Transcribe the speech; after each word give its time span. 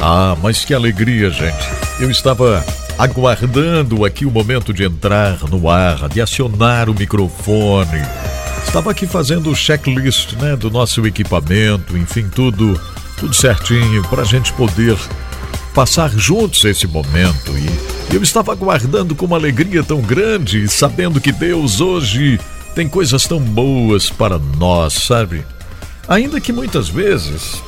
Ah, 0.00 0.36
mas 0.42 0.64
que 0.64 0.72
alegria, 0.72 1.30
gente. 1.30 1.68
Eu 1.98 2.10
estava 2.10 2.64
aguardando 2.98 4.04
aqui 4.04 4.24
o 4.24 4.30
momento 4.30 4.72
de 4.72 4.84
entrar 4.84 5.38
no 5.48 5.68
ar, 5.68 6.08
de 6.08 6.20
acionar 6.20 6.88
o 6.88 6.94
microfone. 6.94 8.02
Estava 8.64 8.90
aqui 8.90 9.06
fazendo 9.06 9.50
o 9.50 9.54
checklist, 9.54 10.32
né, 10.34 10.56
do 10.56 10.70
nosso 10.70 11.06
equipamento, 11.06 11.96
enfim, 11.96 12.28
tudo, 12.28 12.80
tudo 13.18 13.34
certinho 13.34 14.02
para 14.08 14.22
a 14.22 14.24
gente 14.24 14.52
poder 14.52 14.96
passar 15.74 16.10
juntos 16.10 16.64
esse 16.64 16.86
momento 16.86 17.56
e 17.56 18.14
eu 18.14 18.22
estava 18.22 18.52
aguardando 18.52 19.14
com 19.14 19.24
uma 19.24 19.36
alegria 19.36 19.84
tão 19.84 20.00
grande, 20.00 20.68
sabendo 20.68 21.20
que 21.20 21.30
Deus 21.30 21.80
hoje 21.80 22.40
tem 22.74 22.88
coisas 22.88 23.26
tão 23.26 23.38
boas 23.38 24.10
para 24.10 24.38
nós, 24.38 24.94
sabe? 24.94 25.44
Ainda 26.08 26.40
que 26.40 26.52
muitas 26.52 26.88
vezes 26.88 27.62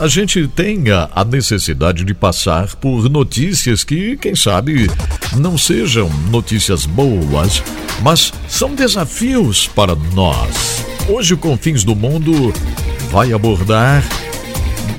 a 0.00 0.08
gente 0.08 0.48
tenha 0.48 1.10
a 1.14 1.22
necessidade 1.22 2.04
de 2.06 2.14
passar 2.14 2.74
por 2.76 3.10
notícias 3.10 3.84
que, 3.84 4.16
quem 4.16 4.34
sabe, 4.34 4.90
não 5.36 5.58
sejam 5.58 6.08
notícias 6.30 6.86
boas, 6.86 7.62
mas 8.00 8.32
são 8.48 8.74
desafios 8.74 9.68
para 9.68 9.94
nós. 10.14 10.86
Hoje 11.06 11.34
o 11.34 11.36
Confins 11.36 11.84
do 11.84 11.94
Mundo 11.94 12.50
vai 13.10 13.34
abordar 13.34 14.02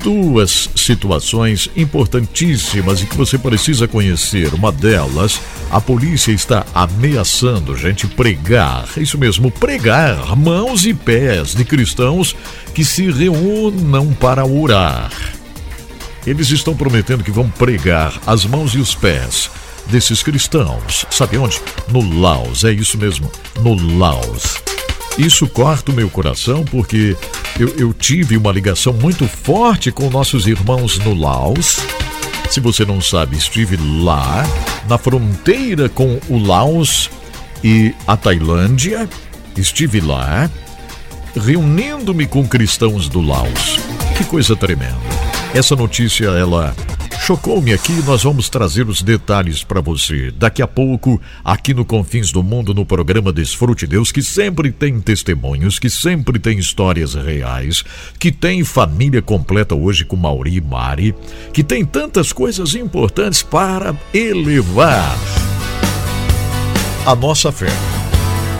duas 0.03 0.69
situações 0.75 1.69
importantíssimas 1.75 3.01
e 3.01 3.05
que 3.05 3.17
você 3.17 3.37
precisa 3.37 3.87
conhecer. 3.87 4.53
Uma 4.53 4.71
delas, 4.71 5.39
a 5.69 5.79
polícia 5.79 6.31
está 6.31 6.65
ameaçando 6.73 7.75
gente 7.75 8.07
pregar, 8.07 8.87
isso 8.97 9.17
mesmo, 9.17 9.51
pregar 9.51 10.35
mãos 10.35 10.85
e 10.85 10.93
pés 10.93 11.53
de 11.53 11.63
cristãos 11.63 12.35
que 12.73 12.83
se 12.83 13.11
reúnam 13.11 14.13
para 14.13 14.45
orar. 14.45 15.11
Eles 16.25 16.49
estão 16.51 16.75
prometendo 16.75 17.23
que 17.23 17.31
vão 17.31 17.49
pregar 17.49 18.19
as 18.25 18.45
mãos 18.45 18.73
e 18.75 18.77
os 18.77 18.93
pés 18.93 19.49
desses 19.87 20.21
cristãos. 20.21 21.05
Sabe 21.09 21.37
onde? 21.37 21.59
No 21.91 22.21
Laos, 22.21 22.63
é 22.63 22.71
isso 22.71 22.97
mesmo, 22.97 23.31
no 23.59 23.97
Laos. 23.97 24.61
Isso 25.17 25.47
corta 25.47 25.91
o 25.91 25.95
meu 25.95 26.09
coração 26.09 26.63
porque 26.63 27.15
eu, 27.59 27.69
eu 27.77 27.93
tive 27.93 28.37
uma 28.37 28.51
ligação 28.51 28.93
muito 28.93 29.27
forte 29.27 29.91
com 29.91 30.09
nossos 30.09 30.47
irmãos 30.47 30.97
no 30.99 31.13
Laos. 31.13 31.79
Se 32.49 32.59
você 32.59 32.85
não 32.85 32.99
sabe, 32.99 33.37
estive 33.37 33.77
lá, 34.03 34.45
na 34.87 34.97
fronteira 34.97 35.87
com 35.89 36.19
o 36.27 36.37
Laos 36.37 37.09
e 37.63 37.93
a 38.07 38.17
Tailândia. 38.17 39.07
Estive 39.55 39.99
lá, 39.99 40.49
reunindo-me 41.35 42.25
com 42.25 42.47
cristãos 42.47 43.07
do 43.07 43.21
Laos. 43.21 43.79
Que 44.17 44.23
coisa 44.23 44.55
tremenda. 44.55 44.97
Essa 45.53 45.75
notícia, 45.75 46.25
ela 46.27 46.75
Chocou-me 47.31 47.71
aqui 47.71 47.93
nós 48.05 48.23
vamos 48.23 48.49
trazer 48.49 48.89
os 48.89 49.01
detalhes 49.01 49.63
para 49.63 49.79
você. 49.79 50.31
Daqui 50.31 50.61
a 50.61 50.67
pouco, 50.67 51.17
aqui 51.45 51.73
no 51.73 51.85
Confins 51.85 52.29
do 52.29 52.43
Mundo, 52.43 52.73
no 52.73 52.85
programa 52.85 53.31
Desfrute 53.31 53.87
Deus, 53.87 54.11
que 54.11 54.21
sempre 54.21 54.69
tem 54.69 54.99
testemunhos, 54.99 55.79
que 55.79 55.89
sempre 55.89 56.37
tem 56.37 56.59
histórias 56.59 57.13
reais, 57.13 57.85
que 58.19 58.33
tem 58.33 58.65
família 58.65 59.21
completa 59.21 59.73
hoje 59.73 60.03
com 60.03 60.17
Mauri 60.17 60.57
e 60.57 60.59
Mari, 60.59 61.15
que 61.53 61.63
tem 61.63 61.85
tantas 61.85 62.33
coisas 62.33 62.75
importantes 62.75 63.41
para 63.41 63.95
elevar 64.13 65.17
a 67.05 67.15
nossa 67.15 67.49
fé. 67.49 67.71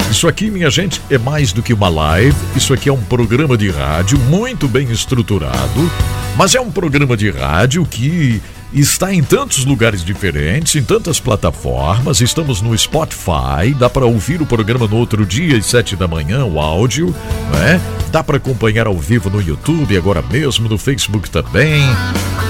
Isso 0.09 0.29
aqui, 0.29 0.49
minha 0.49 0.69
gente, 0.69 1.01
é 1.09 1.17
mais 1.17 1.51
do 1.51 1.61
que 1.61 1.73
uma 1.73 1.89
live. 1.89 2.37
Isso 2.55 2.73
aqui 2.73 2.87
é 2.87 2.93
um 2.93 3.03
programa 3.03 3.57
de 3.57 3.69
rádio 3.69 4.17
muito 4.17 4.65
bem 4.69 4.89
estruturado 4.89 5.91
mas 6.37 6.55
é 6.55 6.61
um 6.61 6.71
programa 6.71 7.17
de 7.17 7.29
rádio 7.29 7.85
que 7.85 8.41
está 8.73 9.13
em 9.13 9.21
tantos 9.21 9.65
lugares 9.65 10.03
diferentes, 10.03 10.75
em 10.75 10.83
tantas 10.83 11.19
plataformas. 11.19 12.21
Estamos 12.21 12.61
no 12.61 12.77
Spotify, 12.77 13.73
dá 13.77 13.89
para 13.89 14.05
ouvir 14.05 14.41
o 14.41 14.45
programa 14.45 14.87
no 14.87 14.95
outro 14.95 15.25
dia 15.25 15.57
às 15.57 15.65
sete 15.65 15.95
da 15.95 16.07
manhã, 16.07 16.45
o 16.45 16.59
áudio, 16.59 17.13
né? 17.51 17.81
Dá 18.11 18.23
para 18.23 18.37
acompanhar 18.37 18.87
ao 18.87 18.97
vivo 18.97 19.29
no 19.29 19.41
YouTube 19.41 19.95
agora 19.97 20.21
mesmo, 20.21 20.69
no 20.69 20.77
Facebook 20.77 21.29
também. 21.29 21.81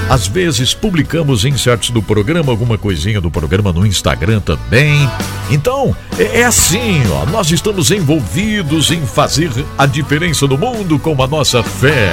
Às 0.08 0.26
vezes 0.26 0.74
publicamos 0.74 1.44
inserts 1.44 1.90
do 1.90 2.02
programa, 2.02 2.50
alguma 2.50 2.76
coisinha 2.76 3.20
do 3.20 3.30
programa 3.30 3.72
no 3.72 3.86
Instagram 3.86 4.40
também. 4.40 5.08
Então, 5.50 5.96
é, 6.18 6.40
é 6.40 6.44
assim, 6.44 7.02
ó, 7.10 7.24
nós 7.26 7.50
estamos 7.50 7.90
envolvidos 7.90 8.90
em 8.90 9.06
fazer 9.06 9.50
a 9.78 9.86
diferença 9.86 10.46
no 10.46 10.58
mundo 10.58 10.98
com 10.98 11.22
a 11.22 11.26
nossa 11.26 11.62
fé. 11.62 12.10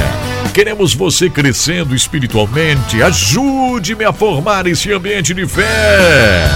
Queremos 0.53 0.94
você 0.94 1.30
crescendo 1.30 1.96
espiritualmente. 1.96 3.02
Ajude-me 4.00 4.06
a 4.06 4.14
formar 4.14 4.66
esse 4.66 4.92
ambiente 4.94 5.34
de 5.34 5.46
fé. 5.46 6.48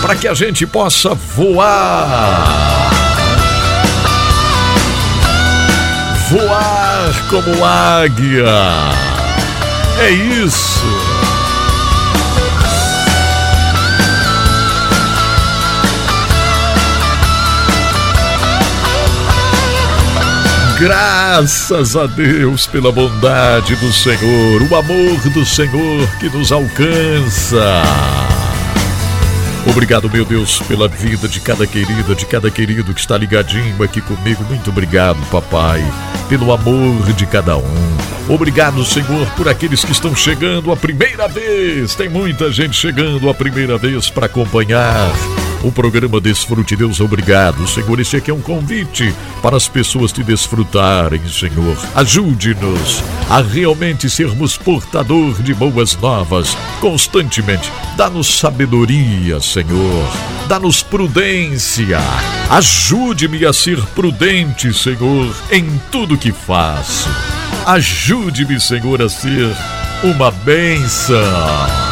Para 0.00 0.14
que 0.14 0.28
a 0.28 0.34
gente 0.34 0.66
possa 0.66 1.14
voar. 1.14 2.90
Voar 6.30 7.12
como 7.28 7.64
águia 7.64 8.46
é 9.98 10.10
isso. 10.10 11.09
Graças 20.80 21.94
a 21.94 22.06
Deus 22.06 22.66
pela 22.66 22.90
bondade 22.90 23.76
do 23.76 23.92
Senhor, 23.92 24.62
o 24.62 24.74
amor 24.74 25.20
do 25.28 25.44
Senhor 25.44 26.08
que 26.18 26.30
nos 26.30 26.50
alcança. 26.50 27.82
Obrigado, 29.68 30.08
meu 30.08 30.24
Deus, 30.24 30.58
pela 30.60 30.88
vida 30.88 31.28
de 31.28 31.38
cada 31.38 31.66
querida, 31.66 32.14
de 32.14 32.24
cada 32.24 32.50
querido 32.50 32.94
que 32.94 33.00
está 33.00 33.18
ligadinho 33.18 33.82
aqui 33.82 34.00
comigo. 34.00 34.42
Muito 34.44 34.70
obrigado, 34.70 35.18
papai, 35.30 35.84
pelo 36.30 36.50
amor 36.50 37.12
de 37.12 37.26
cada 37.26 37.58
um. 37.58 37.96
Obrigado, 38.26 38.82
Senhor, 38.82 39.26
por 39.36 39.50
aqueles 39.50 39.84
que 39.84 39.92
estão 39.92 40.16
chegando 40.16 40.72
a 40.72 40.76
primeira 40.78 41.28
vez. 41.28 41.94
Tem 41.94 42.08
muita 42.08 42.50
gente 42.50 42.74
chegando 42.74 43.28
a 43.28 43.34
primeira 43.34 43.76
vez 43.76 44.08
para 44.08 44.24
acompanhar 44.24 45.12
o 45.62 45.70
programa 45.70 46.20
Desfrute 46.20 46.76
Deus. 46.76 47.00
Obrigado, 47.00 47.66
Senhor. 47.66 48.00
Esse 48.00 48.16
aqui 48.16 48.30
é 48.30 48.34
um 48.34 48.40
convite 48.40 49.14
para 49.42 49.56
as 49.56 49.68
pessoas 49.68 50.12
te 50.12 50.22
desfrutarem, 50.22 51.20
Senhor. 51.28 51.76
Ajude-nos 51.94 53.02
a 53.28 53.40
realmente 53.40 54.08
sermos 54.08 54.56
portador 54.56 55.42
de 55.42 55.54
boas 55.54 55.96
novas 55.96 56.56
constantemente. 56.80 57.70
Dá-nos 57.96 58.38
sabedoria, 58.38 59.40
Senhor. 59.40 60.08
Dá-nos 60.48 60.82
prudência. 60.82 62.00
Ajude-me 62.50 63.44
a 63.44 63.52
ser 63.52 63.80
prudente, 63.94 64.72
Senhor, 64.72 65.34
em 65.50 65.80
tudo 65.90 66.18
que 66.18 66.32
faço. 66.32 67.08
Ajude-me, 67.66 68.58
Senhor, 68.58 69.02
a 69.02 69.08
ser 69.08 69.54
uma 70.02 70.30
bênção. 70.30 71.89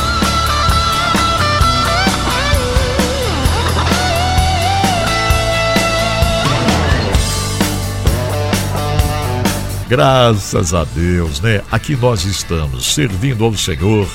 Graças 9.89 10.75
a 10.75 10.85
Deus, 10.85 11.41
né? 11.41 11.63
Aqui 11.73 11.97
nós 11.97 12.27
estamos 12.27 12.93
servindo 12.93 13.43
ao 13.43 13.55
Senhor 13.55 14.07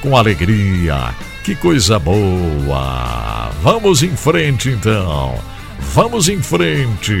com 0.00 0.16
alegria. 0.16 1.14
Que 1.44 1.54
coisa 1.54 1.96
boa! 1.96 3.50
Vamos 3.62 4.02
em 4.02 4.16
frente 4.16 4.68
então. 4.70 5.38
Vamos 5.94 6.28
em 6.28 6.42
frente. 6.42 7.14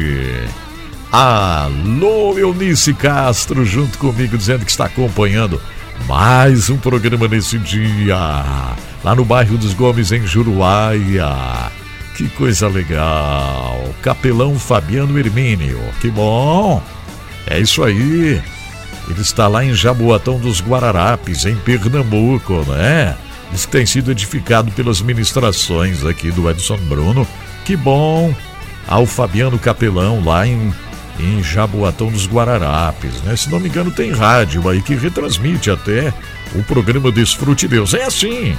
Alô, 1.12 2.36
Eunice 2.36 2.92
Castro, 2.92 3.64
junto 3.64 3.96
comigo, 3.98 4.36
dizendo 4.36 4.64
que 4.64 4.70
está 4.72 4.86
acompanhando 4.86 5.60
mais 6.08 6.70
um 6.70 6.78
programa 6.78 7.28
nesse 7.28 7.56
dia, 7.58 8.16
lá 9.04 9.14
no 9.14 9.24
bairro 9.24 9.56
dos 9.56 9.74
Gomes, 9.74 10.10
em 10.10 10.26
Juruáia. 10.26 11.70
Que 12.16 12.28
coisa 12.30 12.66
legal! 12.66 13.94
Capelão 14.02 14.58
Fabiano 14.58 15.16
Hermínio, 15.18 15.80
que 16.00 16.10
bom! 16.10 16.82
É 17.46 17.58
isso 17.58 17.82
aí. 17.82 18.40
Ele 19.08 19.20
está 19.20 19.48
lá 19.48 19.64
em 19.64 19.74
Jaboatão 19.74 20.38
dos 20.38 20.60
Guararapes, 20.60 21.44
em 21.44 21.56
Pernambuco, 21.56 22.64
né? 22.68 23.16
Diz 23.50 23.66
que 23.66 23.72
tem 23.72 23.84
sido 23.84 24.10
edificado 24.10 24.70
pelas 24.72 25.00
ministrações 25.00 26.04
aqui 26.04 26.30
do 26.30 26.48
Edson 26.48 26.78
Bruno. 26.88 27.26
Que 27.64 27.76
bom! 27.76 28.34
Ao 28.86 29.04
Fabiano 29.04 29.58
Capelão, 29.58 30.24
lá 30.24 30.46
em, 30.46 30.72
em 31.18 31.42
Jaboatão 31.42 32.10
dos 32.10 32.26
Guararapes, 32.26 33.20
né? 33.22 33.36
Se 33.36 33.50
não 33.50 33.60
me 33.60 33.68
engano, 33.68 33.90
tem 33.90 34.12
rádio 34.12 34.68
aí 34.68 34.80
que 34.80 34.94
retransmite 34.94 35.70
até 35.70 36.12
o 36.54 36.62
programa 36.62 37.12
Desfrute 37.12 37.68
Deus. 37.68 37.92
É 37.94 38.04
assim. 38.04 38.56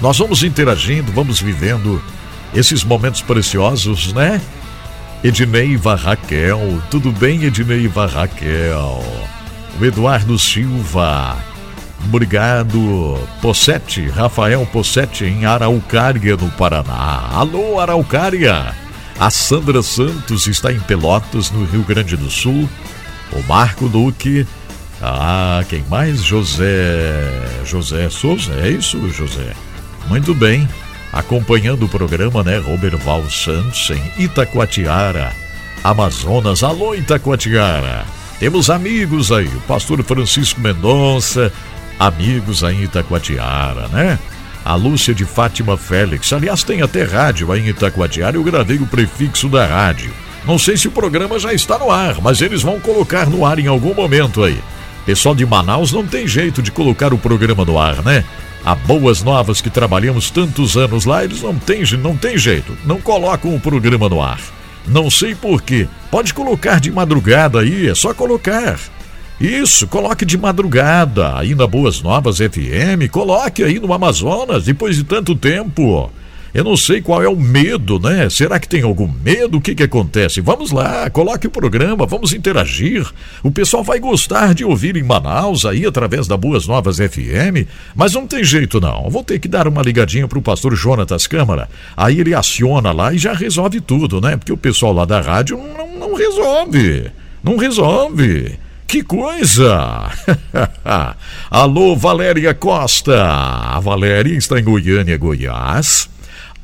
Nós 0.00 0.18
vamos 0.18 0.42
interagindo, 0.42 1.10
vamos 1.12 1.40
vivendo 1.40 2.02
esses 2.54 2.84
momentos 2.84 3.22
preciosos, 3.22 4.12
né? 4.12 4.40
Edneiva 5.26 5.96
Raquel, 5.96 6.80
tudo 6.88 7.10
bem, 7.10 7.42
Edneiva 7.42 8.06
Raquel? 8.06 9.02
O 9.76 9.84
Eduardo 9.84 10.38
Silva, 10.38 11.36
Obrigado, 12.04 13.18
Possete, 13.42 14.06
Rafael 14.06 14.64
Possete, 14.66 15.24
em 15.24 15.44
Araucária, 15.44 16.36
no 16.36 16.48
Paraná. 16.52 17.28
Alô, 17.32 17.80
Araucária! 17.80 18.72
A 19.18 19.28
Sandra 19.28 19.82
Santos 19.82 20.46
está 20.46 20.72
em 20.72 20.78
Pelotas, 20.78 21.50
no 21.50 21.64
Rio 21.64 21.82
Grande 21.82 22.16
do 22.16 22.30
Sul. 22.30 22.68
O 23.32 23.42
Marco 23.48 23.88
Duque. 23.88 24.46
Ah, 25.02 25.64
quem 25.68 25.84
mais? 25.90 26.22
José. 26.22 27.64
José 27.64 28.08
Souza, 28.10 28.52
é 28.62 28.70
isso, 28.70 29.10
José? 29.10 29.54
Muito 30.06 30.32
bem. 30.32 30.68
Acompanhando 31.12 31.84
o 31.84 31.88
programa, 31.88 32.42
né? 32.42 32.58
Roberval 32.58 33.28
Santos, 33.30 33.90
em 33.90 34.24
Itacoatiara, 34.24 35.32
Amazonas. 35.82 36.62
Alô, 36.62 36.94
Itacoatiara! 36.94 38.04
Temos 38.38 38.68
amigos 38.68 39.32
aí, 39.32 39.46
o 39.46 39.60
pastor 39.60 40.02
Francisco 40.02 40.60
Mendonça, 40.60 41.50
amigos 41.98 42.62
aí 42.62 42.76
em 42.76 42.82
Itacoatiara, 42.82 43.88
né? 43.88 44.18
A 44.64 44.74
Lúcia 44.74 45.14
de 45.14 45.24
Fátima 45.24 45.76
Félix. 45.76 46.32
Aliás, 46.32 46.62
tem 46.62 46.82
até 46.82 47.04
rádio 47.04 47.50
aí 47.52 47.60
em 47.60 47.68
Itacoatiara. 47.68 48.36
Eu 48.36 48.42
gravei 48.42 48.76
o 48.78 48.86
prefixo 48.86 49.48
da 49.48 49.64
rádio. 49.64 50.12
Não 50.44 50.58
sei 50.58 50.76
se 50.76 50.86
o 50.86 50.92
programa 50.92 51.38
já 51.38 51.52
está 51.52 51.78
no 51.78 51.90
ar, 51.90 52.20
mas 52.20 52.42
eles 52.42 52.62
vão 52.62 52.78
colocar 52.78 53.26
no 53.26 53.46
ar 53.46 53.58
em 53.58 53.68
algum 53.68 53.94
momento 53.94 54.42
aí. 54.42 54.60
Pessoal 55.06 55.34
de 55.34 55.46
Manaus 55.46 55.92
não 55.92 56.04
tem 56.04 56.26
jeito 56.26 56.60
de 56.60 56.72
colocar 56.72 57.14
o 57.14 57.18
programa 57.18 57.64
no 57.64 57.78
ar, 57.78 58.02
né? 58.02 58.24
A 58.66 58.74
Boas 58.74 59.22
Novas 59.22 59.60
que 59.60 59.70
trabalhamos 59.70 60.28
tantos 60.28 60.76
anos 60.76 61.04
lá, 61.04 61.22
eles 61.22 61.40
não 61.40 61.54
tem, 61.54 61.84
não 62.02 62.16
tem 62.16 62.36
jeito, 62.36 62.76
não 62.84 63.00
colocam 63.00 63.54
o 63.54 63.60
programa 63.60 64.08
no 64.08 64.20
ar. 64.20 64.40
Não 64.84 65.08
sei 65.08 65.36
porquê. 65.36 65.86
Pode 66.10 66.34
colocar 66.34 66.80
de 66.80 66.90
madrugada 66.90 67.60
aí, 67.60 67.88
é 67.88 67.94
só 67.94 68.12
colocar. 68.12 68.76
Isso, 69.40 69.86
coloque 69.86 70.24
de 70.24 70.36
madrugada 70.36 71.38
aí 71.38 71.54
na 71.54 71.64
Boas 71.64 72.02
Novas 72.02 72.38
FM, 72.38 73.08
coloque 73.08 73.62
aí 73.62 73.78
no 73.78 73.92
Amazonas 73.92 74.64
depois 74.64 74.96
de 74.96 75.04
tanto 75.04 75.36
tempo. 75.36 76.10
Eu 76.56 76.64
não 76.64 76.74
sei 76.74 77.02
qual 77.02 77.22
é 77.22 77.28
o 77.28 77.36
medo, 77.36 78.00
né? 78.00 78.30
Será 78.30 78.58
que 78.58 78.66
tem 78.66 78.80
algum 78.80 79.06
medo? 79.06 79.58
O 79.58 79.60
que 79.60 79.74
que 79.74 79.82
acontece? 79.82 80.40
Vamos 80.40 80.70
lá, 80.70 81.10
coloque 81.10 81.46
o 81.46 81.50
programa, 81.50 82.06
vamos 82.06 82.32
interagir. 82.32 83.06
O 83.42 83.50
pessoal 83.50 83.84
vai 83.84 83.98
gostar 83.98 84.54
de 84.54 84.64
ouvir 84.64 84.96
em 84.96 85.02
Manaus 85.02 85.66
aí 85.66 85.84
através 85.84 86.26
da 86.26 86.34
Boas 86.34 86.66
Novas 86.66 86.96
FM, 86.96 87.68
mas 87.94 88.14
não 88.14 88.26
tem 88.26 88.42
jeito 88.42 88.80
não. 88.80 89.10
Vou 89.10 89.22
ter 89.22 89.38
que 89.38 89.48
dar 89.48 89.68
uma 89.68 89.82
ligadinha 89.82 90.26
pro 90.26 90.40
pastor 90.40 90.74
Jonatas 90.74 91.26
Câmara. 91.26 91.68
Aí 91.94 92.20
ele 92.20 92.34
aciona 92.34 92.90
lá 92.90 93.12
e 93.12 93.18
já 93.18 93.34
resolve 93.34 93.78
tudo, 93.82 94.18
né? 94.18 94.38
Porque 94.38 94.52
o 94.52 94.56
pessoal 94.56 94.94
lá 94.94 95.04
da 95.04 95.20
rádio 95.20 95.58
não, 95.58 96.08
não 96.08 96.14
resolve. 96.14 97.10
Não 97.44 97.58
resolve. 97.58 98.58
Que 98.86 99.02
coisa! 99.02 100.10
Alô, 101.50 101.94
Valéria 101.94 102.54
Costa. 102.54 103.26
A 103.26 103.78
Valéria 103.78 104.34
está 104.34 104.58
em 104.58 104.64
Goiânia, 104.64 105.18
Goiás. 105.18 106.15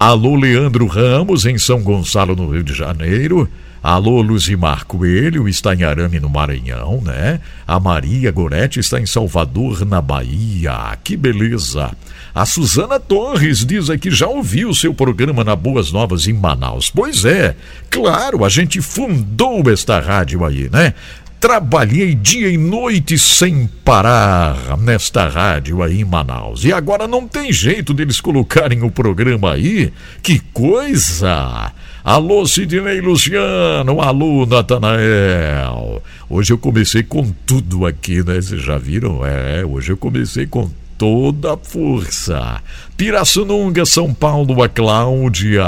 Alô, 0.04 0.34
Leandro 0.34 0.88
Ramos, 0.88 1.46
em 1.46 1.56
São 1.56 1.80
Gonçalo, 1.80 2.34
no 2.34 2.50
Rio 2.50 2.64
de 2.64 2.74
Janeiro. 2.74 3.48
Alô, 3.80 4.20
Luzimar 4.20 4.84
Coelho, 4.84 5.48
está 5.48 5.76
em 5.76 5.84
Arame, 5.84 6.18
no 6.18 6.28
Maranhão, 6.28 7.00
né? 7.00 7.38
A 7.64 7.78
Maria 7.78 8.32
Goretti 8.32 8.80
está 8.80 8.98
em 8.98 9.06
Salvador, 9.06 9.84
na 9.84 10.02
Bahia. 10.02 10.98
Que 11.04 11.16
beleza! 11.16 11.92
A 12.34 12.44
Suzana 12.44 12.98
Torres 12.98 13.64
diz 13.64 13.90
aqui 13.90 14.10
já 14.10 14.26
ouviu 14.26 14.70
o 14.70 14.74
seu 14.74 14.92
programa 14.92 15.44
na 15.44 15.54
Boas 15.54 15.92
Novas 15.92 16.26
em 16.26 16.32
Manaus. 16.32 16.90
Pois 16.90 17.24
é, 17.24 17.54
claro, 17.88 18.44
a 18.44 18.48
gente 18.48 18.80
fundou 18.80 19.62
esta 19.70 20.00
rádio 20.00 20.44
aí, 20.44 20.68
né? 20.68 20.94
Trabalhei 21.42 22.14
dia 22.14 22.48
e 22.48 22.56
noite 22.56 23.18
sem 23.18 23.68
parar 23.84 24.78
nesta 24.78 25.26
rádio 25.26 25.82
aí 25.82 26.00
em 26.00 26.04
Manaus. 26.04 26.64
E 26.64 26.72
agora 26.72 27.08
não 27.08 27.26
tem 27.26 27.52
jeito 27.52 27.92
deles 27.92 28.20
colocarem 28.20 28.84
o 28.84 28.90
programa 28.92 29.52
aí. 29.52 29.92
Que 30.22 30.38
coisa! 30.38 31.72
Alô, 32.04 32.46
Sidney 32.46 33.00
Luciano, 33.00 34.00
alô, 34.00 34.46
Natanael. 34.46 36.00
Hoje 36.30 36.52
eu 36.52 36.58
comecei 36.58 37.02
com 37.02 37.32
tudo 37.44 37.86
aqui, 37.86 38.22
né? 38.22 38.40
Vocês 38.40 38.62
já 38.62 38.78
viram? 38.78 39.26
É, 39.26 39.64
hoje 39.66 39.90
eu 39.90 39.96
comecei 39.96 40.46
com 40.46 40.70
toda 40.96 41.54
a 41.54 41.56
força. 41.56 42.62
Pirassununga, 42.96 43.84
São 43.84 44.14
Paulo, 44.14 44.62
a 44.62 44.68
Cláudia. 44.68 45.64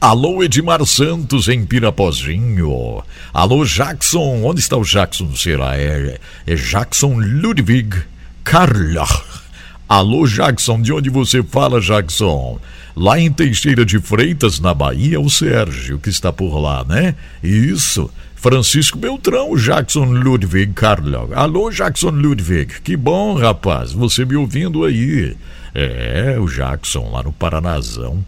Alô, 0.00 0.42
Edmar 0.42 0.82
Santos 0.86 1.46
em 1.46 1.62
Pirapozinho. 1.62 3.04
Alô, 3.34 3.66
Jackson. 3.66 4.42
Onde 4.42 4.60
está 4.60 4.74
o 4.78 4.82
Jackson? 4.82 5.36
Será? 5.36 5.76
É, 5.76 6.18
é 6.46 6.54
Jackson 6.54 7.18
Ludwig 7.18 8.02
Carla. 8.42 9.06
Alô, 9.86 10.26
Jackson. 10.26 10.80
De 10.80 10.90
onde 10.90 11.10
você 11.10 11.42
fala, 11.42 11.82
Jackson? 11.82 12.58
Lá 12.96 13.20
em 13.20 13.30
Teixeira 13.30 13.84
de 13.84 13.98
Freitas, 13.98 14.58
na 14.58 14.72
Bahia, 14.72 15.20
o 15.20 15.28
Sérgio, 15.28 15.98
que 15.98 16.08
está 16.08 16.32
por 16.32 16.58
lá, 16.58 16.82
né? 16.82 17.14
Isso. 17.42 18.10
Francisco 18.36 18.96
Beltrão, 18.96 19.54
Jackson 19.54 20.06
Ludwig 20.06 20.72
Carla. 20.72 21.28
Alô, 21.34 21.70
Jackson 21.70 22.08
Ludwig. 22.08 22.80
Que 22.80 22.96
bom, 22.96 23.34
rapaz. 23.34 23.92
Você 23.92 24.24
me 24.24 24.34
ouvindo 24.34 24.82
aí. 24.82 25.36
É, 25.74 26.38
o 26.40 26.46
Jackson 26.46 27.10
lá 27.10 27.22
no 27.22 27.34
Paranazão. 27.34 28.24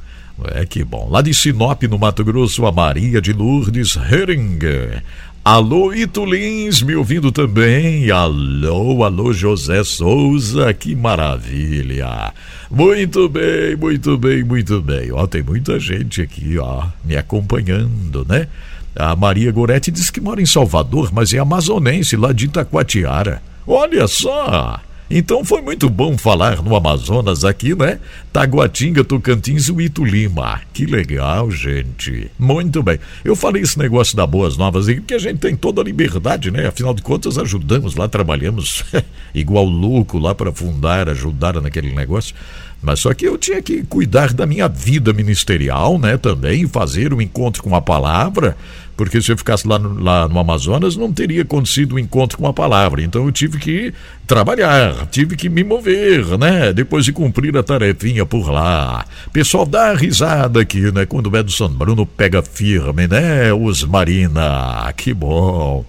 É 0.54 0.64
que 0.66 0.84
bom. 0.84 1.08
Lá 1.10 1.22
de 1.22 1.32
Sinop, 1.32 1.82
no 1.84 1.98
Mato 1.98 2.24
Grosso, 2.24 2.66
a 2.66 2.72
Maria 2.72 3.20
de 3.20 3.32
Lourdes 3.32 3.96
Heringer. 3.96 5.02
Alô, 5.44 5.92
Itulins, 5.92 6.82
me 6.82 6.94
ouvindo 6.94 7.32
também? 7.32 8.08
Alô, 8.12 9.02
alô, 9.02 9.32
José 9.32 9.82
Souza, 9.82 10.72
que 10.72 10.94
maravilha! 10.94 12.32
Muito 12.70 13.28
bem, 13.28 13.74
muito 13.76 14.16
bem, 14.16 14.44
muito 14.44 14.80
bem. 14.80 15.10
Ó, 15.10 15.26
tem 15.26 15.42
muita 15.42 15.80
gente 15.80 16.22
aqui, 16.22 16.58
ó, 16.58 16.84
me 17.04 17.16
acompanhando, 17.16 18.24
né? 18.28 18.46
A 18.94 19.16
Maria 19.16 19.50
Goretti 19.50 19.90
diz 19.90 20.10
que 20.10 20.20
mora 20.20 20.40
em 20.40 20.46
Salvador, 20.46 21.10
mas 21.12 21.34
é 21.34 21.38
amazonense, 21.38 22.16
lá 22.16 22.32
de 22.32 22.44
Itacoatiara. 22.44 23.42
Olha 23.66 24.06
só! 24.06 24.78
Então 25.14 25.44
foi 25.44 25.60
muito 25.60 25.90
bom 25.90 26.16
falar 26.16 26.62
no 26.62 26.74
Amazonas 26.74 27.44
aqui, 27.44 27.74
né? 27.74 28.00
Taguatinga, 28.32 29.04
Tocantins 29.04 29.68
e 29.68 29.82
Itulima. 29.82 30.62
Que 30.72 30.86
legal, 30.86 31.50
gente. 31.50 32.30
Muito 32.38 32.82
bem. 32.82 32.98
Eu 33.22 33.36
falei 33.36 33.60
esse 33.60 33.78
negócio 33.78 34.16
da 34.16 34.26
Boas 34.26 34.56
Novas 34.56 34.88
aí, 34.88 34.94
porque 34.94 35.12
a 35.12 35.18
gente 35.18 35.38
tem 35.38 35.54
toda 35.54 35.82
a 35.82 35.84
liberdade, 35.84 36.50
né? 36.50 36.66
Afinal 36.66 36.94
de 36.94 37.02
contas, 37.02 37.36
ajudamos 37.36 37.94
lá, 37.94 38.08
trabalhamos 38.08 38.84
igual 39.34 39.66
louco 39.66 40.18
lá 40.18 40.34
para 40.34 40.50
fundar, 40.50 41.10
ajudar 41.10 41.60
naquele 41.60 41.92
negócio. 41.92 42.34
Mas 42.82 43.00
só 43.00 43.14
que 43.14 43.26
eu 43.26 43.38
tinha 43.38 43.62
que 43.62 43.82
cuidar 43.84 44.32
da 44.32 44.46
minha 44.46 44.68
vida 44.68 45.12
ministerial, 45.12 45.98
né? 45.98 46.16
Também 46.16 46.66
fazer 46.66 47.14
um 47.14 47.20
encontro 47.20 47.62
com 47.62 47.74
a 47.74 47.80
palavra 47.80 48.56
porque 48.96 49.20
se 49.20 49.32
eu 49.32 49.38
ficasse 49.38 49.66
lá 49.66 49.78
no, 49.78 50.00
lá 50.00 50.28
no 50.28 50.38
Amazonas 50.38 50.96
não 50.96 51.12
teria 51.12 51.42
acontecido 51.42 51.92
o 51.92 51.94
um 51.96 51.98
encontro 51.98 52.38
com 52.38 52.46
a 52.46 52.52
palavra. 52.52 53.02
Então 53.02 53.24
eu 53.24 53.32
tive 53.32 53.58
que 53.58 53.92
trabalhar, 54.26 55.06
tive 55.06 55.34
que 55.34 55.48
me 55.48 55.64
mover, 55.64 56.38
né? 56.38 56.72
Depois 56.72 57.04
de 57.04 57.12
cumprir 57.12 57.56
a 57.56 57.62
tarefinha 57.62 58.24
por 58.26 58.50
lá. 58.50 59.04
Pessoal, 59.32 59.66
dá 59.66 59.94
risada 59.94 60.60
aqui, 60.60 60.92
né? 60.92 61.06
Quando 61.06 61.30
o 61.30 61.36
Edson 61.36 61.68
Bruno 61.68 62.06
pega 62.06 62.42
firme, 62.42 63.06
né? 63.08 63.52
Os 63.52 63.82
Marina, 63.82 64.92
que 64.96 65.14
bom. 65.14 65.84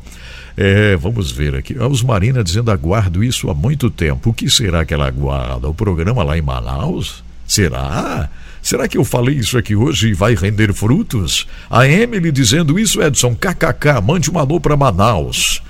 É, 0.56 0.96
vamos 0.96 1.32
ver 1.32 1.56
aqui. 1.56 1.76
A 1.78 1.88
Osmarina 1.88 2.44
dizendo 2.44 2.72
aguardo 2.72 3.24
isso 3.24 3.50
há 3.50 3.54
muito 3.54 3.90
tempo. 3.90 4.30
O 4.30 4.34
que 4.34 4.50
será 4.50 4.86
que 4.86 4.94
ela 4.94 5.08
aguarda? 5.08 5.68
O 5.68 5.74
programa 5.74 6.24
lá 6.24 6.38
em 6.38 6.42
Manaus? 6.42 7.24
Será? 7.48 8.30
Será 8.62 8.88
que 8.88 8.98
eu 8.98 9.04
falei 9.04 9.36
isso 9.36 9.58
aqui 9.58 9.76
hoje 9.76 10.10
e 10.10 10.14
vai 10.14 10.36
render 10.36 10.74
frutos? 10.74 11.48
A 11.70 11.88
Emily 11.88 12.32
dizendo 12.32 12.80
isso, 12.80 13.02
Edson, 13.02 13.36
kkk, 13.36 14.02
mande 14.02 14.32
um 14.32 14.40
alô 14.40 14.60
para 14.60 14.78
Manaus. 14.78 15.62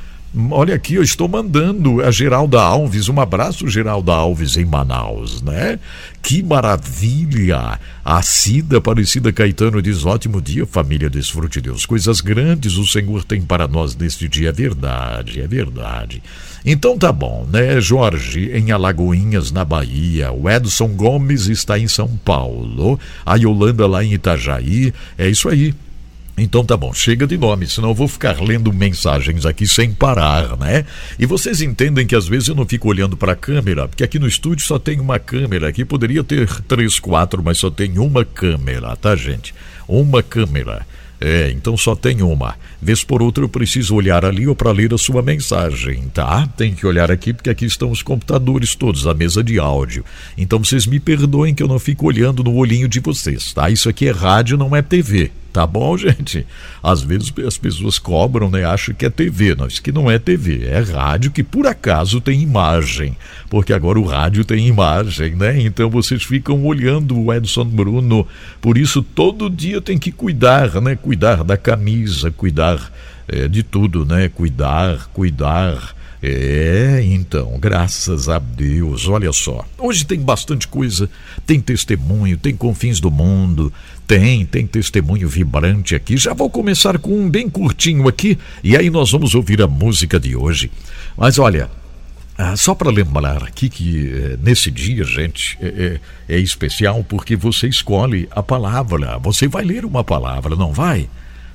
Olha 0.50 0.74
aqui, 0.74 0.96
eu 0.96 1.04
estou 1.04 1.28
mandando 1.28 2.02
a 2.02 2.10
Geralda 2.10 2.60
Alves, 2.60 3.08
um 3.08 3.22
abraço, 3.22 3.68
Geralda 3.68 4.14
Alves, 4.14 4.58
em 4.58 4.66
Manaus, 4.66 5.44
né? 5.44 5.78
Que 6.24 6.42
maravilha! 6.42 7.80
A 8.04 8.22
Cida 8.24 8.80
Aparecida 8.80 9.32
Caetano 9.32 9.80
diz: 9.80 10.04
ótimo 10.04 10.42
dia, 10.42 10.66
família, 10.66 11.08
desfrute 11.08 11.62
Deus. 11.62 11.86
Coisas 11.86 12.20
grandes 12.20 12.78
o 12.78 12.88
Senhor 12.88 13.24
tem 13.24 13.44
para 13.44 13.68
nós 13.68 13.96
neste 13.96 14.28
dia. 14.28 14.50
É 14.50 14.52
verdade, 14.52 15.40
é 15.40 15.48
verdade. 15.48 16.24
Então 16.66 16.98
tá 16.98 17.12
bom, 17.12 17.48
né, 17.52 17.80
Jorge, 17.80 18.50
em 18.54 18.72
Alagoinhas, 18.72 19.52
na 19.52 19.64
Bahia. 19.64 20.32
O 20.32 20.50
Edson 20.50 20.88
Gomes 20.88 21.46
está 21.46 21.78
em 21.78 21.88
São 21.88 22.08
Paulo. 22.26 23.00
A 23.24 23.36
Yolanda 23.36 23.86
lá 23.86 24.04
em 24.04 24.14
Itajaí. 24.14 24.92
É 25.16 25.30
isso 25.30 25.48
aí. 25.48 25.76
Então 26.36 26.66
tá 26.66 26.76
bom, 26.76 26.92
chega 26.92 27.28
de 27.28 27.38
nome, 27.38 27.68
senão 27.68 27.90
eu 27.90 27.96
vou 27.96 28.08
ficar 28.08 28.42
lendo 28.42 28.74
mensagens 28.74 29.46
aqui 29.46 29.68
sem 29.68 29.94
parar, 29.94 30.58
né? 30.58 30.84
E 31.20 31.28
vocês 31.28 31.62
entendem 31.62 32.08
que 32.08 32.16
às 32.16 32.28
vezes 32.28 32.48
eu 32.48 32.56
não 32.56 32.66
fico 32.66 32.88
olhando 32.88 33.16
para 33.16 33.34
a 33.34 33.36
câmera, 33.36 33.88
porque 33.88 34.04
aqui 34.04 34.18
no 34.18 34.28
estúdio 34.28 34.66
só 34.66 34.80
tem 34.80 35.00
uma 35.00 35.20
câmera, 35.20 35.68
aqui 35.68 35.86
poderia 35.86 36.24
ter 36.24 36.50
três, 36.64 37.00
quatro, 37.00 37.44
mas 37.44 37.60
só 37.60 37.70
tem 37.70 38.00
uma 38.00 38.26
câmera, 38.26 38.96
tá, 38.96 39.16
gente? 39.16 39.54
Uma 39.88 40.24
câmera. 40.24 40.86
É, 41.22 41.52
então 41.52 41.78
só 41.78 41.96
tem 41.96 42.22
uma. 42.24 42.56
Vez 42.82 43.04
por 43.04 43.22
outra 43.22 43.44
eu 43.44 43.50
preciso 43.50 43.96
olhar 43.96 44.26
ali 44.26 44.48
ou 44.48 44.56
para 44.56 44.72
ler 44.72 44.94
a 44.94 44.98
sua 44.98 45.22
mensagem, 45.22 46.10
tá? 46.14 46.48
Tem 46.58 46.74
que 46.74 46.86
olhar 46.86 47.12
aqui 47.12 47.32
porque 47.32 47.50
aqui 47.50 47.66
estão 47.66 47.92
os 47.92 48.02
computadores 48.02 48.76
todos, 48.76 49.06
a 49.06 49.14
mesa 49.14 49.44
de 49.44 49.60
áudio. 49.60 50.04
Então 50.36 50.60
vocês 50.60 50.88
me 50.88 51.00
perdoem 51.00 51.54
que 51.54 51.62
eu 51.62 51.68
não 51.68 51.80
fico 51.80 52.08
olhando 52.08 52.44
no 52.44 52.56
olhinho 52.56 52.90
de 52.90 53.00
vocês, 53.00 53.54
tá? 53.54 53.70
Isso 53.70 53.88
aqui 53.88 54.08
é 54.08 54.12
rádio, 54.12 54.58
não 54.58 54.76
é 54.76 54.82
TV. 54.82 55.32
Tá 55.54 55.68
bom, 55.68 55.96
gente? 55.96 56.46
Às 56.82 57.04
vezes 57.04 57.32
as 57.46 57.58
pessoas 57.58 58.00
cobram, 58.00 58.50
né? 58.50 58.66
Acham 58.66 58.96
que 58.96 59.06
é 59.06 59.10
TV. 59.10 59.54
Não, 59.54 59.68
isso 59.68 59.82
que 59.82 59.92
não 59.92 60.10
é 60.10 60.18
TV. 60.18 60.66
É 60.66 60.80
rádio 60.80 61.32
que 61.32 61.44
por 61.44 61.68
acaso 61.68 62.20
tem 62.20 62.42
imagem. 62.42 63.16
Porque 63.50 63.72
agora 63.72 64.00
o 64.00 64.06
rádio 64.06 64.44
tem 64.44 64.68
imagem, 64.68 65.36
né? 65.36 65.62
Então 65.62 65.90
vocês 65.92 66.24
ficam 66.24 66.66
olhando 66.66 67.18
o 67.18 67.32
Edson 67.32 67.66
Bruno. 67.66 68.28
Por 68.60 68.80
isso 68.80 69.04
todo 69.04 69.50
dia 69.50 69.80
tem 69.80 70.00
que 70.00 70.12
cuidar, 70.12 70.82
né? 70.82 70.96
Cuidar 70.96 71.44
da 71.44 71.56
camisa, 71.56 72.32
cuidar 72.32 72.92
é, 73.28 73.48
de 73.48 73.62
tudo, 73.62 74.06
né? 74.06 74.28
Cuidar, 74.30 75.08
cuidar. 75.14 75.96
É, 76.26 77.02
então, 77.04 77.60
graças 77.60 78.30
a 78.30 78.40
Deus, 78.40 79.10
olha 79.10 79.34
só. 79.34 79.66
Hoje 79.78 80.06
tem 80.06 80.18
bastante 80.22 80.70
coisa, 80.70 81.10
tem 81.46 81.60
testemunho, 81.60 82.38
tem 82.38 82.56
confins 82.56 83.02
do 83.02 83.12
mundo, 83.12 83.74
tem, 84.08 84.46
tem 84.46 84.68
testemunho 84.68 85.28
vibrante 85.28 85.96
aqui. 85.96 86.18
Já 86.18 86.34
vou 86.34 86.50
começar 86.50 86.98
com 86.98 87.18
um 87.18 87.30
bem 87.30 87.50
curtinho 87.50 88.08
aqui 88.08 88.38
e 88.64 88.76
aí 88.76 88.90
nós 88.90 89.12
vamos 89.12 89.34
ouvir 89.36 89.62
a 89.62 89.68
música 89.68 90.20
de 90.20 90.36
hoje. 90.36 90.72
Mas 91.18 91.40
olha, 91.40 91.70
ah, 92.38 92.56
só 92.56 92.74
para 92.74 92.90
lembrar 92.90 93.44
aqui 93.44 93.70
que 93.70 94.12
eh, 94.12 94.38
nesse 94.42 94.72
dia, 94.72 95.04
gente, 95.04 95.58
é, 95.62 96.00
é, 96.28 96.36
é, 96.36 96.40
especial 96.40 97.04
porque 97.04 97.36
você 97.36 97.68
escolhe 97.68 98.28
a 98.32 98.42
palavra. 98.42 99.20
Você 99.20 99.48
vai 99.48 99.64
ler 99.64 99.86
uma 99.86 100.04
palavra, 100.04 100.56
não 100.56 100.74
vai? 100.74 101.08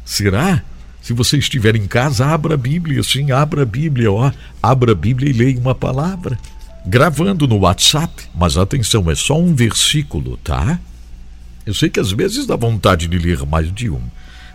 Será? 0.05 0.63
Se 1.03 1.13
você 1.13 1.37
estiver 1.39 1.75
em 1.75 1.87
casa, 1.87 2.27
abra 2.27 2.55
a 2.55 2.57
Bíblia, 2.57 3.03
sim, 3.03 3.31
abra 3.31 3.63
a 3.63 3.67
Bíblia, 3.67 4.11
ó. 4.13 4.31
Abra 4.63 4.93
a 4.93 4.95
Bíblia 4.95 5.31
e 5.31 5.33
leia 5.33 5.59
uma 5.59 5.75
palavra. 5.75 6.39
Gravando 6.87 7.47
no 7.47 7.59
WhatsApp, 7.59 8.25
mas 8.35 8.57
atenção, 8.57 9.11
é 9.11 9.15
só 9.15 9.39
um 9.39 9.55
versículo, 9.55 10.37
tá? 10.39 10.79
Eu 11.69 11.75
sei 11.75 11.91
que 11.91 12.01
às 12.01 12.11
vezes 12.11 12.47
dá 12.47 12.57
vontade 12.57 13.07
de 13.07 13.19
ler 13.19 13.45
mais 13.45 13.71
de 13.71 13.91
um, 13.91 14.01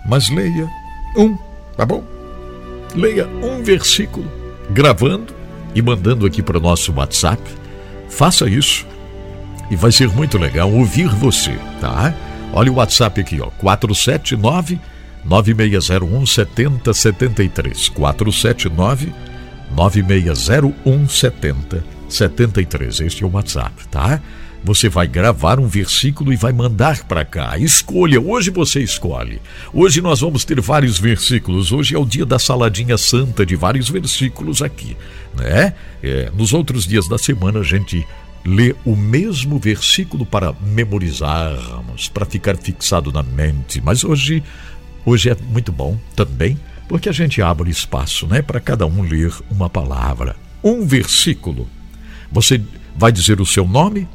mas 0.03 0.29
leia 0.29 0.67
um, 1.15 1.37
tá 1.77 1.85
bom? 1.85 2.03
Leia 2.95 3.27
um 3.27 3.61
versículo, 3.61 4.25
gravando 4.71 5.31
e 5.75 5.81
mandando 5.83 6.25
aqui 6.25 6.41
para 6.41 6.57
o 6.57 6.59
nosso 6.59 6.91
WhatsApp. 6.91 7.39
Faça 8.09 8.49
isso 8.49 8.87
e 9.69 9.75
vai 9.75 9.91
ser 9.91 10.09
muito 10.09 10.39
legal 10.39 10.73
ouvir 10.73 11.07
você, 11.07 11.55
tá? 11.79 12.15
Olha 12.51 12.71
o 12.71 12.77
WhatsApp 12.77 13.21
aqui, 13.21 13.39
ó, 13.39 13.51
479 13.59 14.79
9601 15.23 16.25
7073. 16.25 17.89
479 17.89 19.13
9601 19.75 21.07
7073. 21.09 23.01
Este 23.01 23.23
é 23.23 23.27
o 23.27 23.31
WhatsApp, 23.31 23.87
tá? 23.91 24.19
Você 24.63 24.87
vai 24.87 25.05
gravar 25.07 25.59
um 25.59 25.67
versículo 25.67 26.31
e 26.31 26.37
vai 26.37 26.53
mandar 26.53 27.03
para 27.03 27.25
cá. 27.25 27.57
Escolha, 27.57 28.21
hoje 28.21 28.49
você 28.49 28.81
escolhe. 28.81 29.41
Hoje 29.73 29.99
nós 29.99 30.21
vamos 30.21 30.45
ter 30.45 30.61
vários 30.61 30.97
versículos. 30.97 31.73
Hoje 31.73 31.95
é 31.95 31.99
o 31.99 32.05
dia 32.05 32.25
da 32.25 32.39
saladinha 32.39 32.97
santa 32.97 33.45
de 33.45 33.57
vários 33.57 33.89
versículos 33.89 34.61
aqui, 34.61 34.95
né? 35.37 35.73
É, 36.01 36.31
nos 36.33 36.53
outros 36.53 36.87
dias 36.87 37.09
da 37.09 37.17
semana 37.17 37.59
a 37.59 37.63
gente 37.63 38.07
lê 38.45 38.73
o 38.85 38.95
mesmo 38.95 39.59
versículo 39.59 40.25
para 40.25 40.53
memorizarmos, 40.61 42.07
para 42.07 42.25
ficar 42.25 42.55
fixado 42.55 43.11
na 43.11 43.21
mente. 43.21 43.81
Mas 43.81 44.05
hoje, 44.05 44.41
hoje 45.05 45.29
é 45.29 45.35
muito 45.49 45.73
bom 45.73 45.97
também, 46.15 46.57
porque 46.87 47.09
a 47.09 47.13
gente 47.13 47.41
abre 47.41 47.69
espaço, 47.69 48.27
né, 48.27 48.41
para 48.41 48.61
cada 48.61 48.85
um 48.85 49.01
ler 49.01 49.33
uma 49.51 49.69
palavra, 49.69 50.37
um 50.63 50.85
versículo. 50.85 51.67
Você 52.31 52.61
vai 52.95 53.11
dizer 53.11 53.41
o 53.41 53.45
seu 53.45 53.67
nome, 53.67 54.07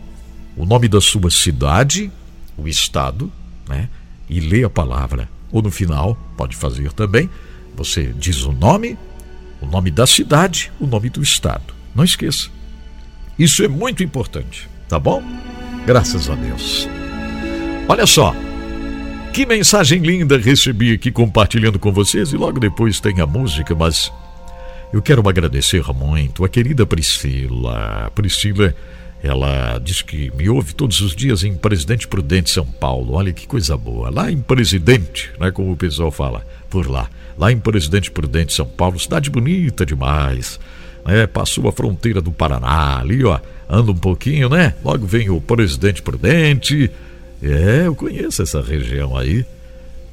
o 0.58 0.66
nome 0.66 0.88
da 0.88 1.00
sua 1.00 1.30
cidade, 1.30 2.10
o 2.56 2.66
estado, 2.66 3.32
né? 3.68 3.88
E 4.28 4.40
lê 4.40 4.64
a 4.64 4.68
palavra. 4.68 5.28
Ou 5.52 5.62
no 5.62 5.70
final, 5.70 6.18
pode 6.36 6.56
fazer 6.56 6.92
também, 6.92 7.30
você 7.76 8.12
diz 8.18 8.42
o 8.42 8.52
nome, 8.52 8.98
o 9.62 9.66
nome 9.66 9.90
da 9.90 10.06
cidade, 10.06 10.70
o 10.80 10.86
nome 10.86 11.08
do 11.08 11.22
estado. 11.22 11.72
Não 11.94 12.04
esqueça. 12.04 12.50
Isso 13.38 13.62
é 13.62 13.68
muito 13.68 14.02
importante, 14.02 14.68
tá 14.88 14.98
bom? 14.98 15.22
Graças 15.86 16.28
a 16.28 16.34
Deus. 16.34 16.88
Olha 17.88 18.04
só, 18.04 18.34
que 19.32 19.46
mensagem 19.46 20.00
linda 20.00 20.36
recebi 20.36 20.92
aqui 20.92 21.12
compartilhando 21.12 21.78
com 21.78 21.92
vocês 21.92 22.32
e 22.32 22.36
logo 22.36 22.58
depois 22.58 22.98
tem 22.98 23.20
a 23.20 23.26
música, 23.26 23.74
mas 23.74 24.12
eu 24.92 25.00
quero 25.00 25.26
agradecer 25.26 25.84
muito 25.94 26.44
a 26.44 26.48
querida 26.48 26.84
Priscila. 26.84 28.10
Priscila 28.14 28.74
ela 29.22 29.78
diz 29.78 30.00
que 30.00 30.30
me 30.36 30.48
ouve 30.48 30.74
todos 30.74 31.00
os 31.00 31.14
dias 31.14 31.42
em 31.42 31.54
Presidente 31.54 32.06
Prudente, 32.06 32.50
São 32.50 32.64
Paulo. 32.64 33.14
Olha 33.14 33.32
que 33.32 33.46
coisa 33.46 33.76
boa. 33.76 34.10
Lá 34.10 34.30
em 34.30 34.40
Presidente, 34.40 35.30
né, 35.40 35.50
como 35.50 35.72
o 35.72 35.76
pessoal 35.76 36.10
fala, 36.10 36.46
por 36.70 36.88
lá. 36.88 37.10
Lá 37.36 37.50
em 37.50 37.58
Presidente 37.58 38.10
Prudente, 38.10 38.52
São 38.52 38.66
Paulo, 38.66 38.98
cidade 38.98 39.28
bonita 39.28 39.84
demais. 39.84 40.60
Né, 41.04 41.26
passou 41.26 41.68
a 41.68 41.72
fronteira 41.72 42.20
do 42.20 42.30
Paraná, 42.30 42.98
ali, 43.00 43.24
ó, 43.24 43.40
anda 43.68 43.90
um 43.90 43.96
pouquinho, 43.96 44.48
né? 44.48 44.74
Logo 44.84 45.06
vem 45.06 45.30
o 45.30 45.40
Presidente 45.40 46.00
Prudente. 46.00 46.90
É, 47.42 47.86
eu 47.86 47.94
conheço 47.94 48.42
essa 48.42 48.60
região 48.62 49.16
aí. 49.16 49.44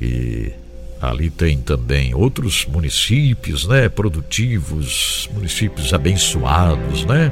E 0.01 0.51
ali 0.99 1.29
tem 1.29 1.57
também 1.59 2.13
outros 2.15 2.65
municípios, 2.65 3.67
né, 3.67 3.87
produtivos, 3.87 5.29
municípios 5.33 5.93
abençoados, 5.93 7.05
né? 7.05 7.31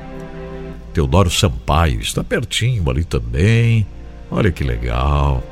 Teodoro 0.93 1.29
Sampaio 1.29 2.00
está 2.00 2.23
pertinho 2.23 2.88
ali 2.89 3.03
também. 3.03 3.85
Olha 4.29 4.51
que 4.51 4.63
legal. 4.63 5.43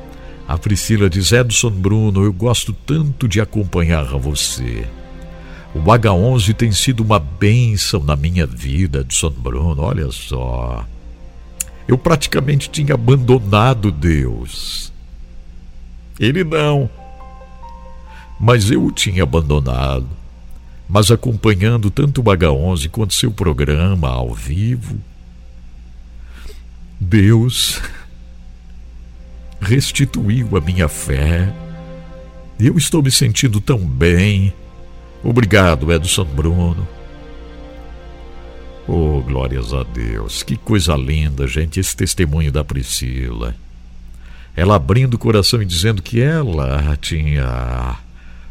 A 0.46 0.56
Priscila 0.56 1.10
diz: 1.10 1.32
Edson 1.32 1.70
Bruno, 1.70 2.22
eu 2.22 2.32
gosto 2.32 2.72
tanto 2.72 3.26
de 3.26 3.40
acompanhar 3.40 4.04
você. 4.04 4.86
O 5.74 5.80
H11 5.80 6.54
tem 6.54 6.70
sido 6.70 7.02
uma 7.02 7.18
bênção 7.18 8.02
na 8.02 8.14
minha 8.14 8.46
vida, 8.46 9.00
Edson 9.00 9.30
Bruno, 9.30 9.82
olha 9.82 10.10
só. 10.12 10.84
Eu 11.88 11.98
praticamente 11.98 12.70
tinha 12.70 12.94
abandonado 12.94 13.90
Deus. 13.90 14.92
Ele 16.20 16.44
não. 16.44 16.88
Mas 18.38 18.70
eu 18.70 18.84
o 18.84 18.92
tinha 18.92 19.22
abandonado. 19.22 20.08
Mas 20.88 21.10
acompanhando 21.10 21.90
tanto 21.90 22.20
o 22.20 22.24
H11 22.24 22.90
quanto 22.90 23.14
seu 23.14 23.30
programa 23.30 24.08
ao 24.08 24.34
vivo, 24.34 24.98
Deus 27.12 27.78
restituiu 29.60 30.56
a 30.56 30.62
minha 30.62 30.88
fé. 30.88 31.54
Eu 32.58 32.78
estou 32.78 33.02
me 33.02 33.10
sentindo 33.10 33.60
tão 33.60 33.78
bem. 33.78 34.50
Obrigado, 35.22 35.92
Edson 35.92 36.24
Bruno. 36.24 36.88
Oh, 38.88 39.20
glórias 39.20 39.74
a 39.74 39.82
Deus. 39.82 40.42
Que 40.42 40.56
coisa 40.56 40.96
linda, 40.96 41.46
gente, 41.46 41.78
esse 41.78 41.94
testemunho 41.94 42.50
da 42.50 42.64
Priscila. 42.64 43.54
Ela 44.56 44.76
abrindo 44.76 45.12
o 45.12 45.18
coração 45.18 45.60
e 45.60 45.66
dizendo 45.66 46.00
que 46.00 46.18
ela 46.18 46.96
tinha 46.96 47.98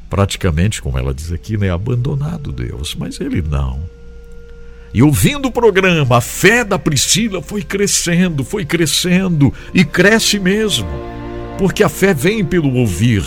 praticamente, 0.07 0.83
como 0.83 0.99
ela 0.99 1.15
diz 1.15 1.31
aqui, 1.31 1.57
né, 1.57 1.71
abandonado 1.71 2.51
Deus, 2.51 2.93
mas 2.93 3.19
ele 3.19 3.41
não. 3.41 3.81
E 4.93 5.01
ouvindo 5.01 5.47
o 5.47 5.51
programa, 5.51 6.17
a 6.17 6.21
fé 6.21 6.63
da 6.63 6.77
Priscila 6.77 7.41
foi 7.41 7.61
crescendo, 7.63 8.43
foi 8.43 8.65
crescendo 8.65 9.53
e 9.73 9.85
cresce 9.85 10.37
mesmo. 10.37 10.87
Porque 11.57 11.83
a 11.83 11.89
fé 11.89 12.13
vem 12.13 12.43
pelo 12.43 12.73
ouvir 12.75 13.23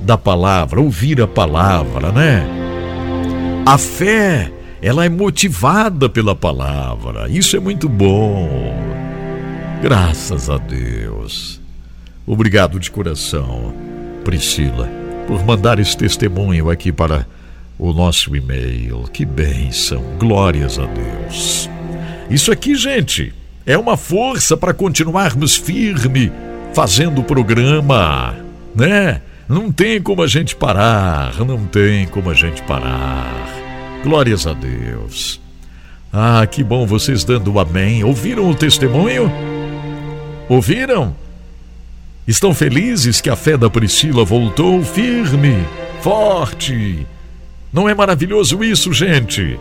da 0.00 0.16
palavra, 0.16 0.80
ouvir 0.80 1.20
a 1.20 1.26
palavra, 1.26 2.10
né? 2.10 2.46
A 3.66 3.76
fé 3.76 4.50
ela 4.80 5.04
é 5.04 5.08
motivada 5.08 6.08
pela 6.08 6.34
palavra. 6.34 7.28
Isso 7.28 7.56
é 7.56 7.60
muito 7.60 7.88
bom. 7.88 8.48
Graças 9.82 10.48
a 10.48 10.58
Deus. 10.58 11.60
Obrigado 12.26 12.78
de 12.78 12.90
coração, 12.90 13.74
Priscila, 14.24 14.88
por 15.26 15.44
mandar 15.44 15.78
esse 15.78 15.96
testemunho 15.96 16.70
aqui 16.70 16.90
para 16.90 17.26
o 17.78 17.92
nosso 17.92 18.34
e-mail. 18.34 19.04
Que 19.12 19.24
bênção. 19.24 20.02
Glórias 20.18 20.78
a 20.78 20.86
Deus. 20.86 21.68
Isso 22.30 22.50
aqui, 22.50 22.74
gente, 22.74 23.34
é 23.66 23.76
uma 23.76 23.96
força 23.96 24.56
para 24.56 24.74
continuarmos 24.74 25.56
firme 25.56 26.32
fazendo 26.72 27.20
o 27.20 27.24
programa, 27.24 28.34
né? 28.74 29.20
Não 29.48 29.70
tem 29.70 30.00
como 30.00 30.22
a 30.22 30.26
gente 30.26 30.56
parar, 30.56 31.38
não 31.44 31.66
tem 31.66 32.06
como 32.06 32.30
a 32.30 32.34
gente 32.34 32.62
parar. 32.62 33.46
Glórias 34.02 34.46
a 34.46 34.54
Deus. 34.54 35.40
Ah, 36.12 36.46
que 36.46 36.64
bom 36.64 36.86
vocês 36.86 37.24
dando 37.24 37.52
o 37.52 37.60
amém. 37.60 38.04
Ouviram 38.04 38.48
o 38.48 38.54
testemunho? 38.54 39.30
Ouviram? 40.48 41.14
Estão 42.26 42.54
felizes 42.54 43.20
que 43.20 43.28
a 43.28 43.36
fé 43.36 43.56
da 43.56 43.68
Priscila 43.68 44.24
voltou 44.24 44.82
firme, 44.82 45.64
forte. 46.00 47.06
Não 47.74 47.88
é 47.88 47.94
maravilhoso 47.94 48.62
isso, 48.62 48.92
gente? 48.92 49.58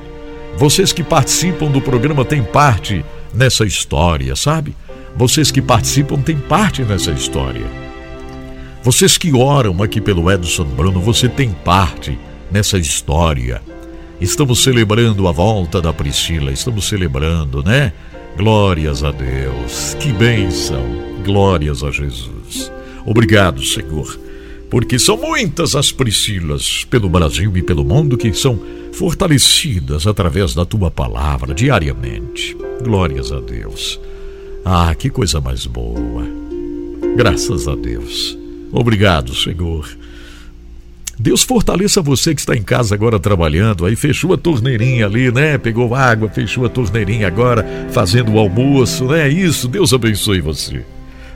Vocês 0.55 0.93
que 0.93 1.01
participam 1.01 1.72
do 1.72 1.82
programa 1.82 2.24
têm 2.24 2.43
parte 2.43 3.03
nessa 3.34 3.65
história, 3.65 4.36
sabe? 4.36 4.75
Vocês 5.15 5.50
que 5.50 5.60
participam 5.60 6.22
têm 6.22 6.38
parte 6.38 6.84
nessa 6.84 7.10
história. 7.10 7.65
Vocês 8.84 9.17
que 9.17 9.34
oram 9.34 9.82
aqui 9.82 10.00
pelo 10.00 10.32
Edson 10.32 10.63
Bruno, 10.65 11.01
você 11.01 11.27
tem 11.27 11.50
parte 11.50 12.15
nessa 12.51 12.77
história. 12.77 13.63
Estamos 14.22 14.62
celebrando 14.62 15.27
a 15.27 15.32
volta 15.32 15.82
da 15.82 15.91
Priscila, 15.91 16.51
estamos 16.51 16.88
celebrando, 16.88 17.63
né? 17.63 17.93
Glórias 18.38 19.03
a 19.03 19.10
Deus. 19.10 19.98
Que 20.00 20.13
bênção. 20.13 20.84
Glórias 21.25 21.84
a 21.84 21.89
Jesus. 21.89 22.72
Obrigado, 23.08 23.63
Senhor, 23.63 24.20
porque 24.74 24.98
são 24.98 25.15
muitas 25.15 25.75
as 25.75 25.92
Priscilas 25.92 26.84
pelo 26.86 27.08
Brasil 27.08 27.56
e 27.56 27.62
pelo 27.62 27.86
mundo 27.86 28.18
que 28.18 28.34
são 28.34 28.60
fortalecidas 28.92 30.08
através 30.08 30.56
da 30.56 30.65
tua 30.65 30.89
palavra 30.89 31.53
diariamente. 31.53 32.58
Glórias 32.84 33.32
a 33.32 33.39
Deus. 33.39 34.00
Ah, 34.65 34.96
que 34.96 35.12
coisa 35.12 35.39
mais 35.39 35.68
boa. 35.68 36.25
Graças 37.15 37.68
a 37.68 37.75
Deus. 37.75 38.36
Obrigado, 38.72 39.36
Senhor. 39.36 39.88
Deus 41.20 41.44
fortaleça 41.44 42.01
você 42.01 42.34
que 42.34 42.42
está 42.42 42.56
em 42.56 42.63
casa 42.63 42.96
agora 42.96 43.20
trabalhando, 43.20 43.86
aí 43.86 43.96
fechou 43.96 44.34
a 44.34 44.38
torneirinha 44.38 45.06
ali, 45.06 45.32
né? 45.32 45.60
Pegou 45.60 45.94
água, 45.94 46.30
fechou 46.30 46.65
a 46.65 46.70
torneirinha 46.70 47.27
agora, 47.27 47.63
fazendo 47.92 48.32
o 48.32 48.39
almoço, 48.39 49.06
né? 49.06 49.30
Isso, 49.30 49.68
Deus 49.68 49.94
abençoe 49.94 50.42
você. 50.42 50.84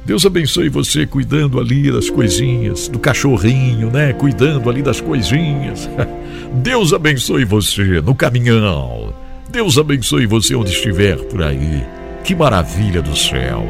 Deus 0.08 0.26
abençoe 0.26 0.70
você 0.70 1.06
cuidando 1.06 1.60
ali 1.60 1.92
das 1.92 2.10
coisinhas, 2.10 2.88
do 2.88 2.98
cachorrinho, 2.98 3.92
né? 3.92 4.14
Cuidando 4.14 4.70
ali 4.70 4.82
das 4.82 5.02
coisinhas. 5.02 5.90
Deus 6.64 6.94
abençoe 6.94 7.44
você 7.44 8.00
no 8.00 8.16
caminhão. 8.16 9.14
Deus 9.50 9.78
abençoe 9.78 10.26
você 10.26 10.56
onde 10.56 10.72
estiver 10.72 11.18
por 11.26 11.44
aí. 11.44 11.86
Que 12.24 12.34
maravilha 12.34 13.02
do 13.02 13.18
céu. 13.18 13.68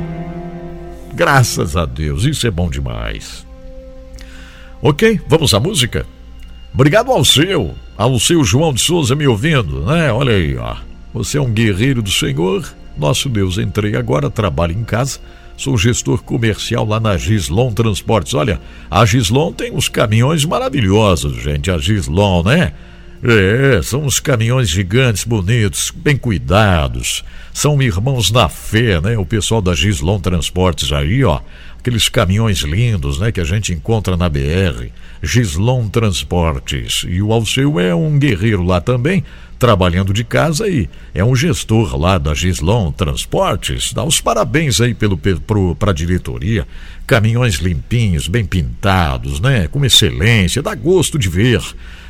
Graças 1.12 1.76
a 1.76 1.88
Deus, 1.88 2.24
isso 2.24 2.46
é 2.46 2.52
bom 2.52 2.70
demais. 2.70 3.44
Ok, 4.80 5.20
vamos 5.28 5.56
à 5.56 5.60
música? 5.60 6.06
Obrigado 6.72 7.12
ao 7.12 7.26
seu, 7.26 7.74
ao 7.98 8.20
seu 8.20 8.44
João 8.44 8.72
de 8.72 8.82
Souza 8.82 9.16
me 9.16 9.26
ouvindo, 9.26 9.84
né? 9.88 10.14
Olha 10.14 10.34
aí, 10.34 10.56
ó. 10.56 10.76
Você 11.16 11.40
é 11.40 11.42
um 11.42 11.52
guerreiro 11.52 12.04
do 12.04 12.12
Senhor. 12.12 12.64
Nosso 12.96 13.28
Deus, 13.28 13.58
entrei 13.58 13.96
agora, 13.96 14.30
trabalho 14.30 14.74
em 14.74 14.84
casa. 14.84 15.20
Sou 15.58 15.76
gestor 15.76 16.22
comercial 16.22 16.86
lá 16.86 17.00
na 17.00 17.18
Gislon 17.18 17.74
Transportes. 17.74 18.36
Olha, 18.36 18.62
a 18.92 19.04
Gislon 19.06 19.52
tem 19.52 19.72
uns 19.72 19.90
caminhões 19.90 20.46
maravilhosos, 20.46 21.42
gente. 21.42 21.72
A 21.72 21.80
Gislon, 21.80 22.44
né? 22.44 22.74
É, 23.24 23.82
são 23.82 24.04
uns 24.04 24.20
caminhões 24.20 24.70
gigantes, 24.70 25.24
bonitos, 25.24 25.92
bem 25.94 26.16
cuidados. 26.16 27.24
São 27.52 27.82
irmãos 27.82 28.30
na 28.30 28.48
fé, 28.48 29.02
né? 29.02 29.18
O 29.18 29.26
pessoal 29.26 29.60
da 29.60 29.74
Gislon 29.74 30.20
Transportes 30.20 30.92
aí, 30.92 31.24
ó 31.24 31.42
aqueles 31.88 32.10
caminhões 32.10 32.60
lindos, 32.60 33.18
né, 33.18 33.32
que 33.32 33.40
a 33.40 33.46
gente 33.46 33.72
encontra 33.72 34.18
na 34.18 34.28
BR, 34.28 34.88
Gislon 35.24 35.88
Transportes. 35.88 37.06
E 37.08 37.22
o 37.22 37.32
Alceu 37.32 37.80
é 37.80 37.96
um 37.96 38.20
guerreiro 38.20 38.62
lá 38.62 38.82
também, 38.82 39.24
trabalhando 39.58 40.14
de 40.14 40.24
casa 40.24 40.68
e 40.68 40.90
é 41.14 41.24
um 41.24 41.36
gestor 41.36 41.98
lá 41.98 42.18
da 42.18 42.34
Gislon 42.34 42.92
Transportes. 42.92 43.92
Dá 43.94 44.04
os 44.04 44.22
parabéns 44.22 44.80
aí 44.80 44.94
pelo 44.94 45.18
para 45.76 45.92
a 45.92 45.94
diretoria. 45.94 46.68
Caminhões 47.06 47.56
limpinhos, 47.56 48.28
bem 48.28 48.46
pintados, 48.46 49.40
né, 49.40 49.68
com 49.68 49.84
excelência, 49.86 50.62
dá 50.62 50.76
gosto 50.76 51.18
de 51.18 51.30
ver 51.30 51.62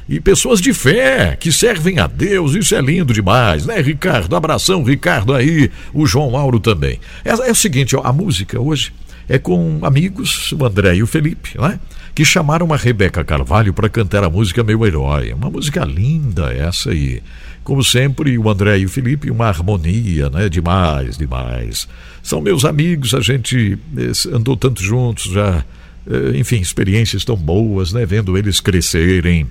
e 0.10 0.19
pessoas 0.21 0.62
de 0.62 0.73
fé 0.73 1.36
que 1.36 1.51
servem 1.51 1.99
a 1.99 2.07
Deus. 2.07 2.55
Isso 2.55 2.73
é 2.73 2.81
lindo 2.81 3.13
demais, 3.13 3.65
né, 3.65 3.81
Ricardo? 3.81 4.36
Abração, 4.36 4.83
Ricardo 4.83 5.33
aí, 5.33 5.69
o 5.93 6.05
João 6.05 6.31
Mauro 6.31 6.60
também. 6.60 6.99
É, 7.25 7.31
é 7.31 7.51
o 7.51 7.55
seguinte, 7.55 7.95
ó, 7.95 8.01
a 8.03 8.13
música 8.13 8.60
hoje 8.60 8.93
é 9.30 9.38
com 9.38 9.80
amigos, 9.84 10.52
o 10.54 10.66
André 10.66 10.96
e 10.96 11.04
o 11.04 11.08
Felipe, 11.08 11.60
né? 11.60 11.80
que 12.18 12.26
chamaram 12.26 12.74
a 12.74 12.78
Rebeca 12.78 13.24
Carvalho 13.24 13.74
para 13.74 13.90
cantar 13.90 14.24
a 14.24 14.30
música 14.30 14.63
Meu 14.63 14.84
Herói. 14.84 15.34
Uma 15.34 15.52
música 15.52 15.86
linda 15.86 16.52
essa 16.52 16.90
aí. 16.90 17.22
Como 17.63 17.84
sempre, 17.84 18.38
o 18.40 18.50
André 18.50 18.80
e 18.80 18.86
o 18.86 18.90
Felipe, 18.90 19.30
uma 19.30 19.46
harmonia, 19.46 20.30
né? 20.30 20.50
Demais, 20.50 21.18
demais. 21.18 21.88
São 22.24 22.42
meus 22.42 22.66
amigos, 22.66 23.13
a 23.13 23.20
gente 23.20 23.78
eh, 23.96 24.36
andou 24.36 24.58
tanto 24.58 24.82
juntos 24.82 25.26
já. 25.32 25.63
Eh, 26.10 26.38
enfim, 26.38 26.62
experiências 26.62 27.24
tão 27.24 27.36
boas, 27.36 27.94
né? 27.94 28.06
Vendo 28.06 28.36
eles 28.36 28.60
crescerem. 28.60 29.46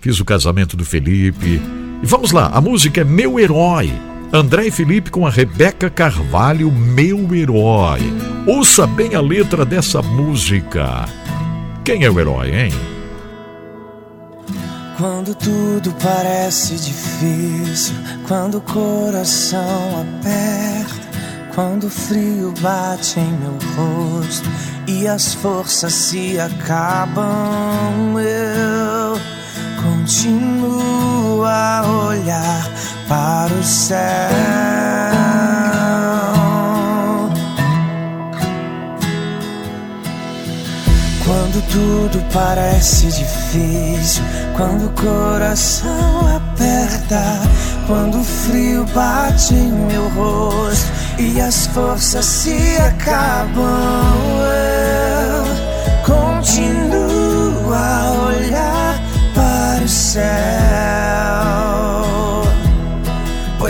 Fiz 0.00 0.20
o 0.20 0.24
casamento 0.24 0.76
do 0.76 0.84
Felipe. 0.84 1.58
E 2.02 2.06
vamos 2.06 2.32
lá, 2.32 2.48
a 2.48 2.60
música 2.60 3.00
é 3.00 3.04
Meu 3.04 3.40
Herói. 3.40 4.09
André 4.32 4.68
e 4.68 4.70
Felipe 4.70 5.10
com 5.10 5.26
a 5.26 5.30
Rebeca 5.30 5.90
Carvalho, 5.90 6.70
Meu 6.70 7.34
Herói. 7.34 8.00
Ouça 8.46 8.86
bem 8.86 9.16
a 9.16 9.20
letra 9.20 9.64
dessa 9.64 10.00
música. 10.02 11.04
Quem 11.84 12.04
é 12.04 12.10
o 12.10 12.20
herói, 12.20 12.54
hein? 12.54 12.72
Quando 14.96 15.34
tudo 15.34 15.92
parece 16.00 16.76
difícil, 16.76 17.96
quando 18.28 18.58
o 18.58 18.60
coração 18.60 20.00
aperta, 20.00 21.08
quando 21.52 21.88
o 21.88 21.90
frio 21.90 22.54
bate 22.60 23.18
em 23.18 23.32
meu 23.32 23.58
rosto 23.74 24.48
e 24.86 25.08
as 25.08 25.34
forças 25.34 25.92
se 25.92 26.38
acabam, 26.38 27.24
eu 28.20 29.39
continuo 30.00 31.44
a 31.44 31.82
olhar 32.06 32.70
para 33.06 33.52
o 33.52 33.62
céu. 33.62 33.98
Quando 41.24 41.62
tudo 41.68 42.24
parece 42.32 43.08
difícil, 43.08 44.24
quando 44.56 44.86
o 44.86 44.90
coração 44.90 46.36
aperta, 46.36 47.22
quando 47.86 48.20
o 48.20 48.24
frio 48.24 48.86
bate 48.94 49.54
em 49.54 49.70
meu 49.70 50.08
rosto 50.10 50.90
e 51.18 51.40
as 51.40 51.66
forças 51.66 52.24
se 52.24 52.56
acabam, 52.78 53.64
eu 54.46 55.44
continuo 56.04 56.79
céu 60.00 60.30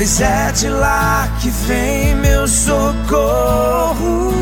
pois 0.01 0.19
é 0.23 0.51
de 0.53 0.69
lá 0.69 1.29
que 1.43 1.51
vem 1.51 2.15
meu 2.15 2.49
socorro. 2.49 4.40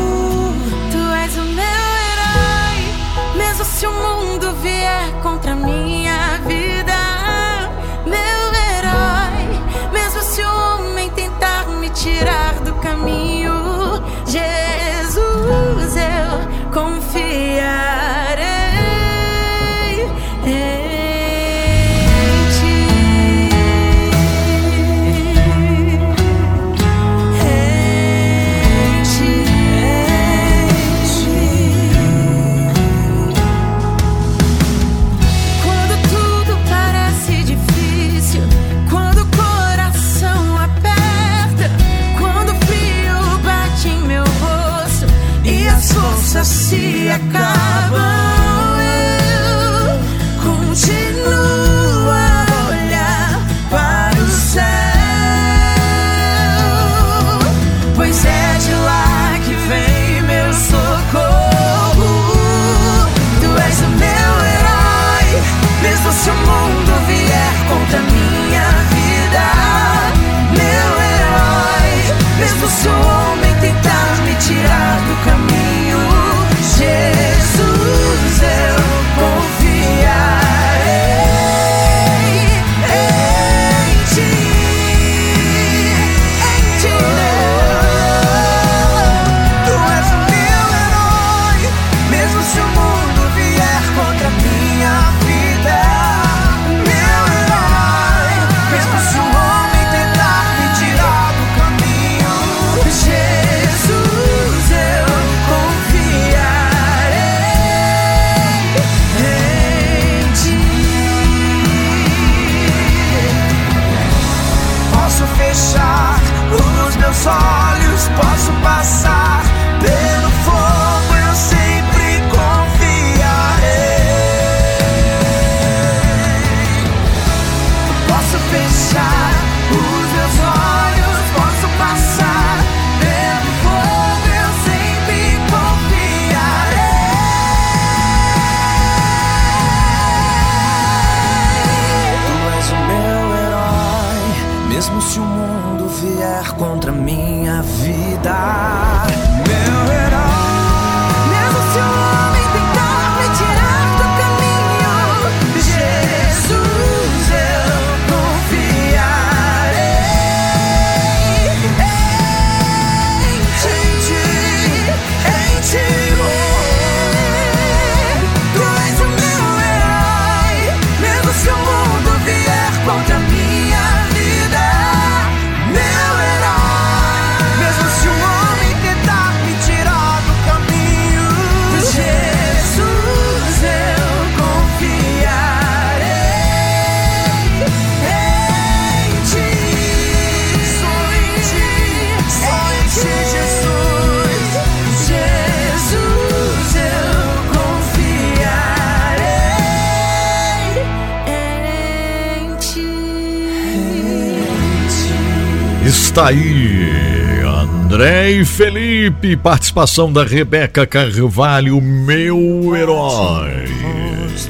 Está 206.19 206.31
aí, 206.31 207.41
André 207.45 208.31
e 208.31 208.45
Felipe, 208.45 209.37
participação 209.37 210.11
da 210.11 210.21
Rebeca 210.21 210.85
Carvalho, 210.85 211.79
meu 211.79 212.75
herói. 212.75 213.63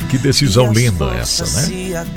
Que 0.09 0.17
decisão 0.17 0.73
linda 0.73 1.05
essa, 1.11 1.45
né? 1.45 2.07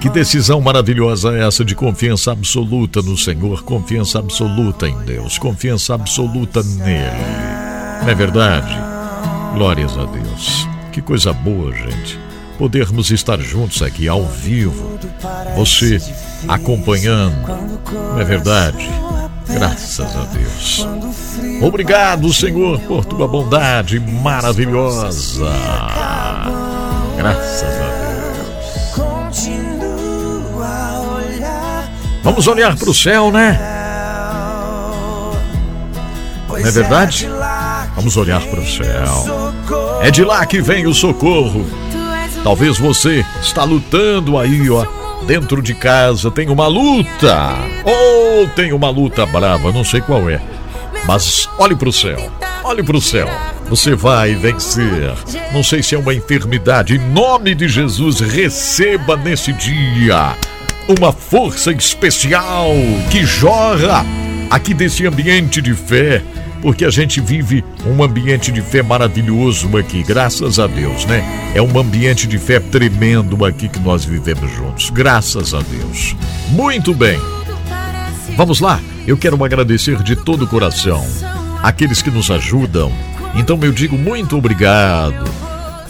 Que 0.00 0.08
decisão 0.08 0.60
maravilhosa 0.60 1.36
essa 1.36 1.64
de 1.64 1.74
confiança 1.74 2.30
absoluta 2.30 3.02
no 3.02 3.18
Senhor, 3.18 3.64
confiança 3.64 4.20
absoluta 4.20 4.88
em 4.88 4.96
Deus, 4.98 5.36
confiança 5.36 5.94
absoluta 5.94 6.62
nele. 6.62 7.10
Não 8.02 8.08
é 8.08 8.14
verdade? 8.14 8.72
Glórias 9.54 9.98
a 9.98 10.04
Deus. 10.04 10.68
Que 10.92 11.02
coisa 11.02 11.32
boa, 11.32 11.72
gente. 11.72 12.20
Podermos 12.58 13.10
estar 13.10 13.40
juntos 13.40 13.82
aqui 13.82 14.08
ao 14.08 14.24
vivo. 14.24 14.98
Você 15.56 16.00
acompanhando. 16.46 17.46
Não 17.92 18.20
é 18.20 18.24
verdade? 18.24 18.88
Graças 19.48 20.00
a 20.16 20.24
Deus. 20.24 20.86
Obrigado, 21.60 22.32
Senhor, 22.32 22.78
por 22.80 23.04
tua 23.04 23.26
bondade 23.28 23.98
maravilhosa. 24.00 25.50
Graças 27.16 27.62
a 27.62 27.66
Deus. 27.66 28.02
Vamos 32.22 32.46
olhar 32.46 32.76
para 32.76 32.88
o 32.88 32.94
céu, 32.94 33.32
né? 33.32 33.58
Não 36.48 36.56
é 36.56 36.70
verdade? 36.70 37.28
Vamos 37.96 38.16
olhar 38.16 38.40
para 38.40 38.60
o 38.60 38.66
céu. 38.66 39.52
É 40.00 40.10
de 40.10 40.24
lá 40.24 40.46
que 40.46 40.60
vem 40.60 40.86
o 40.86 40.94
socorro. 40.94 41.66
Talvez 42.42 42.76
você 42.78 43.24
está 43.40 43.62
lutando 43.62 44.36
aí, 44.36 44.68
ó, 44.68 44.84
dentro 45.26 45.62
de 45.62 45.74
casa, 45.74 46.30
tem 46.30 46.48
uma 46.48 46.66
luta. 46.66 47.54
Ou 47.84 48.48
tem 48.48 48.72
uma 48.72 48.90
luta 48.90 49.24
brava, 49.24 49.70
não 49.70 49.84
sei 49.84 50.00
qual 50.00 50.28
é. 50.28 50.40
Mas 51.06 51.48
olhe 51.58 51.76
para 51.76 51.88
o 51.88 51.92
céu. 51.92 52.30
Olhe 52.64 52.82
para 52.82 52.96
o 52.96 53.00
céu. 53.00 53.28
Você 53.68 53.94
vai 53.94 54.34
vencer. 54.34 55.14
Não 55.52 55.62
sei 55.62 55.82
se 55.82 55.94
é 55.94 55.98
uma 55.98 56.14
enfermidade. 56.14 56.96
Em 56.96 56.98
nome 56.98 57.54
de 57.54 57.68
Jesus, 57.68 58.20
receba 58.20 59.16
nesse 59.16 59.52
dia 59.52 60.36
uma 60.88 61.12
força 61.12 61.72
especial 61.72 62.72
que 63.10 63.24
jorra 63.24 64.04
aqui 64.50 64.74
desse 64.74 65.06
ambiente 65.06 65.62
de 65.62 65.74
fé, 65.74 66.22
porque 66.62 66.84
a 66.84 66.90
gente 66.90 67.20
vive 67.20 67.64
um 67.84 68.02
ambiente 68.02 68.52
de 68.52 68.62
fé 68.62 68.82
maravilhoso 68.82 69.76
aqui, 69.76 70.02
graças 70.04 70.60
a 70.60 70.68
Deus, 70.68 71.04
né? 71.04 71.22
É 71.54 71.60
um 71.60 71.76
ambiente 71.78 72.26
de 72.26 72.38
fé 72.38 72.60
tremendo 72.60 73.44
aqui 73.44 73.68
que 73.68 73.80
nós 73.80 74.04
vivemos 74.04 74.50
juntos, 74.52 74.88
graças 74.88 75.52
a 75.52 75.60
Deus. 75.60 76.14
Muito 76.50 76.94
bem, 76.94 77.18
vamos 78.36 78.60
lá. 78.60 78.80
Eu 79.06 79.16
quero 79.16 79.42
agradecer 79.44 80.00
de 80.02 80.14
todo 80.14 80.44
o 80.44 80.48
coração 80.48 81.04
aqueles 81.62 82.00
que 82.00 82.10
nos 82.10 82.30
ajudam. 82.30 82.92
Então 83.34 83.58
eu 83.62 83.72
digo 83.72 83.98
muito 83.98 84.38
obrigado 84.38 85.24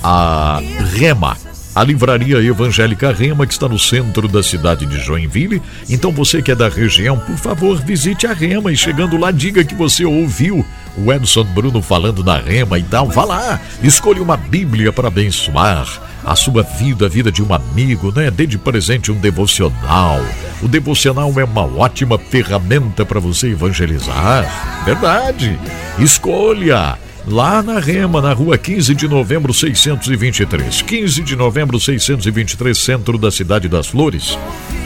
a 0.03 0.61
Rema, 0.95 1.37
a 1.75 1.83
livraria 1.83 2.37
evangélica 2.43 3.13
Rema, 3.13 3.47
que 3.47 3.53
está 3.53 3.69
no 3.69 3.79
centro 3.79 4.29
da 4.29 4.43
cidade 4.43 4.85
de 4.85 5.01
Joinville. 5.01 5.63
Então 5.89 6.13
você 6.13 6.43
que 6.43 6.51
é 6.51 6.55
da 6.55 6.69
região, 6.69 7.19
por 7.19 7.37
favor, 7.37 7.81
visite 7.81 8.27
a 8.27 8.33
Rema 8.33 8.71
e 8.71 8.77
chegando 8.77 9.17
lá, 9.17 9.31
diga 9.31 9.65
que 9.65 9.75
você 9.75 10.05
ouviu 10.05 10.65
o 10.97 11.13
Edson 11.13 11.45
Bruno 11.45 11.81
falando 11.81 12.23
na 12.23 12.37
Rema 12.37 12.79
e 12.79 12.83
tal. 12.83 13.09
Vá 13.09 13.25
lá, 13.25 13.61
escolha 13.83 14.23
uma 14.23 14.37
Bíblia 14.37 14.93
para 14.93 15.09
abençoar 15.09 15.87
a 16.25 16.37
sua 16.37 16.63
vida, 16.63 17.07
a 17.07 17.09
vida 17.09 17.33
de 17.33 17.43
um 17.43 17.53
amigo, 17.53 18.13
né? 18.15 18.31
Dê 18.31 18.47
de 18.47 18.59
presente 18.59 19.11
um 19.11 19.17
devocional. 19.17 20.21
O 20.63 20.69
devocional 20.69 21.33
é 21.39 21.45
uma 21.45 21.65
ótima 21.65 22.19
ferramenta 22.19 23.05
para 23.05 23.19
você 23.19 23.49
evangelizar. 23.49 24.85
Verdade. 24.85 25.59
Escolha. 25.99 26.97
Lá 27.27 27.63
na 27.63 27.79
Rema, 27.79 28.21
na 28.21 28.33
rua 28.33 28.59
15 28.59 28.93
de 28.95 29.09
novembro 29.09 29.55
623. 29.55 30.83
15 30.83 31.23
de 31.23 31.37
novembro 31.37 31.79
623, 31.79 32.77
centro 32.77 33.17
da 33.19 33.31
cidade 33.31 33.69
das 33.69 33.87
Flores, 33.87 34.37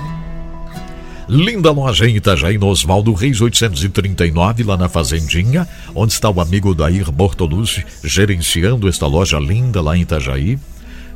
Linda 1.27 1.71
loja 1.71 2.07
em 2.07 2.17
Itajaí, 2.17 2.57
no 2.57 2.67
Oswaldo 2.67 3.13
Reis 3.13 3.39
839, 3.39 4.63
lá 4.63 4.75
na 4.75 4.89
Fazendinha, 4.89 5.67
onde 5.95 6.11
está 6.11 6.29
o 6.29 6.41
amigo 6.41 6.75
Dair 6.75 7.09
Bortolucci 7.11 7.85
gerenciando 8.03 8.89
esta 8.89 9.07
loja 9.07 9.39
linda 9.39 9.81
lá 9.81 9.95
em 9.95 10.01
Itajaí. 10.01 10.59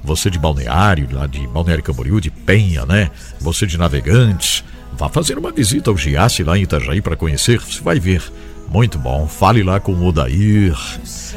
Você 0.04 0.30
de 0.30 0.40
Balneário, 0.40 1.08
lá 1.12 1.28
de 1.28 1.46
Balneário 1.48 1.84
Camboriú, 1.84 2.20
de 2.22 2.30
Penha, 2.30 2.86
né? 2.86 3.12
Você 3.40 3.66
de 3.66 3.78
Navegantes, 3.78 4.64
vá 4.98 5.10
fazer 5.10 5.38
uma 5.38 5.52
visita 5.52 5.90
ao 5.90 5.98
Giasse 5.98 6.44
lá 6.44 6.58
em 6.58 6.64
Itajaí 6.64 7.02
para 7.02 7.16
conhecer, 7.16 7.60
você 7.60 7.82
vai 7.82 8.00
ver. 8.00 8.24
Muito 8.70 8.98
bom, 9.00 9.28
fale 9.28 9.64
lá 9.64 9.80
com 9.80 9.94
o 9.94 10.08
Odair. 10.08 10.76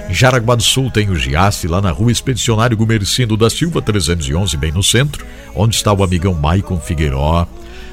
Em 0.08 0.14
Jaraguá 0.14 0.56
do 0.56 0.62
Sul 0.62 0.90
tem 0.90 1.10
o 1.10 1.16
Giasse, 1.16 1.68
lá 1.68 1.80
na 1.80 1.90
rua 1.90 2.10
Expedicionário 2.10 2.76
Gumercindo 2.76 3.36
da 3.36 3.48
Silva 3.48 3.80
311, 3.80 4.56
bem 4.56 4.72
no 4.72 4.82
centro, 4.82 5.24
onde 5.54 5.76
está 5.76 5.92
o 5.92 6.02
amigão 6.02 6.34
Maicon 6.34 6.80
Figueiró. 6.80 7.46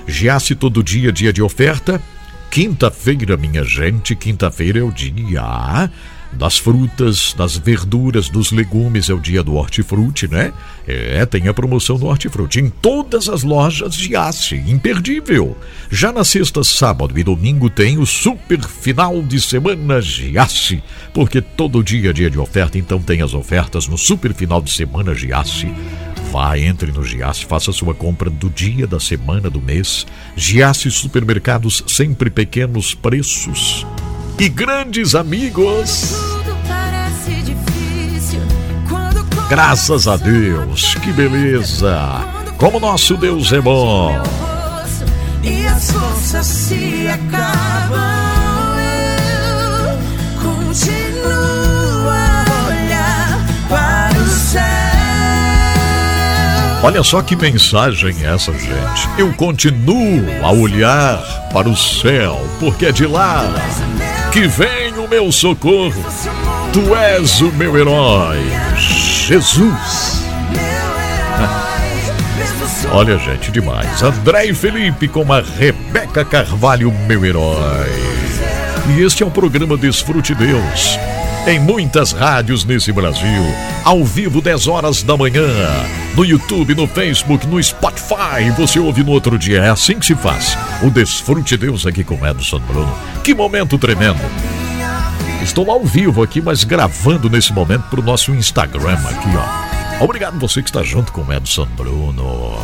Giasse 0.08 0.56
todo 0.56 0.84
dia, 0.84 1.12
dia 1.12 1.32
de 1.32 1.42
oferta. 1.42 2.02
Quinta-feira, 2.50 3.38
minha 3.38 3.64
gente, 3.64 4.16
quinta-feira 4.16 4.80
é 4.80 4.84
o 4.84 4.92
dia 4.92 5.92
das 6.34 6.58
frutas, 6.58 7.34
das 7.34 7.58
verduras, 7.58 8.30
dos 8.30 8.52
legumes, 8.52 9.10
é 9.10 9.14
o 9.14 9.20
dia 9.20 9.44
do 9.44 9.56
hortifruti, 9.56 10.28
né? 10.28 10.54
É, 10.88 11.26
tem 11.26 11.48
a 11.48 11.54
promoção 11.54 11.98
do 11.98 12.06
hortifruti 12.06 12.60
em 12.60 12.70
todas 12.70 13.28
as 13.28 13.44
lojas 13.44 13.96
de 13.96 14.14
imperdível. 14.68 15.58
Já 15.90 16.12
na 16.12 16.24
sexta, 16.24 16.64
sábado 16.64 17.18
e 17.18 17.24
domingo 17.24 17.70
tem 17.70 17.98
o 17.98 18.06
super 18.06 18.62
final 18.62 19.22
de 19.22 19.40
semana 19.42 20.02
Giasse, 20.02 20.82
porque 21.14 21.42
todo 21.42 21.84
dia 21.84 22.10
é 22.10 22.14
dia 22.14 22.30
de 22.30 22.40
oferta, 22.40 22.78
então 22.78 23.02
tem 23.02 23.22
as 23.22 23.34
ofertas 23.34 23.88
no 23.88 23.98
super 23.98 24.34
final 24.34 24.62
de 24.62 24.72
semana 24.72 25.14
Giasse. 25.14 25.72
Vá, 26.32 26.58
entre 26.58 26.92
no 26.92 27.04
Giasse, 27.04 27.46
faça 27.46 27.72
sua 27.72 27.94
compra 27.94 28.30
do 28.30 28.50
dia, 28.50 28.86
da 28.86 29.00
semana, 29.00 29.50
do 29.50 29.62
mês. 29.62 30.06
Giasse 30.36 30.92
Supermercados, 30.92 31.84
sempre 31.88 32.30
pequenos 32.30 32.94
preços 32.94 33.86
e 34.40 34.50
grandes 34.50 35.16
amigos. 35.16 36.16
Graças 39.50 40.08
a 40.08 40.18
Deus, 40.18 40.96
que 40.96 41.12
beleza! 41.12 41.98
Como 42.58 42.80
nosso 42.80 43.16
Deus 43.16 43.54
é 43.54 43.62
bom. 43.62 44.22
E 45.44 45.66
as 45.66 45.92
forças 45.92 46.46
se 46.46 47.08
acabam. 47.08 48.18
continuo 50.42 52.10
a 52.10 52.46
olhar 52.68 53.46
para 53.70 54.20
o 54.20 54.28
céu. 54.28 54.62
Olha 56.84 57.04
só 57.04 57.22
que 57.22 57.36
mensagem 57.36 58.16
é 58.22 58.34
essa, 58.34 58.52
gente. 58.52 59.10
Eu 59.18 59.32
continuo 59.34 60.26
a 60.44 60.52
olhar 60.52 61.20
para 61.54 61.70
o 61.70 61.78
céu, 61.78 62.46
porque 62.60 62.88
é 62.88 62.92
de 62.92 63.06
lá 63.08 63.46
que 64.32 64.48
vem 64.48 64.94
o 64.98 65.08
meu 65.08 65.32
socorro. 65.32 66.04
Tu 66.74 66.96
és 66.96 67.42
o 67.42 67.52
meu 67.54 67.78
herói, 67.78 68.40
Jesus. 68.78 70.24
Olha, 72.92 73.18
gente, 73.18 73.52
demais. 73.52 74.02
André 74.02 74.46
e 74.46 74.54
Felipe 74.54 75.08
com 75.08 75.32
a 75.32 75.42
Rebeca 75.42 76.24
Carvalho, 76.24 76.92
meu 77.08 77.26
herói. 77.26 77.92
E 78.96 79.02
este 79.02 79.24
é 79.24 79.26
o 79.26 79.32
programa 79.32 79.76
Desfrute 79.76 80.34
Deus. 80.36 80.98
Em 81.48 81.62
muitas 81.62 82.12
rádios 82.12 82.66
nesse 82.66 82.92
Brasil, 82.92 83.42
ao 83.86 84.04
vivo 84.04 84.42
10 84.42 84.68
horas 84.68 85.02
da 85.02 85.16
manhã, 85.16 85.48
no 86.14 86.26
YouTube, 86.26 86.76
no 86.76 86.86
Facebook, 86.86 87.48
no 87.48 87.64
Spotify, 87.64 88.52
você 88.58 88.78
ouve 88.80 89.02
no 89.02 89.12
outro 89.12 89.40
dia. 89.40 89.62
É 89.62 89.70
assim 89.70 89.98
que 89.98 90.06
se 90.06 90.14
faz. 90.14 90.58
O 90.84 90.90
Desfrute 90.90 91.56
Deus 91.56 91.88
aqui 91.88 92.04
com 92.04 92.28
Edson 92.28 92.60
Bruno. 92.60 92.94
Que 93.24 93.34
momento 93.34 93.78
tremendo. 93.78 94.20
Estou 95.42 95.72
ao 95.72 95.86
vivo 95.86 96.22
aqui, 96.22 96.42
mas 96.42 96.66
gravando 96.66 97.30
nesse 97.30 97.54
momento 97.54 97.84
para 97.84 98.02
o 98.02 98.04
nosso 98.04 98.36
Instagram 98.36 99.00
aqui, 99.10 99.30
ó. 99.38 100.04
Obrigado 100.04 100.38
você 100.38 100.62
que 100.62 100.68
está 100.68 100.84
junto 100.84 101.14
com 101.14 101.22
o 101.22 101.32
Edson 101.32 101.66
Bruno. 101.78 102.60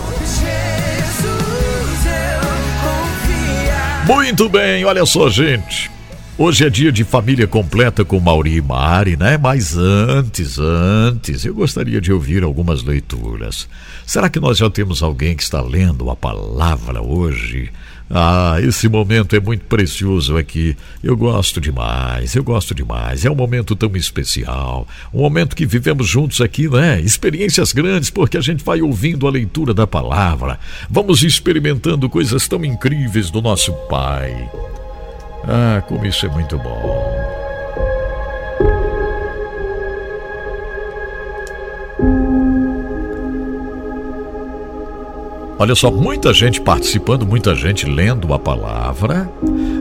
Muito 4.05 4.49
bem, 4.49 4.83
olha 4.83 5.05
só, 5.05 5.29
gente. 5.29 5.92
Hoje 6.35 6.65
é 6.65 6.69
dia 6.69 6.91
de 6.91 7.03
família 7.03 7.45
completa 7.45 8.03
com 8.03 8.19
Mauri 8.19 8.55
e 8.55 8.61
Mari, 8.61 9.15
né? 9.15 9.37
Mas 9.37 9.77
antes, 9.77 10.57
antes, 10.57 11.45
eu 11.45 11.53
gostaria 11.53 12.01
de 12.01 12.11
ouvir 12.11 12.41
algumas 12.41 12.81
leituras. 12.81 13.69
Será 14.03 14.27
que 14.27 14.39
nós 14.39 14.57
já 14.57 14.67
temos 14.67 15.03
alguém 15.03 15.35
que 15.35 15.43
está 15.43 15.61
lendo 15.61 16.09
a 16.09 16.15
palavra 16.15 17.03
hoje? 17.03 17.69
Ah, 18.09 18.55
esse 18.63 18.89
momento 18.89 19.35
é 19.35 19.39
muito 19.39 19.65
precioso 19.65 20.35
aqui. 20.35 20.75
Eu 21.03 21.15
gosto 21.15 21.61
demais, 21.61 22.35
eu 22.35 22.43
gosto 22.43 22.73
demais. 22.73 23.23
É 23.23 23.29
um 23.29 23.35
momento 23.35 23.75
tão 23.75 23.95
especial. 23.95 24.87
Um 25.13 25.19
momento 25.19 25.55
que 25.55 25.67
vivemos 25.67 26.07
juntos 26.07 26.41
aqui, 26.41 26.67
né? 26.67 26.99
Experiências 26.99 27.71
grandes, 27.71 28.09
porque 28.09 28.37
a 28.37 28.41
gente 28.41 28.63
vai 28.63 28.81
ouvindo 28.81 29.27
a 29.27 29.31
leitura 29.31 29.71
da 29.71 29.85
palavra. 29.85 30.59
Vamos 30.89 31.21
experimentando 31.21 32.09
coisas 32.09 32.47
tão 32.47 32.65
incríveis 32.65 33.29
do 33.29 33.39
nosso 33.39 33.71
Pai. 33.87 34.49
Ah, 35.47 35.81
como 35.87 36.05
isso 36.05 36.25
é 36.25 36.29
muito 36.29 36.57
bom. 36.57 37.33
Olha 45.59 45.75
só, 45.75 45.89
muita 45.89 46.33
gente 46.33 46.59
participando, 46.59 47.25
muita 47.25 47.55
gente 47.55 47.85
lendo 47.85 48.33
a 48.33 48.39
palavra. 48.39 49.31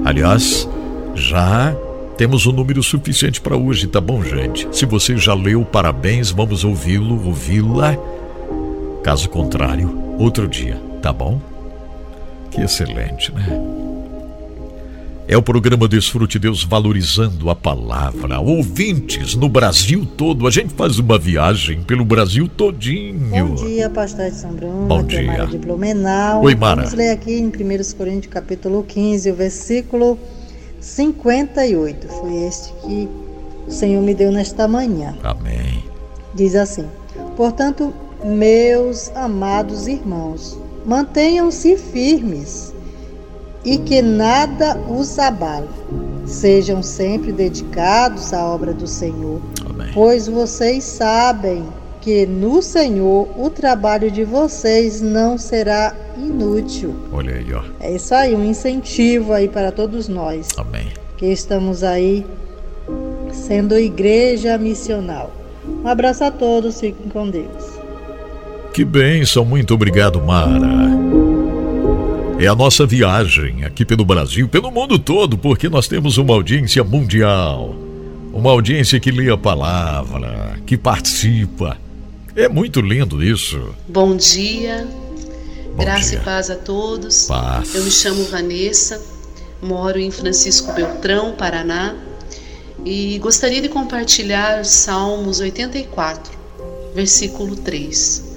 Aliás, 0.05 0.69
já 1.15 1.75
temos 2.17 2.47
um 2.47 2.53
número 2.53 2.83
suficiente 2.83 3.41
para 3.41 3.57
hoje, 3.57 3.89
tá 3.89 4.01
bom, 4.01 4.23
gente? 4.23 4.69
Se 4.71 4.87
você 4.87 5.17
já 5.17 5.35
leu, 5.35 5.65
parabéns, 5.65 6.31
vamos 6.31 6.63
ouvi-lo, 6.63 7.27
ouvi-la. 7.27 7.97
Caso 9.03 9.29
contrário, 9.29 10.15
outro 10.19 10.47
dia, 10.47 10.81
tá 11.03 11.13
bom? 11.13 11.41
Que 12.51 12.61
excelente, 12.61 13.33
né? 13.35 13.82
É 15.33 15.37
o 15.39 15.41
programa 15.41 15.89
Desfrute 15.89 16.39
Deus 16.39 16.63
valorizando 16.63 17.49
a 17.49 17.57
palavra. 17.57 18.39
Ouvintes 18.39 19.35
no 19.35 19.49
Brasil 19.49 20.05
todo. 20.05 20.47
A 20.47 20.51
gente 20.51 20.75
faz 20.75 20.99
uma 20.99 21.19
viagem 21.19 21.83
pelo 21.83 22.05
Brasil 22.05 22.47
todinho. 22.47 23.47
Bom 23.47 23.55
dia, 23.55 23.89
pastor 23.89 24.29
de 24.29 24.37
São 24.37 24.53
Bruno. 24.53 24.89
Bom 24.89 24.99
aqui 24.99 25.07
dia. 25.07 25.21
É 25.21 25.27
Mara 25.29 25.47
de 25.47 25.57
Blumenau. 25.57 26.43
Oi, 26.43 26.55
Mara. 26.55 26.83
Vamos 26.83 26.93
ler 26.93 27.13
aqui 27.13 27.33
em 27.33 27.47
1 27.47 27.51
Coríntios 27.97 28.31
capítulo 28.31 28.85
15, 28.87 29.31
o 29.31 29.35
versículo 29.35 30.19
58. 30.79 32.09
Foi 32.09 32.35
este 32.45 32.75
que 32.83 33.09
o 33.67 33.71
Senhor 33.71 34.03
me 34.03 34.13
deu 34.13 34.31
nesta 34.31 34.69
manhã. 34.69 35.15
Amém. 35.25 35.83
Diz 36.35 36.55
assim: 36.55 36.85
Portanto, 37.39 37.95
meus 38.23 39.11
amados 39.17 39.89
irmãos, 39.89 40.59
mantenham-se 40.85 41.79
firmes 41.79 42.72
e 43.65 43.79
que 43.79 44.03
nada 44.03 44.77
os 44.89 45.19
abale. 45.19 45.69
Sejam 46.27 46.83
sempre 46.83 47.33
dedicados 47.33 48.33
à 48.33 48.45
obra 48.47 48.73
do 48.73 48.87
Senhor, 48.87 49.41
Amém. 49.69 49.91
pois 49.93 50.29
vocês 50.29 50.85
sabem 50.85 51.65
que 52.01 52.27
no 52.27 52.63
Senhor 52.63 53.29
o 53.37 53.51
trabalho 53.51 54.11
de 54.11 54.25
vocês 54.25 55.01
não 55.01 55.37
será 55.39 55.95
inútil. 56.17 56.95
Olha 57.13 57.35
aí, 57.35 57.53
ó. 57.53 57.63
É 57.81 57.95
isso 57.95 58.15
aí, 58.15 58.35
um 58.35 58.45
incentivo 58.45 59.33
aí 59.33 59.49
para 59.49 59.71
todos 59.73 60.09
nós 60.09 60.49
Amém. 60.57 60.89
que 61.17 61.27
estamos 61.27 61.83
aí 61.85 62.27
sendo 63.33 63.79
igreja 63.79 64.59
missional. 64.59 65.33
Um 65.85 65.89
abraço 65.89 66.25
a 66.25 66.31
todos, 66.31 66.81
fiquem 66.81 67.09
com 67.09 67.29
Deus. 67.31 67.83
Que 68.73 68.85
bênção, 68.85 69.45
muito 69.45 69.75
obrigado, 69.75 70.21
Mara. 70.21 71.22
É 72.43 72.49
a 72.49 72.57
nossa 72.57 72.85
viagem 72.85 73.65
aqui 73.65 73.85
pelo 73.85 74.05
Brasil, 74.05 74.49
pelo 74.49 74.69
mundo 74.73 74.99
todo, 74.99 75.39
porque 75.39 75.69
nós 75.69 75.87
temos 75.87 76.19
uma 76.19 76.35
audiência 76.35 76.83
mundial. 76.83 77.73
Uma 78.33 78.51
audiência 78.51 78.99
que 78.99 79.13
lê 79.13 79.31
a 79.31 79.37
palavra, 79.37 80.59
que 80.67 80.77
participa. 80.77 81.79
É 82.35 82.49
muito 82.49 82.81
lindo 82.81 83.23
isso. 83.23 83.73
Bom 83.87 84.17
dia, 84.17 84.89
Bom 85.77 85.85
graça 85.85 86.11
dia. 86.11 86.19
e 86.19 86.25
paz 86.25 86.51
a 86.51 86.57
todos. 86.57 87.27
Paz. 87.27 87.77
Eu 87.77 87.85
me 87.85 87.93
chamo 87.93 88.25
Vanessa, 88.25 89.01
moro 89.63 90.01
em 90.01 90.11
Francisco 90.11 90.73
Beltrão, 90.73 91.37
Paraná, 91.39 91.95
e 92.85 93.21
gostaria 93.21 93.63
de 93.63 93.69
compartilhar 93.69 94.65
Salmos 94.65 95.39
84, 95.39 96.37
versículo 96.93 97.55
3. 97.55 98.33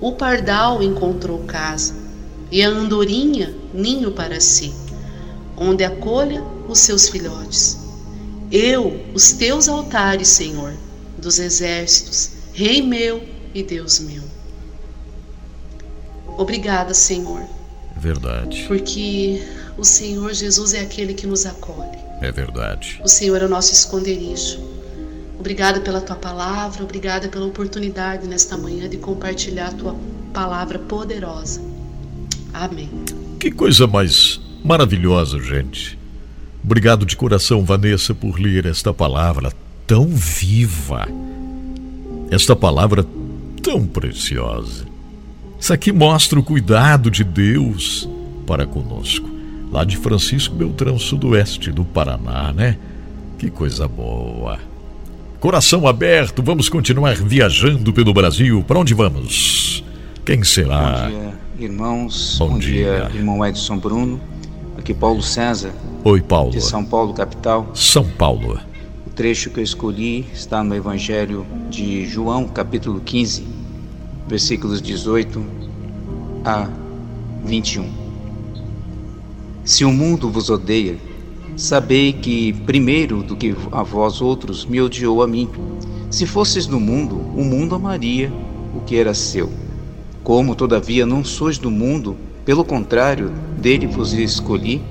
O 0.00 0.12
pardal 0.12 0.80
encontrou 0.80 1.40
casa, 1.40 2.01
e 2.52 2.62
a 2.62 2.68
andorinha 2.68 3.52
ninho 3.72 4.12
para 4.12 4.38
si, 4.40 4.72
onde 5.56 5.82
acolha 5.82 6.44
os 6.68 6.78
seus 6.80 7.08
filhotes. 7.08 7.78
Eu, 8.50 9.02
os 9.14 9.32
teus 9.32 9.68
altares, 9.68 10.28
Senhor, 10.28 10.74
dos 11.18 11.38
exércitos, 11.38 12.30
Rei 12.52 12.82
meu 12.82 13.22
e 13.54 13.62
Deus 13.62 13.98
meu. 13.98 14.22
Obrigada, 16.36 16.92
Senhor, 16.92 17.42
Verdade, 17.96 18.64
porque 18.68 19.42
o 19.78 19.84
Senhor 19.84 20.32
Jesus 20.34 20.74
é 20.74 20.80
aquele 20.80 21.14
que 21.14 21.26
nos 21.26 21.46
acolhe. 21.46 21.98
é 22.20 22.30
verdade. 22.30 23.00
O 23.02 23.08
Senhor 23.08 23.40
é 23.40 23.44
o 23.46 23.48
nosso 23.48 23.72
esconderijo. 23.72 24.58
Obrigada 25.38 25.80
pela 25.80 26.00
tua 26.00 26.16
palavra, 26.16 26.84
obrigada 26.84 27.28
pela 27.28 27.46
oportunidade 27.46 28.26
nesta 28.26 28.56
manhã 28.56 28.88
de 28.88 28.96
compartilhar 28.98 29.68
a 29.68 29.72
tua 29.72 29.96
palavra 30.32 30.78
poderosa. 30.78 31.60
Amém. 32.52 32.88
Que 33.38 33.50
coisa 33.50 33.86
mais 33.86 34.40
maravilhosa, 34.64 35.38
gente. 35.40 35.98
Obrigado 36.64 37.04
de 37.04 37.16
coração, 37.16 37.64
Vanessa, 37.64 38.14
por 38.14 38.38
ler 38.38 38.66
esta 38.66 38.94
palavra 38.94 39.52
tão 39.86 40.06
viva. 40.06 41.08
Esta 42.30 42.54
palavra 42.54 43.04
tão 43.62 43.86
preciosa. 43.86 44.84
Isso 45.58 45.72
aqui 45.72 45.92
mostra 45.92 46.38
o 46.38 46.42
cuidado 46.42 47.10
de 47.10 47.24
Deus 47.24 48.08
para 48.46 48.66
conosco. 48.66 49.28
Lá 49.70 49.84
de 49.84 49.96
Francisco 49.96 50.54
Beltrão, 50.54 50.98
sudoeste 50.98 51.72
do 51.72 51.84
Paraná, 51.84 52.52
né? 52.52 52.76
Que 53.38 53.50
coisa 53.50 53.88
boa. 53.88 54.58
Coração 55.40 55.88
aberto, 55.88 56.42
vamos 56.42 56.68
continuar 56.68 57.16
viajando 57.16 57.92
pelo 57.92 58.14
Brasil. 58.14 58.62
Para 58.62 58.78
onde 58.78 58.94
vamos? 58.94 59.82
Quem 60.24 60.44
será? 60.44 61.08
Bom 61.10 61.20
dia, 61.20 61.34
irmãos. 61.64 62.36
Bom 62.38 62.50
Bom, 62.50 62.58
dia. 62.58 63.08
dia. 63.08 63.18
irmão 63.18 63.44
Edson 63.44 63.78
Bruno. 63.78 64.20
Aqui 64.76 64.94
Paulo 64.94 65.22
César, 65.22 65.72
Oi, 66.02 66.20
Paulo. 66.20 66.50
de 66.50 66.60
São 66.60 66.84
Paulo, 66.84 67.12
capital. 67.12 67.68
São 67.74 68.04
Paulo. 68.04 68.58
O 69.06 69.10
trecho 69.10 69.50
que 69.50 69.60
eu 69.60 69.64
escolhi 69.64 70.26
está 70.32 70.64
no 70.64 70.74
Evangelho 70.74 71.46
de 71.70 72.06
João, 72.06 72.46
capítulo 72.48 73.00
15, 73.00 73.44
versículos 74.26 74.80
18 74.80 75.44
a 76.44 76.68
21. 77.44 77.86
Se 79.64 79.84
o 79.84 79.92
mundo 79.92 80.30
vos 80.30 80.48
odeia, 80.50 80.96
sabei 81.56 82.12
que 82.12 82.52
primeiro 82.64 83.22
do 83.22 83.36
que 83.36 83.54
a 83.70 83.82
vós 83.82 84.20
outros 84.20 84.64
me 84.64 84.80
odiou 84.80 85.22
a 85.22 85.26
mim. 85.28 85.48
Se 86.10 86.26
fosses 86.26 86.66
do 86.66 86.80
mundo, 86.80 87.16
o 87.36 87.44
mundo 87.44 87.74
amaria 87.74 88.32
o 88.74 88.80
que 88.80 88.96
era 88.96 89.12
seu. 89.14 89.50
Como, 90.22 90.54
todavia, 90.54 91.04
não 91.04 91.24
sois 91.24 91.58
do 91.58 91.70
mundo, 91.70 92.16
pelo 92.44 92.64
contrário, 92.64 93.30
dele 93.58 93.86
vos 93.86 94.12
escolhi, 94.12 94.82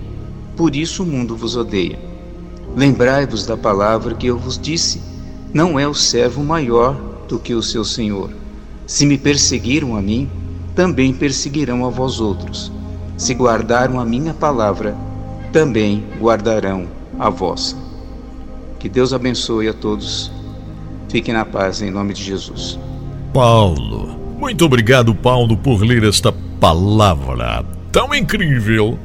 por 0.55 0.75
isso 0.75 1.03
o 1.03 1.05
mundo 1.05 1.35
vos 1.35 1.55
odeia. 1.55 1.99
Lembrai-vos 2.75 3.45
da 3.45 3.57
palavra 3.57 4.15
que 4.15 4.27
eu 4.27 4.37
vos 4.37 4.57
disse: 4.57 5.01
não 5.53 5.77
é 5.77 5.87
o 5.87 5.93
servo 5.93 6.43
maior 6.43 6.95
do 7.27 7.37
que 7.37 7.53
o 7.53 7.61
seu 7.61 7.83
senhor. 7.83 8.29
Se 8.87 9.05
me 9.05 9.17
perseguiram 9.17 9.95
a 9.95 10.01
mim, 10.01 10.29
também 10.75 11.13
perseguirão 11.13 11.85
a 11.85 11.89
vós 11.89 12.19
outros. 12.19 12.71
Se 13.17 13.33
guardaram 13.33 13.99
a 13.99 14.05
minha 14.05 14.33
palavra, 14.33 14.95
também 15.51 16.03
guardarão 16.19 16.87
a 17.19 17.29
vossa. 17.29 17.75
Que 18.79 18.87
Deus 18.87 19.13
abençoe 19.13 19.67
a 19.67 19.73
todos. 19.73 20.31
Fiquem 21.09 21.33
na 21.33 21.45
paz 21.45 21.81
em 21.81 21.91
nome 21.91 22.13
de 22.13 22.23
Jesus. 22.23 22.79
Paulo. 23.33 24.20
Muito 24.41 24.65
obrigado, 24.65 25.13
Paulo, 25.13 25.55
por 25.55 25.83
ler 25.83 26.03
esta 26.03 26.31
palavra 26.59 27.63
tão 27.91 28.11
incrível 28.11 28.97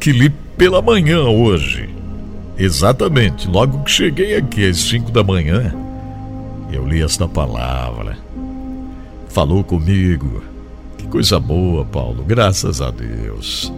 que 0.00 0.10
li 0.10 0.28
pela 0.28 0.82
manhã 0.82 1.22
hoje. 1.22 1.88
Exatamente, 2.58 3.46
logo 3.46 3.84
que 3.84 3.90
cheguei 3.92 4.34
aqui 4.34 4.68
às 4.68 4.78
5 4.78 5.12
da 5.12 5.22
manhã, 5.22 5.72
eu 6.72 6.84
li 6.88 7.04
esta 7.04 7.28
palavra. 7.28 8.18
Falou 9.28 9.62
comigo. 9.62 10.42
Que 10.98 11.06
coisa 11.06 11.38
boa, 11.38 11.84
Paulo, 11.84 12.24
graças 12.24 12.80
a 12.80 12.90
Deus. 12.90 13.72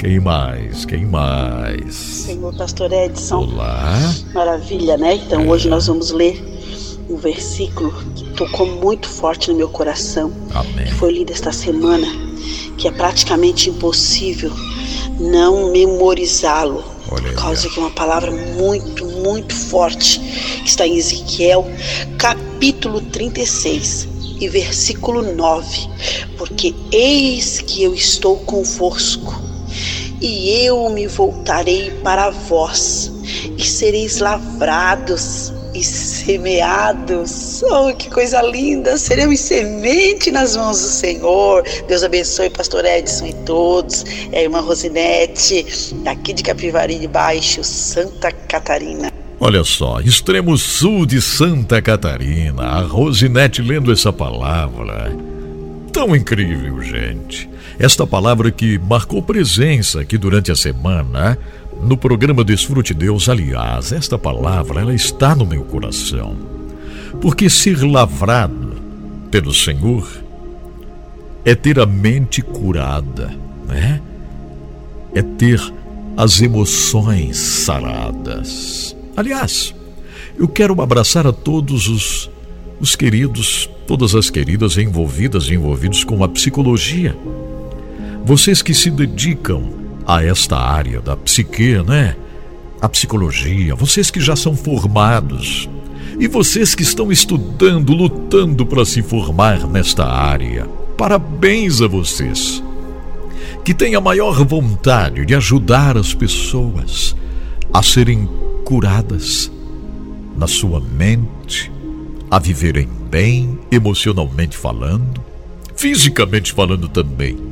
Quem 0.00 0.18
mais? 0.18 0.84
Quem 0.84 1.06
mais? 1.06 1.94
Senhor 1.94 2.52
Pastor 2.56 2.92
Edson, 2.92 3.36
Olá. 3.36 3.96
maravilha, 4.34 4.96
né? 4.96 5.14
Então 5.14 5.46
hoje 5.48 5.68
nós 5.68 5.86
vamos 5.86 6.10
ler 6.10 6.51
um 7.12 7.16
versículo 7.16 7.92
que 8.14 8.24
tocou 8.30 8.66
muito 8.66 9.06
forte 9.06 9.50
no 9.50 9.56
meu 9.56 9.68
coração, 9.68 10.32
Amém. 10.54 10.86
que 10.86 10.94
foi 10.94 11.12
lido 11.12 11.30
esta 11.30 11.52
semana, 11.52 12.06
que 12.78 12.88
é 12.88 12.90
praticamente 12.90 13.68
impossível 13.68 14.50
não 15.20 15.70
memorizá-lo, 15.70 16.82
por 17.06 17.22
causa 17.34 17.68
que 17.68 17.78
é 17.78 17.82
uma 17.82 17.90
palavra 17.90 18.30
muito, 18.30 19.04
muito 19.04 19.54
forte, 19.54 20.18
que 20.18 20.68
está 20.68 20.86
em 20.86 20.96
Ezequiel, 20.96 21.66
capítulo 22.16 23.00
36 23.02 24.08
e 24.40 24.48
versículo 24.48 25.34
9, 25.34 25.88
porque 26.38 26.74
eis 26.90 27.60
que 27.60 27.82
eu 27.82 27.94
estou 27.94 28.38
convosco 28.38 29.51
e 30.22 30.64
eu 30.64 30.88
me 30.88 31.08
voltarei 31.08 31.90
para 32.02 32.30
vós, 32.30 33.12
e 33.58 33.64
sereis 33.64 34.20
lavrados 34.20 35.52
e 35.74 35.82
semeados. 35.82 37.62
Oh, 37.64 37.92
que 37.94 38.08
coisa 38.08 38.40
linda! 38.42 38.96
Seremos 38.96 39.40
semente 39.40 40.30
nas 40.30 40.56
mãos 40.56 40.80
do 40.80 40.86
Senhor. 40.86 41.64
Deus 41.88 42.04
abençoe 42.04 42.50
Pastor 42.50 42.84
Edson 42.84 43.26
e 43.26 43.32
todos. 43.44 44.04
É 44.30 44.40
a 44.40 44.42
irmã 44.42 44.60
Rosinete, 44.60 45.66
daqui 46.04 46.32
de 46.32 46.42
Capivari 46.42 46.98
de 46.98 47.08
Baixo, 47.08 47.64
Santa 47.64 48.30
Catarina. 48.30 49.10
Olha 49.40 49.64
só, 49.64 50.00
extremo 50.00 50.56
sul 50.56 51.04
de 51.04 51.20
Santa 51.20 51.82
Catarina, 51.82 52.62
a 52.62 52.80
Rosinete 52.82 53.60
lendo 53.60 53.90
essa 53.90 54.12
palavra. 54.12 55.12
Tão 55.92 56.14
incrível, 56.14 56.80
gente. 56.80 57.50
Esta 57.82 58.06
palavra 58.06 58.52
que 58.52 58.78
marcou 58.78 59.20
presença 59.20 60.02
aqui 60.02 60.16
durante 60.16 60.52
a 60.52 60.54
semana 60.54 61.36
no 61.82 61.96
programa 61.96 62.44
Desfrute 62.44 62.94
Deus. 62.94 63.28
Aliás, 63.28 63.90
esta 63.90 64.16
palavra 64.16 64.82
ela 64.82 64.94
está 64.94 65.34
no 65.34 65.44
meu 65.44 65.64
coração. 65.64 66.36
Porque 67.20 67.50
ser 67.50 67.82
lavrado 67.82 68.74
pelo 69.32 69.52
Senhor 69.52 70.08
é 71.44 71.56
ter 71.56 71.80
a 71.80 71.84
mente 71.84 72.40
curada, 72.40 73.34
né? 73.66 74.00
É 75.12 75.20
ter 75.20 75.60
as 76.16 76.40
emoções 76.40 77.36
saradas. 77.36 78.96
Aliás, 79.16 79.74
eu 80.38 80.46
quero 80.46 80.80
abraçar 80.80 81.26
a 81.26 81.32
todos 81.32 81.88
os, 81.88 82.30
os 82.78 82.94
queridos, 82.94 83.68
todas 83.88 84.14
as 84.14 84.30
queridas 84.30 84.78
envolvidas 84.78 85.48
e 85.48 85.54
envolvidos 85.54 86.04
com 86.04 86.22
a 86.22 86.28
psicologia. 86.28 87.16
Vocês 88.24 88.62
que 88.62 88.72
se 88.72 88.88
dedicam 88.88 89.72
a 90.06 90.24
esta 90.24 90.56
área 90.56 91.00
da 91.00 91.16
psique, 91.16 91.82
né? 91.82 92.16
A 92.80 92.88
psicologia, 92.88 93.74
vocês 93.74 94.10
que 94.10 94.20
já 94.20 94.34
são 94.34 94.56
formados 94.56 95.68
E 96.18 96.26
vocês 96.28 96.74
que 96.74 96.82
estão 96.82 97.10
estudando, 97.10 97.92
lutando 97.92 98.64
para 98.66 98.84
se 98.84 99.02
formar 99.02 99.66
nesta 99.66 100.04
área, 100.04 100.66
parabéns 100.96 101.80
a 101.80 101.88
vocês. 101.88 102.62
Que 103.64 103.74
têm 103.74 103.94
a 103.94 104.00
maior 104.00 104.44
vontade 104.44 105.24
de 105.24 105.34
ajudar 105.34 105.96
as 105.96 106.14
pessoas 106.14 107.16
a 107.72 107.82
serem 107.82 108.28
curadas 108.64 109.50
na 110.36 110.46
sua 110.46 110.80
mente, 110.80 111.72
a 112.30 112.38
viverem 112.38 112.88
bem, 113.10 113.58
emocionalmente 113.70 114.56
falando, 114.56 115.20
fisicamente 115.74 116.52
falando 116.52 116.88
também. 116.88 117.51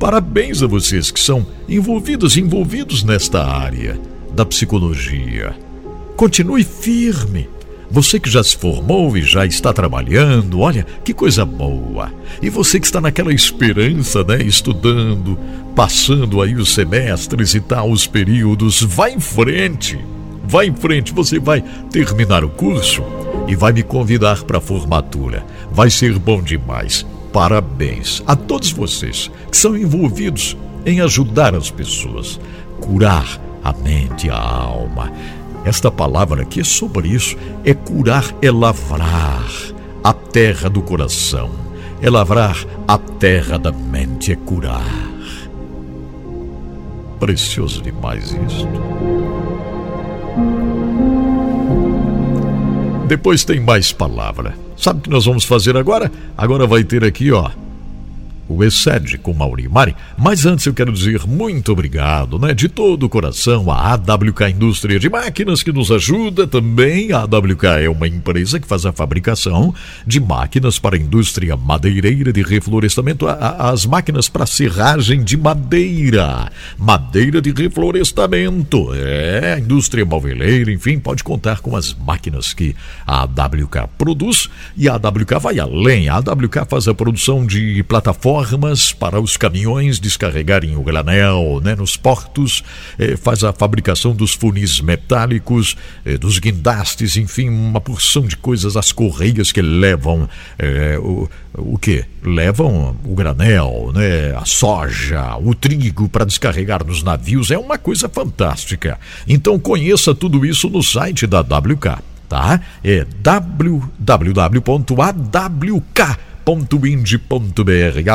Parabéns 0.00 0.62
a 0.62 0.66
vocês 0.66 1.10
que 1.10 1.20
são 1.20 1.46
envolvidos 1.68 2.38
envolvidos 2.38 3.04
nesta 3.04 3.44
área 3.44 4.00
da 4.32 4.46
psicologia. 4.46 5.54
Continue 6.16 6.64
firme. 6.64 7.50
Você 7.90 8.18
que 8.18 8.30
já 8.30 8.42
se 8.42 8.56
formou 8.56 9.14
e 9.14 9.20
já 9.20 9.44
está 9.44 9.74
trabalhando, 9.74 10.60
olha 10.60 10.86
que 11.04 11.12
coisa 11.12 11.44
boa. 11.44 12.10
E 12.40 12.48
você 12.48 12.80
que 12.80 12.86
está 12.86 12.98
naquela 12.98 13.30
esperança, 13.30 14.24
né, 14.24 14.42
estudando, 14.42 15.38
passando 15.76 16.40
aí 16.40 16.54
os 16.54 16.72
semestres 16.72 17.54
e 17.54 17.60
tal, 17.60 17.90
os 17.90 18.06
períodos, 18.06 18.80
vá 18.80 19.10
em 19.10 19.20
frente. 19.20 20.02
Vá 20.44 20.64
em 20.64 20.74
frente, 20.74 21.12
você 21.12 21.38
vai 21.38 21.62
terminar 21.90 22.42
o 22.42 22.48
curso 22.48 23.04
e 23.46 23.54
vai 23.54 23.74
me 23.74 23.82
convidar 23.82 24.44
para 24.44 24.56
a 24.56 24.62
formatura. 24.62 25.44
Vai 25.70 25.90
ser 25.90 26.18
bom 26.18 26.40
demais. 26.40 27.04
Parabéns 27.32 28.22
a 28.26 28.34
todos 28.34 28.72
vocês 28.72 29.30
que 29.50 29.56
são 29.56 29.76
envolvidos 29.76 30.56
em 30.84 31.00
ajudar 31.00 31.54
as 31.54 31.70
pessoas, 31.70 32.40
curar 32.80 33.40
a 33.62 33.72
mente 33.72 34.26
e 34.26 34.30
a 34.30 34.38
alma. 34.38 35.12
Esta 35.64 35.90
palavra 35.90 36.42
aqui 36.42 36.60
é 36.60 36.64
sobre 36.64 37.08
isso: 37.08 37.36
é 37.64 37.74
curar, 37.74 38.24
é 38.42 38.50
lavrar 38.50 39.50
a 40.02 40.12
terra 40.12 40.68
do 40.68 40.82
coração, 40.82 41.50
é 42.00 42.08
lavrar 42.10 42.56
a 42.88 42.98
terra 42.98 43.58
da 43.58 43.70
mente, 43.70 44.32
é 44.32 44.36
curar. 44.36 45.10
Precioso 47.20 47.82
demais 47.82 48.32
isto. 48.32 49.19
Depois 53.10 53.42
tem 53.42 53.58
mais 53.58 53.90
palavra. 53.90 54.54
Sabe 54.76 55.00
o 55.00 55.02
que 55.02 55.10
nós 55.10 55.24
vamos 55.24 55.44
fazer 55.44 55.76
agora? 55.76 56.12
Agora 56.38 56.64
vai 56.64 56.84
ter 56.84 57.02
aqui, 57.02 57.32
ó, 57.32 57.50
o 58.50 58.64
Excede 58.64 59.16
com 59.16 59.32
Mauri 59.32 59.68
Mari. 59.68 59.94
Mas 60.18 60.44
antes 60.44 60.66
eu 60.66 60.74
quero 60.74 60.92
dizer 60.92 61.24
muito 61.26 61.70
obrigado, 61.70 62.36
né, 62.36 62.52
de 62.52 62.68
todo 62.68 63.04
o 63.04 63.08
coração 63.08 63.70
à 63.70 63.92
AWK 63.92 64.50
Indústria 64.50 64.98
de 64.98 65.08
Máquinas 65.08 65.62
que 65.62 65.72
nos 65.72 65.90
ajuda 65.92 66.46
também. 66.48 67.12
A 67.12 67.20
AWK 67.20 67.64
é 67.84 67.88
uma 67.88 68.08
empresa 68.08 68.58
que 68.58 68.66
faz 68.66 68.84
a 68.84 68.92
fabricação 68.92 69.72
de 70.04 70.18
máquinas 70.18 70.78
para 70.80 70.96
a 70.96 70.98
indústria 70.98 71.56
madeireira 71.56 72.32
de 72.32 72.42
reflorestamento, 72.42 73.26
as 73.28 73.86
máquinas 73.86 74.28
para 74.28 74.46
serragem 74.46 75.22
de 75.22 75.36
madeira, 75.36 76.50
madeira 76.76 77.40
de 77.40 77.52
reflorestamento. 77.52 78.92
É, 78.94 79.54
a 79.54 79.58
indústria 79.60 80.04
malveleira, 80.04 80.72
enfim, 80.72 80.98
pode 80.98 81.22
contar 81.22 81.60
com 81.60 81.76
as 81.76 81.94
máquinas 81.94 82.52
que 82.52 82.74
a 83.06 83.22
AWK 83.22 83.88
produz 83.96 84.48
e 84.76 84.88
a 84.88 84.94
AWK 84.94 85.38
vai 85.40 85.60
além. 85.60 86.08
A 86.08 86.16
AWK 86.16 86.66
faz 86.68 86.88
a 86.88 86.94
produção 86.94 87.46
de 87.46 87.82
plataformas 87.84 88.39
plataformas 88.40 88.92
para 88.92 89.20
os 89.20 89.36
caminhões 89.36 89.98
descarregarem 89.98 90.76
o 90.76 90.82
granel 90.82 91.60
né, 91.62 91.74
nos 91.74 91.96
portos, 91.96 92.64
eh, 92.98 93.16
faz 93.16 93.44
a 93.44 93.52
fabricação 93.52 94.14
dos 94.14 94.32
funis 94.32 94.80
metálicos, 94.80 95.76
eh, 96.04 96.16
dos 96.16 96.38
guindastes, 96.38 97.16
enfim, 97.16 97.48
uma 97.48 97.80
porção 97.80 98.22
de 98.22 98.36
coisas, 98.36 98.76
as 98.76 98.92
correias 98.92 99.52
que 99.52 99.60
levam 99.60 100.28
eh, 100.58 100.98
o, 100.98 101.28
o 101.54 101.78
que? 101.78 102.04
Levam 102.22 102.96
o 103.04 103.14
granel, 103.14 103.90
né, 103.94 104.34
a 104.36 104.44
soja, 104.44 105.36
o 105.36 105.54
trigo 105.54 106.08
para 106.08 106.24
descarregar 106.24 106.84
nos 106.84 107.02
navios, 107.02 107.50
é 107.50 107.58
uma 107.58 107.76
coisa 107.76 108.08
fantástica. 108.08 108.98
Então 109.28 109.58
conheça 109.58 110.14
tudo 110.14 110.46
isso 110.46 110.70
no 110.70 110.82
site 110.82 111.26
da 111.26 111.40
WK, 111.40 112.02
tá? 112.28 112.60
É 112.82 113.04
www.awk.com 113.22 114.80
awk.ind.br, 116.50 118.10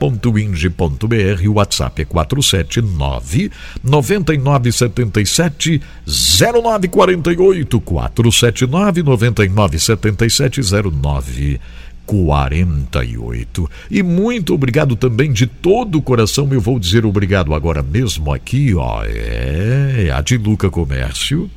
awk.ind.br, 0.00 1.48
o 1.48 1.52
WhatsApp 1.54 2.02
é 2.02 2.04
479 2.04 3.50
9977 3.82 5.82
0948 6.06 7.80
479 7.80 9.02
9977 9.02 10.60
09 10.92 11.60
48. 12.06 13.70
E 13.90 14.02
muito 14.02 14.54
obrigado 14.54 14.96
também 14.96 15.32
de 15.32 15.46
todo 15.46 15.98
o 15.98 16.02
coração. 16.02 16.48
Eu 16.50 16.60
vou 16.60 16.78
dizer 16.78 17.04
obrigado 17.04 17.54
agora 17.54 17.82
mesmo 17.82 18.32
aqui, 18.32 18.74
ó. 18.74 19.02
É, 19.04 20.10
a 20.14 20.22
de 20.22 20.38
Luca 20.38 20.70
Comércio, 20.70 21.50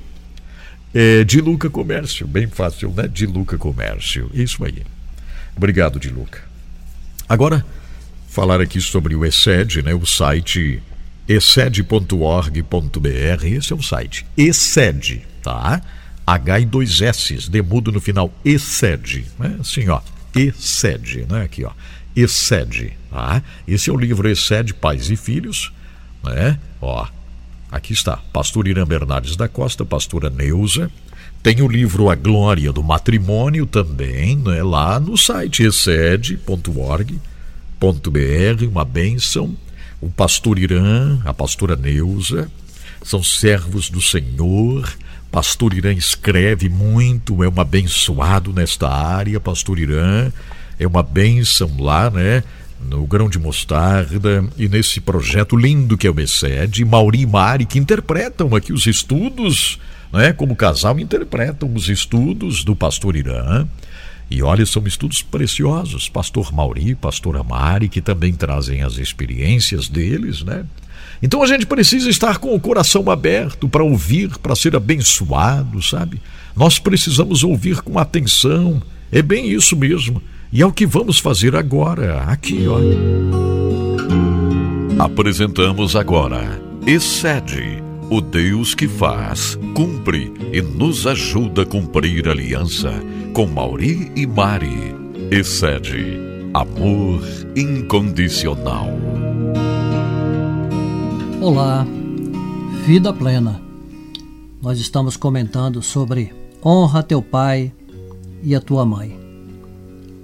é 0.96 1.24
Diluca 1.24 1.70
Comércio, 1.70 2.26
bem 2.26 2.48
fácil, 2.48 2.92
né? 2.98 3.08
Diluca 3.08 3.56
Comércio. 3.56 4.32
Isso 4.34 4.66
aí. 4.66 4.82
Obrigado, 5.56 6.00
Diluca. 6.00 6.42
Agora, 7.30 7.64
falar 8.28 8.60
aqui 8.60 8.82
sobre 8.82 9.16
o 9.16 9.24
ESED, 9.24 9.84
né? 9.84 9.94
O 9.94 10.08
site 10.08 10.82
exced.org.br. 11.28 13.46
Esse 13.46 13.74
é 13.74 13.76
o 13.76 13.84
site. 13.84 14.26
ESED, 14.36 15.22
tá? 15.44 15.84
H 16.26 16.62
e 16.62 16.66
dois 16.66 17.00
S, 17.00 17.48
demudo 17.48 17.92
no 17.92 18.02
final, 18.02 18.34
ESED, 18.44 19.28
né? 19.38 19.58
Assim, 19.60 19.88
ó 19.88 20.02
excede, 20.36 21.26
né? 21.30 21.44
Aqui, 21.44 21.64
ó, 21.64 21.72
excede, 22.16 22.94
tá? 23.10 23.42
Esse 23.68 23.90
é 23.90 23.94
o 23.94 23.98
livro 23.98 24.30
Excede 24.30 24.74
Pais 24.74 25.10
e 25.10 25.16
Filhos, 25.16 25.72
né? 26.24 26.60
Ó, 26.82 27.06
aqui 27.72 27.94
está, 27.94 28.18
pastor 28.32 28.68
Irã 28.68 28.86
Bernardes 28.86 29.36
da 29.36 29.48
Costa, 29.48 29.86
pastora 29.86 30.30
Neuza, 30.30 30.92
tem 31.46 31.62
o 31.62 31.68
livro 31.68 32.10
A 32.10 32.16
Glória 32.16 32.74
do 32.74 32.82
Matrimônio 32.82 33.68
também, 33.68 34.36
né? 34.36 34.64
Lá 34.64 35.00
no 35.00 35.16
site 35.16 35.62
excede.org.br, 35.64 37.16
uma 38.68 38.84
bênção. 38.84 39.56
O 40.02 40.10
pastor 40.10 40.58
Irã, 40.58 41.20
a 41.24 41.34
pastora 41.34 41.76
Neuza, 41.76 42.50
são 43.04 43.24
servos 43.24 43.92
do 43.92 44.02
Senhor, 44.02 44.92
Pastor 45.36 45.74
Irã 45.74 45.92
escreve 45.92 46.70
muito, 46.70 47.44
é 47.44 47.50
um 47.50 47.60
abençoado 47.60 48.54
nesta 48.54 48.90
área. 48.90 49.38
Pastor 49.38 49.78
Irã 49.78 50.32
é 50.80 50.88
uma 50.88 51.04
bênção 51.04 51.76
lá, 51.78 52.10
né? 52.10 52.42
no 52.80 53.06
Grão 53.06 53.30
de 53.30 53.38
Mostarda 53.38 54.48
e 54.58 54.70
nesse 54.70 55.02
projeto 55.02 55.58
lindo 55.58 55.98
que 55.98 56.08
é 56.08 56.10
o 56.10 56.18
Excede, 56.22 56.86
Mauri 56.86 57.20
e 57.20 57.26
Mari, 57.26 57.66
que 57.66 57.78
interpretam 57.78 58.56
aqui 58.56 58.72
os 58.72 58.88
estudos, 58.88 59.78
né, 60.14 60.32
como 60.32 60.56
casal, 60.56 60.98
interpretam 61.02 61.70
os 61.74 61.90
estudos 61.90 62.64
do 62.64 62.74
pastor 62.74 63.18
Irã. 63.18 63.68
E 64.32 64.42
olha, 64.42 64.66
são 64.66 64.88
estudos 64.88 65.22
preciosos. 65.22 66.08
Pastor 66.08 66.54
Mauri, 66.54 66.96
pastora 66.96 67.44
Mari, 67.44 67.90
que 67.90 68.02
também 68.02 68.34
trazem 68.34 68.84
as 68.84 68.98
experiências 68.98 69.90
deles, 69.90 70.44
né? 70.44 70.64
Então 71.22 71.42
a 71.42 71.48
gente 71.48 71.66
precisa 71.66 72.10
estar 72.10 72.38
com 72.38 72.54
o 72.54 72.60
coração 72.60 73.10
aberto 73.10 73.68
para 73.68 73.84
ouvir, 73.84 74.38
para 74.40 74.56
ser 74.56 74.76
abençoado, 74.76 75.82
sabe? 75.82 76.22
Nós 76.56 76.80
precisamos 76.80 77.44
ouvir 77.44 77.82
com 77.82 77.98
atenção. 77.98 78.82
É 79.12 79.22
bem 79.22 79.50
isso 79.50 79.76
mesmo. 79.76 80.22
E 80.52 80.62
é 80.62 80.66
o 80.66 80.72
que 80.72 80.86
vamos 80.86 81.20
fazer 81.20 81.56
agora, 81.56 82.24
aqui, 82.24 82.68
olha. 82.68 82.98
Apresentamos 84.98 85.96
agora 85.96 86.66
Excede, 86.88 87.82
o 88.12 88.22
Deus 88.22 88.76
que 88.76 88.88
faz, 88.88 89.58
cumpre 89.74 90.32
e 90.54 90.62
nos 90.62 91.08
ajuda 91.08 91.64
a 91.64 91.66
cumprir 91.66 92.28
a 92.28 92.32
aliança 92.32 92.94
com 93.34 93.48
Mauri 93.48 94.12
e 94.16 94.28
Mari. 94.28 94.94
Excede, 95.32 96.20
amor 96.54 97.24
incondicional. 97.56 99.25
Olá, 101.46 101.86
vida 102.88 103.14
plena. 103.14 103.62
Nós 104.60 104.80
estamos 104.80 105.16
comentando 105.16 105.80
sobre 105.80 106.34
honra 106.66 107.04
teu 107.04 107.22
pai 107.22 107.72
e 108.42 108.56
a 108.56 108.60
tua 108.60 108.84
mãe. 108.84 109.16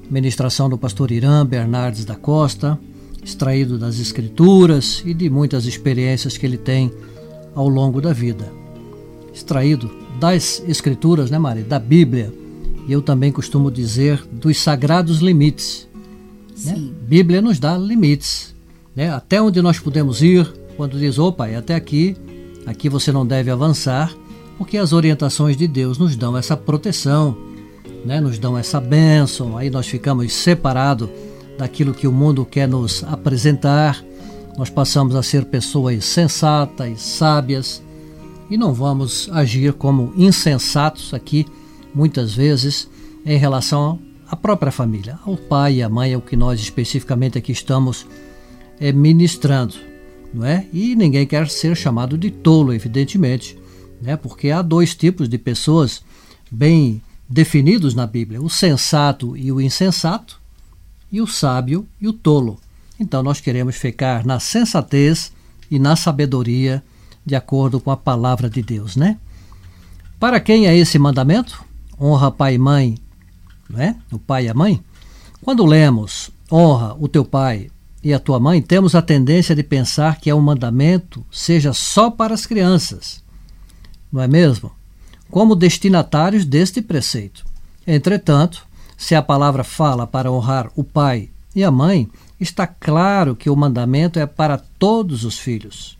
Ministração 0.09 0.67
do 0.67 0.79
pastor 0.79 1.11
Irã 1.11 1.45
Bernardes 1.45 2.05
da 2.05 2.15
Costa, 2.15 2.79
extraído 3.23 3.77
das 3.77 3.99
escrituras 3.99 5.03
e 5.05 5.13
de 5.13 5.29
muitas 5.29 5.67
experiências 5.67 6.39
que 6.39 6.45
ele 6.47 6.57
tem 6.57 6.91
ao 7.53 7.69
longo 7.69 8.01
da 8.01 8.13
vida. 8.13 8.51
Extraído 9.31 9.91
das 10.19 10.63
escrituras, 10.67 11.29
né, 11.29 11.37
Maria? 11.37 11.63
Da 11.63 11.77
Bíblia. 11.77 12.33
E 12.87 12.91
eu 12.91 12.99
também 12.99 13.31
costumo 13.31 13.69
dizer 13.69 14.27
dos 14.31 14.57
sagrados 14.57 15.19
limites. 15.19 15.87
Né? 16.65 16.89
Bíblia 17.03 17.43
nos 17.43 17.59
dá 17.59 17.77
limites. 17.77 18.55
Né? 18.95 19.11
Até 19.13 19.39
onde 19.39 19.61
nós 19.61 19.77
podemos 19.77 20.23
ir, 20.23 20.51
quando 20.81 20.97
diz, 20.97 21.19
opa, 21.19 21.47
é 21.47 21.57
até 21.57 21.75
aqui, 21.75 22.17
aqui 22.65 22.89
você 22.89 23.11
não 23.11 23.23
deve 23.23 23.51
avançar, 23.51 24.11
porque 24.57 24.79
as 24.79 24.93
orientações 24.93 25.55
de 25.55 25.67
Deus 25.67 25.99
nos 25.99 26.15
dão 26.15 26.35
essa 26.35 26.57
proteção, 26.57 27.37
né? 28.03 28.19
nos 28.19 28.39
dão 28.39 28.57
essa 28.57 28.81
bênção, 28.81 29.55
aí 29.55 29.69
nós 29.69 29.85
ficamos 29.85 30.33
separados 30.33 31.07
daquilo 31.55 31.93
que 31.93 32.07
o 32.07 32.11
mundo 32.11 32.43
quer 32.43 32.67
nos 32.67 33.03
apresentar, 33.03 34.03
nós 34.57 34.71
passamos 34.71 35.15
a 35.15 35.21
ser 35.21 35.45
pessoas 35.45 36.03
sensatas, 36.03 36.99
sábias, 36.99 37.83
e 38.49 38.57
não 38.57 38.73
vamos 38.73 39.29
agir 39.31 39.73
como 39.73 40.11
insensatos 40.17 41.13
aqui, 41.13 41.45
muitas 41.93 42.33
vezes, 42.33 42.89
em 43.23 43.37
relação 43.37 43.99
à 44.27 44.35
própria 44.35 44.71
família, 44.71 45.19
ao 45.27 45.37
pai 45.37 45.75
e 45.75 45.83
à 45.83 45.89
mãe, 45.89 46.13
é 46.13 46.17
o 46.17 46.21
que 46.21 46.35
nós 46.35 46.59
especificamente 46.59 47.37
aqui 47.37 47.51
estamos 47.51 48.07
é, 48.79 48.91
ministrando 48.91 49.90
não 50.33 50.45
é? 50.45 50.65
E 50.71 50.95
ninguém 50.95 51.25
quer 51.25 51.47
ser 51.49 51.75
chamado 51.75 52.17
de 52.17 52.31
tolo, 52.31 52.73
evidentemente, 52.73 53.57
né? 54.01 54.15
Porque 54.15 54.49
há 54.49 54.61
dois 54.61 54.95
tipos 54.95 55.27
de 55.27 55.37
pessoas 55.37 56.03
bem 56.49 57.01
definidos 57.27 57.93
na 57.93 58.07
Bíblia: 58.07 58.41
o 58.41 58.49
sensato 58.49 59.35
e 59.35 59.51
o 59.51 59.61
insensato, 59.61 60.39
e 61.11 61.21
o 61.21 61.27
sábio 61.27 61.87
e 61.99 62.07
o 62.07 62.13
tolo. 62.13 62.59
Então 62.99 63.23
nós 63.23 63.41
queremos 63.41 63.75
ficar 63.75 64.25
na 64.25 64.39
sensatez 64.39 65.31
e 65.69 65.79
na 65.79 65.95
sabedoria, 65.95 66.83
de 67.25 67.35
acordo 67.35 67.79
com 67.79 67.91
a 67.91 67.97
palavra 67.97 68.49
de 68.49 68.61
Deus, 68.61 68.95
né? 68.95 69.17
Para 70.19 70.39
quem 70.39 70.67
é 70.67 70.77
esse 70.77 70.99
mandamento? 70.99 71.63
Honra 71.99 72.31
pai 72.31 72.55
e 72.55 72.57
mãe, 72.57 72.97
não 73.69 73.79
é? 73.79 73.95
O 74.11 74.19
pai 74.19 74.45
e 74.45 74.49
a 74.49 74.53
mãe. 74.53 74.83
Quando 75.41 75.65
lemos 75.65 76.29
honra 76.51 76.95
o 76.99 77.07
teu 77.07 77.25
pai 77.25 77.69
e 78.03 78.13
a 78.13 78.19
tua 78.19 78.39
mãe, 78.39 78.61
temos 78.61 78.95
a 78.95 79.01
tendência 79.01 79.55
de 79.55 79.63
pensar 79.63 80.19
que 80.19 80.29
é 80.29 80.35
um 80.35 80.41
mandamento 80.41 81.23
seja 81.31 81.71
só 81.73 82.09
para 82.09 82.33
as 82.33 82.45
crianças. 82.45 83.23
Não 84.11 84.21
é 84.21 84.27
mesmo? 84.27 84.71
Como 85.29 85.55
destinatários 85.55 86.43
deste 86.43 86.81
preceito. 86.81 87.45
Entretanto, 87.85 88.65
se 88.97 89.15
a 89.15 89.21
palavra 89.21 89.63
fala 89.63 90.05
para 90.05 90.31
honrar 90.31 90.71
o 90.75 90.83
pai 90.83 91.29
e 91.55 91.63
a 91.63 91.71
mãe, 91.71 92.09
está 92.39 92.65
claro 92.65 93.35
que 93.35 93.49
o 93.49 93.55
mandamento 93.55 94.19
é 94.19 94.25
para 94.25 94.57
todos 94.57 95.23
os 95.23 95.37
filhos, 95.37 95.97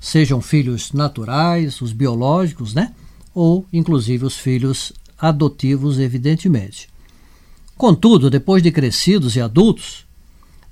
sejam 0.00 0.40
filhos 0.40 0.92
naturais, 0.92 1.80
os 1.80 1.92
biológicos, 1.92 2.74
né? 2.74 2.92
Ou 3.34 3.66
inclusive 3.72 4.24
os 4.24 4.36
filhos 4.36 4.92
adotivos, 5.18 5.98
evidentemente. 5.98 6.88
Contudo, 7.76 8.30
depois 8.30 8.62
de 8.62 8.70
crescidos 8.70 9.36
e 9.36 9.40
adultos, 9.40 10.04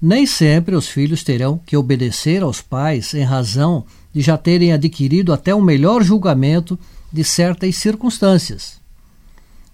nem 0.01 0.27
sempre 0.27 0.77
os 0.77 0.89
filhos 0.89 1.25
terão 1.25 1.61
que 1.67 1.77
obedecer 1.77 2.43
aos 2.43 2.61
pais 2.61 3.15
em 3.15 3.23
razão 3.23 3.85
de 4.13 4.21
já 4.21 4.39
terem 4.39 4.73
adquirido 4.73 5.33
até 5.33 5.55
um 5.55 5.61
melhor 5.61 6.03
julgamento 6.03 6.79
de 7.13 7.25
certas 7.25 7.77
circunstâncias 7.77 8.79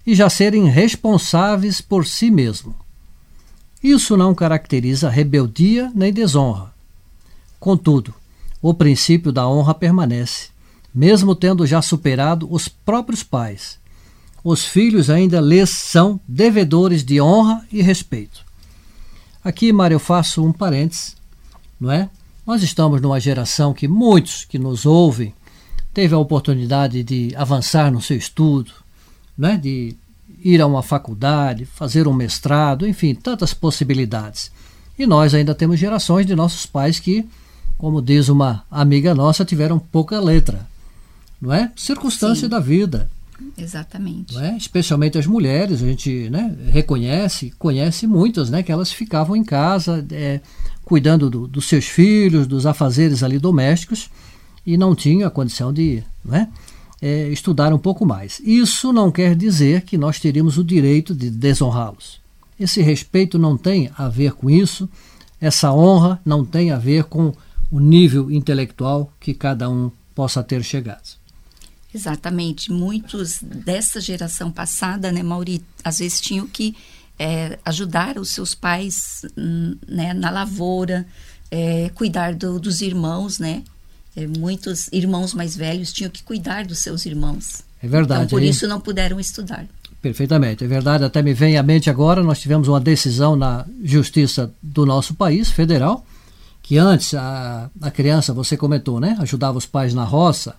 e 0.05 0.13
já 0.13 0.29
serem 0.29 0.65
responsáveis 0.69 1.81
por 1.81 2.05
si 2.05 2.29
mesmo. 2.29 2.75
Isso 3.83 4.15
não 4.15 4.35
caracteriza 4.35 5.09
rebeldia 5.09 5.91
nem 5.95 6.13
desonra. 6.13 6.73
Contudo, 7.59 8.13
o 8.61 8.73
princípio 8.73 9.31
da 9.31 9.47
honra 9.47 9.73
permanece, 9.73 10.49
mesmo 10.93 11.35
tendo 11.35 11.65
já 11.65 11.81
superado 11.81 12.47
os 12.51 12.67
próprios 12.67 13.23
pais. 13.23 13.79
Os 14.43 14.63
filhos 14.63 15.09
ainda 15.09 15.41
lhes 15.41 15.71
são 15.71 16.19
devedores 16.27 17.03
de 17.03 17.19
honra 17.19 17.65
e 17.71 17.81
respeito. 17.81 18.44
Aqui, 19.45 19.71
Mário, 19.71 19.93
eu 19.93 19.99
faço 19.99 20.43
um 20.43 20.51
parênteses, 20.51 21.15
não 21.79 21.91
é? 21.91 22.09
Nós 22.47 22.63
estamos 22.63 22.99
numa 22.99 23.19
geração 23.19 23.75
que 23.75 23.87
muitos 23.87 24.43
que 24.43 24.57
nos 24.57 24.87
ouvem 24.87 25.35
teve 25.93 26.15
a 26.15 26.17
oportunidade 26.17 27.03
de 27.03 27.31
avançar 27.35 27.91
no 27.91 28.01
seu 28.01 28.17
estudo, 28.17 28.71
é? 29.43 29.55
de 29.55 29.95
ir 30.43 30.59
a 30.59 30.65
uma 30.65 30.81
faculdade, 30.81 31.63
fazer 31.63 32.07
um 32.07 32.13
mestrado, 32.13 32.87
enfim, 32.87 33.13
tantas 33.13 33.53
possibilidades. 33.53 34.51
E 34.97 35.05
nós 35.05 35.35
ainda 35.35 35.53
temos 35.53 35.79
gerações 35.79 36.25
de 36.25 36.35
nossos 36.35 36.65
pais 36.65 36.99
que, 36.99 37.23
como 37.77 38.01
diz 38.01 38.29
uma 38.29 38.65
amiga 38.71 39.13
nossa, 39.13 39.45
tiveram 39.45 39.77
pouca 39.77 40.19
letra, 40.19 40.65
não 41.39 41.53
é? 41.53 41.71
Circunstância 41.75 42.45
Sim. 42.45 42.49
da 42.49 42.59
vida. 42.59 43.11
Exatamente. 43.57 44.37
É? 44.37 44.55
Especialmente 44.55 45.17
as 45.17 45.25
mulheres, 45.25 45.81
a 45.81 45.85
gente 45.85 46.29
né, 46.29 46.55
reconhece, 46.71 47.51
conhece 47.57 48.07
muitas, 48.07 48.49
né, 48.49 48.63
que 48.63 48.71
elas 48.71 48.91
ficavam 48.91 49.35
em 49.35 49.43
casa 49.43 50.05
é, 50.11 50.39
cuidando 50.83 51.29
do, 51.29 51.47
dos 51.47 51.67
seus 51.67 51.85
filhos, 51.85 52.47
dos 52.47 52.65
afazeres 52.65 53.23
ali 53.23 53.39
domésticos 53.39 54.09
e 54.65 54.77
não 54.77 54.95
tinham 54.95 55.27
a 55.27 55.31
condição 55.31 55.71
de 55.71 56.03
né, 56.23 56.49
é, 57.01 57.27
estudar 57.29 57.73
um 57.73 57.77
pouco 57.77 58.05
mais. 58.05 58.41
Isso 58.43 58.93
não 58.93 59.11
quer 59.11 59.35
dizer 59.35 59.81
que 59.81 59.97
nós 59.97 60.19
teríamos 60.19 60.57
o 60.57 60.63
direito 60.63 61.13
de 61.13 61.29
desonrá-los. 61.29 62.19
Esse 62.59 62.81
respeito 62.81 63.37
não 63.37 63.57
tem 63.57 63.91
a 63.97 64.07
ver 64.07 64.33
com 64.33 64.49
isso, 64.49 64.89
essa 65.41 65.73
honra 65.73 66.19
não 66.23 66.45
tem 66.45 66.71
a 66.71 66.77
ver 66.77 67.03
com 67.03 67.33
o 67.69 67.79
nível 67.79 68.31
intelectual 68.31 69.11
que 69.19 69.33
cada 69.33 69.69
um 69.69 69.91
possa 70.13 70.41
ter 70.41 70.63
chegado. 70.63 71.24
Exatamente. 71.95 72.73
Muitos 72.73 73.39
dessa 73.41 74.01
geração 74.01 74.51
passada, 74.51 75.13
né, 75.13 75.23
Mauri, 75.23 75.63
às 75.81 75.99
vezes 75.99 76.19
tinham 76.19 76.45
que 76.45 76.75
é, 77.17 77.57
ajudar 77.63 78.17
os 78.17 78.31
seus 78.31 78.53
pais 78.53 79.25
hum, 79.37 79.77
né, 79.87 80.13
na 80.13 80.29
lavoura, 80.29 81.07
é, 81.49 81.89
cuidar 81.95 82.35
do, 82.35 82.59
dos 82.59 82.81
irmãos, 82.81 83.39
né? 83.39 83.63
É, 84.13 84.27
muitos 84.27 84.89
irmãos 84.91 85.33
mais 85.33 85.55
velhos 85.55 85.93
tinham 85.93 86.11
que 86.11 86.21
cuidar 86.21 86.65
dos 86.65 86.79
seus 86.79 87.05
irmãos. 87.05 87.63
É 87.81 87.87
verdade. 87.87 88.25
Então, 88.25 88.37
por 88.37 88.43
isso 88.43 88.67
não 88.67 88.81
puderam 88.81 89.17
estudar. 89.17 89.65
Perfeitamente, 90.01 90.65
é 90.65 90.67
verdade. 90.67 91.05
Até 91.05 91.21
me 91.21 91.33
vem 91.33 91.57
à 91.57 91.63
mente 91.63 91.89
agora, 91.89 92.21
nós 92.21 92.41
tivemos 92.41 92.67
uma 92.67 92.79
decisão 92.79 93.37
na 93.37 93.65
justiça 93.81 94.51
do 94.61 94.85
nosso 94.85 95.13
país, 95.13 95.49
federal, 95.49 96.05
que 96.61 96.77
antes 96.77 97.13
a, 97.13 97.69
a 97.81 97.89
criança, 97.89 98.33
você 98.33 98.57
comentou, 98.57 98.99
né? 98.99 99.15
Ajudava 99.19 99.57
os 99.57 99.65
pais 99.65 99.93
na 99.93 100.03
roça, 100.03 100.55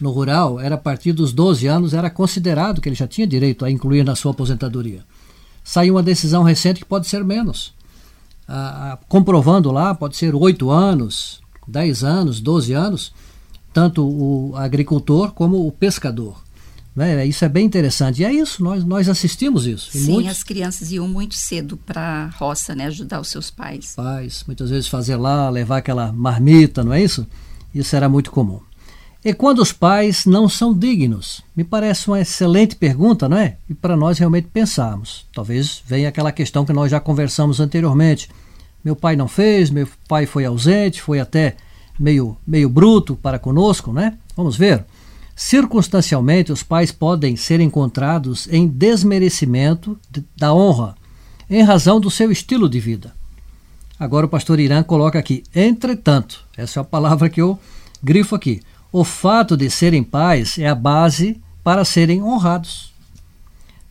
no 0.00 0.10
rural, 0.10 0.58
era 0.58 0.74
a 0.74 0.78
partir 0.78 1.12
dos 1.12 1.32
12 1.32 1.66
anos, 1.66 1.94
era 1.94 2.10
considerado 2.10 2.80
que 2.80 2.88
ele 2.88 2.96
já 2.96 3.06
tinha 3.06 3.26
direito 3.26 3.64
a 3.64 3.70
incluir 3.70 4.04
na 4.04 4.16
sua 4.16 4.32
aposentadoria. 4.32 5.04
Saiu 5.62 5.94
uma 5.94 6.02
decisão 6.02 6.42
recente 6.42 6.80
que 6.80 6.86
pode 6.86 7.06
ser 7.06 7.22
menos. 7.22 7.72
Ah, 8.48 8.98
comprovando 9.08 9.70
lá, 9.70 9.94
pode 9.94 10.16
ser 10.16 10.34
8 10.34 10.70
anos, 10.70 11.40
10 11.68 12.02
anos, 12.02 12.40
12 12.40 12.72
anos, 12.72 13.12
tanto 13.72 14.04
o 14.04 14.56
agricultor 14.56 15.32
como 15.32 15.66
o 15.66 15.72
pescador. 15.72 16.42
Né? 16.94 17.24
Isso 17.26 17.44
é 17.44 17.48
bem 17.48 17.64
interessante. 17.64 18.22
E 18.22 18.24
é 18.24 18.32
isso, 18.32 18.62
nós, 18.62 18.84
nós 18.84 19.08
assistimos 19.08 19.66
isso. 19.66 19.90
Sim, 19.92 20.12
muitos... 20.12 20.32
as 20.32 20.42
crianças 20.42 20.90
iam 20.90 21.06
muito 21.06 21.34
cedo 21.34 21.76
para 21.76 22.00
a 22.02 22.26
roça, 22.36 22.74
né? 22.74 22.86
Ajudar 22.86 23.20
os 23.20 23.28
seus 23.28 23.50
pais. 23.50 23.94
Pais, 23.94 24.42
muitas 24.46 24.70
vezes 24.70 24.88
fazer 24.88 25.16
lá, 25.16 25.48
levar 25.48 25.78
aquela 25.78 26.12
marmita, 26.12 26.82
não 26.82 26.92
é 26.92 27.02
isso? 27.02 27.26
Isso 27.72 27.94
era 27.94 28.08
muito 28.08 28.30
comum. 28.30 28.60
E 29.22 29.34
quando 29.34 29.60
os 29.60 29.70
pais 29.70 30.24
não 30.24 30.48
são 30.48 30.72
dignos? 30.72 31.42
Me 31.54 31.62
parece 31.62 32.08
uma 32.08 32.20
excelente 32.20 32.74
pergunta, 32.74 33.28
não 33.28 33.36
é? 33.36 33.56
E 33.68 33.74
para 33.74 33.94
nós 33.94 34.18
realmente 34.18 34.48
pensarmos. 34.50 35.26
Talvez 35.34 35.82
venha 35.86 36.08
aquela 36.08 36.32
questão 36.32 36.64
que 36.64 36.72
nós 36.72 36.90
já 36.90 36.98
conversamos 36.98 37.60
anteriormente. 37.60 38.30
Meu 38.82 38.96
pai 38.96 39.16
não 39.16 39.28
fez, 39.28 39.68
meu 39.68 39.86
pai 40.08 40.24
foi 40.24 40.46
ausente, 40.46 41.02
foi 41.02 41.20
até 41.20 41.56
meio, 41.98 42.34
meio 42.46 42.70
bruto 42.70 43.14
para 43.14 43.38
conosco, 43.38 43.92
né? 43.92 44.16
Vamos 44.34 44.56
ver. 44.56 44.86
Circunstancialmente, 45.36 46.50
os 46.50 46.62
pais 46.62 46.90
podem 46.90 47.36
ser 47.36 47.60
encontrados 47.60 48.48
em 48.50 48.66
desmerecimento 48.66 49.98
da 50.34 50.54
honra, 50.54 50.94
em 51.48 51.62
razão 51.62 52.00
do 52.00 52.10
seu 52.10 52.32
estilo 52.32 52.70
de 52.70 52.80
vida. 52.80 53.14
Agora 53.98 54.24
o 54.24 54.30
pastor 54.30 54.58
Irã 54.58 54.82
coloca 54.82 55.18
aqui, 55.18 55.42
entretanto, 55.54 56.42
essa 56.56 56.78
é 56.78 56.82
a 56.82 56.84
palavra 56.84 57.28
que 57.28 57.42
eu 57.42 57.58
grifo 58.02 58.34
aqui. 58.34 58.62
O 58.92 59.04
fato 59.04 59.56
de 59.56 59.70
serem 59.70 60.02
pais 60.02 60.58
é 60.58 60.68
a 60.68 60.74
base 60.74 61.40
para 61.62 61.84
serem 61.84 62.22
honrados. 62.22 62.92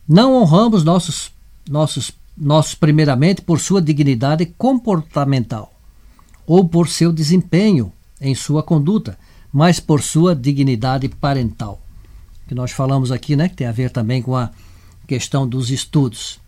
Não 0.06 0.34
honramos 0.34 0.84
nossos, 0.84 1.32
nossos, 1.68 2.12
nossos 2.36 2.74
primeiramente 2.74 3.40
por 3.40 3.60
sua 3.60 3.80
dignidade 3.80 4.44
comportamental 4.58 5.72
ou 6.46 6.68
por 6.68 6.88
seu 6.88 7.12
desempenho 7.12 7.92
em 8.20 8.34
sua 8.34 8.62
conduta, 8.62 9.18
mas 9.52 9.80
por 9.80 10.02
sua 10.02 10.34
dignidade 10.34 11.08
parental. 11.08 11.80
Que 12.46 12.54
nós 12.54 12.72
falamos 12.72 13.10
aqui, 13.10 13.36
né, 13.36 13.48
que 13.48 13.56
tem 13.56 13.66
a 13.66 13.72
ver 13.72 13.90
também 13.90 14.20
com 14.20 14.36
a 14.36 14.50
questão 15.06 15.48
dos 15.48 15.70
estudos. 15.70 16.38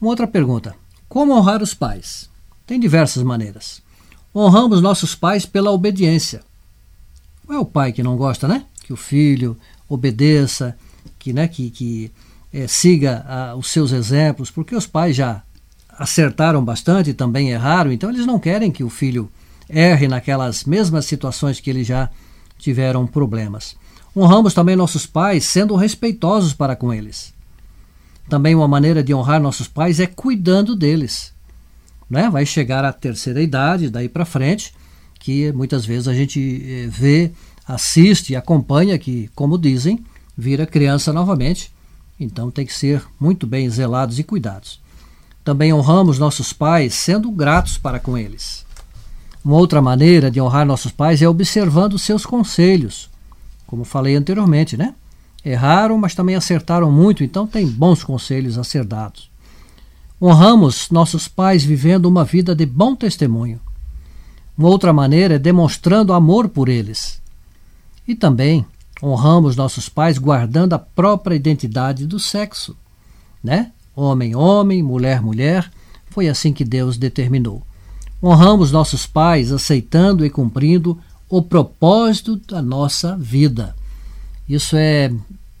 Uma 0.00 0.10
outra 0.10 0.26
pergunta: 0.26 0.74
como 1.08 1.32
honrar 1.32 1.62
os 1.62 1.72
pais? 1.72 2.28
Tem 2.66 2.78
diversas 2.78 3.22
maneiras. 3.22 3.80
Honramos 4.34 4.82
nossos 4.82 5.14
pais 5.14 5.46
pela 5.46 5.70
obediência. 5.70 6.42
É 7.48 7.58
o 7.58 7.64
pai 7.64 7.92
que 7.92 8.02
não 8.02 8.16
gosta, 8.16 8.48
né? 8.48 8.64
Que 8.82 8.92
o 8.92 8.96
filho 8.96 9.56
obedeça, 9.88 10.76
que, 11.18 11.32
né, 11.32 11.46
que, 11.48 11.70
que 11.70 12.10
é, 12.52 12.66
siga 12.66 13.24
a, 13.28 13.54
os 13.54 13.70
seus 13.70 13.92
exemplos, 13.92 14.50
porque 14.50 14.74
os 14.74 14.86
pais 14.86 15.16
já 15.16 15.42
acertaram 15.98 16.64
bastante 16.64 17.10
e 17.10 17.14
também 17.14 17.50
erraram, 17.50 17.90
então 17.90 18.10
eles 18.10 18.26
não 18.26 18.38
querem 18.38 18.70
que 18.70 18.84
o 18.84 18.90
filho 18.90 19.30
erre 19.68 20.08
naquelas 20.08 20.64
mesmas 20.64 21.06
situações 21.06 21.60
que 21.60 21.70
ele 21.70 21.82
já 21.82 22.10
tiveram 22.58 23.06
problemas. 23.06 23.76
Honramos 24.16 24.54
também 24.54 24.76
nossos 24.76 25.06
pais 25.06 25.44
sendo 25.44 25.76
respeitosos 25.76 26.54
para 26.54 26.76
com 26.76 26.92
eles. 26.92 27.34
Também 28.28 28.54
uma 28.54 28.68
maneira 28.68 29.02
de 29.02 29.14
honrar 29.14 29.40
nossos 29.40 29.68
pais 29.68 30.00
é 30.00 30.06
cuidando 30.06 30.74
deles. 30.74 31.32
Né? 32.08 32.28
Vai 32.30 32.46
chegar 32.46 32.84
a 32.84 32.92
terceira 32.92 33.42
idade, 33.42 33.90
daí 33.90 34.08
para 34.08 34.24
frente, 34.24 34.74
que 35.26 35.50
muitas 35.50 35.84
vezes 35.84 36.06
a 36.06 36.14
gente 36.14 36.62
eh, 36.64 36.86
vê, 36.86 37.32
assiste 37.66 38.36
acompanha 38.36 38.96
que, 38.96 39.28
como 39.34 39.58
dizem, 39.58 40.04
vira 40.38 40.64
criança 40.64 41.12
novamente. 41.12 41.72
Então 42.18 42.48
tem 42.48 42.64
que 42.64 42.72
ser 42.72 43.02
muito 43.18 43.44
bem 43.44 43.68
zelados 43.68 44.20
e 44.20 44.22
cuidados. 44.22 44.80
Também 45.42 45.74
honramos 45.74 46.20
nossos 46.20 46.52
pais 46.52 46.94
sendo 46.94 47.28
gratos 47.32 47.76
para 47.76 47.98
com 47.98 48.16
eles. 48.16 48.64
Uma 49.44 49.56
outra 49.56 49.82
maneira 49.82 50.30
de 50.30 50.40
honrar 50.40 50.64
nossos 50.64 50.92
pais 50.92 51.20
é 51.20 51.28
observando 51.28 51.98
seus 51.98 52.24
conselhos, 52.24 53.10
como 53.66 53.82
falei 53.82 54.14
anteriormente, 54.14 54.76
né? 54.76 54.94
Erraram, 55.44 55.98
mas 55.98 56.14
também 56.14 56.36
acertaram 56.36 56.92
muito, 56.92 57.24
então 57.24 57.48
tem 57.48 57.66
bons 57.66 58.04
conselhos 58.04 58.58
a 58.58 58.62
ser 58.62 58.84
dados. 58.84 59.28
Honramos 60.22 60.88
nossos 60.88 61.26
pais 61.26 61.64
vivendo 61.64 62.06
uma 62.06 62.24
vida 62.24 62.54
de 62.54 62.64
bom 62.64 62.94
testemunho. 62.94 63.60
Uma 64.56 64.68
outra 64.68 64.92
maneira 64.92 65.34
é 65.34 65.38
demonstrando 65.38 66.12
amor 66.12 66.48
por 66.48 66.68
eles. 66.68 67.20
E 68.06 68.14
também 68.14 68.64
honramos 69.02 69.56
nossos 69.56 69.88
pais 69.88 70.16
guardando 70.18 70.72
a 70.72 70.78
própria 70.78 71.34
identidade 71.34 72.06
do 72.06 72.18
sexo, 72.18 72.76
né? 73.42 73.72
Homem, 73.94 74.34
homem, 74.34 74.82
mulher, 74.82 75.20
mulher. 75.20 75.70
Foi 76.10 76.28
assim 76.28 76.52
que 76.52 76.64
Deus 76.64 76.96
determinou. 76.96 77.62
Honramos 78.22 78.72
nossos 78.72 79.06
pais 79.06 79.52
aceitando 79.52 80.24
e 80.24 80.30
cumprindo 80.30 80.98
o 81.28 81.42
propósito 81.42 82.36
da 82.36 82.62
nossa 82.62 83.16
vida. 83.16 83.74
Isso 84.48 84.76
é 84.76 85.12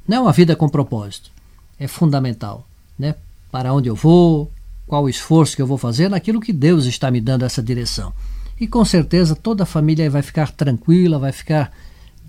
não 0.08 0.18
é 0.18 0.20
uma 0.20 0.32
vida 0.32 0.54
com 0.54 0.68
propósito, 0.68 1.30
é 1.78 1.88
fundamental, 1.88 2.64
né? 2.96 3.16
Para 3.50 3.74
onde 3.74 3.88
eu 3.88 3.96
vou, 3.96 4.50
qual 4.86 5.04
o 5.04 5.08
esforço 5.08 5.56
que 5.56 5.62
eu 5.62 5.66
vou 5.66 5.76
fazer 5.76 6.08
naquilo 6.08 6.40
que 6.40 6.52
Deus 6.52 6.86
está 6.86 7.10
me 7.10 7.20
dando 7.20 7.44
essa 7.44 7.60
direção. 7.62 8.12
E 8.58 8.66
com 8.66 8.84
certeza 8.84 9.36
toda 9.36 9.64
a 9.64 9.66
família 9.66 10.10
vai 10.10 10.22
ficar 10.22 10.50
tranquila, 10.50 11.18
vai 11.18 11.32
ficar 11.32 11.72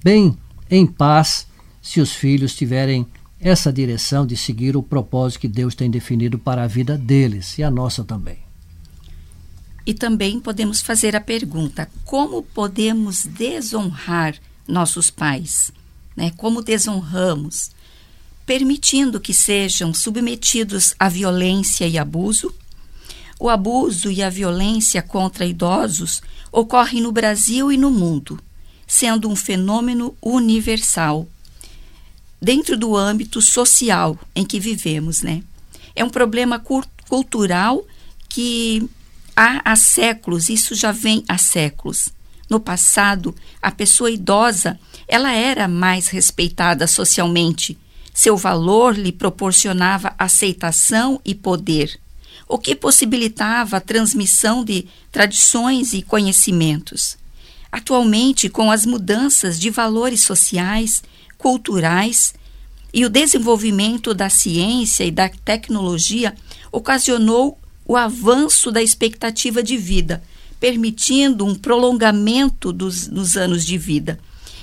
bem 0.03 0.37
em 0.69 0.85
paz 0.85 1.47
se 1.81 2.01
os 2.01 2.11
filhos 2.11 2.55
tiverem 2.55 3.07
essa 3.39 3.71
direção 3.71 4.25
de 4.25 4.35
seguir 4.35 4.75
o 4.75 4.83
propósito 4.83 5.41
que 5.41 5.47
Deus 5.47 5.75
tem 5.75 5.89
definido 5.89 6.37
para 6.37 6.63
a 6.63 6.67
vida 6.67 6.97
deles 6.97 7.57
e 7.57 7.63
a 7.63 7.71
nossa 7.71 8.03
também. 8.03 8.39
E 9.85 9.93
também 9.93 10.39
podemos 10.39 10.81
fazer 10.81 11.15
a 11.15 11.21
pergunta: 11.21 11.89
como 12.03 12.43
podemos 12.43 13.25
desonrar 13.25 14.35
nossos 14.67 15.09
pais? 15.09 15.71
Né? 16.15 16.31
Como 16.35 16.61
desonramos? 16.61 17.71
Permitindo 18.45 19.19
que 19.19 19.33
sejam 19.33 19.93
submetidos 19.93 20.93
à 20.99 21.07
violência 21.07 21.87
e 21.87 21.97
abuso? 21.97 22.53
O 23.39 23.49
abuso 23.49 24.09
e 24.09 24.23
a 24.23 24.29
violência 24.29 25.01
contra 25.01 25.45
idosos 25.45 26.21
ocorrem 26.51 27.01
no 27.01 27.11
Brasil 27.11 27.71
e 27.71 27.77
no 27.77 27.91
mundo, 27.91 28.39
sendo 28.87 29.29
um 29.29 29.35
fenômeno 29.35 30.15
universal 30.21 31.27
dentro 32.41 32.77
do 32.77 32.95
âmbito 32.95 33.41
social 33.41 34.17
em 34.35 34.45
que 34.45 34.59
vivemos, 34.59 35.21
né? 35.21 35.43
É 35.95 36.03
um 36.03 36.09
problema 36.09 36.63
cultural 37.07 37.85
que 38.29 38.87
há, 39.35 39.71
há 39.71 39.75
séculos, 39.75 40.49
isso 40.49 40.75
já 40.75 40.91
vem 40.91 41.23
há 41.27 41.37
séculos. 41.37 42.09
No 42.49 42.59
passado, 42.59 43.35
a 43.61 43.71
pessoa 43.71 44.09
idosa, 44.09 44.79
ela 45.07 45.31
era 45.31 45.67
mais 45.67 46.07
respeitada 46.07 46.87
socialmente. 46.87 47.77
Seu 48.13 48.37
valor 48.37 48.97
lhe 48.97 49.11
proporcionava 49.11 50.13
aceitação 50.17 51.19
e 51.25 51.35
poder, 51.35 51.99
o 52.47 52.57
que 52.57 52.75
possibilitava 52.75 53.77
a 53.77 53.81
transmissão 53.81 54.63
de 54.63 54.85
tradições 55.11 55.93
e 55.93 56.01
conhecimentos. 56.01 57.17
Atualmente, 57.71 58.47
com 58.47 58.71
as 58.71 58.85
mudanças 58.85 59.59
de 59.59 59.69
valores 59.69 60.21
sociais, 60.21 61.03
culturais 61.37 62.33
e 62.93 63.05
o 63.05 63.09
desenvolvimento 63.09 64.13
da 64.13 64.29
ciência 64.29 65.03
e 65.03 65.11
da 65.11 65.29
tecnologia, 65.29 66.33
ocasionou 66.71 67.57
o 67.85 67.95
avanço 67.95 68.71
da 68.71 68.81
expectativa 68.81 69.61
de 69.61 69.77
vida, 69.77 70.23
permitindo 70.59 71.45
um 71.45 71.53
prolongamento 71.53 72.71
dos, 72.71 73.07
dos 73.07 73.37
anos 73.37 73.65
de 73.65 73.77
vida. 73.77 74.19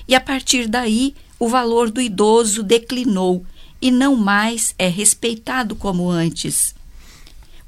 E 0.08 0.14
a 0.14 0.20
partir 0.20 0.66
daí, 0.66 1.14
o 1.38 1.48
valor 1.48 1.90
do 1.90 2.00
idoso 2.00 2.62
declinou 2.62 3.44
e 3.80 3.90
não 3.90 4.16
mais 4.16 4.74
é 4.78 4.88
respeitado 4.88 5.76
como 5.76 6.10
antes. 6.10 6.74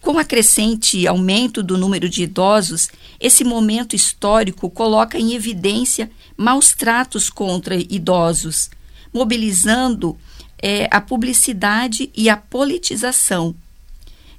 Com 0.07 0.21
a 0.21 0.25
crescente 0.25 1.05
aumento 1.05 1.65
do 1.65 1.77
número 1.77 2.09
de 2.09 2.23
idosos, 2.23 2.89
esse 3.19 3.43
momento 3.43 3.97
histórico 3.97 4.71
coloca 4.71 5.19
em 5.19 5.33
evidência 5.33 6.09
maus 6.37 6.73
tratos 6.73 7.29
contra 7.29 7.75
idosos, 7.75 8.71
mobilizando 9.13 10.17
é, 10.63 10.89
a 10.93 11.01
publicidade 11.01 12.09
e 12.17 12.29
a 12.31 12.37
politização, 12.37 13.53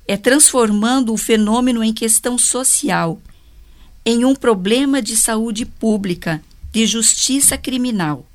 é 0.08 0.16
transformando 0.16 1.12
o 1.12 1.18
fenômeno 1.18 1.84
em 1.84 1.92
questão 1.92 2.38
social, 2.38 3.20
em 4.06 4.24
um 4.24 4.34
problema 4.34 5.02
de 5.02 5.18
saúde 5.18 5.66
pública, 5.66 6.42
de 6.72 6.86
justiça 6.86 7.58
criminal. 7.58 8.26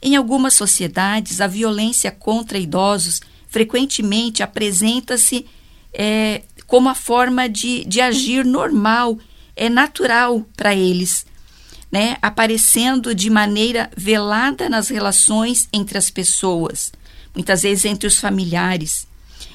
Em 0.00 0.14
algumas 0.14 0.54
sociedades, 0.54 1.40
a 1.40 1.48
violência 1.48 2.12
contra 2.12 2.56
idosos 2.56 3.20
frequentemente 3.48 4.44
apresenta-se 4.44 5.44
é, 5.92 6.42
como 6.68 6.90
a 6.90 6.94
forma 6.94 7.48
de, 7.48 7.82
de 7.86 7.98
agir 7.98 8.44
normal, 8.44 9.18
é 9.56 9.70
natural 9.70 10.46
para 10.54 10.74
eles, 10.74 11.24
né? 11.90 12.18
aparecendo 12.20 13.14
de 13.14 13.30
maneira 13.30 13.90
velada 13.96 14.68
nas 14.68 14.88
relações 14.88 15.66
entre 15.72 15.96
as 15.96 16.10
pessoas, 16.10 16.92
muitas 17.34 17.62
vezes 17.62 17.86
entre 17.86 18.06
os 18.06 18.20
familiares. 18.20 19.08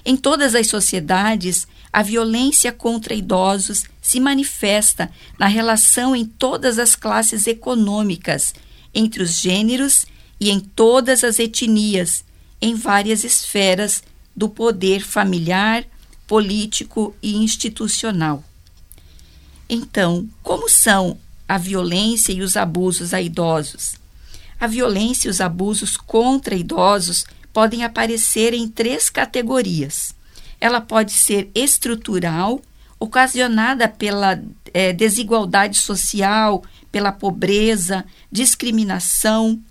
Em 0.03 0.17
todas 0.17 0.55
as 0.55 0.67
sociedades, 0.67 1.67
a 1.93 2.01
violência 2.01 2.71
contra 2.71 3.13
idosos 3.13 3.83
se 4.01 4.19
manifesta 4.19 5.11
na 5.37 5.45
relação 5.45 6.15
em 6.15 6.25
todas 6.25 6.79
as 6.79 6.95
classes 6.95 7.45
econômicas, 7.45 8.55
entre 8.91 9.21
os 9.21 9.35
gêneros 9.35 10.07
e 10.39 10.49
em 10.49 10.59
todas 10.59 11.23
as 11.23 11.37
etnias, 11.37 12.25
em 12.59 12.73
várias 12.73 13.23
esferas 13.23 14.03
do 14.35 14.49
poder 14.49 15.01
familiar, 15.01 15.85
político 16.33 17.15
e 17.21 17.35
institucional. 17.35 18.43
Então, 19.69 20.27
como 20.41 20.67
são 20.67 21.15
a 21.47 21.59
violência 21.59 22.33
e 22.33 22.41
os 22.41 22.57
abusos 22.57 23.13
a 23.13 23.21
idosos? 23.21 23.93
A 24.59 24.65
violência 24.65 25.27
e 25.27 25.29
os 25.29 25.39
abusos 25.39 25.95
contra 25.95 26.55
idosos 26.55 27.23
podem 27.53 27.83
aparecer 27.83 28.51
em 28.51 28.67
três 28.67 29.11
categorias. 29.11 30.15
Ela 30.59 30.81
pode 30.81 31.11
ser 31.11 31.51
estrutural, 31.53 32.59
ocasionada 32.99 33.87
pela 33.87 34.41
é, 34.73 34.91
desigualdade 34.91 35.77
social, 35.77 36.63
pela 36.91 37.11
pobreza, 37.11 38.03
discriminação, 38.31 39.61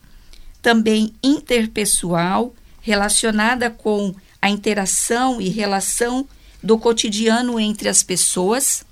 também 0.62 1.12
interpessoal, 1.24 2.54
relacionada 2.80 3.68
com 3.68 4.14
a 4.40 4.48
interação 4.48 5.40
e 5.40 5.48
relação 5.48 6.24
do 6.62 6.78
cotidiano 6.78 7.58
entre 7.58 7.88
as 7.88 8.02
pessoas, 8.02 8.84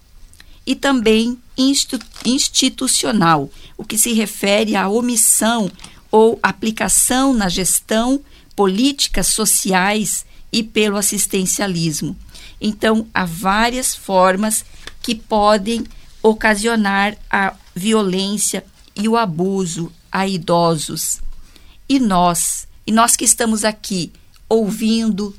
e 0.67 0.75
também 0.75 1.39
institucional, 2.25 3.51
o 3.77 3.85
que 3.85 3.99
se 3.99 4.13
refere 4.13 4.77
à 4.77 4.89
omissão 4.89 5.71
ou 6.11 6.39
aplicação 6.43 7.33
na 7.33 7.49
gestão 7.49 8.21
políticas 8.55 9.29
sociais 9.29 10.25
e 10.53 10.63
pelo 10.63 10.97
assistencialismo. 10.97 12.17
Então, 12.61 13.07
há 13.15 13.25
várias 13.25 13.95
formas 13.95 14.65
que 15.03 15.15
podem 15.15 15.85
ocasionar 16.23 17.17
a 17.31 17.55
violência 17.75 18.65
e 18.95 19.09
o 19.09 19.17
abuso 19.17 19.91
a 20.13 20.27
idosos. 20.27 21.21
E 21.89 21.99
nós, 21.99 22.69
e 22.87 22.93
nós 22.93 23.17
que 23.17 23.25
estamos 23.25 23.65
aqui 23.65 24.13
ouvindo, 24.49 25.35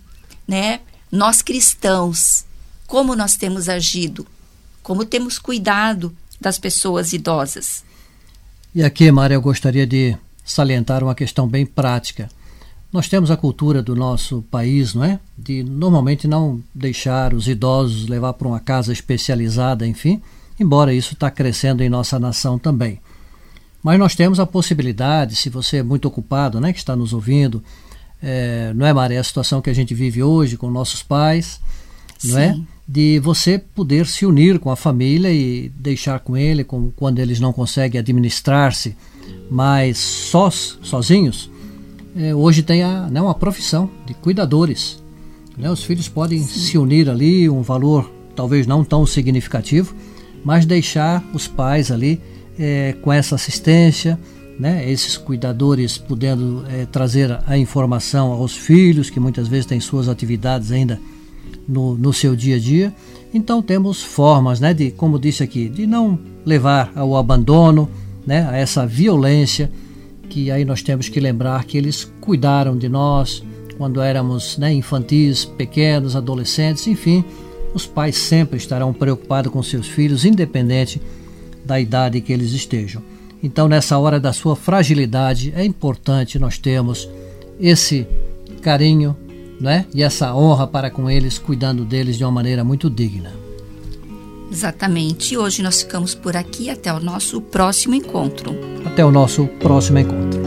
né? 0.48 0.80
Nós 1.12 1.42
cristãos, 1.42 2.46
como 2.88 3.16
nós 3.16 3.36
temos 3.36 3.68
agido, 3.68 4.26
como 4.82 5.04
temos 5.04 5.38
cuidado 5.38 6.16
das 6.40 6.58
pessoas 6.58 7.12
idosas. 7.12 7.84
E 8.74 8.82
aqui, 8.82 9.12
Maria, 9.12 9.36
eu 9.36 9.42
gostaria 9.42 9.86
de 9.86 10.18
salientar 10.44 11.04
uma 11.04 11.14
questão 11.14 11.48
bem 11.48 11.66
prática. 11.66 12.30
Nós 12.92 13.10
temos 13.10 13.30
a 13.30 13.38
cultura 13.38 13.82
do 13.82 13.96
nosso 13.96 14.42
país, 14.50 14.94
não 14.94 15.04
é? 15.04 15.20
De 15.38 15.64
normalmente 15.64 16.28
não 16.28 16.64
deixar 16.74 17.34
os 17.34 17.48
idosos 17.48 18.08
levar 18.08 18.34
para 18.34 18.48
uma 18.48 18.60
casa 18.60 18.92
especializada, 18.92 19.86
enfim, 19.86 20.22
embora 20.60 20.94
isso 20.94 21.14
está 21.14 21.30
crescendo 21.30 21.84
em 21.84 21.90
nossa 21.90 22.18
nação 22.20 22.58
também. 22.58 23.00
Mas 23.84 24.00
nós 24.00 24.16
temos 24.16 24.40
a 24.40 24.46
possibilidade, 24.46 25.36
se 25.36 25.50
você 25.50 25.78
é 25.78 25.84
muito 25.84 26.08
ocupado, 26.08 26.60
né, 26.60 26.72
que 26.72 26.80
está 26.80 26.96
nos 26.96 27.14
ouvindo, 27.14 27.64
é, 28.22 28.72
não 28.76 28.86
é, 28.86 28.94
Maria, 28.94 29.20
a 29.20 29.24
situação 29.24 29.62
que 29.62 29.70
a 29.70 29.74
gente 29.74 29.94
vive 29.94 30.22
hoje 30.22 30.58
com 30.58 30.70
nossos 30.70 31.02
pais, 31.02 31.60
Sim. 32.18 32.32
não 32.32 32.40
é? 32.40 32.60
De 32.88 33.20
você 33.20 33.58
poder 33.58 34.06
se 34.06 34.26
unir 34.26 34.60
com 34.60 34.70
a 34.70 34.76
família 34.76 35.32
e 35.32 35.70
deixar 35.70 36.20
com 36.20 36.36
ele, 36.38 36.64
com, 36.64 36.92
quando 36.92 37.20
eles 37.20 37.40
não 37.40 37.54
conseguem 37.54 38.00
administrar-se 38.00 38.96
mais 39.50 39.98
sós, 39.98 40.78
sozinhos, 40.82 41.50
é, 42.16 42.36
hoje 42.36 42.62
tem 42.62 42.84
a, 42.84 43.08
né, 43.08 43.22
uma 43.22 43.34
profissão 43.34 43.90
de 44.06 44.14
cuidadores. 44.14 45.02
Né? 45.58 45.70
Os 45.72 45.84
filhos 45.84 46.08
podem 46.08 46.40
Sim. 46.40 46.60
se 46.60 46.78
unir 46.78 47.10
ali, 47.10 47.50
um 47.50 47.62
valor 47.62 48.12
talvez 48.36 48.68
não 48.68 48.84
tão 48.84 49.06
significativo, 49.06 49.96
mas 50.44 50.66
deixar 50.66 51.24
os 51.34 51.48
pais 51.48 51.92
ali 51.92 52.20
é, 52.60 52.96
com 53.02 53.12
essa 53.12 53.36
assistência, 53.36 54.20
né? 54.60 54.90
esses 54.90 55.18
cuidadores 55.18 55.98
podendo 55.98 56.64
é, 56.70 56.86
trazer 56.86 57.40
a 57.46 57.58
informação 57.58 58.32
aos 58.32 58.56
filhos, 58.56 59.10
que 59.10 59.20
muitas 59.20 59.48
vezes 59.48 59.66
têm 59.66 59.80
suas 59.80 60.08
atividades 60.08 60.72
ainda 60.72 61.00
no, 61.68 61.96
no 61.96 62.14
seu 62.14 62.36
dia 62.36 62.56
a 62.56 62.60
dia. 62.60 62.94
Então 63.34 63.62
temos 63.62 64.02
formas, 64.02 64.60
né, 64.60 64.74
de, 64.74 64.92
como 64.92 65.18
disse 65.18 65.42
aqui, 65.42 65.70
de 65.70 65.88
não 65.88 66.20
levar 66.46 66.92
ao 66.96 67.16
abandono, 67.16 67.90
né, 68.26 68.48
a 68.50 68.58
essa 68.58 68.86
violência 68.86 69.72
que 70.30 70.50
aí 70.50 70.64
nós 70.64 70.82
temos 70.82 71.10
que 71.10 71.20
lembrar 71.20 71.66
que 71.66 71.78
eles 71.78 72.10
cuidaram 72.22 72.78
de 72.78 72.88
nós 72.88 73.44
quando 73.78 74.02
éramos 74.02 74.58
né, 74.58 74.74
infantis, 74.74 75.44
pequenos, 75.44 76.16
adolescentes, 76.16 76.88
enfim, 76.88 77.24
os 77.74 77.86
pais 77.86 78.16
sempre 78.16 78.58
estarão 78.58 78.94
preocupados 78.94 79.52
com 79.52 79.62
seus 79.62 79.88
filhos, 79.88 80.24
independente 80.24 81.02
da 81.66 81.80
idade 81.80 82.22
que 82.22 82.32
eles 82.32 82.52
estejam. 82.54 83.02
Então, 83.44 83.68
nessa 83.68 83.98
hora 83.98 84.20
da 84.20 84.32
sua 84.32 84.56
fragilidade, 84.56 85.52
é 85.56 85.64
importante 85.66 86.38
nós 86.38 86.58
termos 86.58 87.10
esse 87.60 88.08
carinho 88.62 89.16
né, 89.60 89.86
e 89.94 90.04
essa 90.04 90.34
honra 90.34 90.68
para 90.68 90.90
com 90.90 91.10
eles, 91.10 91.38
cuidando 91.38 91.86
deles 91.86 92.18
de 92.18 92.24
uma 92.24 92.32
maneira 92.32 92.64
muito 92.64 92.90
digna. 92.90 93.32
Exatamente. 94.52 95.38
Hoje 95.38 95.64
nós 95.64 95.82
ficamos 95.82 96.14
por 96.14 96.36
aqui 96.36 96.70
até 96.70 96.92
o 96.92 97.00
nosso 97.00 97.40
próximo 97.40 97.96
encontro. 97.96 98.54
Até 98.86 99.06
o 99.06 99.12
nosso 99.12 99.48
próximo 99.48 100.00
encontro. 100.00 100.42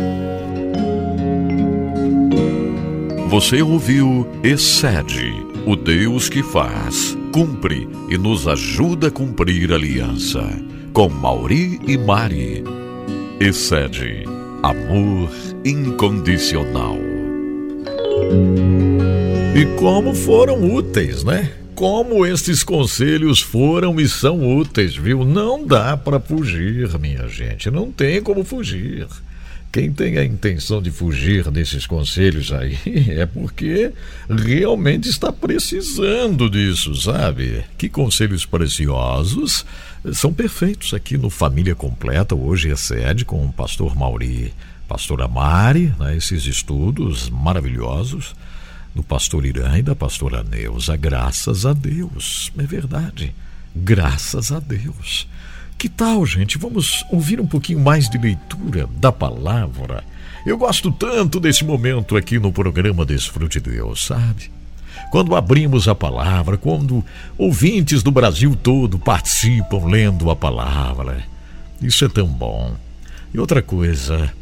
Você 3.31 3.63
ouviu 3.63 4.29
Excede, 4.45 5.33
o 5.67 5.75
Deus 5.75 6.29
que 6.29 6.43
faz, 6.43 7.17
cumpre 7.33 7.89
e 8.11 8.19
nos 8.19 8.47
ajuda 8.47 9.09
a 9.09 9.11
cumprir 9.11 9.73
a 9.73 9.77
aliança. 9.77 10.43
Com 10.93 11.09
Mauri 11.09 11.81
e 11.87 11.97
Mari. 11.97 12.84
Excede, 13.41 14.25
amor 14.63 15.29
incondicional. 15.65 16.97
E 19.57 19.67
como 19.77 20.15
foram 20.15 20.73
úteis, 20.73 21.25
né? 21.25 21.53
como 21.75 22.25
estes 22.25 22.63
conselhos 22.63 23.41
foram 23.41 24.01
e 24.01 24.09
são 24.09 24.57
úteis, 24.57 24.97
viu? 24.97 25.25
Não 25.25 25.67
dá 25.67 25.97
para 25.97 26.21
fugir, 26.21 26.89
minha 26.99 27.27
gente, 27.29 27.71
não 27.71 27.91
tem 27.91 28.23
como 28.23 28.45
fugir. 28.45 29.07
Quem 29.75 29.93
tem 29.93 30.19
a 30.19 30.25
intenção 30.25 30.81
de 30.81 30.89
fugir 30.93 31.51
desses 31.51 31.85
conselhos 31.85 32.53
aí 32.53 32.79
é 33.11 33.27
porque 33.27 33.93
realmente 34.31 35.09
está 35.09 35.33
precisando 35.33 36.49
disso, 36.49 36.95
sabe? 36.95 37.65
Que 37.77 37.89
conselhos 37.89 38.47
preciosos 38.47 39.67
são 40.13 40.33
perfeitos 40.33 40.95
aqui 40.95 41.19
no 41.19 41.29
Família 41.29 41.75
Completa. 41.75 42.37
Hoje 42.37 42.71
é 42.71 42.77
sede 42.77 43.25
com 43.25 43.45
o 43.45 43.53
pastor 43.53 43.97
Mauri, 43.97 44.55
pastora 44.87 45.27
Mari, 45.27 45.93
né? 45.99 46.17
esses 46.17 46.47
estudos 46.47 47.29
maravilhosos 47.29 48.33
do 48.95 49.03
pastor 49.03 49.45
Irã 49.45 49.77
e 49.77 49.83
da 49.83 49.97
pastora 49.97 50.45
Neuza. 50.45 50.97
Graças 50.97 51.67
a 51.67 51.73
Deus, 51.73 52.53
é 52.57 52.63
verdade. 52.63 53.35
Graças 53.75 54.53
a 54.53 54.61
Deus. 54.61 55.27
Que 55.79 55.89
tal, 55.89 56.25
gente? 56.25 56.57
Vamos 56.59 57.05
ouvir 57.11 57.41
um 57.41 57.47
pouquinho 57.47 57.81
mais 57.81 58.09
de 58.09 58.19
leitura 58.19 58.89
da 58.97 59.13
palavra. 59.13 60.03
Eu 60.47 60.57
gosto 60.57 60.91
tanto 60.91 61.39
desse 61.41 61.65
momento 61.65 62.17
aqui 62.17 62.39
no 62.39 62.53
programa 62.53 63.05
Desfrute 63.05 63.61
Deus, 63.61 64.07
sabe? 64.07 64.51
Quando 65.11 65.37
abrimos 65.37 65.89
a 65.89 65.95
palavra, 65.95 66.57
quando 66.57 67.05
ouvintes 67.37 68.03
do 68.03 68.11
Brasil 68.11 68.57
todo 68.57 68.99
participam 68.99 69.87
lendo 69.87 70.31
a 70.31 70.37
palavra. 70.37 71.25
Isso 71.81 72.05
é 72.05 72.09
tão 72.09 72.27
bom. 72.27 72.75
E 73.33 73.39
outra 73.39 73.63
coisa, 73.63 74.33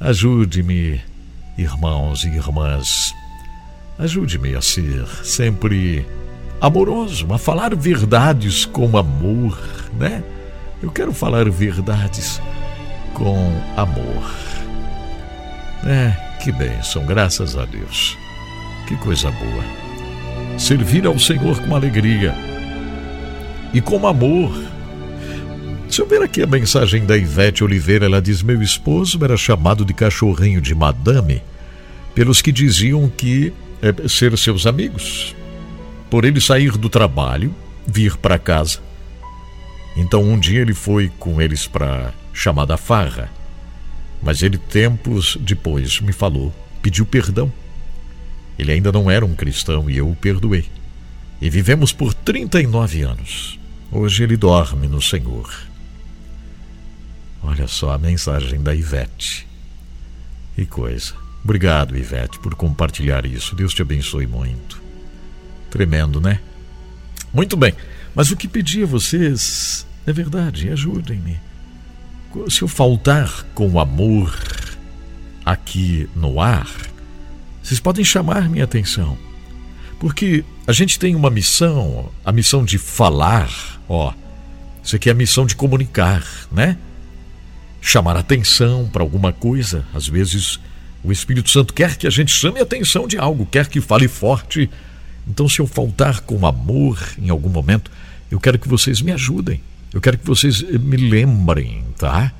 ajude-me, 0.00 1.00
irmãos 1.58 2.24
e 2.24 2.28
irmãs, 2.28 3.14
Ajude-me 3.98 4.56
a 4.56 4.60
ser 4.60 5.06
sempre 5.22 6.04
amoroso, 6.60 7.32
a 7.32 7.38
falar 7.38 7.74
verdades 7.76 8.64
com 8.64 8.96
amor, 8.96 9.56
né? 9.96 10.22
Eu 10.82 10.90
quero 10.90 11.12
falar 11.12 11.48
verdades 11.48 12.40
com 13.14 13.36
amor. 13.76 14.34
É, 15.86 16.12
que 16.42 16.50
bênção, 16.52 17.04
graças 17.06 17.56
a 17.56 17.64
Deus. 17.64 18.16
Que 18.86 18.96
coisa 18.96 19.30
boa. 19.30 19.64
Servir 20.58 21.06
ao 21.06 21.18
Senhor 21.18 21.60
com 21.60 21.74
alegria 21.74 22.34
e 23.72 23.80
com 23.80 24.06
amor. 24.06 24.52
Deixa 25.84 26.02
eu 26.02 26.06
ver 26.06 26.22
aqui 26.22 26.42
a 26.42 26.46
mensagem 26.46 27.06
da 27.06 27.16
Ivete 27.16 27.62
Oliveira. 27.64 28.06
Ela 28.06 28.20
diz: 28.20 28.42
Meu 28.42 28.60
esposo 28.62 29.22
era 29.22 29.36
chamado 29.36 29.84
de 29.84 29.94
cachorrinho 29.94 30.60
de 30.60 30.74
madame 30.74 31.42
pelos 32.14 32.40
que 32.40 32.52
diziam 32.52 33.08
que 33.08 33.52
é, 33.82 34.08
ser 34.08 34.36
seus 34.38 34.66
amigos. 34.66 35.34
Por 36.08 36.24
ele 36.24 36.40
sair 36.40 36.72
do 36.72 36.88
trabalho, 36.88 37.54
vir 37.86 38.16
para 38.16 38.38
casa. 38.38 38.83
Então 39.96 40.22
um 40.22 40.38
dia 40.38 40.60
ele 40.60 40.74
foi 40.74 41.08
com 41.18 41.40
eles 41.40 41.66
para 41.66 42.12
chamada 42.32 42.76
farra. 42.76 43.30
Mas 44.22 44.42
ele 44.42 44.58
tempos 44.58 45.36
depois 45.40 46.00
me 46.00 46.12
falou, 46.12 46.52
pediu 46.82 47.06
perdão. 47.06 47.52
Ele 48.58 48.72
ainda 48.72 48.90
não 48.90 49.10
era 49.10 49.24
um 49.24 49.34
cristão 49.34 49.88
e 49.88 49.96
eu 49.96 50.08
o 50.08 50.16
perdoei. 50.16 50.66
E 51.40 51.50
vivemos 51.50 51.92
por 51.92 52.14
39 52.14 53.02
anos. 53.02 53.58
Hoje 53.90 54.22
ele 54.22 54.36
dorme 54.36 54.86
no 54.86 55.00
Senhor. 55.02 55.52
Olha 57.42 57.68
só 57.68 57.92
a 57.92 57.98
mensagem 57.98 58.62
da 58.62 58.74
Ivete. 58.74 59.46
Que 60.54 60.64
coisa. 60.64 61.12
Obrigado, 61.44 61.96
Ivete, 61.96 62.38
por 62.38 62.54
compartilhar 62.54 63.26
isso. 63.26 63.54
Deus 63.54 63.74
te 63.74 63.82
abençoe 63.82 64.26
muito. 64.26 64.82
Tremendo, 65.68 66.20
né? 66.20 66.40
Muito 67.32 67.56
bem. 67.56 67.74
Mas 68.14 68.30
o 68.30 68.36
que 68.36 68.46
pedi 68.46 68.82
a 68.82 68.86
vocês 68.86 69.86
é 70.06 70.12
verdade, 70.12 70.70
ajudem-me. 70.70 71.38
Se 72.48 72.62
eu 72.62 72.68
faltar 72.68 73.44
com 73.54 73.78
amor 73.78 74.36
aqui 75.44 76.08
no 76.14 76.40
ar, 76.40 76.68
vocês 77.62 77.80
podem 77.80 78.04
chamar 78.04 78.48
minha 78.48 78.64
atenção. 78.64 79.16
Porque 79.98 80.44
a 80.66 80.72
gente 80.72 80.98
tem 80.98 81.14
uma 81.14 81.30
missão, 81.30 82.10
a 82.24 82.32
missão 82.32 82.64
de 82.64 82.78
falar, 82.78 83.80
ó. 83.88 84.12
Isso 84.82 84.96
aqui 84.96 85.08
é 85.08 85.12
a 85.12 85.14
missão 85.14 85.46
de 85.46 85.56
comunicar, 85.56 86.24
né? 86.52 86.76
Chamar 87.80 88.16
atenção 88.16 88.88
para 88.92 89.02
alguma 89.02 89.32
coisa. 89.32 89.84
Às 89.94 90.06
vezes 90.06 90.60
o 91.02 91.10
Espírito 91.10 91.50
Santo 91.50 91.72
quer 91.72 91.96
que 91.96 92.06
a 92.06 92.10
gente 92.10 92.32
chame 92.32 92.60
atenção 92.60 93.06
de 93.06 93.16
algo, 93.16 93.46
quer 93.46 93.68
que 93.68 93.80
fale 93.80 94.08
forte. 94.08 94.68
Então, 95.26 95.48
se 95.48 95.60
eu 95.60 95.66
faltar 95.66 96.20
com 96.20 96.46
amor 96.46 96.98
em 97.18 97.30
algum 97.30 97.48
momento, 97.48 97.90
eu 98.30 98.40
quero 98.40 98.58
que 98.58 98.68
vocês 98.68 99.00
me 99.00 99.12
ajudem. 99.12 99.60
Eu 99.92 100.00
quero 100.00 100.18
que 100.18 100.26
vocês 100.26 100.62
me 100.62 100.96
lembrem, 100.96 101.84
tá? 101.96 102.32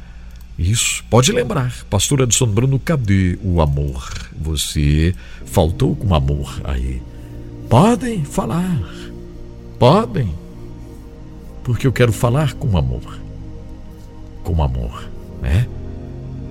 Isso, 0.58 1.04
pode 1.10 1.32
lembrar. 1.32 1.72
Pastor 1.90 2.20
Edson 2.20 2.46
Bruno, 2.46 2.78
cadê 2.78 3.38
o 3.42 3.60
amor? 3.60 4.12
Você 4.40 5.14
faltou 5.44 5.96
com 5.96 6.14
amor 6.14 6.60
aí. 6.64 7.02
Podem 7.68 8.24
falar. 8.24 8.88
Podem. 9.78 10.32
Porque 11.64 11.86
eu 11.86 11.92
quero 11.92 12.12
falar 12.12 12.54
com 12.54 12.76
amor. 12.76 13.18
Com 14.42 14.62
amor, 14.62 15.08
né? 15.42 15.66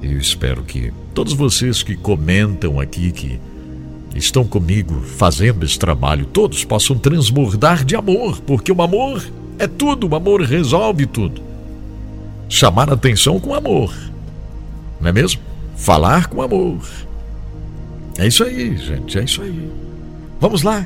Eu 0.02 0.18
espero 0.18 0.64
que 0.64 0.92
todos 1.14 1.34
vocês 1.34 1.82
que 1.82 1.96
comentam 1.96 2.80
aqui, 2.80 3.12
que 3.12 3.40
estão 4.16 4.46
comigo 4.46 5.02
fazendo 5.02 5.66
esse 5.66 5.78
trabalho, 5.78 6.26
todos 6.26 6.64
possam 6.64 6.98
transbordar 6.98 7.84
de 7.84 7.96
amor, 7.96 8.40
porque 8.42 8.72
o 8.72 8.82
amor 8.82 9.26
é 9.58 9.68
tudo, 9.68 10.08
o 10.08 10.16
amor 10.16 10.42
resolve 10.42 11.06
tudo. 11.06 11.42
Chamar 12.48 12.92
atenção 12.92 13.40
com 13.40 13.54
amor, 13.54 13.94
não 15.02 15.10
é 15.10 15.12
mesmo? 15.12 15.42
Falar 15.76 16.28
com 16.28 16.42
amor. 16.42 16.80
É 18.18 18.28
isso 18.28 18.44
aí, 18.44 18.78
gente, 18.78 19.18
é 19.18 19.24
isso 19.24 19.42
aí. 19.42 19.70
Vamos 20.40 20.62
lá. 20.62 20.86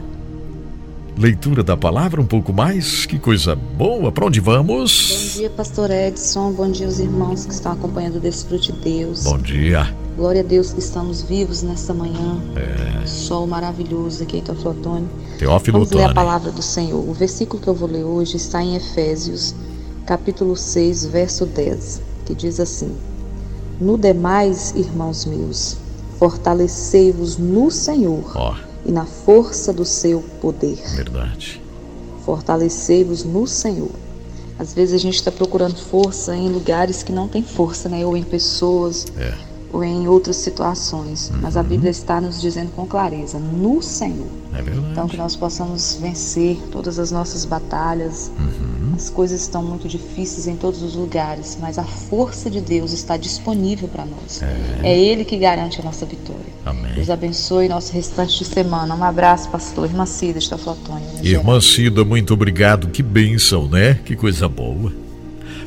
Leitura 1.17 1.63
da 1.63 1.75
palavra 1.75 2.21
um 2.21 2.25
pouco 2.27 2.53
mais, 2.53 3.07
que 3.07 3.17
coisa 3.17 3.55
boa. 3.55 4.11
Para 4.11 4.27
onde 4.27 4.39
vamos? 4.39 5.09
Bom 5.09 5.39
dia, 5.39 5.49
pastor 5.49 5.89
Edson. 5.89 6.51
Bom 6.51 6.69
dia, 6.69 6.87
os 6.87 6.99
irmãos 6.99 7.43
que 7.43 7.53
estão 7.53 7.71
acompanhando 7.71 8.17
o 8.17 8.19
Desfrute 8.19 8.71
de 8.71 8.79
Deus. 8.81 9.23
Bom 9.23 9.39
dia. 9.39 9.91
Glória 10.15 10.41
a 10.41 10.43
Deus 10.43 10.73
que 10.73 10.79
estamos 10.79 11.23
vivos 11.23 11.63
nesta 11.63 11.91
manhã. 11.91 12.39
É. 12.55 13.07
Sol 13.07 13.47
maravilhoso 13.47 14.21
aqui 14.21 14.37
em 14.37 14.41
Teoflotone. 14.41 15.07
Teófilo 15.39 15.79
Vamos 15.79 15.91
ler 15.91 16.03
a 16.03 16.13
palavra 16.13 16.51
do 16.51 16.61
Senhor. 16.61 16.99
O 16.99 17.13
versículo 17.13 17.59
que 17.63 17.67
eu 17.67 17.73
vou 17.73 17.89
ler 17.89 18.03
hoje 18.03 18.37
está 18.37 18.61
em 18.61 18.75
Efésios, 18.75 19.55
capítulo 20.05 20.55
6, 20.55 21.07
verso 21.07 21.47
10, 21.47 21.99
que 22.27 22.35
diz 22.35 22.59
assim: 22.59 22.95
No 23.81 23.97
demais, 23.97 24.71
irmãos 24.75 25.25
meus, 25.25 25.77
fortalecei-vos 26.19 27.37
no 27.39 27.71
Senhor 27.71 28.31
Ó, 28.35 28.66
e 28.87 28.91
na 28.91 29.05
força 29.05 29.71
do 29.73 29.83
seu 29.85 30.23
poder. 30.41 30.77
verdade. 30.95 31.61
Fortalecei-vos 32.25 33.23
no 33.23 33.45
Senhor. 33.45 33.91
Às 34.59 34.73
vezes 34.73 34.95
a 34.95 34.97
gente 34.97 35.15
está 35.15 35.31
procurando 35.31 35.75
força 35.75 36.35
em 36.35 36.49
lugares 36.49 37.03
que 37.03 37.11
não 37.11 37.27
tem 37.27 37.43
força, 37.43 37.87
né? 37.87 38.05
Ou 38.05 38.17
em 38.17 38.23
pessoas, 38.23 39.05
É. 39.17 39.33
ou 39.71 39.83
em 39.83 40.07
outras 40.07 40.37
situações. 40.37 41.31
Mas 41.41 41.53
Uhum. 41.55 41.61
a 41.61 41.63
Bíblia 41.63 41.91
está 41.91 42.19
nos 42.19 42.41
dizendo 42.41 42.71
com 42.75 42.85
clareza, 42.87 43.37
no 43.37 43.81
Senhor. 43.83 44.27
É 44.53 44.61
verdade. 44.61 44.87
Então 44.91 45.07
que 45.07 45.15
nós 45.17 45.35
possamos 45.35 45.97
vencer 46.01 46.57
todas 46.71 46.97
as 46.97 47.11
nossas 47.11 47.45
batalhas. 47.45 48.31
Uhum. 48.39 48.66
As 48.97 49.11
coisas 49.11 49.41
estão 49.41 49.61
muito 49.61 49.87
difíceis 49.87 50.47
em 50.47 50.55
todos 50.55 50.81
os 50.81 50.95
lugares, 50.95 51.55
mas 51.61 51.77
a 51.77 51.83
força 51.83 52.49
de 52.49 52.59
Deus 52.59 52.93
está 52.93 53.15
disponível 53.15 53.87
para 53.87 54.03
nós. 54.03 54.41
É. 54.81 54.99
Ele 54.99 55.23
que 55.23 55.37
garante 55.37 55.79
a 55.79 55.83
nossa 55.83 56.03
vitória. 56.03 56.41
Amém. 56.65 56.93
Deus 56.95 57.07
abençoe 57.07 57.67
nosso 57.67 57.93
restante 57.93 58.39
de 58.39 58.45
semana. 58.45 58.95
Um 58.95 59.03
abraço, 59.03 59.49
pastor. 59.49 59.85
Irmã 59.85 60.07
Cida, 60.07 60.39
está 60.39 60.57
Flotônia. 60.57 61.07
Irmã 61.21 61.61
Cida, 61.61 62.03
muito 62.03 62.33
obrigado. 62.33 62.87
Que 62.87 63.03
bênção, 63.03 63.67
né? 63.67 63.99
Que 64.03 64.15
coisa 64.15 64.49
boa. 64.49 64.91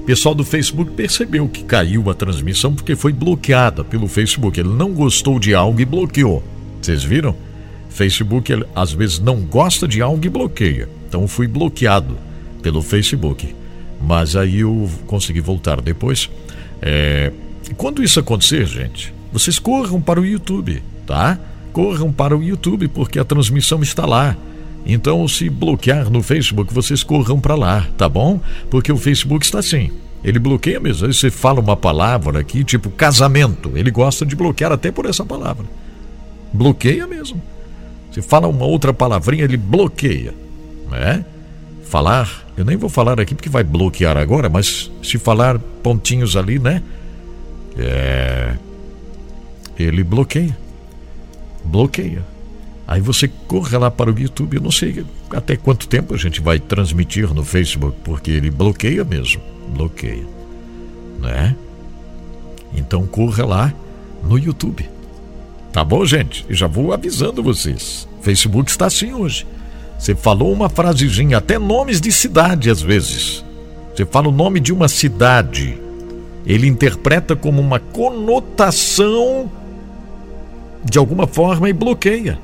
Pessoal 0.05 0.35
do 0.35 0.43
Facebook 0.43 0.91
percebeu 0.91 1.49
que 1.49 1.63
caiu 1.63 2.11
a 2.11 2.15
transmissão 2.15 2.75
porque 2.75 2.97
foi 2.97 3.13
bloqueada 3.13 3.85
pelo 3.85 4.09
Facebook. 4.09 4.59
Ele 4.59 4.71
não 4.71 4.93
gostou 4.93 5.39
de 5.39 5.55
algo 5.55 5.81
e 5.81 5.85
bloqueou. 5.85 6.43
Vocês 6.83 7.05
viram? 7.05 7.37
Facebook 7.91 8.53
ele, 8.53 8.67
às 8.75 8.93
vezes 8.93 9.21
não 9.21 9.37
gosta 9.43 9.87
de 9.87 10.03
algo 10.03 10.27
e 10.27 10.29
bloqueia. 10.29 10.89
Então 11.09 11.29
fui 11.29 11.47
bloqueado 11.47 12.19
pelo 12.63 12.83
Facebook. 12.83 13.55
Mas 14.01 14.37
aí 14.37 14.61
eu 14.61 14.89
consegui 15.07 15.41
voltar 15.41 15.81
depois. 15.81 16.31
É, 16.81 17.33
Quando 17.77 18.03
isso 18.03 18.19
acontecer, 18.19 18.67
gente, 18.67 19.13
vocês 19.33 19.59
corram 19.59 20.01
para 20.01 20.21
o 20.21 20.25
YouTube, 20.25 20.83
tá? 21.07 21.39
Corram 21.73 22.11
para 22.11 22.37
o 22.37 22.43
YouTube 22.43 22.89
porque 22.89 23.19
a 23.19 23.25
transmissão 23.25 23.83
está 23.83 24.07
lá. 24.07 24.37
Então, 24.85 25.29
se 25.29 25.49
bloquear 25.51 26.11
no 26.11 26.23
Facebook, 26.23 26.73
vocês 26.73 27.03
corram 27.03 27.39
para 27.39 27.55
lá, 27.55 27.87
tá 27.99 28.09
bom? 28.09 28.41
Porque 28.71 28.91
o 28.91 28.97
Facebook 28.97 29.45
está 29.45 29.59
assim. 29.59 29.91
Ele 30.25 30.39
bloqueia 30.39 30.81
mesmo. 30.81 31.07
Aí 31.07 31.15
você 31.15 31.31
fala 31.31 31.61
uma 31.61 31.77
palavra 31.77 32.41
aqui, 32.41 32.65
tipo 32.65 32.91
casamento. 32.91 33.73
Ele 33.75 33.91
gosta 33.91 34.25
de 34.27 34.35
bloquear 34.35 34.73
até 34.73 34.91
por 34.91 35.07
essa 35.07 35.25
palavra. 35.25 35.65
Bloqueia 36.53 37.07
mesmo. 37.07 37.41
Se 38.13 38.21
fala 38.21 38.49
uma 38.49 38.65
outra 38.65 38.93
palavrinha, 38.93 39.45
ele 39.45 39.57
bloqueia. 39.57 40.35
Né? 40.91 41.25
Falar, 41.85 42.47
eu 42.61 42.65
nem 42.65 42.77
vou 42.77 42.91
falar 42.91 43.19
aqui 43.19 43.35
porque 43.35 43.49
vai 43.49 43.65
bloquear 43.65 44.19
agora, 44.19 44.51
mas 44.51 44.91
se 45.03 45.17
falar 45.17 45.59
pontinhos 45.83 46.37
ali, 46.37 46.59
né? 46.59 46.83
É. 47.79 48.55
Ele 49.79 50.05
bloqueia. 50.05 50.57
Bloqueia. 51.65 52.23
Aí 52.87 53.01
você 53.01 53.29
corre 53.49 53.79
lá 53.79 53.91
para 53.91 54.13
o 54.13 54.19
YouTube, 54.19 54.57
eu 54.57 54.63
não 54.63 54.71
sei 54.71 55.07
até 55.31 55.57
quanto 55.57 55.89
tempo 55.89 56.13
a 56.13 56.19
gente 56.19 56.43
vai 56.43 56.59
transmitir 56.59 57.33
no 57.33 57.43
Facebook, 57.45 57.97
porque 58.05 58.31
ele 58.31 58.51
bloqueia 58.51 59.05
mesmo. 59.05 59.41
Bloqueia. 59.75 60.27
Né? 61.19 61.57
Então 62.75 63.07
corra 63.07 63.47
lá 63.47 63.75
no 64.23 64.39
YouTube. 64.39 64.87
Tá 65.73 65.83
bom, 65.83 66.05
gente? 66.05 66.45
Eu 66.47 66.55
já 66.55 66.67
vou 66.67 66.93
avisando 66.93 67.43
vocês. 67.43 68.07
Facebook 68.21 68.71
está 68.71 68.85
assim 68.85 69.15
hoje. 69.15 69.47
Você 70.01 70.15
falou 70.15 70.51
uma 70.51 70.71
frasezinha, 70.71 71.37
até 71.37 71.59
nomes 71.59 72.01
de 72.01 72.11
cidade 72.11 72.71
às 72.71 72.81
vezes. 72.81 73.45
Você 73.95 74.07
fala 74.07 74.29
o 74.29 74.33
nome 74.33 74.59
de 74.59 74.73
uma 74.73 74.89
cidade. 74.89 75.79
Ele 76.47 76.67
interpreta 76.67 77.37
como 77.37 77.61
uma 77.61 77.79
conotação 77.79 79.53
de 80.83 80.99
alguma 80.99 81.27
forma 81.27 81.69
e 81.69 81.75
bloqueia. 81.75 82.39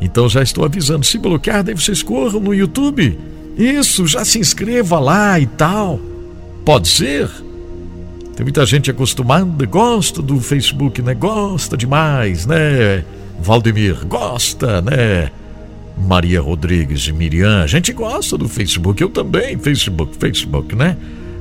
Então 0.00 0.30
já 0.30 0.42
estou 0.42 0.64
avisando, 0.64 1.04
se 1.04 1.18
bloquear, 1.18 1.62
daí 1.62 1.74
vocês 1.74 2.02
corram 2.02 2.40
no 2.40 2.54
YouTube. 2.54 3.18
Isso, 3.58 4.06
já 4.06 4.24
se 4.24 4.38
inscreva 4.38 4.98
lá 4.98 5.38
e 5.38 5.44
tal. 5.44 6.00
Pode 6.64 6.88
ser? 6.88 7.28
Tem 8.34 8.44
muita 8.44 8.64
gente 8.64 8.90
acostumada, 8.90 9.66
gosta 9.66 10.22
do 10.22 10.40
Facebook, 10.40 11.02
né? 11.02 11.12
Gosta 11.12 11.76
demais, 11.76 12.46
né? 12.46 13.04
Valdemir, 13.38 14.06
gosta, 14.06 14.80
né? 14.80 15.30
Maria 15.96 16.40
Rodrigues 16.40 17.06
e 17.06 17.12
Miriam, 17.12 17.62
a 17.62 17.66
gente 17.66 17.92
gosta 17.92 18.36
do 18.36 18.48
Facebook, 18.48 19.02
eu 19.02 19.08
também, 19.08 19.58
Facebook, 19.58 20.16
Facebook, 20.16 20.74
né? 20.74 20.96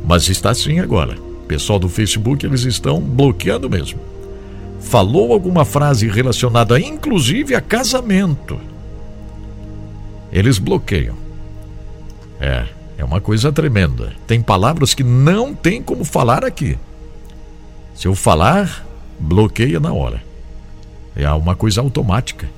Mas 0.06 0.28
está 0.30 0.52
assim 0.52 0.80
agora. 0.80 1.16
Pessoal 1.48 1.80
do 1.80 1.90
Facebook, 1.90 2.46
eles 2.46 2.64
estão 2.64 3.00
bloqueando 3.00 3.70
mesmo. 3.70 4.00
Falou 4.80 5.32
alguma 5.32 5.64
frase 5.64 6.08
relacionada, 6.08 6.80
inclusive, 6.80 7.56
a 7.56 7.62
casamento. 7.62 8.60
Eles 10.32 10.58
bloqueiam. 10.58 11.16
É, 12.40 12.66
é 12.98 13.04
uma 13.04 13.22
coisa 13.22 13.52
tremenda. 13.52 14.14
Tem 14.26 14.42
palavras 14.42 14.94
que 14.94 15.04
não 15.04 15.54
tem 15.54 15.82
como 15.82 16.04
falar 16.04 16.44
aqui. 16.44 16.78
Se 17.94 18.08
eu 18.08 18.16
falar, 18.16 18.86
bloqueia 19.20 19.80
na 19.80 19.94
hora. 19.94 20.24
É 21.16 21.30
uma 21.32 21.56
coisa 21.56 21.82
automática. 21.82 22.50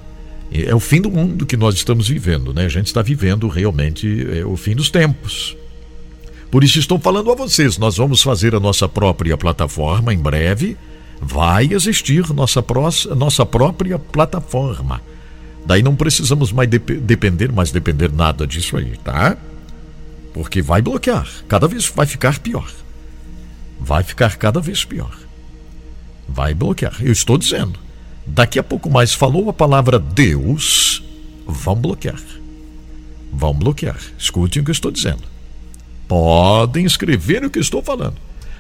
É 0.54 0.76
o 0.76 0.80
fim 0.80 1.02
do 1.02 1.10
mundo 1.10 1.48
que 1.48 1.58
nós 1.58 1.74
estamos 1.74 2.08
vivendo, 2.08 2.54
né? 2.54 2.66
A 2.66 2.70
gente 2.70 2.86
está 2.86 3.02
vivendo 3.02 3.48
realmente 3.48 4.28
é, 4.38 4.46
o 4.46 4.56
fim 4.56 4.76
dos 4.76 4.92
tempos. 4.92 5.58
Por 6.52 6.64
isso 6.64 6.78
estou 6.78 7.00
falando 7.00 7.32
a 7.32 7.36
vocês, 7.36 7.80
nós 7.80 7.98
vamos 7.98 8.22
fazer 8.22 8.54
a 8.54 8.60
nossa 8.60 8.88
própria 8.88 9.36
plataforma 9.36 10.14
em 10.14 10.20
breve. 10.20 10.78
Vai 11.20 11.74
existir 11.74 12.32
nossa, 12.32 12.64
nossa 13.16 13.44
própria 13.44 13.98
plataforma. 13.98 15.02
Daí 15.66 15.82
não 15.82 15.96
precisamos 15.96 16.52
mais 16.52 16.70
dep 16.70 17.00
depender, 17.00 17.52
mais 17.52 17.72
depender 17.72 18.12
nada 18.12 18.46
disso 18.46 18.78
aí, 18.78 18.96
tá? 19.04 19.36
Porque 20.34 20.62
vai 20.62 20.84
bloquear, 20.84 21.28
cada 21.48 21.68
vez 21.68 21.88
vai 21.88 22.06
ficar 22.06 22.38
pior. 22.40 22.70
Vai 23.80 24.04
ficar 24.04 24.38
cada 24.38 24.60
vez 24.60 24.86
pior. 24.86 25.18
Vai 26.30 26.54
bloquear. 26.54 26.98
Eu 27.02 27.12
estou 27.12 27.40
dizendo. 27.40 27.80
Daqui 28.26 28.58
a 28.58 28.64
pouco 28.64 28.90
mais 28.90 29.14
falou 29.14 29.50
a 29.50 29.54
palavra 29.54 30.00
Deus, 30.00 31.04
vão 31.46 31.76
bloquear. 31.76 32.22
Vão 33.32 33.54
bloquear. 33.54 34.00
Escutem 34.18 34.62
o 34.62 34.66
que 34.66 34.72
eu 34.72 34.74
estou 34.74 34.92
dizendo. 34.92 35.24
Podem 36.08 36.86
escrever 36.86 37.44
o 37.44 37.50
que 37.50 37.60
eu 37.60 37.62
estou 37.62 37.82
falando. 37.82 38.16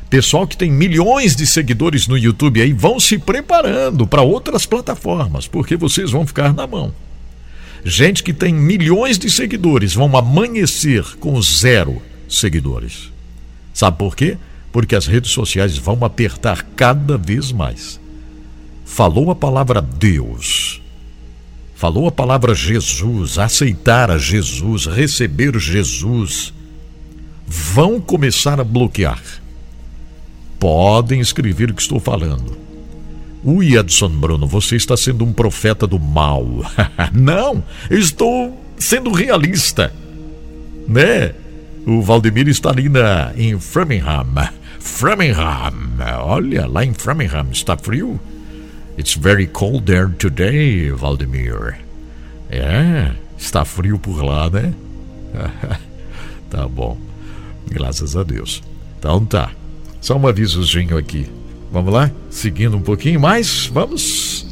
Pessoal 0.09 0.45
que 0.45 0.57
tem 0.57 0.71
milhões 0.71 1.35
de 1.35 1.47
seguidores 1.47 2.07
no 2.07 2.17
YouTube 2.17 2.61
aí 2.61 2.71
vão 2.71 2.99
se 2.99 3.17
preparando 3.17 4.05
para 4.05 4.21
outras 4.21 4.65
plataformas, 4.65 5.47
porque 5.47 5.75
vocês 5.75 6.11
vão 6.11 6.27
ficar 6.27 6.53
na 6.53 6.67
mão. 6.67 6.93
Gente 7.83 8.23
que 8.23 8.31
tem 8.31 8.53
milhões 8.53 9.17
de 9.17 9.29
seguidores 9.29 9.93
vão 9.93 10.15
amanhecer 10.15 11.03
com 11.19 11.41
zero 11.41 12.01
seguidores. 12.29 13.11
Sabe 13.73 13.97
por 13.97 14.15
quê? 14.15 14.37
Porque 14.71 14.95
as 14.95 15.07
redes 15.07 15.31
sociais 15.31 15.77
vão 15.77 15.97
apertar 16.05 16.63
cada 16.75 17.17
vez 17.17 17.51
mais. 17.51 17.99
Falou 18.93 19.31
a 19.31 19.35
palavra 19.35 19.81
Deus, 19.81 20.79
falou 21.73 22.07
a 22.07 22.11
palavra 22.11 22.53
Jesus, 22.53 23.39
aceitar 23.39 24.11
a 24.11 24.19
Jesus, 24.19 24.85
receber 24.85 25.57
Jesus, 25.57 26.53
vão 27.47 27.99
começar 27.99 28.59
a 28.59 28.63
bloquear. 28.63 29.19
Podem 30.59 31.19
escrever 31.19 31.71
o 31.71 31.73
que 31.73 31.81
estou 31.81 31.99
falando. 31.99 32.55
O 33.43 33.63
Edson 33.63 34.09
Bruno, 34.09 34.45
você 34.45 34.75
está 34.75 34.95
sendo 34.95 35.25
um 35.25 35.33
profeta 35.33 35.87
do 35.87 35.99
mal. 35.99 36.47
Não, 37.11 37.63
estou 37.89 38.55
sendo 38.77 39.11
realista. 39.11 39.91
Né? 40.87 41.33
O 41.87 41.99
Valdemir 42.03 42.47
está 42.47 42.69
ali 42.69 42.87
na, 42.89 43.31
em 43.35 43.59
Framingham. 43.59 44.51
Framingham. 44.79 45.73
Olha, 46.19 46.67
lá 46.67 46.85
em 46.85 46.93
Framingham 46.93 47.47
está 47.51 47.75
frio. 47.75 48.19
It's 48.97 49.15
very 49.15 49.47
cold 49.47 49.85
there 49.85 50.09
today, 50.19 50.91
Valdemir. 50.91 51.79
É, 52.49 53.11
está 53.37 53.65
frio 53.65 53.97
por 53.97 54.23
lá, 54.23 54.49
né? 54.49 54.73
tá 56.49 56.67
bom. 56.67 56.97
Graças 57.67 58.15
a 58.15 58.23
Deus. 58.23 58.61
Então 58.99 59.25
tá. 59.25 59.51
Só 59.99 60.15
um 60.17 60.27
avisozinho 60.27 60.97
aqui. 60.97 61.27
Vamos 61.71 61.91
lá? 61.91 62.11
Seguindo 62.29 62.77
um 62.77 62.81
pouquinho 62.81 63.19
mais, 63.19 63.65
vamos. 63.73 64.45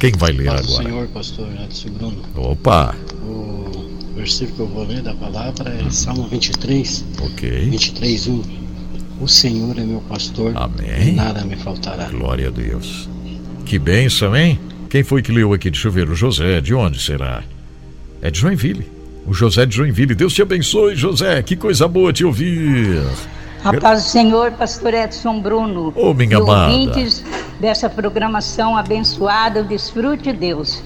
Quem 0.00 0.12
vai 0.12 0.32
ler 0.32 0.46
Paz 0.46 0.64
agora? 0.64 0.82
Senhor, 0.82 1.08
pastor 1.08 1.48
Edson 1.62 1.90
Bruno. 1.90 2.22
Opa! 2.34 2.96
O 3.22 4.14
versículo 4.16 4.56
que 4.56 4.62
eu 4.62 4.66
vou 4.68 4.84
ler 4.84 5.02
da 5.02 5.14
palavra 5.14 5.70
é 5.70 5.90
Salmo 5.90 6.26
23. 6.26 7.04
Ok. 7.22 7.70
23, 7.70 8.26
1. 8.26 8.42
O 9.20 9.28
Senhor 9.28 9.78
é 9.78 9.82
meu 9.82 10.00
pastor. 10.00 10.56
Amém. 10.56 11.10
E 11.10 11.12
nada 11.12 11.44
me 11.44 11.54
faltará. 11.54 12.08
Glória 12.08 12.48
a 12.48 12.50
Deus. 12.50 13.08
Que 13.70 13.78
bênção, 13.78 14.34
hein? 14.34 14.58
Quem 14.88 15.04
foi 15.04 15.22
que 15.22 15.30
leu 15.30 15.52
aqui? 15.52 15.70
Deixa 15.70 15.86
eu 15.86 15.92
ver. 15.92 16.10
O 16.10 16.14
José. 16.16 16.60
De 16.60 16.74
onde 16.74 17.00
será? 17.00 17.44
É 18.20 18.28
de 18.28 18.40
Joinville. 18.40 18.84
O 19.24 19.32
José 19.32 19.64
de 19.64 19.76
Joinville. 19.76 20.12
Deus 20.12 20.34
te 20.34 20.42
abençoe, 20.42 20.96
José. 20.96 21.40
Que 21.40 21.54
coisa 21.54 21.86
boa 21.86 22.12
te 22.12 22.24
ouvir. 22.24 23.00
A 23.62 23.72
paz 23.74 24.02
do 24.02 24.08
Senhor, 24.08 24.50
pastor 24.50 24.92
Edson 24.92 25.40
Bruno. 25.40 25.92
Ô, 25.94 26.12
minha 26.12 26.32
e 26.32 26.34
amada. 26.34 26.72
ouvintes 26.72 27.24
dessa 27.60 27.88
programação 27.88 28.76
abençoada, 28.76 29.62
Desfrute 29.62 30.32
Deus. 30.32 30.82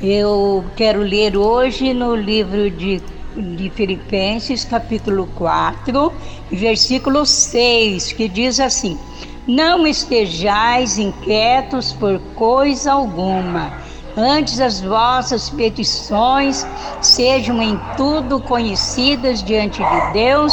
Eu 0.00 0.64
quero 0.76 1.00
ler 1.00 1.36
hoje 1.36 1.92
no 1.92 2.14
livro 2.14 2.70
de, 2.70 3.02
de 3.36 3.68
Filipenses, 3.70 4.64
capítulo 4.64 5.26
4, 5.34 6.12
versículo 6.52 7.26
6, 7.26 8.12
que 8.12 8.28
diz 8.28 8.60
assim: 8.60 8.96
Não 9.48 9.86
estejais 9.86 10.98
inquietos 10.98 11.94
por 11.94 12.20
coisa 12.34 12.92
alguma, 12.92 13.72
antes 14.14 14.60
as 14.60 14.82
vossas 14.82 15.48
petições 15.48 16.66
sejam 17.00 17.62
em 17.62 17.80
tudo 17.96 18.40
conhecidas 18.40 19.42
diante 19.42 19.82
de 19.82 20.12
Deus, 20.12 20.52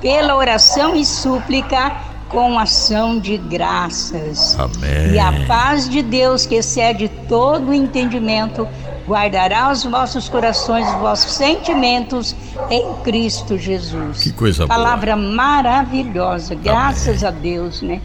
pela 0.00 0.34
oração 0.34 0.96
e 0.96 1.04
súplica 1.04 1.92
com 2.28 2.58
ação 2.58 3.20
de 3.20 3.36
graças. 3.36 4.58
Amém. 4.58 5.12
E 5.12 5.18
a 5.20 5.46
paz 5.46 5.88
de 5.88 6.02
Deus, 6.02 6.44
que 6.44 6.56
excede 6.56 7.08
todo 7.28 7.68
o 7.68 7.74
entendimento, 7.74 8.66
guardará 9.06 9.70
os 9.70 9.84
vossos 9.84 10.28
corações, 10.28 10.88
os 10.88 10.94
vossos 10.94 11.32
sentimentos 11.32 12.34
em 12.70 12.92
Cristo 13.04 13.56
Jesus. 13.56 14.22
Que 14.22 14.32
coisa 14.32 14.66
boa. 14.66 14.76
Palavra 14.76 15.14
maravilhosa, 15.14 16.54
graças 16.54 17.22
a 17.22 17.30
Deus, 17.30 17.82
né? 17.82 18.00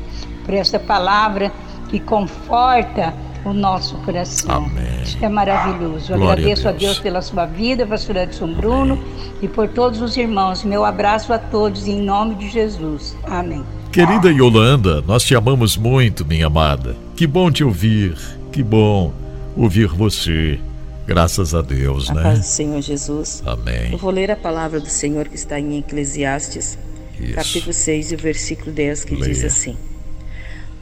Por 0.47 0.55
essa 0.55 0.79
palavra 0.79 1.51
que 1.89 1.99
conforta 1.99 3.13
o 3.45 3.53
nosso 3.53 3.95
coração. 3.97 4.65
Amém. 4.65 5.03
Isso 5.03 5.23
é 5.23 5.29
maravilhoso. 5.29 6.07
Glória 6.13 6.27
a 6.29 6.33
agradeço 6.33 6.67
a 6.67 6.71
Deus. 6.71 6.81
Deus. 6.83 6.99
pela 6.99 7.21
sua 7.21 7.45
vida, 7.45 7.85
pastor 7.85 8.15
Edson 8.15 8.53
Bruno, 8.53 8.97
e 9.41 9.47
por 9.47 9.67
todos 9.67 10.01
os 10.01 10.17
irmãos. 10.17 10.63
Meu 10.63 10.83
abraço 10.83 11.31
a 11.31 11.37
todos 11.37 11.87
em 11.87 12.01
nome 12.01 12.35
de 12.35 12.49
Jesus. 12.49 13.15
Amém. 13.23 13.63
Querida 13.91 14.31
Yolanda, 14.31 15.01
nós 15.01 15.23
te 15.23 15.35
amamos 15.35 15.77
muito, 15.77 16.25
minha 16.25 16.47
amada. 16.47 16.95
Que 17.15 17.27
bom 17.27 17.51
te 17.51 17.63
ouvir. 17.63 18.17
Que 18.51 18.63
bom 18.63 19.13
ouvir 19.55 19.87
você. 19.87 20.59
Graças 21.05 21.53
a 21.55 21.61
Deus, 21.61 22.09
A 22.09 22.13
né? 22.15 22.23
paz 22.23 22.39
do 22.39 22.45
Senhor 22.45 22.81
Jesus. 22.81 23.41
Amém. 23.45 23.91
Eu 23.91 23.97
vou 23.97 24.11
ler 24.11 24.31
a 24.31 24.35
palavra 24.35 24.79
do 24.79 24.89
Senhor 24.89 25.27
que 25.29 25.35
está 25.35 25.57
em 25.59 25.77
Eclesiastes, 25.77 26.77
Isso. 27.19 27.33
capítulo 27.33 27.71
6, 27.73 28.11
e 28.11 28.15
o 28.15 28.17
versículo 28.17 28.71
10, 28.73 29.05
que 29.05 29.15
diz 29.15 29.37
Leia. 29.37 29.47
assim: 29.47 29.77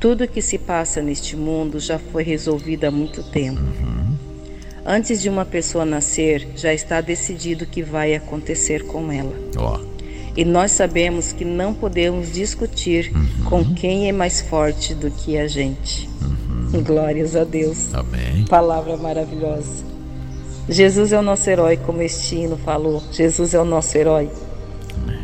Tudo 0.06 0.28
que 0.28 0.40
se 0.40 0.60
passa 0.60 1.02
neste 1.02 1.36
mundo 1.36 1.80
já 1.80 1.98
foi 1.98 2.22
resolvido 2.22 2.84
há 2.84 2.92
muito 2.92 3.24
tempo. 3.24 3.60
Uhum. 3.60 4.16
Antes 4.86 5.20
de 5.20 5.28
uma 5.28 5.44
pessoa 5.44 5.84
nascer, 5.84 6.48
já 6.56 6.72
está 6.72 7.02
decidido 7.02 7.64
o 7.64 7.68
que 7.68 7.82
vai 7.82 8.14
acontecer 8.14 8.84
com 8.86 9.12
ela. 9.12 9.34
Ó, 9.58 9.80
E 10.38 10.46
nós 10.46 10.74
sabemos 10.74 11.32
que 11.34 11.44
não 11.44 11.74
podemos 11.74 12.32
discutir 12.32 13.12
com 13.46 13.62
Uhum. 13.62 13.74
quem 13.74 14.08
é 14.08 14.12
mais 14.12 14.42
forte 14.42 14.94
do 14.94 15.10
que 15.10 15.40
a 15.40 15.48
gente. 15.48 16.08
Glórias 16.86 17.36
a 17.36 17.44
Deus. 17.44 17.92
amém. 17.92 18.46
Palavra 18.48 18.96
maravilhosa. 18.98 19.84
Jesus 20.70 21.14
é 21.14 21.18
o 21.18 21.24
nosso 21.24 21.50
herói, 21.50 21.78
como 21.78 22.04
este 22.04 22.36
hino 22.36 22.58
falou. 22.58 23.02
Jesus 23.12 23.56
é 23.56 23.60
o 23.60 23.66
nosso 23.66 23.98
herói. 23.98 24.30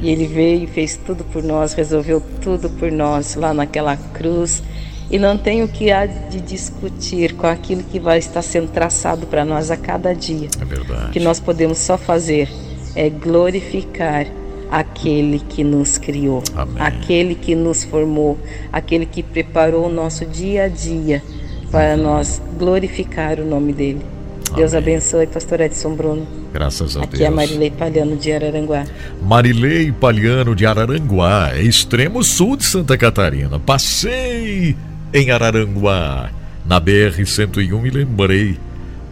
E 0.01 0.09
ele 0.09 0.25
veio 0.25 0.63
e 0.63 0.67
fez 0.67 0.97
tudo 0.97 1.23
por 1.23 1.43
nós, 1.43 1.73
resolveu 1.73 2.21
tudo 2.41 2.69
por 2.69 2.91
nós 2.91 3.35
lá 3.35 3.53
naquela 3.53 3.95
cruz. 3.95 4.63
E 5.11 5.19
não 5.19 5.37
tem 5.37 5.61
o 5.63 5.67
que 5.67 5.91
há 5.91 6.05
de 6.05 6.39
discutir 6.39 7.33
com 7.35 7.45
aquilo 7.45 7.83
que 7.83 7.99
vai 7.99 8.17
estar 8.17 8.41
sendo 8.41 8.71
traçado 8.71 9.27
para 9.27 9.43
nós 9.45 9.69
a 9.69 9.77
cada 9.77 10.13
dia. 10.13 10.49
É 10.59 10.63
O 10.63 10.65
verdade. 10.65 11.11
que 11.11 11.19
nós 11.19 11.39
podemos 11.39 11.77
só 11.77 11.97
fazer 11.97 12.49
é 12.95 13.09
glorificar 13.09 14.25
aquele 14.71 15.39
que 15.39 15.63
nos 15.65 15.97
criou, 15.97 16.41
Amém. 16.55 16.75
aquele 16.79 17.35
que 17.35 17.53
nos 17.55 17.83
formou, 17.83 18.37
aquele 18.71 19.05
que 19.05 19.21
preparou 19.21 19.85
o 19.87 19.89
nosso 19.89 20.25
dia 20.25 20.63
a 20.63 20.67
dia 20.69 21.21
para 21.69 21.97
nós 21.97 22.41
glorificar 22.57 23.39
o 23.39 23.45
nome 23.45 23.73
dele. 23.73 24.01
Deus 24.55 24.73
Amém. 24.73 24.95
abençoe, 24.95 25.27
pastor 25.27 25.61
Edson 25.61 25.95
Bruno. 25.95 26.27
Graças 26.53 26.97
a 26.97 27.03
Aqui 27.03 27.11
Deus. 27.17 27.21
é 27.21 27.27
a 27.27 27.31
Marilei 27.31 27.71
Palhano 27.71 28.17
de 28.17 28.31
Araranguá. 28.31 28.85
Marilei 29.21 29.91
Palhano 29.91 30.55
de 30.55 30.65
Araranguá, 30.65 31.57
extremo 31.59 32.23
sul 32.23 32.57
de 32.57 32.65
Santa 32.65 32.97
Catarina. 32.97 33.59
Passei 33.59 34.75
em 35.13 35.31
Araranguá, 35.31 36.29
na 36.65 36.79
BR-101 36.81 37.85
e 37.85 37.89
lembrei 37.89 38.57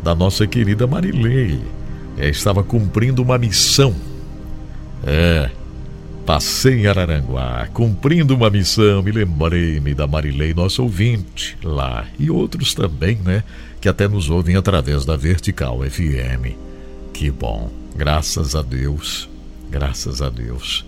da 0.03 0.13
nossa 0.13 0.45
querida 0.45 0.85
Marilei. 0.87 1.59
É, 2.17 2.29
estava 2.29 2.63
cumprindo 2.63 3.21
uma 3.21 3.37
missão. 3.37 3.95
É, 5.05 5.49
passei 6.25 6.81
em 6.81 6.87
Araranguá, 6.87 7.67
cumprindo 7.73 8.35
uma 8.35 8.49
missão, 8.49 9.01
me 9.01 9.11
lembrei-me 9.11 9.93
da 9.93 10.05
Marilei, 10.05 10.53
nosso 10.53 10.83
ouvinte 10.83 11.57
lá, 11.63 12.05
e 12.19 12.29
outros 12.29 12.73
também, 12.73 13.17
né, 13.25 13.43
que 13.79 13.89
até 13.89 14.07
nos 14.07 14.29
ouvem 14.29 14.55
através 14.55 15.05
da 15.05 15.15
Vertical 15.15 15.79
FM. 15.81 16.55
Que 17.13 17.31
bom, 17.31 17.71
graças 17.95 18.55
a 18.55 18.61
Deus, 18.61 19.29
graças 19.69 20.21
a 20.21 20.29
Deus. 20.29 20.85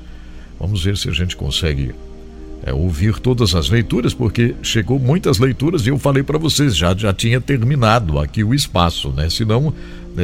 Vamos 0.60 0.84
ver 0.84 0.98
se 0.98 1.10
a 1.10 1.12
gente 1.12 1.36
consegue 1.36 1.94
é, 2.64 2.74
ouvir 2.74 3.20
todas 3.20 3.56
as 3.56 3.70
leituras, 3.70 4.14
porque 4.14 4.56
chegou 4.62 5.00
muitas 5.00 5.40
leituras 5.40 5.86
e 5.86 5.90
eu 5.90 5.98
falei 5.98 6.22
para 6.22 6.38
vocês, 6.38 6.76
já, 6.76 6.96
já 6.96 7.14
tinha 7.14 7.42
terminado 7.42 8.20
aqui 8.20 8.44
o 8.44 8.54
espaço, 8.54 9.10
né? 9.10 9.30
Senão 9.30 9.74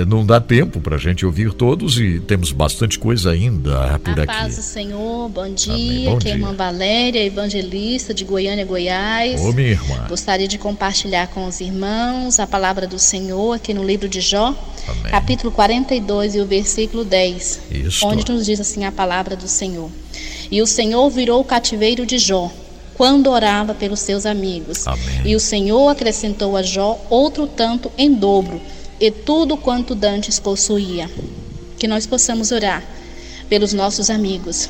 não 0.08 0.26
dá 0.26 0.40
tempo 0.40 0.80
para 0.80 0.96
a 0.96 1.00
gente 1.00 1.26
ouvir 1.26 1.54
todos 1.54 2.00
e 2.00 2.20
temos 2.20 2.52
bastante 2.52 3.00
coisa 3.00 3.32
ainda 3.32 4.00
por 4.04 4.20
A 4.20 4.24
aqui. 4.24 4.26
paz 4.26 4.56
do 4.58 4.62
Senhor, 4.62 5.30
bom 5.30 5.50
dia. 5.50 5.74
Amém, 5.74 6.06
bom 6.06 6.20
é 6.24 6.32
a 6.32 6.34
irmã 6.34 6.54
Valéria, 6.54 7.24
evangelista 7.24 8.14
de 8.14 8.24
Goiânia, 8.26 8.66
Goiás. 8.66 9.40
Ô, 9.42 9.52
minha 9.54 9.70
irmã. 9.70 10.06
Gostaria 10.10 10.48
de 10.48 10.58
compartilhar 10.58 11.28
com 11.28 11.46
os 11.48 11.62
irmãos 11.62 12.40
a 12.40 12.48
palavra 12.48 12.86
do 12.88 13.00
Senhor 13.00 13.54
aqui 13.54 13.74
no 13.74 13.84
livro 13.84 14.10
de 14.10 14.20
Jó, 14.22 14.54
capítulo 15.10 15.52
42 15.52 16.36
e 16.36 16.40
o 16.42 16.46
versículo 16.46 17.06
10, 17.06 17.62
Isso. 17.72 18.06
onde 18.06 18.30
nos 18.32 18.46
diz 18.46 18.60
assim 18.60 18.86
a 18.86 18.92
palavra 18.92 19.36
do 19.36 19.48
Senhor. 19.48 19.90
E 20.52 20.62
o 20.62 20.68
Senhor 20.68 21.10
virou 21.10 21.42
o 21.42 21.46
cativeiro 21.46 22.06
de 22.06 22.18
Jó, 22.18 22.52
quando 22.96 23.30
orava 23.30 23.74
pelos 23.74 24.00
seus 24.00 24.26
amigos. 24.26 24.88
Amém. 24.88 25.22
E 25.26 25.36
o 25.36 25.40
Senhor 25.40 25.90
acrescentou 25.90 26.58
a 26.58 26.64
Jó 26.64 27.00
outro 27.10 27.48
tanto 27.48 27.92
em 27.98 28.14
dobro, 28.14 28.60
e 29.00 29.12
tudo 29.12 29.58
quanto 29.58 29.96
dantes 29.96 30.40
possuía. 30.40 31.10
Que 31.78 31.88
nós 31.88 32.06
possamos 32.06 32.52
orar 32.52 32.84
pelos 33.50 33.74
nossos 33.74 34.10
amigos. 34.10 34.70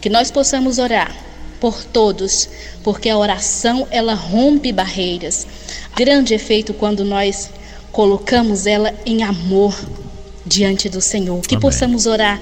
Que 0.00 0.08
nós 0.08 0.30
possamos 0.30 0.78
orar 0.78 1.14
por 1.60 1.84
todos, 1.84 2.48
porque 2.82 3.08
a 3.08 3.18
oração 3.18 3.86
ela 3.90 4.14
rompe 4.14 4.72
barreiras. 4.72 5.46
Grande 5.94 6.34
efeito 6.34 6.72
quando 6.72 7.04
nós 7.04 7.50
colocamos 7.92 8.66
ela 8.66 8.94
em 9.04 9.22
amor 9.22 9.76
diante 10.44 10.88
do 10.88 11.00
Senhor. 11.00 11.40
Que 11.42 11.54
Amém. 11.54 11.60
possamos 11.60 12.06
orar 12.06 12.40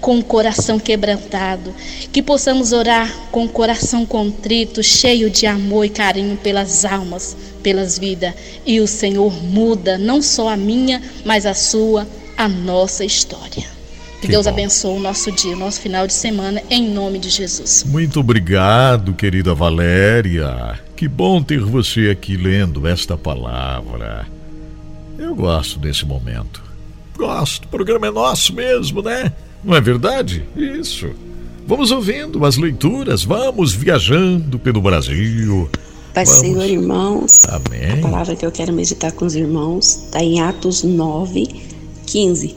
com 0.00 0.18
o 0.18 0.24
coração 0.24 0.78
quebrantado, 0.78 1.74
que 2.12 2.22
possamos 2.22 2.72
orar 2.72 3.12
com 3.30 3.44
o 3.44 3.48
coração 3.48 4.06
contrito, 4.06 4.82
cheio 4.82 5.30
de 5.30 5.46
amor 5.46 5.84
e 5.84 5.88
carinho 5.88 6.36
pelas 6.36 6.84
almas, 6.84 7.36
pelas 7.62 7.98
vidas. 7.98 8.34
E 8.64 8.80
o 8.80 8.86
Senhor 8.86 9.32
muda 9.42 9.98
não 9.98 10.22
só 10.22 10.48
a 10.48 10.56
minha, 10.56 11.02
mas 11.24 11.46
a 11.46 11.54
sua, 11.54 12.06
a 12.36 12.48
nossa 12.48 13.04
história. 13.04 13.78
Que, 14.20 14.22
que 14.22 14.28
Deus 14.28 14.46
bom. 14.46 14.52
abençoe 14.52 14.96
o 14.96 15.00
nosso 15.00 15.30
dia, 15.30 15.54
o 15.54 15.58
nosso 15.58 15.80
final 15.80 16.06
de 16.06 16.12
semana, 16.12 16.60
em 16.68 16.88
nome 16.88 17.18
de 17.18 17.30
Jesus. 17.30 17.84
Muito 17.84 18.18
obrigado, 18.20 19.12
querida 19.14 19.54
Valéria. 19.54 20.80
Que 20.96 21.06
bom 21.06 21.40
ter 21.40 21.60
você 21.60 22.10
aqui 22.10 22.36
lendo 22.36 22.86
esta 22.86 23.16
palavra. 23.16 24.26
Eu 25.16 25.34
gosto 25.34 25.78
desse 25.78 26.04
momento. 26.04 26.62
Gosto. 27.16 27.66
O 27.66 27.68
programa 27.68 28.08
é 28.08 28.10
nosso 28.10 28.52
mesmo, 28.52 29.02
né? 29.02 29.32
Não 29.68 29.76
é 29.76 29.82
verdade? 29.82 30.46
Isso. 30.56 31.10
Vamos 31.66 31.90
ouvindo 31.90 32.42
as 32.46 32.56
leituras, 32.56 33.22
vamos 33.22 33.74
viajando 33.74 34.58
pelo 34.58 34.80
Brasil. 34.80 35.68
Pai 36.14 36.24
vamos. 36.24 36.40
Senhor, 36.40 36.64
irmãos. 36.64 37.44
Amém. 37.44 37.92
A 37.92 37.96
palavra 37.98 38.34
que 38.34 38.46
eu 38.46 38.50
quero 38.50 38.72
meditar 38.72 39.12
com 39.12 39.26
os 39.26 39.34
irmãos 39.34 40.04
está 40.06 40.24
em 40.24 40.40
Atos 40.40 40.82
9, 40.82 41.46
15. 42.06 42.56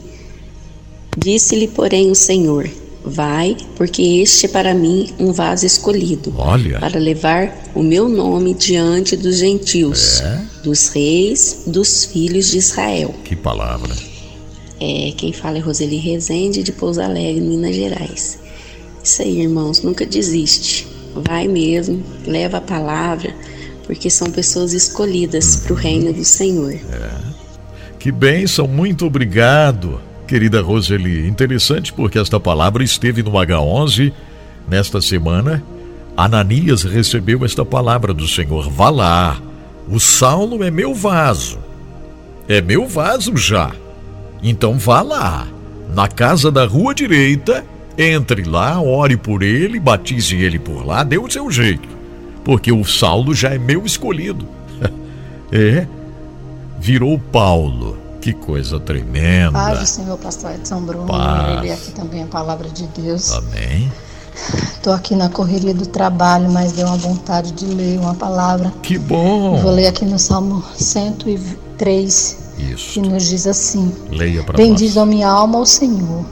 Disse-lhe, 1.18 1.68
porém, 1.68 2.10
o 2.10 2.14
Senhor: 2.14 2.66
Vai, 3.04 3.58
porque 3.76 4.00
este 4.00 4.46
é 4.46 4.48
para 4.48 4.72
mim 4.72 5.10
um 5.18 5.32
vaso 5.32 5.66
escolhido. 5.66 6.32
Olha. 6.38 6.78
Para 6.80 6.98
levar 6.98 7.54
o 7.74 7.82
meu 7.82 8.08
nome 8.08 8.54
diante 8.54 9.18
dos 9.18 9.36
gentios, 9.36 10.22
é? 10.22 10.42
dos 10.64 10.88
reis, 10.88 11.64
dos 11.66 12.06
filhos 12.06 12.50
de 12.50 12.56
Israel. 12.56 13.14
Que 13.22 13.36
palavra. 13.36 13.94
É, 14.84 15.12
quem 15.12 15.32
fala 15.32 15.58
é 15.58 15.60
Roseli 15.60 15.96
Rezende, 15.96 16.60
de 16.60 16.72
Pouso 16.72 17.00
Alegre, 17.00 17.40
Minas 17.40 17.76
Gerais. 17.76 18.40
Isso 19.00 19.22
aí, 19.22 19.40
irmãos, 19.40 19.80
nunca 19.80 20.04
desiste. 20.04 20.88
Vai 21.14 21.46
mesmo, 21.46 22.02
leva 22.26 22.56
a 22.56 22.60
palavra, 22.60 23.32
porque 23.86 24.10
são 24.10 24.28
pessoas 24.32 24.72
escolhidas 24.72 25.54
para 25.54 25.72
o 25.72 25.76
reino 25.76 26.12
do 26.12 26.24
Senhor. 26.24 26.72
É. 26.72 27.10
Que 27.96 28.10
bênção, 28.10 28.66
muito 28.66 29.06
obrigado, 29.06 30.00
querida 30.26 30.60
Roseli. 30.60 31.28
Interessante 31.28 31.92
porque 31.92 32.18
esta 32.18 32.40
palavra 32.40 32.82
esteve 32.82 33.22
no 33.22 33.30
H11 33.30 34.12
nesta 34.68 35.00
semana. 35.00 35.62
Ananias 36.16 36.82
recebeu 36.82 37.44
esta 37.44 37.64
palavra 37.64 38.12
do 38.12 38.26
Senhor: 38.26 38.68
vá 38.68 38.90
lá, 38.90 39.40
o 39.88 40.00
Saulo 40.00 40.64
é 40.64 40.72
meu 40.72 40.92
vaso. 40.92 41.60
É 42.48 42.60
meu 42.60 42.88
vaso 42.88 43.36
já 43.36 43.72
então 44.42 44.78
vá 44.78 45.02
lá, 45.02 45.46
na 45.94 46.08
casa 46.08 46.50
da 46.50 46.66
rua 46.66 46.94
direita, 46.94 47.64
entre 47.96 48.42
lá, 48.42 48.80
ore 48.80 49.16
por 49.16 49.42
ele, 49.42 49.78
batize 49.78 50.36
ele 50.36 50.58
por 50.58 50.84
lá, 50.84 51.04
dê 51.04 51.18
o 51.18 51.30
seu 51.30 51.50
jeito, 51.50 51.88
porque 52.44 52.72
o 52.72 52.84
Saulo 52.84 53.34
já 53.34 53.50
é 53.50 53.58
meu 53.58 53.84
escolhido. 53.84 54.46
é, 55.52 55.86
virou 56.78 57.18
Paulo. 57.18 57.98
Que 58.20 58.32
coisa 58.32 58.78
tremenda. 58.78 59.50
Paz 59.50 59.80
do 59.80 59.86
Senhor, 59.86 60.16
pastor 60.16 60.52
Edson 60.52 60.80
Bruno. 60.82 61.08
Paz. 61.08 61.58
Ele 61.58 61.72
aqui 61.72 61.90
também 61.90 62.22
a 62.22 62.26
palavra 62.26 62.68
de 62.68 62.86
Deus. 62.86 63.32
Amém. 63.32 63.90
Estou 64.74 64.92
aqui 64.92 65.14
na 65.14 65.28
correria 65.28 65.74
do 65.74 65.86
trabalho, 65.86 66.50
mas 66.50 66.72
deu 66.72 66.86
uma 66.86 66.96
vontade 66.96 67.52
de 67.52 67.66
ler 67.66 67.98
uma 67.98 68.14
palavra. 68.14 68.72
Que 68.82 68.96
bom! 68.96 69.60
Vou 69.60 69.72
ler 69.72 69.88
aqui 69.88 70.04
no 70.04 70.18
Salmo 70.18 70.62
103, 70.76 72.38
isso. 72.72 72.92
Que 72.92 73.00
nos 73.00 73.28
diz 73.28 73.46
assim: 73.46 73.92
Leia 74.10 74.42
para 74.42 74.56
Bendiz 74.56 74.96
a 74.96 75.04
minha 75.06 75.28
alma 75.28 75.58
ao 75.58 75.66
Senhor. 75.66 76.24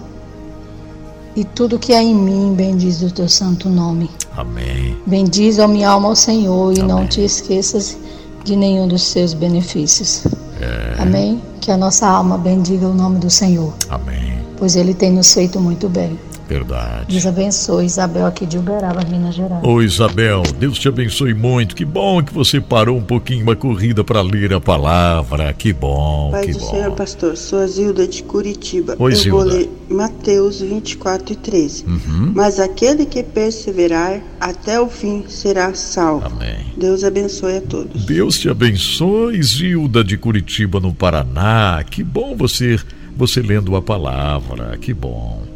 E 1.37 1.45
tudo 1.45 1.78
que 1.78 1.93
há 1.93 2.03
em 2.03 2.14
mim, 2.14 2.55
bendiz 2.55 3.03
o 3.03 3.11
teu 3.11 3.28
santo 3.28 3.68
nome. 3.68 4.11
Amém. 4.37 4.97
Bendiz 5.07 5.59
a 5.59 5.68
minha 5.68 5.89
alma 5.89 6.09
ao 6.09 6.16
Senhor 6.16 6.72
e 6.76 6.81
Amém. 6.81 6.89
não 6.89 7.07
te 7.07 7.20
esqueças 7.20 7.97
de 8.45 8.57
nenhum 8.57 8.89
dos 8.89 9.03
seus 9.03 9.33
benefícios. 9.33 10.24
É. 10.61 10.97
Amém. 10.99 11.41
Que 11.61 11.70
a 11.70 11.76
nossa 11.76 12.07
alma 12.07 12.37
bendiga 12.37 12.87
o 12.87 12.95
nome 12.95 13.18
do 13.18 13.31
Senhor. 13.31 13.72
Amém. 13.89 14.39
Pois 14.57 14.76
ele 14.76 14.93
tem 14.93 15.12
nos 15.12 15.33
feito 15.33 15.61
muito 15.61 15.89
bem. 15.89 16.18
Verdade. 16.51 17.07
Deus 17.09 17.26
abençoe. 17.26 17.86
Isabel 17.86 18.26
aqui 18.26 18.44
de 18.44 18.59
Uberaba, 18.59 19.05
Minas 19.05 19.36
Gerais. 19.36 19.62
Ô 19.62 19.80
Isabel, 19.80 20.42
Deus 20.59 20.78
te 20.78 20.88
abençoe 20.88 21.32
muito. 21.32 21.76
Que 21.76 21.84
bom 21.84 22.20
que 22.22 22.34
você 22.34 22.61
parou 22.61 22.98
um 22.98 23.03
pouquinho 23.03 23.44
uma 23.44 23.55
corrida 23.55 24.03
para 24.03 24.20
ler 24.20 24.53
a 24.53 24.61
palavra. 24.61 25.53
Que 25.53 25.72
bom, 25.72 26.30
Pai 26.32 26.46
que 26.46 26.53
do 26.53 26.59
bom. 26.59 26.70
Senhor, 26.70 26.92
pastor, 26.92 27.36
sou 27.36 27.61
a 27.61 27.66
Zilda 27.68 28.07
de 28.07 28.24
Curitiba. 28.24 28.96
Oi, 28.98 29.12
Eu 29.12 29.16
Zilda. 29.16 29.30
vou 29.30 29.46
ler 29.46 29.70
Mateus 29.88 30.61
24 30.61 31.32
e 31.32 31.36
13. 31.36 31.84
Uhum. 31.86 32.32
Mas 32.34 32.59
aquele 32.59 33.07
que 33.07 33.22
perseverar 33.22 34.20
até 34.40 34.80
o 34.80 34.88
fim 34.88 35.24
será 35.28 35.72
salvo. 35.74 36.26
Amém. 36.26 36.66
Deus 36.76 37.05
abençoe 37.05 37.59
a 37.59 37.61
todos. 37.61 38.05
Deus 38.05 38.38
te 38.38 38.48
abençoe, 38.48 39.40
Zilda 39.42 40.03
de 40.03 40.16
Curitiba, 40.16 40.80
no 40.80 40.92
Paraná. 40.92 41.84
Que 41.88 42.03
bom 42.03 42.34
você, 42.36 42.78
você 43.16 43.40
lendo 43.40 43.76
a 43.76 43.82
palavra. 43.82 44.76
Que 44.78 44.92
bom. 44.92 45.49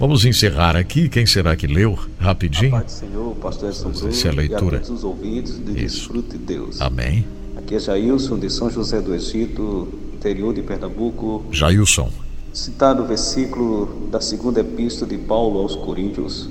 Vamos 0.00 0.24
encerrar 0.24 0.76
aqui. 0.76 1.10
Quem 1.10 1.26
será 1.26 1.54
que 1.54 1.66
leu? 1.66 1.98
Rapidinho. 2.18 2.74
A 2.74 2.80
do 2.82 2.90
Senhor, 2.90 3.36
pastor 3.36 3.68
Edson 3.68 3.90
Bruno, 3.90 4.08
Essa 4.08 4.28
é 4.28 4.30
a 4.30 4.34
leitura. 4.34 4.76
E 4.76 4.78
a 4.78 4.80
todos 4.80 4.90
os 4.90 5.04
ouvintes 5.04 5.52
de 5.62 5.72
Isso. 5.84 5.98
Desfrute 5.98 6.30
de 6.30 6.38
Deus. 6.38 6.80
Amém. 6.80 7.26
Aqui 7.58 7.74
é 7.74 7.78
Jailson, 7.78 8.38
de 8.38 8.48
São 8.48 8.70
José 8.70 8.98
do 9.02 9.14
Egito, 9.14 9.88
interior 10.14 10.54
de 10.54 10.62
Pernambuco. 10.62 11.44
Jailson. 11.52 12.10
Citado 12.50 13.02
o 13.02 13.06
versículo 13.06 14.08
da 14.10 14.22
segunda 14.22 14.60
epístola 14.60 15.10
de 15.10 15.18
Paulo 15.18 15.60
aos 15.60 15.76
Coríntios, 15.76 16.48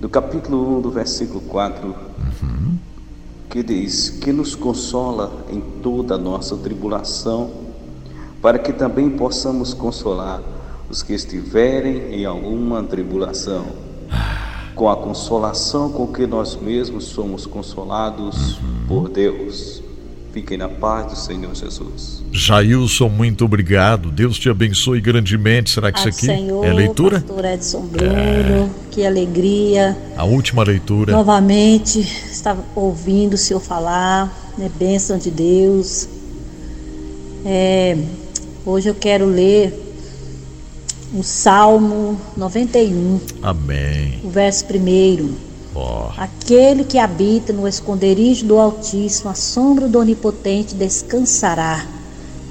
do 0.00 0.08
capítulo 0.08 0.78
1, 0.78 0.80
do 0.80 0.90
versículo 0.90 1.42
4, 1.42 1.86
Uhum. 1.88 2.78
que 3.50 3.62
diz: 3.62 4.08
Que 4.08 4.32
nos 4.32 4.54
consola 4.54 5.44
em 5.52 5.60
toda 5.82 6.14
a 6.14 6.18
nossa 6.18 6.56
tribulação, 6.56 7.50
para 8.40 8.58
que 8.58 8.72
também 8.72 9.10
possamos 9.10 9.74
consolar 9.74 10.40
os 10.92 11.02
que 11.02 11.14
estiverem 11.14 12.12
em 12.12 12.26
alguma 12.26 12.82
tribulação, 12.82 13.64
com 14.74 14.90
a 14.90 14.94
consolação 14.94 15.90
com 15.90 16.06
que 16.06 16.26
nós 16.26 16.54
mesmos 16.54 17.04
somos 17.04 17.46
consolados 17.46 18.60
por 18.86 19.08
Deus. 19.08 19.82
Fiquem 20.34 20.58
na 20.58 20.68
paz 20.68 21.06
do 21.06 21.16
Senhor 21.16 21.54
Jesus. 21.54 22.22
Jailson, 22.30 23.08
muito 23.08 23.46
obrigado. 23.46 24.10
Deus 24.10 24.38
te 24.38 24.50
abençoe 24.50 25.00
grandemente. 25.00 25.70
Será 25.70 25.90
que 25.90 25.98
isso 25.98 26.08
aqui 26.08 26.26
Senhor, 26.26 26.64
é 26.64 26.72
leitura? 26.74 27.20
Pastor 27.20 27.44
Edson 27.46 27.86
Bruno, 27.86 28.70
que 28.90 29.06
alegria. 29.06 29.96
A 30.14 30.24
última 30.24 30.62
leitura. 30.62 31.12
Novamente, 31.12 32.00
estava 32.00 32.62
ouvindo 32.76 33.34
o 33.34 33.38
Senhor 33.38 33.60
falar, 33.60 34.30
né, 34.58 34.70
bênção 34.78 35.16
de 35.16 35.30
Deus. 35.30 36.06
É, 37.46 37.96
hoje 38.66 38.90
eu 38.90 38.94
quero 38.94 39.24
ler 39.24 39.91
o 41.14 41.22
Salmo 41.22 42.18
91, 42.36 43.20
Amém. 43.42 44.20
o 44.24 44.30
verso 44.30 44.64
primeiro. 44.64 45.30
Ó, 45.74 46.10
Aquele 46.16 46.84
que 46.84 46.98
habita 46.98 47.52
no 47.52 47.66
esconderijo 47.66 48.44
do 48.46 48.58
Altíssimo, 48.58 49.30
a 49.30 49.34
sombra 49.34 49.88
do 49.88 49.98
Onipotente 49.98 50.74
descansará. 50.74 51.86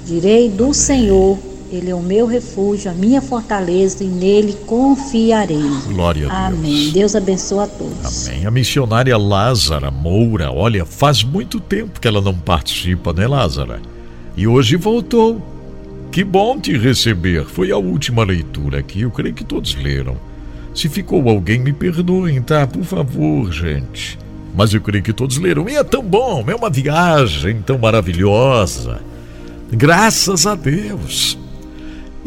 Direi 0.06 0.48
do 0.48 0.74
Senhor, 0.74 1.38
Ele 1.70 1.88
é 1.90 1.94
o 1.94 2.02
meu 2.02 2.26
refúgio, 2.26 2.90
a 2.90 2.94
minha 2.94 3.22
fortaleza, 3.22 4.02
e 4.04 4.06
nele 4.06 4.52
confiarei. 4.66 5.62
glória 5.88 6.30
a 6.30 6.50
Deus. 6.50 6.58
Amém. 6.58 6.90
Deus 6.90 7.14
abençoe 7.16 7.60
a 7.60 7.66
todos. 7.66 8.28
Amém. 8.28 8.44
A 8.44 8.50
missionária 8.50 9.16
Lázara 9.16 9.90
Moura, 9.90 10.50
olha, 10.52 10.84
faz 10.84 11.22
muito 11.24 11.58
tempo 11.60 11.98
que 12.00 12.06
ela 12.08 12.20
não 12.20 12.34
participa, 12.34 13.12
né, 13.12 13.26
Lázara? 13.26 13.80
E 14.36 14.46
hoje 14.46 14.76
voltou. 14.76 15.40
Que 16.12 16.22
bom 16.22 16.60
te 16.60 16.76
receber. 16.76 17.46
Foi 17.46 17.70
a 17.70 17.78
última 17.78 18.22
leitura 18.22 18.80
aqui, 18.80 19.00
eu 19.00 19.10
creio 19.10 19.34
que 19.34 19.42
todos 19.42 19.74
leram. 19.74 20.14
Se 20.74 20.86
ficou 20.86 21.26
alguém, 21.26 21.58
me 21.58 21.72
perdoem, 21.72 22.42
tá? 22.42 22.66
Por 22.66 22.84
favor, 22.84 23.50
gente. 23.50 24.18
Mas 24.54 24.74
eu 24.74 24.82
creio 24.82 25.02
que 25.02 25.14
todos 25.14 25.38
leram. 25.38 25.66
E 25.70 25.74
é 25.74 25.82
tão 25.82 26.02
bom, 26.02 26.44
é 26.46 26.54
uma 26.54 26.68
viagem 26.68 27.62
tão 27.62 27.78
maravilhosa. 27.78 29.00
Graças 29.72 30.46
a 30.46 30.54
Deus. 30.54 31.38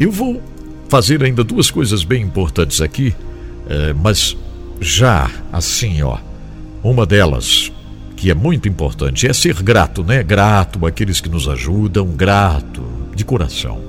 Eu 0.00 0.10
vou 0.10 0.42
fazer 0.88 1.22
ainda 1.22 1.44
duas 1.44 1.70
coisas 1.70 2.02
bem 2.02 2.24
importantes 2.24 2.80
aqui, 2.80 3.14
eh, 3.68 3.94
mas 4.02 4.36
já 4.80 5.30
assim, 5.52 6.02
ó. 6.02 6.18
Uma 6.82 7.06
delas, 7.06 7.70
que 8.16 8.32
é 8.32 8.34
muito 8.34 8.68
importante, 8.68 9.28
é 9.28 9.32
ser 9.32 9.62
grato, 9.62 10.02
né? 10.02 10.24
Grato 10.24 10.84
àqueles 10.84 11.20
que 11.20 11.28
nos 11.28 11.48
ajudam, 11.48 12.08
grato 12.08 12.95
de 13.16 13.24
coração. 13.24 13.80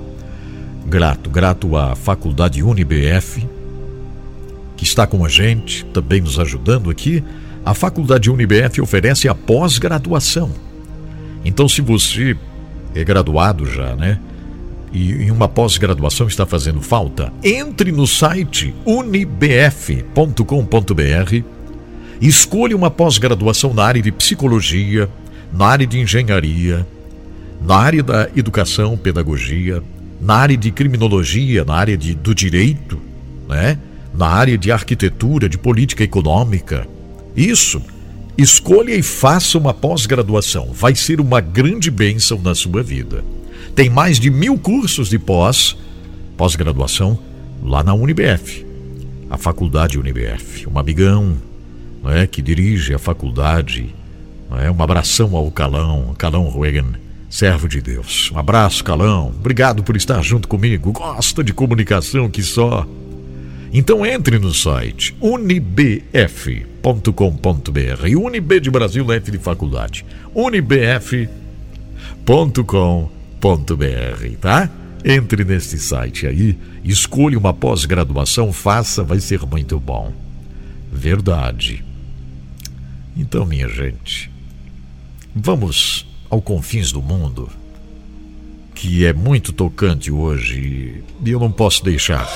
Grato, 0.86 1.30
grato 1.30 1.76
à 1.76 1.94
Faculdade 1.94 2.62
UniBF, 2.62 3.46
que 4.76 4.84
está 4.84 5.06
com 5.06 5.24
a 5.24 5.28
gente, 5.28 5.84
também 5.86 6.20
nos 6.20 6.38
ajudando 6.38 6.90
aqui. 6.90 7.22
A 7.64 7.74
Faculdade 7.74 8.30
UniBF 8.30 8.80
oferece 8.80 9.28
a 9.28 9.34
pós-graduação. 9.34 10.50
Então, 11.44 11.68
se 11.68 11.80
você 11.80 12.36
é 12.94 13.04
graduado 13.04 13.66
já, 13.66 13.94
né? 13.94 14.18
E 14.90 15.30
uma 15.30 15.46
pós-graduação 15.46 16.26
está 16.26 16.46
fazendo 16.46 16.80
falta, 16.80 17.30
entre 17.44 17.92
no 17.92 18.06
site 18.06 18.74
unibf.com.br 18.86 20.44
Escolha 22.20 22.74
uma 22.74 22.90
pós-graduação 22.90 23.72
na 23.72 23.84
área 23.84 24.02
de 24.02 24.10
psicologia, 24.10 25.08
na 25.52 25.66
área 25.66 25.86
de 25.86 26.00
engenharia, 26.00 26.84
na 27.60 27.76
área 27.76 28.02
da 28.02 28.28
educação, 28.36 28.96
pedagogia, 28.96 29.82
na 30.20 30.34
área 30.34 30.56
de 30.56 30.70
criminologia, 30.70 31.64
na 31.64 31.74
área 31.74 31.96
de, 31.96 32.14
do 32.14 32.34
direito, 32.34 32.98
né? 33.48 33.78
na 34.14 34.26
área 34.26 34.58
de 34.58 34.72
arquitetura, 34.72 35.48
de 35.48 35.58
política 35.58 36.02
econômica. 36.02 36.86
Isso. 37.36 37.80
Escolha 38.36 38.94
e 38.94 39.02
faça 39.02 39.58
uma 39.58 39.74
pós-graduação. 39.74 40.72
Vai 40.72 40.94
ser 40.94 41.20
uma 41.20 41.40
grande 41.40 41.90
bênção 41.90 42.40
na 42.40 42.54
sua 42.54 42.82
vida. 42.82 43.24
Tem 43.74 43.90
mais 43.90 44.18
de 44.18 44.30
mil 44.30 44.58
cursos 44.58 45.08
de 45.08 45.18
pós, 45.18 45.76
pós-graduação, 46.36 47.18
lá 47.62 47.82
na 47.82 47.94
UniBF, 47.94 48.64
a 49.28 49.36
Faculdade 49.36 49.98
UniBF. 49.98 50.68
Um 50.68 50.78
amigão, 50.78 51.36
não 52.02 52.10
é, 52.10 52.26
que 52.26 52.40
dirige 52.40 52.94
a 52.94 52.98
faculdade. 52.98 53.94
Não 54.48 54.58
é, 54.58 54.70
um 54.70 54.82
abração 54.82 55.36
ao 55.36 55.50
Calão, 55.50 56.14
Calão 56.16 56.44
Ruegan, 56.44 56.92
servo 57.28 57.68
de 57.68 57.80
Deus. 57.80 58.30
Um 58.32 58.38
abraço, 58.38 58.82
Calão. 58.82 59.28
Obrigado 59.28 59.82
por 59.82 59.96
estar 59.96 60.22
junto 60.22 60.48
comigo. 60.48 60.92
Gosta 60.92 61.44
de 61.44 61.52
comunicação 61.52 62.30
que 62.30 62.42
só. 62.42 62.86
Então 63.72 64.04
entre 64.06 64.38
no 64.38 64.54
site 64.54 65.14
unibf.com.br. 65.20 66.02
Unib 68.16 68.60
de 68.60 68.70
Brasil, 68.70 69.12
F 69.12 69.30
de 69.30 69.38
faculdade. 69.38 70.04
unibf.com.br, 70.34 71.28
tá? 74.40 74.70
Entre 75.04 75.44
nesse 75.44 75.78
site 75.78 76.26
aí, 76.26 76.58
escolha 76.82 77.38
uma 77.38 77.54
pós-graduação, 77.54 78.52
faça, 78.52 79.04
vai 79.04 79.20
ser 79.20 79.40
muito 79.46 79.78
bom. 79.78 80.12
Verdade. 80.92 81.84
Então, 83.16 83.44
minha 83.44 83.68
gente, 83.68 84.30
vamos 85.34 86.07
ao 86.30 86.40
confins 86.40 86.92
do 86.92 87.02
mundo, 87.02 87.48
que 88.74 89.04
é 89.04 89.12
muito 89.12 89.52
tocante 89.52 90.10
hoje 90.10 91.02
e 91.24 91.30
eu 91.30 91.40
não 91.40 91.50
posso 91.50 91.84
deixar. 91.84 92.28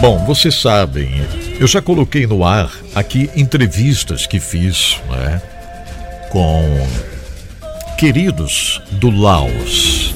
Bom, 0.00 0.24
vocês 0.24 0.54
sabem, 0.54 1.10
eu 1.58 1.66
já 1.66 1.82
coloquei 1.82 2.26
no 2.26 2.42
ar 2.42 2.72
aqui 2.94 3.28
entrevistas 3.36 4.26
que 4.26 4.40
fiz, 4.40 4.98
né? 5.10 5.42
com 6.30 6.62
queridos 8.00 8.80
do 8.92 9.10
Laos. 9.10 10.14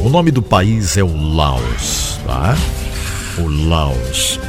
O 0.00 0.08
nome 0.08 0.32
do 0.32 0.42
país 0.42 0.96
é 0.96 1.04
o 1.04 1.34
Laos, 1.34 2.18
tá? 2.26 2.56
O 3.38 3.46
Laos, 3.68 4.40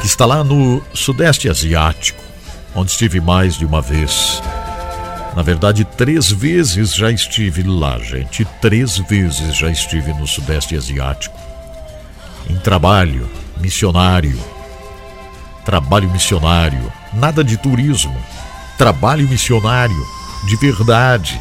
que 0.00 0.06
está 0.06 0.24
lá 0.24 0.44
no 0.44 0.80
Sudeste 0.94 1.48
Asiático, 1.48 2.22
onde 2.72 2.92
estive 2.92 3.20
mais 3.20 3.56
de 3.56 3.66
uma 3.66 3.82
vez. 3.82 4.40
Na 5.34 5.42
verdade, 5.42 5.84
três 5.84 6.30
vezes 6.30 6.94
já 6.94 7.10
estive 7.10 7.64
lá, 7.64 7.98
gente. 7.98 8.44
Três 8.62 8.98
vezes 8.98 9.56
já 9.56 9.68
estive 9.68 10.12
no 10.12 10.24
Sudeste 10.24 10.76
Asiático. 10.76 11.36
Em 12.48 12.54
trabalho 12.54 13.28
missionário. 13.60 14.38
Trabalho 15.64 16.08
missionário. 16.12 16.92
Nada 17.12 17.42
de 17.42 17.56
turismo 17.56 18.16
trabalho 18.78 19.26
missionário 19.26 20.06
de 20.46 20.54
verdade. 20.56 21.40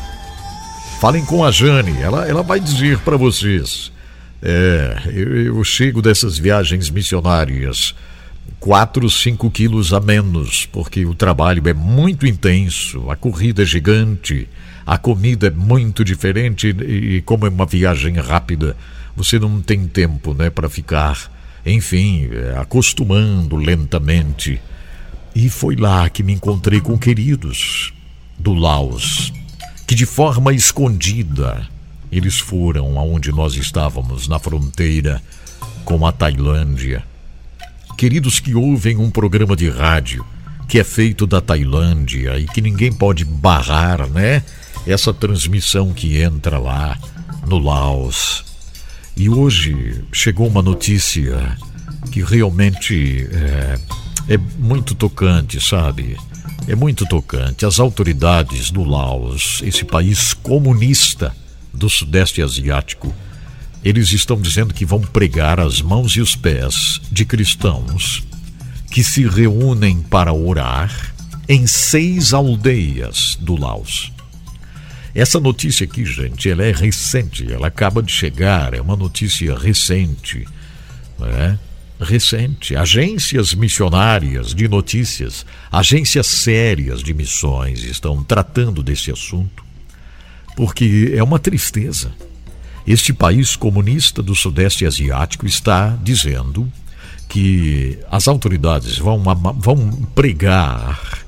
Falem 1.00 1.24
com 1.26 1.44
a 1.44 1.52
Jane, 1.52 2.02
ela, 2.02 2.28
ela 2.28 2.42
vai 2.42 2.60
dizer 2.60 3.00
para 3.00 3.18
vocês. 3.18 3.92
É, 4.42 4.98
eu, 5.08 5.46
eu, 5.46 5.64
chego 5.64 6.02
dessas 6.02 6.38
viagens 6.38 6.90
missionárias 6.90 7.94
4, 8.60 9.10
5 9.10 9.52
quilos 9.52 9.94
a 9.94 10.00
menos, 10.00 10.66
porque 10.66 11.06
o 11.06 11.14
trabalho 11.14 11.68
é 11.68 11.74
muito 11.74 12.26
intenso, 12.26 13.10
a 13.10 13.16
corrida 13.16 13.64
é 13.64 13.66
gigante, 13.66 14.48
a 14.86 14.98
comida 14.98 15.48
é 15.48 15.52
muito 15.52 16.04
diferente 16.04 16.68
e, 16.68 17.22
como 17.22 17.46
é 17.46 17.50
uma 17.50 17.66
viagem 17.66 18.16
rápida, 18.16 18.76
você 19.16 19.40
não 19.40 19.62
tem 19.62 19.88
tempo 19.88 20.34
né, 20.34 20.50
para 20.50 20.70
ficar, 20.70 21.32
enfim, 21.66 22.30
é, 22.32 22.58
acostumando 22.58 23.56
lentamente 23.56 24.62
e 25.36 25.50
foi 25.50 25.76
lá 25.76 26.08
que 26.10 26.24
me 26.24 26.34
encontrei 26.34 26.80
com 26.80 26.98
queridos 26.98 27.94
do 28.38 28.54
Laos, 28.54 29.34
que 29.88 29.96
de 29.96 30.06
forma 30.06 30.54
escondida 30.54 31.68
eles 32.12 32.40
foram 32.40 32.98
aonde 33.00 33.32
nós 33.32 33.56
estávamos, 33.56 34.28
na 34.28 34.40
fronteira 34.40 35.22
com 35.84 36.06
a 36.06 36.12
Tailândia. 36.12 37.04
Queridos 37.98 38.40
que 38.40 38.56
ouvem 38.56 38.98
um 38.98 39.10
programa 39.10 39.56
de 39.56 39.70
rádio 39.70 40.26
que 40.68 40.80
é 40.80 40.84
feito 40.84 41.28
da 41.28 41.42
Tailândia 41.42 42.40
e 42.40 42.46
que 42.46 42.62
ninguém 42.62 42.92
pode 42.92 43.24
barrar, 43.24 44.08
né? 44.08 44.44
Essa 44.88 45.14
transmissão 45.14 45.94
que 45.94 46.22
entra 46.22 46.58
lá 46.58 46.98
no 47.46 47.58
Laos. 47.58 48.44
E 49.16 49.30
hoje 49.30 50.04
chegou 50.12 50.48
uma 50.48 50.62
notícia 50.62 51.58
que 52.12 52.24
realmente 52.24 53.28
é, 53.32 53.80
é 54.34 54.38
muito 54.38 54.96
tocante, 54.96 55.62
sabe? 55.62 56.18
É 56.68 56.76
muito 56.76 57.06
tocante. 57.06 57.66
As 57.66 57.80
autoridades 57.80 58.72
do 58.72 58.84
Laos, 58.84 59.62
esse 59.64 59.86
país 59.86 60.34
comunista 60.34 61.36
do 61.72 61.90
Sudeste 61.90 62.42
Asiático, 62.42 63.14
eles 63.84 64.12
estão 64.12 64.42
dizendo 64.42 64.74
que 64.74 64.84
vão 64.84 65.00
pregar 65.00 65.60
as 65.60 65.80
mãos 65.80 66.14
e 66.14 66.22
os 66.22 66.36
pés 66.36 67.00
de 67.12 67.24
cristãos 67.24 68.24
que 68.90 69.04
se 69.04 69.28
reúnem 69.28 70.02
para 70.02 70.34
orar 70.34 71.14
em 71.48 71.68
seis 71.68 72.34
aldeias 72.34 73.38
do 73.40 73.56
Laos. 73.56 74.12
Essa 75.14 75.40
notícia 75.40 75.86
aqui, 75.86 76.04
gente, 76.04 76.50
ela 76.50 76.64
é 76.64 76.72
recente, 76.72 77.52
ela 77.52 77.68
acaba 77.68 78.02
de 78.02 78.12
chegar, 78.12 78.74
é 78.74 78.82
uma 78.82 78.96
notícia 78.96 79.56
recente, 79.56 80.48
né? 81.20 81.60
Recente, 82.00 82.76
agências 82.76 83.54
missionárias 83.54 84.54
de 84.54 84.68
notícias, 84.68 85.46
agências 85.72 86.28
sérias 86.28 87.02
de 87.02 87.14
missões 87.14 87.84
estão 87.84 88.24
tratando 88.24 88.84
desse 88.84 89.12
assunto, 89.12 89.64
porque 90.56 91.14
é 91.16 91.24
uma 91.24 91.40
tristeza. 91.40 92.12
Este 92.86 93.14
país 93.14 93.56
comunista 93.56 94.22
do 94.22 94.36
Sudeste 94.36 94.86
Asiático 94.86 95.46
está 95.46 95.98
dizendo 96.04 96.72
que 97.28 97.98
as 98.12 98.28
autoridades 98.28 98.98
vão, 98.98 99.24
vão 99.58 99.90
pregar 100.14 101.26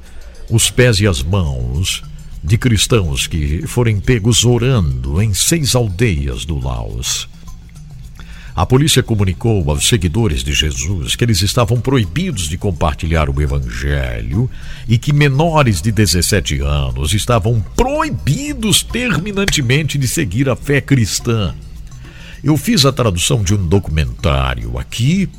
os 0.50 0.70
pés 0.70 1.00
e 1.00 1.08
as 1.08 1.24
mãos 1.24 2.04
de 2.44 2.58
cristãos 2.58 3.28
que 3.28 3.66
forem 3.66 4.00
pegos 4.00 4.46
orando 4.46 5.22
em 5.22 5.34
seis 5.34 5.76
aldeias 5.76 6.46
do 6.46 6.60
Laos. 6.60 7.28
A 8.58 8.66
polícia 8.66 9.04
comunicou 9.04 9.70
aos 9.70 9.88
seguidores 9.88 10.44
de 10.44 10.52
Jesus 10.52 11.16
que 11.16 11.24
eles 11.24 11.44
estavam 11.44 11.80
proibidos 11.80 12.50
de 12.50 12.58
compartilhar 12.58 13.30
o 13.30 13.40
evangelho 13.40 14.50
e 14.88 14.98
que 14.98 15.14
menores 15.14 15.80
de 15.80 15.92
17 15.92 16.62
anos 16.62 17.14
estavam 17.14 17.64
proibidos 17.76 18.82
terminantemente 18.82 19.96
de 19.96 20.08
seguir 20.08 20.50
a 20.50 20.56
fé 20.56 20.82
cristã. 20.82 21.54
Eu 22.44 22.58
fiz 22.58 22.84
a 22.84 22.92
tradução 22.92 23.44
de 23.44 23.54
um 23.54 23.64
documentário 23.64 24.80
aqui 24.80 25.30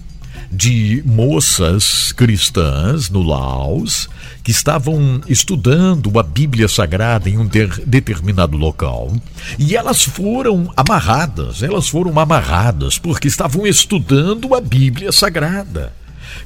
de 0.50 1.02
moças 1.04 2.12
cristãs 2.12 3.10
no 3.10 3.22
Laos 3.22 4.08
que 4.42 4.50
estavam 4.50 5.20
estudando 5.28 6.18
a 6.18 6.22
Bíblia 6.22 6.68
Sagrada 6.68 7.28
em 7.28 7.36
um 7.36 7.48
determinado 7.86 8.56
local 8.56 9.12
e 9.58 9.76
elas 9.76 10.02
foram 10.02 10.72
amarradas, 10.76 11.62
elas 11.62 11.88
foram 11.88 12.18
amarradas 12.18 12.98
porque 12.98 13.28
estavam 13.28 13.66
estudando 13.66 14.54
a 14.54 14.60
Bíblia 14.60 15.12
Sagrada. 15.12 15.92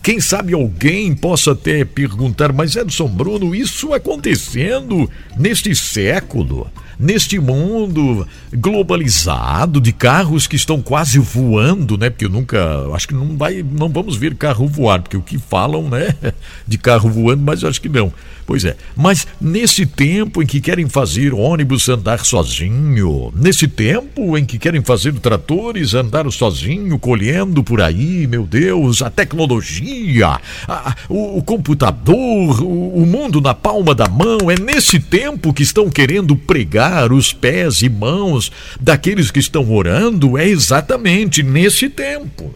Quem 0.03 0.21
sabe 0.21 0.55
alguém 0.55 1.15
possa 1.15 1.53
até 1.53 1.85
perguntar, 1.85 2.53
mas 2.53 2.77
Edson 2.77 3.09
Bruno, 3.09 3.55
isso 3.55 3.93
acontecendo 3.93 5.09
neste 5.37 5.75
século? 5.75 6.71
Neste 7.03 7.39
mundo 7.41 8.27
globalizado 8.55 9.81
de 9.81 9.93
carros 9.93 10.47
que 10.47 10.55
estão 10.55 10.81
quase 10.81 11.19
voando, 11.19 11.99
né? 11.99 12.09
Porque 12.09 12.25
eu 12.25 12.31
nunca, 12.31 12.87
acho 12.95 13.09
que 13.09 13.15
não 13.15 13.37
vai, 13.37 13.63
não 13.63 13.89
vamos 13.89 14.17
ver 14.17 14.37
carro 14.37 14.69
voar, 14.69 15.03
porque 15.03 15.17
o 15.17 15.23
que 15.23 15.37
falam, 15.37 15.89
né, 15.89 16.15
de 16.67 16.79
carro 16.79 17.11
voando, 17.11 17.43
mas 17.43 17.63
eu 17.63 17.69
acho 17.69 17.81
que 17.81 17.89
não. 17.89 18.13
Pois 18.45 18.65
é. 18.65 18.77
Mas 18.97 19.27
nesse 19.41 19.87
tempo 19.87 20.43
em 20.43 20.47
que 20.47 20.61
querem 20.61 20.89
fazer 20.89 21.33
ônibus 21.33 21.89
andar 21.89 22.25
sozinho, 22.25 23.33
nesse 23.37 23.69
tempo 23.69 24.37
em 24.37 24.45
que 24.45 24.59
querem 24.59 24.83
fazer 24.83 25.13
tratores 25.15 25.95
andar 25.95 26.31
sozinho, 26.31 26.99
colhendo 26.99 27.63
por 27.63 27.81
aí, 27.81 28.27
meu 28.27 28.45
Deus, 28.45 29.01
a 29.01 29.11
tecnologia, 29.11 30.41
a, 30.67 30.95
o, 31.09 31.39
o, 31.39 31.43
computador, 31.43 32.63
o, 32.63 33.03
o 33.03 33.07
mundo 33.07 33.41
na 33.41 33.55
palma 33.55 33.95
da 33.95 34.09
mão, 34.09 34.51
é 34.51 34.61
nesse 34.61 34.99
tempo 34.99 35.53
que 35.53 35.63
estão 35.63 35.89
querendo 35.89 36.35
pregar 36.35 36.92
os 37.13 37.33
pés 37.33 37.83
e 37.83 37.89
mãos 37.89 38.53
daqueles 38.81 39.31
que 39.31 39.39
estão 39.39 39.73
orando, 39.73 40.37
é 40.37 40.47
exatamente 40.47 41.43
nesse 41.43 41.89
tempo. 41.89 42.55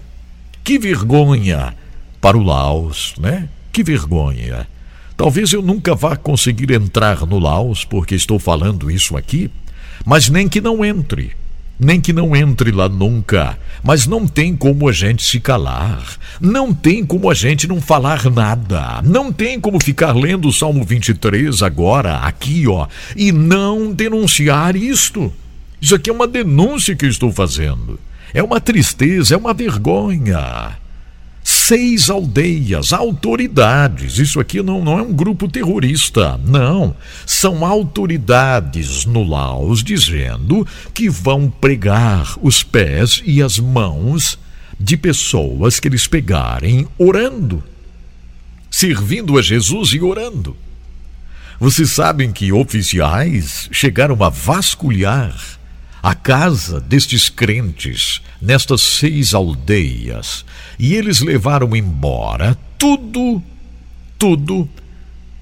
Que 0.63 0.79
vergonha 0.79 1.75
para 2.21 2.37
o 2.37 2.43
Laos, 2.43 3.15
né? 3.19 3.49
Que 3.73 3.83
vergonha. 3.83 4.67
Talvez 5.17 5.53
eu 5.53 5.63
nunca 5.63 5.95
vá 5.95 6.17
conseguir 6.17 6.71
entrar 6.73 7.25
no 7.27 7.39
Laos 7.39 7.85
porque 7.85 8.15
estou 8.15 8.39
falando 8.39 8.91
isso 8.91 9.17
aqui, 9.17 9.51
mas 10.05 10.29
nem 10.29 10.49
que 10.49 10.61
não 10.61 10.85
entre. 10.85 11.33
Nem 11.79 12.01
que 12.01 12.13
não 12.13 12.35
entre 12.35 12.71
lá 12.71 12.89
nunca. 12.89 13.59
Mas 13.83 14.07
não 14.07 14.27
tem 14.27 14.57
como 14.57 14.89
a 14.89 14.93
gente 14.93 15.23
se 15.23 15.39
calar. 15.39 16.17
Não 16.41 16.73
tem 16.73 17.05
como 17.05 17.31
a 17.31 17.35
gente 17.35 17.69
não 17.69 17.81
falar 17.81 18.31
nada. 18.31 19.03
Não 19.03 19.33
tem 19.33 19.61
como 19.61 19.83
ficar 19.83 20.13
lendo 20.17 20.49
o 20.49 20.53
Salmo 20.53 20.85
23 20.85 21.63
agora, 21.63 22.19
aqui, 22.19 22.67
ó, 22.67 22.87
e 23.15 23.31
não 23.31 23.93
denunciar 23.93 24.75
isto. 24.75 25.33
Isso 25.81 25.95
aqui 25.95 26.09
é 26.09 26.13
uma 26.13 26.27
denúncia 26.27 26.97
que 26.97 27.05
eu 27.05 27.11
estou 27.11 27.31
fazendo. 27.31 28.01
É 28.33 28.43
uma 28.43 28.61
tristeza, 28.61 29.35
é 29.35 29.37
uma 29.37 29.53
vergonha 29.53 30.77
seis 31.67 32.09
aldeias, 32.09 32.93
autoridades. 32.93 34.19
Isso 34.19 34.39
aqui 34.39 34.63
não, 34.63 34.85
não 34.85 35.01
é 35.01 35.03
um 35.03 35.13
grupo 35.13 35.49
terrorista, 35.49 36.39
não. 36.45 36.95
São 37.27 37.65
autoridades 37.65 39.05
no 39.05 39.25
Laos 39.25 39.83
dizendo 39.83 40.65
que 40.95 41.11
vão 41.11 41.51
pregar 41.51 42.37
os 42.41 42.63
pés 42.63 43.21
e 43.25 43.43
as 43.43 43.59
mãos 43.59 44.39
de 44.79 44.97
pessoas 44.97 45.81
que 45.81 45.89
eles 45.89 46.07
pegarem 46.07 46.87
orando, 46.97 47.65
servindo 48.71 49.37
a 49.37 49.43
Jesus 49.43 49.91
e 49.91 50.01
orando. 50.01 50.57
Vocês 51.59 51.91
sabem 51.91 52.33
que 52.33 52.53
oficiais 52.53 53.69
chegaram 53.73 54.23
a 54.23 54.29
vasculhar 54.29 55.35
a 56.07 56.15
casa 56.15 56.81
destes 56.81 57.29
crentes 57.29 58.23
nestas 58.41 58.81
seis 58.81 59.35
aldeias 59.35 60.45
e 60.79 60.95
eles 60.95 61.21
levaram 61.21 61.75
embora 61.75 62.57
tudo, 62.79 63.43
tudo 64.17 64.69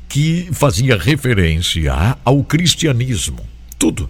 que 0.09 0.49
fazia 0.53 0.97
referência 0.97 2.17
ao 2.25 2.43
cristianismo. 2.43 3.41
Tudo. 3.79 4.09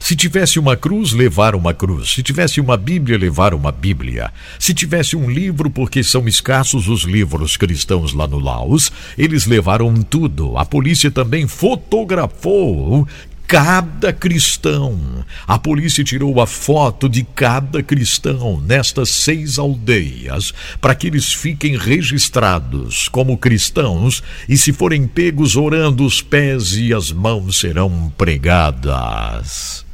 Se 0.00 0.16
tivesse 0.16 0.58
uma 0.58 0.76
cruz, 0.76 1.12
levaram 1.12 1.60
uma 1.60 1.72
cruz. 1.72 2.10
Se 2.10 2.24
tivesse 2.24 2.60
uma 2.60 2.76
Bíblia, 2.76 3.16
levaram 3.16 3.56
uma 3.56 3.70
Bíblia. 3.70 4.32
Se 4.58 4.74
tivesse 4.74 5.14
um 5.14 5.30
livro, 5.30 5.70
porque 5.70 6.02
são 6.02 6.26
escassos 6.26 6.88
os 6.88 7.04
livros 7.04 7.56
cristãos 7.56 8.12
lá 8.12 8.26
no 8.26 8.40
Laos, 8.40 8.90
eles 9.16 9.46
levaram 9.46 9.94
tudo. 10.02 10.58
A 10.58 10.64
polícia 10.64 11.08
também 11.08 11.46
fotografou 11.46 13.06
cada 13.46 14.12
cristão. 14.12 15.24
A 15.46 15.58
polícia 15.58 16.02
tirou 16.02 16.40
a 16.40 16.46
foto 16.46 17.08
de 17.08 17.22
cada 17.22 17.82
cristão 17.82 18.60
nestas 18.60 19.10
seis 19.10 19.58
aldeias 19.58 20.52
para 20.80 20.94
que 20.94 21.06
eles 21.06 21.32
fiquem 21.32 21.76
registrados 21.76 23.08
como 23.08 23.38
cristãos 23.38 24.22
e, 24.48 24.56
se 24.56 24.72
forem 24.72 25.06
pegos 25.06 25.56
orando, 25.56 26.04
os 26.04 26.22
pés 26.22 26.72
e 26.72 26.92
as 26.92 27.12
mãos 27.12 27.58
serão 27.58 28.12
pregadas. 28.16 29.84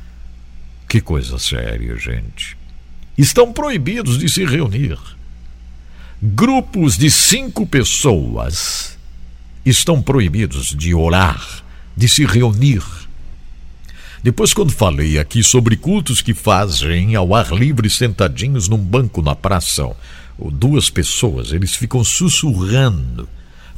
Que 0.88 1.00
coisa 1.00 1.38
séria, 1.38 1.96
gente. 1.96 2.56
Estão 3.16 3.52
proibidos 3.52 4.18
de 4.18 4.28
se 4.28 4.44
reunir. 4.44 4.98
Grupos 6.22 6.96
de 6.98 7.10
cinco 7.10 7.66
pessoas 7.66 8.98
estão 9.64 10.02
proibidos 10.02 10.74
de 10.74 10.94
orar, 10.94 11.62
de 11.96 12.08
se 12.08 12.24
reunir 12.24 12.82
depois, 14.22 14.52
quando 14.52 14.70
falei 14.70 15.18
aqui 15.18 15.42
sobre 15.42 15.76
cultos 15.76 16.20
que 16.20 16.34
fazem 16.34 17.14
ao 17.14 17.34
ar 17.34 17.52
livre 17.52 17.88
sentadinhos 17.88 18.68
num 18.68 18.76
banco 18.76 19.22
na 19.22 19.34
praça, 19.34 19.90
duas 20.38 20.90
pessoas, 20.90 21.52
eles 21.52 21.74
ficam 21.74 22.04
sussurrando, 22.04 23.26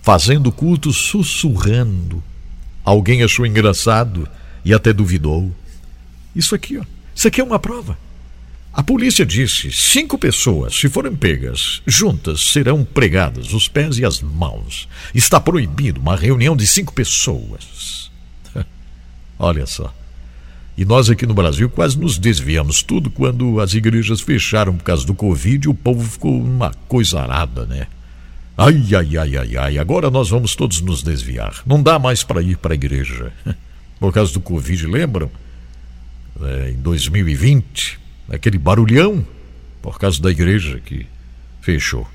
fazendo 0.02 0.50
culto 0.50 0.92
sussurrando. 0.92 2.22
Alguém 2.84 3.22
achou 3.22 3.46
engraçado 3.46 4.28
e 4.64 4.74
até 4.74 4.92
duvidou. 4.92 5.54
Isso 6.34 6.56
aqui, 6.56 6.76
ó, 6.76 6.84
isso 7.14 7.28
aqui 7.28 7.40
é 7.40 7.44
uma 7.44 7.60
prova. 7.60 7.96
A 8.72 8.82
polícia 8.82 9.24
disse: 9.24 9.70
cinco 9.70 10.18
pessoas, 10.18 10.74
se 10.74 10.88
forem 10.88 11.14
pegas, 11.14 11.82
juntas 11.86 12.40
serão 12.40 12.84
pregadas 12.84 13.52
os 13.52 13.68
pés 13.68 13.96
e 13.98 14.04
as 14.04 14.20
mãos. 14.20 14.88
Está 15.14 15.38
proibido 15.38 16.00
uma 16.00 16.16
reunião 16.16 16.56
de 16.56 16.66
cinco 16.66 16.92
pessoas. 16.92 18.10
Olha 19.38 19.66
só. 19.66 19.94
E 20.76 20.84
nós 20.84 21.10
aqui 21.10 21.26
no 21.26 21.34
Brasil 21.34 21.68
quase 21.68 21.98
nos 21.98 22.18
desviamos 22.18 22.82
tudo 22.82 23.10
quando 23.10 23.60
as 23.60 23.74
igrejas 23.74 24.20
fecharam 24.20 24.76
por 24.76 24.84
causa 24.84 25.06
do 25.06 25.12
Covid 25.12 25.68
o 25.68 25.74
povo 25.74 26.02
ficou 26.08 26.40
uma 26.40 26.72
coisa 26.88 27.20
arada, 27.20 27.66
né? 27.66 27.86
Ai, 28.56 28.82
ai, 28.94 29.16
ai, 29.16 29.36
ai, 29.36 29.56
ai, 29.56 29.78
agora 29.78 30.10
nós 30.10 30.30
vamos 30.30 30.54
todos 30.54 30.80
nos 30.80 31.02
desviar. 31.02 31.62
Não 31.66 31.82
dá 31.82 31.98
mais 31.98 32.22
para 32.22 32.42
ir 32.42 32.56
para 32.58 32.72
a 32.72 32.74
igreja. 32.74 33.32
Por 33.98 34.12
causa 34.12 34.32
do 34.32 34.40
Covid, 34.40 34.86
lembram? 34.86 35.30
É, 36.40 36.70
em 36.70 36.76
2020, 36.76 38.00
aquele 38.28 38.58
barulhão 38.58 39.24
por 39.80 39.98
causa 39.98 40.20
da 40.20 40.30
igreja 40.30 40.80
que 40.84 41.06
fechou. 41.60 42.06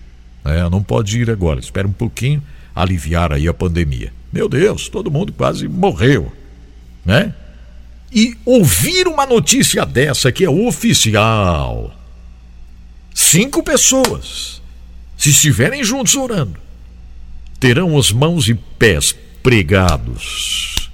É, 0.43 0.69
não 0.69 0.81
pode 0.81 1.19
ir 1.19 1.29
agora, 1.29 1.59
espera 1.59 1.87
um 1.87 1.93
pouquinho 1.93 2.41
aliviar 2.75 3.31
aí 3.31 3.47
a 3.47 3.53
pandemia. 3.53 4.11
Meu 4.31 4.49
Deus, 4.49 4.89
todo 4.89 5.11
mundo 5.11 5.31
quase 5.33 5.67
morreu, 5.67 6.31
né? 7.05 7.33
E 8.11 8.37
ouvir 8.45 9.07
uma 9.07 9.25
notícia 9.25 9.85
dessa 9.85 10.31
que 10.31 10.45
é 10.45 10.49
oficial. 10.49 11.93
Cinco 13.13 13.63
pessoas, 13.63 14.61
se 15.17 15.29
estiverem 15.29 15.83
juntos 15.83 16.15
orando, 16.15 16.59
terão 17.59 17.97
as 17.97 18.11
mãos 18.11 18.47
e 18.47 18.53
pés 18.53 19.15
pregados. 19.41 20.89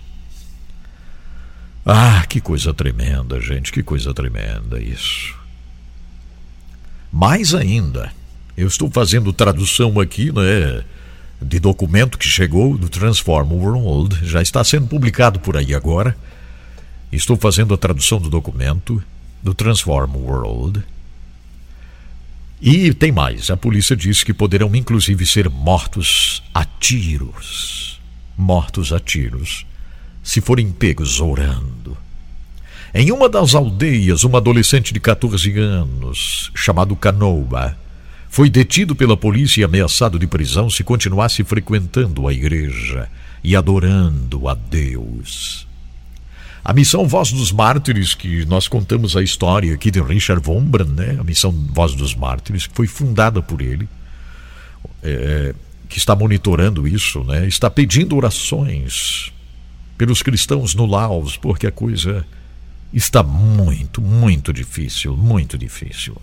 Ah, 1.86 2.26
que 2.28 2.40
coisa 2.40 2.74
tremenda, 2.74 3.42
gente, 3.42 3.72
que 3.72 3.84
coisa 3.84 4.14
tremenda 4.14 4.82
isso. 4.82 5.36
Mais 7.12 7.54
ainda, 7.54 8.12
eu 8.56 8.68
estou 8.68 8.90
fazendo 8.90 9.34
tradução 9.34 10.00
aqui, 10.00 10.32
né? 10.32 10.84
De 11.42 11.60
documento 11.60 12.18
que 12.18 12.28
chegou 12.28 12.78
do 12.78 12.88
Transform 12.88 13.52
World, 13.52 14.20
já 14.24 14.42
está 14.42 14.64
sendo 14.64 14.88
publicado 14.88 15.40
por 15.40 15.58
aí 15.58 15.76
agora. 15.76 16.16
Estou 17.14 17.38
fazendo 17.38 17.76
a 17.76 17.78
tradução 17.78 18.20
do 18.20 18.28
documento 18.28 19.02
do 19.44 19.54
Transform 19.54 20.16
World. 20.16 20.82
E 22.60 22.92
tem 22.92 23.12
mais: 23.12 23.52
a 23.52 23.56
polícia 23.56 23.96
diz 23.96 24.24
que 24.24 24.34
poderão 24.34 24.76
inclusive 24.76 25.24
ser 25.28 25.48
mortos 25.48 26.42
a 26.52 26.66
tiros. 26.66 28.02
Mortos 28.36 28.92
a 28.92 29.00
tiros, 29.00 29.64
se 30.24 30.42
forem 30.42 30.72
pegos 30.72 31.20
orando. 31.20 31.96
Em 32.96 33.12
uma 33.12 33.30
das 33.30 33.54
aldeias, 33.54 34.24
um 34.24 34.36
adolescente 34.36 34.92
de 34.92 35.00
14 35.00 35.56
anos, 35.60 36.52
chamado 36.56 36.96
Canoa, 36.96 37.78
foi 38.28 38.50
detido 38.50 38.96
pela 38.96 39.16
polícia 39.16 39.62
e 39.62 39.64
ameaçado 39.64 40.18
de 40.18 40.26
prisão 40.26 40.68
se 40.68 40.84
continuasse 40.84 41.44
frequentando 41.44 42.28
a 42.28 42.34
igreja 42.34 43.08
e 43.44 43.56
adorando 43.56 44.48
a 44.48 44.56
Deus. 44.56 45.68
A 46.66 46.72
missão 46.72 47.06
Voz 47.06 47.32
dos 47.32 47.52
Mártires, 47.52 48.16
que 48.16 48.46
nós 48.46 48.70
contamos 48.70 49.18
a 49.18 49.22
história 49.22 49.74
aqui 49.74 49.92
de 49.92 50.02
Richard 50.02 50.48
Wombrand, 50.50 50.94
né? 50.94 51.18
a 51.20 51.24
missão 51.24 51.52
Voz 51.52 51.94
dos 51.94 52.16
Mártires, 52.16 52.68
que 52.68 52.74
foi 52.74 52.88
fundada 52.88 53.42
por 53.42 53.62
ele, 53.62 53.88
é, 55.04 55.54
que 55.90 55.98
está 55.98 56.16
monitorando 56.16 56.88
isso, 56.88 57.22
né? 57.26 57.46
está 57.46 57.70
pedindo 57.70 58.16
orações 58.16 59.34
pelos 59.98 60.22
cristãos 60.22 60.74
no 60.74 60.86
Laos, 60.86 61.36
porque 61.36 61.68
a 61.68 61.72
coisa 61.72 62.26
está 62.94 63.22
muito, 63.22 64.02
muito 64.02 64.54
difícil, 64.54 65.18
muito 65.18 65.58
difícil. 65.58 66.16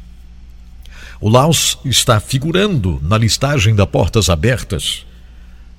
O 1.21 1.29
Laos 1.29 1.77
está 1.85 2.19
figurando 2.19 2.99
na 3.03 3.19
listagem 3.19 3.75
da 3.75 3.87
Portas 3.87 4.31
Abertas 4.31 5.05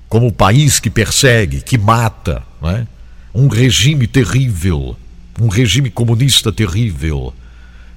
como 0.08 0.28
o 0.28 0.32
país 0.32 0.78
que 0.78 0.88
persegue, 0.88 1.62
que 1.62 1.76
mata, 1.76 2.44
é? 2.62 2.86
Um 3.34 3.48
regime 3.48 4.06
terrível, 4.06 4.96
um 5.40 5.48
regime 5.48 5.90
comunista 5.90 6.52
terrível, 6.52 7.34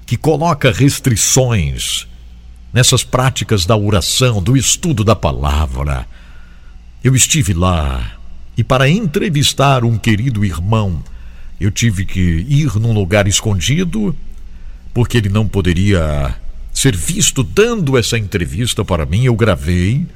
que 0.04 0.16
coloca 0.16 0.70
restrições 0.70 2.06
nessas 2.72 3.04
práticas 3.04 3.66
da 3.66 3.76
oração, 3.76 4.42
do 4.42 4.56
estudo 4.56 5.04
da 5.04 5.16
palavra. 5.16 6.06
Eu 7.02 7.14
estive 7.14 7.52
lá 7.52 8.18
e, 8.56 8.64
para 8.64 8.88
entrevistar 8.88 9.84
um 9.84 9.98
querido 9.98 10.44
irmão, 10.44 11.02
eu 11.60 11.70
tive 11.70 12.04
que 12.04 12.20
ir 12.20 12.74
num 12.76 12.92
lugar 12.92 13.26
escondido, 13.26 14.16
porque 14.92 15.18
ele 15.18 15.28
não 15.28 15.46
poderia 15.46 16.34
ser 16.72 16.96
visto 16.96 17.42
dando 17.42 17.96
essa 17.98 18.18
entrevista 18.18 18.84
para 18.84 19.06
mim. 19.06 19.24
Eu 19.24 19.34
gravei 19.34 20.06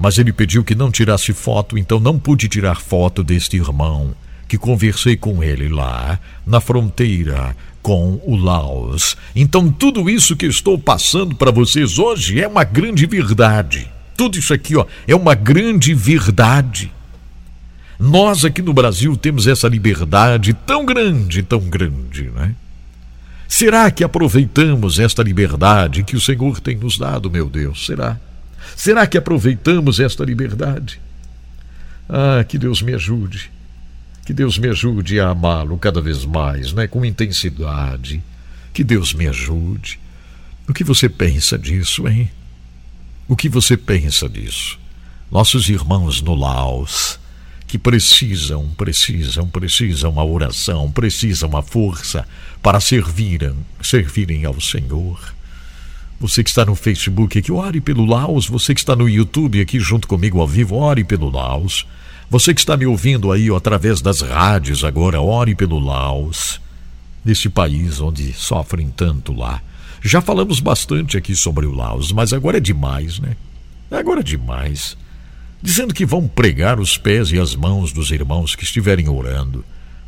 mas 0.00 0.16
ele 0.16 0.32
pediu 0.32 0.64
que 0.64 0.74
não 0.74 0.90
tirasse 0.90 1.34
foto, 1.34 1.76
então 1.76 2.00
não 2.00 2.18
pude 2.18 2.48
tirar 2.48 2.80
foto 2.80 3.22
deste 3.22 3.58
irmão, 3.58 4.14
que 4.50 4.58
conversei 4.58 5.16
com 5.16 5.44
ele 5.44 5.68
lá, 5.68 6.18
na 6.44 6.60
fronteira 6.60 7.54
com 7.80 8.20
o 8.24 8.34
Laos. 8.34 9.16
Então, 9.34 9.70
tudo 9.70 10.10
isso 10.10 10.34
que 10.34 10.44
estou 10.44 10.76
passando 10.76 11.36
para 11.36 11.52
vocês 11.52 12.00
hoje 12.00 12.40
é 12.40 12.48
uma 12.48 12.64
grande 12.64 13.06
verdade. 13.06 13.88
Tudo 14.16 14.36
isso 14.36 14.52
aqui, 14.52 14.74
ó, 14.74 14.84
é 15.06 15.14
uma 15.14 15.36
grande 15.36 15.94
verdade. 15.94 16.90
Nós 17.96 18.44
aqui 18.44 18.60
no 18.60 18.72
Brasil 18.72 19.16
temos 19.16 19.46
essa 19.46 19.68
liberdade 19.68 20.52
tão 20.52 20.84
grande, 20.84 21.44
tão 21.44 21.60
grande, 21.60 22.24
né? 22.34 22.52
Será 23.46 23.88
que 23.88 24.02
aproveitamos 24.02 24.98
esta 24.98 25.22
liberdade 25.22 26.02
que 26.02 26.16
o 26.16 26.20
Senhor 26.20 26.58
tem 26.58 26.76
nos 26.76 26.98
dado, 26.98 27.30
meu 27.30 27.48
Deus? 27.48 27.86
Será? 27.86 28.18
Será 28.74 29.06
que 29.06 29.16
aproveitamos 29.16 30.00
esta 30.00 30.24
liberdade? 30.24 31.00
Ah, 32.08 32.42
que 32.42 32.58
Deus 32.58 32.82
me 32.82 32.94
ajude. 32.94 33.59
Que 34.30 34.34
Deus 34.34 34.58
me 34.58 34.68
ajude 34.68 35.18
a 35.18 35.30
amá-lo 35.30 35.76
cada 35.76 36.00
vez 36.00 36.24
mais, 36.24 36.72
né? 36.72 36.86
com 36.86 37.04
intensidade. 37.04 38.22
Que 38.72 38.84
Deus 38.84 39.12
me 39.12 39.26
ajude. 39.26 39.98
O 40.68 40.72
que 40.72 40.84
você 40.84 41.08
pensa 41.08 41.58
disso, 41.58 42.06
hein? 42.06 42.30
O 43.26 43.34
que 43.34 43.48
você 43.48 43.76
pensa 43.76 44.28
disso? 44.28 44.78
Nossos 45.32 45.68
irmãos 45.68 46.22
no 46.22 46.36
Laos, 46.36 47.18
que 47.66 47.76
precisam, 47.76 48.68
precisam, 48.76 49.48
precisam 49.48 50.20
a 50.20 50.24
oração, 50.24 50.92
precisam 50.92 51.56
a 51.56 51.62
força 51.62 52.24
para 52.62 52.78
servirem, 52.78 53.56
servirem 53.82 54.44
ao 54.44 54.60
Senhor. 54.60 55.34
Você 56.20 56.44
que 56.44 56.50
está 56.50 56.64
no 56.64 56.76
Facebook 56.76 57.36
aqui, 57.36 57.50
ore 57.50 57.80
pelo 57.80 58.06
Laos. 58.06 58.46
Você 58.46 58.74
que 58.74 58.80
está 58.80 58.94
no 58.94 59.08
YouTube 59.08 59.60
aqui 59.60 59.80
junto 59.80 60.06
comigo 60.06 60.40
ao 60.40 60.46
vivo, 60.46 60.76
ore 60.76 61.02
pelo 61.02 61.28
Laos. 61.28 61.84
Você 62.30 62.54
que 62.54 62.60
está 62.60 62.76
me 62.76 62.86
ouvindo 62.86 63.32
aí 63.32 63.50
ó, 63.50 63.56
através 63.56 64.00
das 64.00 64.20
rádios 64.20 64.84
agora, 64.84 65.20
ore 65.20 65.56
pelo 65.56 65.80
Laos. 65.80 66.60
Nesse 67.24 67.48
país 67.48 68.00
onde 68.00 68.32
sofrem 68.32 68.88
tanto 68.88 69.32
lá. 69.32 69.60
Já 70.00 70.20
falamos 70.20 70.60
bastante 70.60 71.18
aqui 71.18 71.34
sobre 71.34 71.66
o 71.66 71.72
Laos, 71.72 72.12
mas 72.12 72.32
agora 72.32 72.58
é 72.58 72.60
demais, 72.60 73.18
né? 73.18 73.36
Agora 73.90 74.20
é 74.20 74.22
demais. 74.22 74.96
Dizendo 75.60 75.92
que 75.92 76.06
vão 76.06 76.26
pregar 76.28 76.78
os 76.78 76.96
pés 76.96 77.32
e 77.32 77.38
as 77.38 77.54
mãos 77.56 77.92
dos 77.92 78.12
irmãos 78.12 78.54
que 78.54 78.64
estiverem 78.64 79.08
orando. 79.08 79.64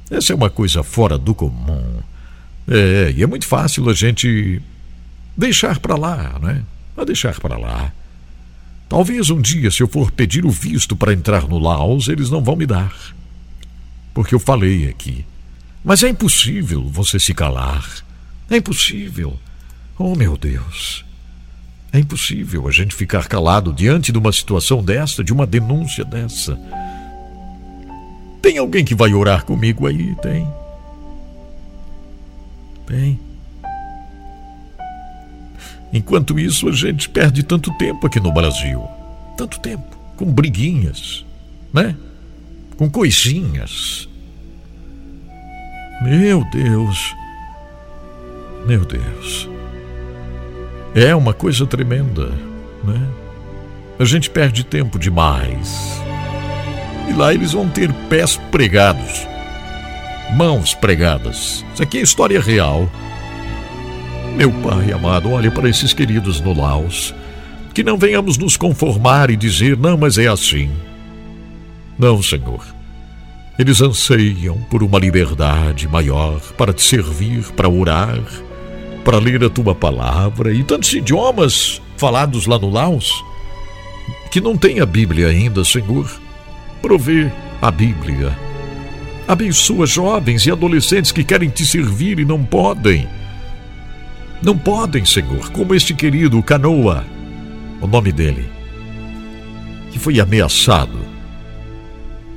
Essa 0.08 0.32
é 0.32 0.36
uma 0.36 0.48
coisa 0.48 0.82
fora 0.82 1.18
do 1.18 1.34
comum. 1.34 1.98
É, 2.68 3.12
e 3.16 3.22
é 3.22 3.26
muito 3.26 3.46
fácil 3.46 3.90
a 3.90 3.92
gente 3.92 4.62
deixar 5.36 5.80
para 5.80 5.96
lá, 5.96 6.38
né? 6.40 6.62
A 6.96 7.04
deixar 7.04 7.38
para 7.40 7.58
lá. 7.58 7.92
Talvez 8.92 9.30
um 9.30 9.40
dia, 9.40 9.70
se 9.70 9.82
eu 9.82 9.88
for 9.88 10.10
pedir 10.10 10.44
o 10.44 10.50
visto 10.50 10.94
para 10.94 11.14
entrar 11.14 11.48
no 11.48 11.58
Laos, 11.58 12.08
eles 12.08 12.28
não 12.28 12.44
vão 12.44 12.54
me 12.54 12.66
dar. 12.66 12.94
Porque 14.12 14.34
eu 14.34 14.38
falei 14.38 14.86
aqui. 14.86 15.24
Mas 15.82 16.02
é 16.02 16.10
impossível 16.10 16.86
você 16.90 17.18
se 17.18 17.32
calar. 17.32 17.90
É 18.50 18.58
impossível. 18.58 19.40
Oh, 19.98 20.14
meu 20.14 20.36
Deus. 20.36 21.06
É 21.90 21.98
impossível 21.98 22.68
a 22.68 22.70
gente 22.70 22.94
ficar 22.94 23.28
calado 23.28 23.72
diante 23.72 24.12
de 24.12 24.18
uma 24.18 24.30
situação 24.30 24.84
dessa, 24.84 25.24
de 25.24 25.32
uma 25.32 25.46
denúncia 25.46 26.04
dessa. 26.04 26.60
Tem 28.42 28.58
alguém 28.58 28.84
que 28.84 28.94
vai 28.94 29.14
orar 29.14 29.46
comigo 29.46 29.86
aí? 29.86 30.14
Tem. 30.16 30.46
Tem. 32.86 33.18
Enquanto 35.92 36.38
isso, 36.38 36.68
a 36.68 36.72
gente 36.72 37.08
perde 37.08 37.42
tanto 37.42 37.70
tempo 37.76 38.06
aqui 38.06 38.18
no 38.18 38.32
Brasil. 38.32 38.82
Tanto 39.36 39.60
tempo. 39.60 39.96
Com 40.16 40.32
briguinhas, 40.32 41.24
né? 41.72 41.94
Com 42.76 42.88
coisinhas. 42.88 44.08
Meu 46.02 46.44
Deus. 46.50 47.14
Meu 48.66 48.84
Deus. 48.84 49.48
É 50.94 51.14
uma 51.14 51.32
coisa 51.32 51.66
tremenda, 51.66 52.28
né? 52.84 53.08
A 53.98 54.04
gente 54.04 54.30
perde 54.30 54.64
tempo 54.64 54.98
demais. 54.98 56.02
E 57.08 57.12
lá 57.12 57.32
eles 57.34 57.52
vão 57.52 57.68
ter 57.68 57.92
pés 58.08 58.36
pregados, 58.50 59.26
mãos 60.34 60.74
pregadas. 60.74 61.64
Isso 61.72 61.82
aqui 61.82 61.98
é 61.98 62.02
história 62.02 62.40
real. 62.40 62.88
Meu 64.36 64.50
Pai 64.50 64.90
amado, 64.92 65.30
olha 65.30 65.50
para 65.50 65.68
esses 65.68 65.92
queridos 65.92 66.40
no 66.40 66.58
Laos. 66.58 67.14
Que 67.74 67.84
não 67.84 67.96
venhamos 67.98 68.38
nos 68.38 68.56
conformar 68.56 69.30
e 69.30 69.36
dizer, 69.36 69.76
não, 69.76 69.96
mas 69.96 70.18
é 70.18 70.26
assim. 70.26 70.70
Não, 71.98 72.22
Senhor. 72.22 72.64
Eles 73.58 73.80
anseiam 73.80 74.58
por 74.70 74.82
uma 74.82 74.98
liberdade 74.98 75.86
maior 75.86 76.40
para 76.56 76.72
te 76.72 76.82
servir, 76.82 77.44
para 77.52 77.68
orar, 77.68 78.20
para 79.04 79.18
ler 79.18 79.44
a 79.44 79.50
tua 79.50 79.74
palavra 79.74 80.52
e 80.52 80.64
tantos 80.64 80.92
idiomas 80.92 81.80
falados 81.96 82.46
lá 82.46 82.58
no 82.58 82.70
Laos 82.70 83.22
que 84.30 84.40
não 84.40 84.56
tem 84.56 84.80
a 84.80 84.86
Bíblia 84.86 85.28
ainda, 85.28 85.62
Senhor. 85.62 86.10
Provê 86.80 87.30
a 87.60 87.70
Bíblia. 87.70 88.36
Abençoa 89.28 89.86
jovens 89.86 90.46
e 90.46 90.50
adolescentes 90.50 91.12
que 91.12 91.22
querem 91.22 91.50
te 91.50 91.66
servir 91.66 92.18
e 92.18 92.24
não 92.24 92.42
podem 92.42 93.06
não 94.42 94.58
podem, 94.58 95.04
Senhor, 95.04 95.50
como 95.52 95.72
este 95.72 95.94
querido 95.94 96.42
Canoa, 96.42 97.04
o 97.80 97.86
nome 97.86 98.10
dele, 98.10 98.44
que 99.92 100.00
foi 100.00 100.18
ameaçado, 100.18 100.98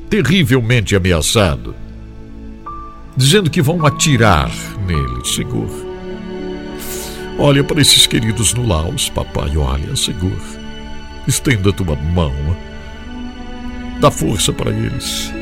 terrivelmente 0.07 0.95
ameaçado, 0.95 1.73
dizendo 3.17 3.49
que 3.49 3.59
vão 3.59 3.83
atirar 3.83 4.51
nele, 4.85 5.25
Senhor. 5.25 5.67
Olha 7.39 7.63
para 7.63 7.81
esses 7.81 8.05
queridos 8.05 8.53
no 8.53 8.67
Laos, 8.67 9.09
papai, 9.09 9.57
olha, 9.57 9.95
Senhor. 9.95 10.39
Estenda 11.27 11.73
tua 11.73 11.95
mão. 11.95 12.31
Dá 13.99 14.11
força 14.11 14.53
para 14.53 14.69
eles. 14.69 15.33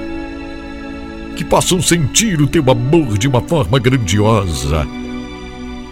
Que 1.36 1.44
possam 1.44 1.82
sentir 1.82 2.42
o 2.42 2.48
teu 2.48 2.64
amor 2.72 3.18
de 3.18 3.28
uma 3.28 3.42
forma 3.42 3.78
grandiosa 3.80 4.88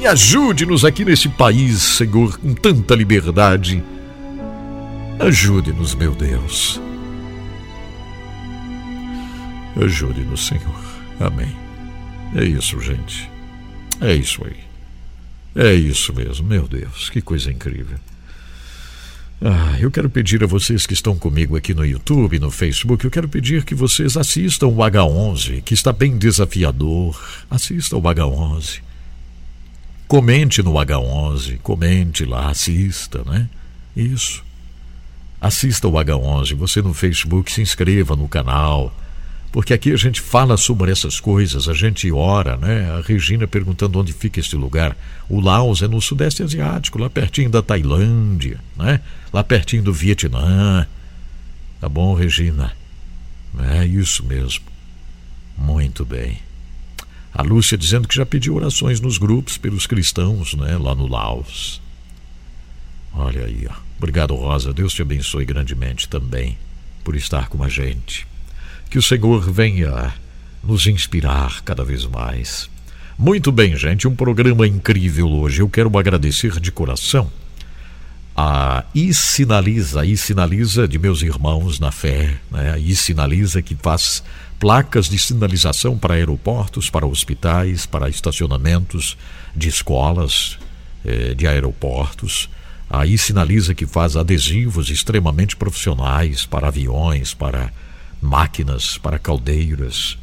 e 0.02 0.08
ajude-nos 0.08 0.84
aqui 0.84 1.06
nesse 1.06 1.30
país, 1.30 1.80
Senhor, 1.80 2.36
com 2.40 2.56
tanta 2.56 2.96
liberdade. 2.96 3.84
Ajude-nos, 5.20 5.94
meu 5.94 6.16
Deus. 6.16 6.82
Ajude-nos, 9.80 10.48
Senhor. 10.48 10.82
Amém. 11.20 11.56
É 12.36 12.44
isso, 12.44 12.80
gente. 12.82 13.30
É 14.02 14.16
isso 14.16 14.44
aí. 14.44 14.58
É 15.56 15.72
isso 15.76 16.12
mesmo, 16.16 16.48
meu 16.48 16.68
Deus, 16.68 17.12
que 17.12 17.22
coisa 17.22 17.52
incrível. 17.52 18.00
Ah, 19.40 19.78
eu 19.80 19.92
quero 19.92 20.10
pedir 20.10 20.44
a 20.44 20.48
vocês 20.48 20.88
que 20.88 20.94
estão 20.94 21.16
comigo 21.16 21.56
aqui 21.56 21.76
no 21.76 21.86
YouTube, 21.86 22.40
no 22.40 22.50
Facebook, 22.50 23.06
eu 23.06 23.12
quero 23.12 23.30
pedir 23.30 23.64
que 23.64 23.76
vocês 23.76 24.18
assistam 24.18 24.68
o 24.68 24.78
H11, 24.78 25.62
que 25.62 25.76
está 25.76 25.94
bem 25.94 26.18
desafiador. 26.18 27.22
Assistam 27.52 27.98
o 27.98 28.02
H11. 28.02 28.82
Comente 30.12 30.62
no 30.62 30.74
H11, 30.74 31.60
comente 31.60 32.26
lá, 32.26 32.50
assista, 32.50 33.24
né? 33.26 33.48
Isso. 33.96 34.44
Assista 35.40 35.88
o 35.88 35.94
H11, 35.94 36.54
você 36.54 36.82
no 36.82 36.94
Facebook, 36.94 37.50
se 37.50 37.62
inscreva 37.62 38.14
no 38.14 38.28
canal, 38.28 38.94
porque 39.54 39.74
aqui 39.74 39.90
a 39.90 39.96
gente 39.96 40.20
fala 40.20 40.58
sobre 40.58 40.92
essas 40.92 41.18
coisas, 41.22 41.70
a 41.70 41.74
gente 41.74 42.12
ora, 42.12 42.58
né? 42.58 42.92
A 42.92 43.00
Regina 43.00 43.48
perguntando 43.48 44.02
onde 44.02 44.12
fica 44.12 44.42
este 44.42 44.58
lugar. 44.58 44.98
O 45.30 45.40
Laos 45.40 45.82
é 45.82 45.88
no 45.88 46.02
Sudeste 46.02 46.44
Asiático, 46.44 47.00
lá 47.00 47.10
pertinho 47.10 47.50
da 47.50 47.62
Tailândia, 47.62 48.60
né? 48.76 49.00
Lá 49.32 49.46
pertinho 49.46 49.84
do 49.84 49.94
Vietnã. 49.94 50.86
Tá 51.80 51.88
bom, 51.88 52.14
Regina? 52.16 52.74
É 53.58 53.86
isso 53.86 54.26
mesmo. 54.26 54.66
Muito 55.58 56.04
bem. 56.04 56.51
A 57.34 57.42
Lúcia 57.42 57.78
dizendo 57.78 58.08
que 58.08 58.16
já 58.16 58.26
pediu 58.26 58.56
orações 58.56 59.00
nos 59.00 59.18
grupos 59.18 59.58
pelos 59.58 59.88
cristãos, 59.88 60.54
né, 60.54 60.78
lá 60.78 60.94
no 60.94 61.08
Laos. 61.08 61.82
Olha 63.14 63.46
aí, 63.46 63.68
ó. 63.70 63.74
Obrigado, 63.98 64.36
Rosa. 64.36 64.74
Deus 64.74 64.94
te 64.94 65.02
abençoe 65.02 65.46
grandemente 65.46 66.08
também 66.10 66.58
por 67.04 67.16
estar 67.16 67.50
com 67.50 67.64
a 67.64 67.70
gente. 67.70 68.28
Que 68.90 68.98
o 68.98 69.02
Senhor 69.02 69.50
venha 69.52 70.14
nos 70.64 70.88
inspirar 70.88 71.62
cada 71.64 71.84
vez 71.84 72.06
mais. 72.06 72.70
Muito 73.18 73.52
bem, 73.52 73.76
gente, 73.76 74.08
um 74.08 74.16
programa 74.16 74.68
incrível 74.68 75.30
hoje. 75.30 75.62
Eu 75.62 75.70
quero 75.70 75.98
agradecer 75.98 76.60
de 76.60 76.72
coração 76.72 77.32
a 78.44 78.86
I 78.96 79.14
Sinaliza, 79.14 80.04
I 80.04 80.18
Sinaliza 80.18 80.88
de 80.88 80.98
meus 80.98 81.22
irmãos 81.22 81.80
na 81.80 81.92
fé, 81.92 82.40
né? 82.50 82.80
I 82.80 82.96
Sinaliza 82.96 83.62
que 83.62 83.76
faz 83.76 84.24
placas 84.60 85.08
de 85.08 85.20
sinalização 85.20 85.96
para 85.96 86.16
aeroportos, 86.16 86.90
para 86.90 87.06
hospitais, 87.06 87.86
para 87.86 88.10
estacionamentos 88.10 89.16
de 89.56 89.70
escolas, 89.70 90.58
eh, 91.06 91.36
de 91.36 91.46
aeroportos. 91.46 92.50
A 92.90 93.06
I 93.06 93.16
Sinaliza 93.16 93.76
que 93.76 93.86
faz 93.86 94.16
adesivos 94.16 94.90
extremamente 94.90 95.56
profissionais 95.56 96.44
para 96.44 96.70
aviões, 96.70 97.36
para 97.36 97.72
máquinas, 98.20 98.98
para 98.98 99.20
caldeiras, 99.20 100.18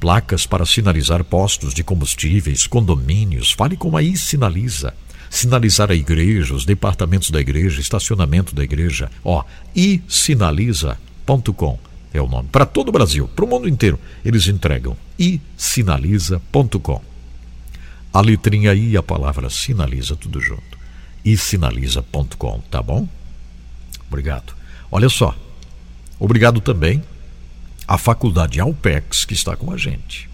placas 0.00 0.46
para 0.46 0.66
sinalizar 0.66 1.22
postos 1.22 1.74
de 1.74 1.84
combustíveis, 1.84 2.66
condomínios. 2.66 3.52
Fale 3.52 3.76
com 3.76 3.96
a 3.96 4.02
I 4.02 4.16
Sinaliza 4.16 4.92
sinalizar 5.32 5.90
a 5.90 5.94
igreja, 5.94 6.54
os 6.54 6.66
departamentos 6.66 7.30
da 7.30 7.40
igreja, 7.40 7.80
estacionamento 7.80 8.54
da 8.54 8.62
igreja. 8.62 9.10
Ó, 9.24 9.42
isinaliza.com 9.74 11.78
é 12.12 12.20
o 12.20 12.28
nome. 12.28 12.50
Para 12.52 12.66
todo 12.66 12.90
o 12.90 12.92
Brasil, 12.92 13.26
para 13.28 13.46
o 13.46 13.48
mundo 13.48 13.66
inteiro, 13.66 13.98
eles 14.22 14.46
entregam. 14.46 14.94
isinaliza.com. 15.18 17.00
A 18.12 18.20
letrinha 18.20 18.74
I 18.74 18.90
e 18.90 18.96
a 18.98 19.02
palavra 19.02 19.48
sinaliza 19.48 20.14
tudo 20.14 20.38
junto. 20.38 20.78
isinaliza.com, 21.24 22.60
tá 22.70 22.82
bom? 22.82 23.08
Obrigado. 24.08 24.54
Olha 24.90 25.08
só. 25.08 25.34
Obrigado 26.20 26.60
também 26.60 27.02
à 27.88 27.96
Faculdade 27.96 28.60
Alpex 28.60 29.24
que 29.24 29.32
está 29.32 29.56
com 29.56 29.72
a 29.72 29.78
gente. 29.78 30.28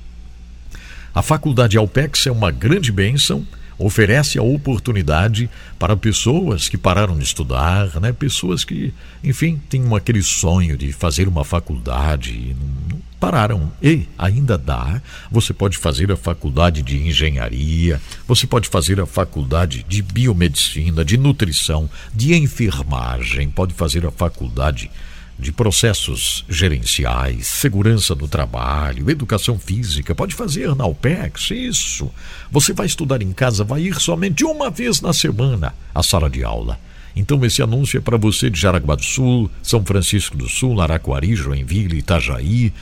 A 1.15 1.23
Faculdade 1.23 1.79
Alpex 1.79 2.27
é 2.27 2.33
uma 2.33 2.51
grande 2.51 2.91
bênção 2.91 3.47
oferece 3.79 4.39
a 4.39 4.43
oportunidade 4.43 5.49
para 5.79 5.97
pessoas 5.97 6.69
que 6.69 6.77
pararam 6.77 7.17
de 7.17 7.25
estudar, 7.25 8.01
né? 8.01 8.13
pessoas 8.13 8.65
que, 8.65 8.93
enfim, 9.23 9.61
tinham 9.69 9.95
aquele 9.95 10.23
sonho 10.23 10.77
de 10.77 10.93
fazer 10.93 11.29
uma 11.29 11.45
faculdade 11.45 12.33
e 12.33 12.57
não, 12.91 12.99
pararam. 13.21 13.73
E 13.83 14.07
ainda 14.19 14.59
dá. 14.59 15.01
Você 15.31 15.53
pode 15.53 15.79
fazer 15.79 16.11
a 16.11 16.17
faculdade 16.17 16.83
de 16.83 16.97
engenharia, 17.07 18.01
você 18.27 18.47
pode 18.47 18.69
fazer 18.69 19.01
a 19.01 19.07
faculdade 19.07 19.85
de 19.89 20.03
biomedicina, 20.03 21.05
de 21.05 21.17
nutrição, 21.17 21.89
de 22.15 22.35
enfermagem, 22.35 23.51
pode 23.51 23.75
fazer 23.75 24.05
a 24.05 24.11
faculdade 24.11 24.91
de 25.39 25.53
processos 25.53 26.45
gerenciais, 26.49 27.47
segurança 27.47 28.15
do 28.15 28.27
trabalho, 28.27 29.09
educação 29.09 29.57
física, 29.57 30.15
pode 30.15 30.35
fazer 30.35 30.75
na 30.75 30.85
UPEX, 30.85 31.53
isso. 31.53 32.11
Você 32.51 32.73
vai 32.73 32.87
estudar 32.87 33.23
em 33.23 33.33
casa, 33.33 33.63
vai 33.63 33.83
ir 33.83 34.01
somente 34.01 34.45
uma 34.45 34.69
vez 34.69 35.01
na 35.01 35.13
semana 35.13 35.73
à 35.95 36.03
sala 36.03 36.29
de 36.29 36.43
aula. 36.43 36.79
Então 37.15 37.45
esse 37.45 37.63
anúncio 37.63 37.99
é 37.99 38.01
para 38.01 38.17
você 38.17 38.51
de 38.51 38.61
Jaraguá 38.61 38.97
do 38.97 39.05
Sul, 39.05 39.49
São 39.63 39.85
Francisco 39.85 40.37
do 40.37 40.49
Sul, 40.49 40.81
Araquari, 40.81 41.37
Joinville, 41.37 41.99
Itajaí. 41.99 42.73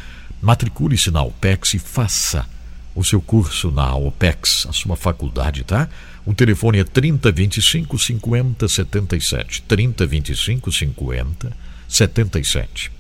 Matricule-se 0.41 1.11
na 1.11 1.23
UPEX 1.23 1.75
e 1.75 1.79
faça 1.79 2.47
o 2.95 3.05
seu 3.05 3.21
curso 3.21 3.71
na 3.71 3.95
OPEX, 3.95 4.67
a 4.69 4.73
sua 4.73 4.97
faculdade, 4.97 5.65
tá? 5.65 5.89
O 6.25 6.35
telefone 6.35 6.79
é 6.79 6.85
3025 6.85 7.99
50 7.99 8.67
77. 8.67 9.63
3025 9.63 10.73
50 10.73 11.67
77. 11.89 12.93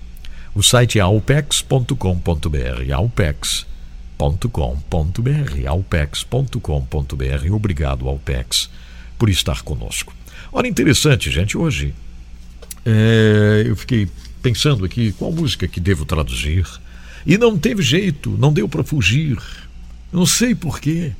O 0.55 0.63
site 0.63 0.99
é 0.99 1.03
alpex.com.br, 1.03 2.93
alpex.com.br, 2.95 3.67
alpex.com.br. 5.69 7.53
Obrigado, 7.53 8.09
Alpex, 8.09 8.71
por 9.19 9.29
estar 9.29 9.63
conosco. 9.63 10.15
Olha, 10.53 10.69
interessante, 10.69 11.31
gente, 11.31 11.59
hoje 11.59 11.95
é, 12.85 13.65
eu 13.67 13.77
fiquei 13.77 14.09
pensando 14.41 14.85
aqui 14.85 15.13
qual 15.13 15.33
música 15.33 15.69
que 15.69 15.81
devo 15.81 16.05
traduzir 16.05 16.67
e 17.27 17.37
não 17.37 17.59
teve 17.59 17.83
jeito, 17.83 18.31
não 18.39 18.53
deu 18.53 18.69
para 18.69 18.85
fugir. 18.85 19.37
Não 20.13 20.25
sei 20.25 20.55
por 20.55 20.79
quê. 20.79 21.13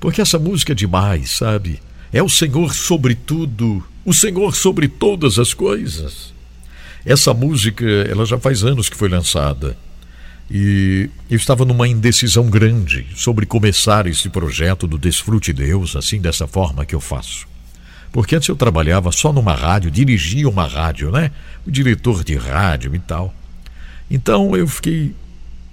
Porque 0.00 0.20
essa 0.20 0.38
música 0.38 0.72
é 0.72 0.74
demais, 0.74 1.30
sabe? 1.30 1.80
É 2.12 2.22
o 2.22 2.28
Senhor 2.28 2.74
sobre 2.74 3.14
tudo, 3.14 3.84
o 4.04 4.12
Senhor 4.12 4.54
sobre 4.54 4.88
todas 4.88 5.38
as 5.38 5.54
coisas. 5.54 6.34
Essa 7.04 7.32
música, 7.32 7.84
ela 7.84 8.26
já 8.26 8.38
faz 8.38 8.64
anos 8.64 8.88
que 8.88 8.96
foi 8.96 9.08
lançada. 9.08 9.76
E 10.50 11.10
eu 11.30 11.36
estava 11.36 11.64
numa 11.64 11.86
indecisão 11.86 12.48
grande 12.48 13.06
sobre 13.14 13.44
começar 13.44 14.06
esse 14.06 14.30
projeto 14.30 14.86
do 14.86 14.96
Desfrute 14.96 15.52
Deus, 15.52 15.94
assim, 15.94 16.20
dessa 16.20 16.46
forma 16.46 16.86
que 16.86 16.94
eu 16.94 17.00
faço. 17.00 17.46
Porque 18.10 18.34
antes 18.34 18.48
eu 18.48 18.56
trabalhava 18.56 19.12
só 19.12 19.32
numa 19.32 19.54
rádio, 19.54 19.90
dirigia 19.90 20.48
uma 20.48 20.66
rádio, 20.66 21.10
né? 21.10 21.30
O 21.66 21.70
diretor 21.70 22.24
de 22.24 22.34
rádio 22.34 22.94
e 22.94 22.98
tal. 22.98 23.34
Então 24.10 24.56
eu 24.56 24.66
fiquei 24.66 25.14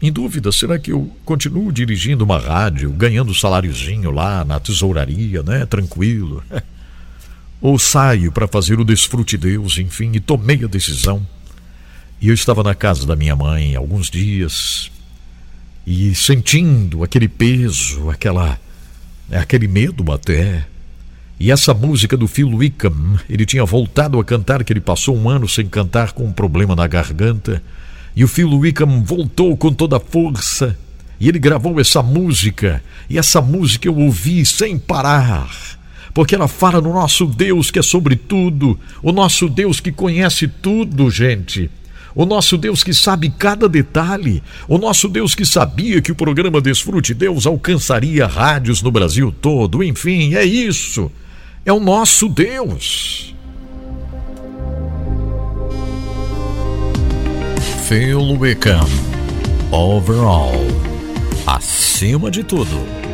em 0.02 0.12
dúvida: 0.12 0.52
será 0.52 0.78
que 0.78 0.92
eu 0.92 1.10
continuo 1.24 1.72
dirigindo 1.72 2.26
uma 2.26 2.38
rádio, 2.38 2.92
ganhando 2.92 3.34
saláriozinho 3.34 4.12
lá 4.12 4.44
na 4.44 4.60
tesouraria, 4.60 5.42
né? 5.42 5.66
Tranquilo. 5.66 6.44
ou 7.62 7.80
saio 7.80 8.32
para 8.32 8.48
fazer 8.48 8.80
o 8.80 8.86
desfrute 8.86 9.38
Deus, 9.38 9.78
enfim, 9.78 10.12
e 10.14 10.20
tomei 10.20 10.64
a 10.64 10.68
decisão. 10.68 11.26
E 12.22 12.28
eu 12.28 12.34
estava 12.34 12.64
na 12.64 12.76
casa 12.76 13.06
da 13.06 13.16
minha 13.16 13.36
mãe 13.36 13.76
alguns 13.76 14.10
dias 14.10 14.92
e 15.86 16.16
sentindo 16.16 17.04
aquele 17.04 17.28
peso, 17.28 18.10
aquela 18.10 18.60
aquele 19.32 19.68
medo 19.68 20.12
até. 20.12 20.66
E 21.40 21.52
essa 21.52 21.74
música 21.74 22.16
do 22.16 22.28
Phil 22.28 22.50
Wickham, 22.50 23.20
ele 23.30 23.46
tinha 23.46 23.66
voltado 23.66 24.20
a 24.20 24.24
cantar, 24.24 24.64
que 24.64 24.72
ele 24.72 24.80
passou 24.80 25.18
um 25.18 25.30
ano 25.30 25.50
sem 25.50 25.68
cantar 25.68 26.14
com 26.14 26.24
um 26.24 26.32
problema 26.32 26.76
na 26.76 26.88
garganta. 26.88 27.62
E 28.16 28.24
o 28.24 28.28
Phil 28.28 28.50
Wickham 28.50 29.04
voltou 29.04 29.56
com 29.58 29.74
toda 29.74 29.98
a 29.98 30.00
força. 30.00 30.78
E 31.20 31.28
ele 31.28 31.40
gravou 31.40 31.80
essa 31.80 32.02
música. 32.02 32.82
E 33.10 33.18
essa 33.18 33.42
música 33.42 33.88
eu 33.88 33.98
ouvi 33.98 34.46
sem 34.46 34.80
parar 34.80 35.76
porque 36.16 36.34
ela 36.34 36.48
fala 36.48 36.80
no 36.80 36.94
nosso 36.94 37.26
Deus 37.26 37.70
que 37.70 37.78
é 37.78 37.82
sobre 37.82 38.16
tudo, 38.16 38.80
o 39.04 39.12
nosso 39.12 39.50
Deus 39.50 39.82
que 39.82 39.92
conhece 39.92 40.48
tudo, 40.48 41.12
gente. 41.12 41.70
O 42.16 42.26
nosso 42.26 42.58
Deus 42.58 42.82
que 42.82 42.94
sabe 42.94 43.30
cada 43.30 43.68
detalhe, 43.68 44.42
o 44.70 44.78
nosso 44.78 45.10
Deus 45.10 45.36
que 45.36 45.46
sabia 45.46 46.02
que 46.02 46.14
o 46.14 46.16
programa 46.16 46.62
Desfrute 46.62 47.14
Deus 47.14 47.46
alcançaria 47.46 48.26
rádios 48.26 48.82
no 48.82 48.90
Brasil 48.90 49.36
todo, 49.42 49.84
enfim, 49.84 50.36
é 50.36 50.46
isso. 50.46 51.12
É 51.66 51.74
o 51.74 51.82
nosso 51.82 52.30
Deus. 52.30 53.36
Phil 57.90 58.40
Wickham, 58.40 58.88
overall, 59.70 60.56
acima 61.46 62.32
de 62.32 62.42
tudo. 62.42 63.05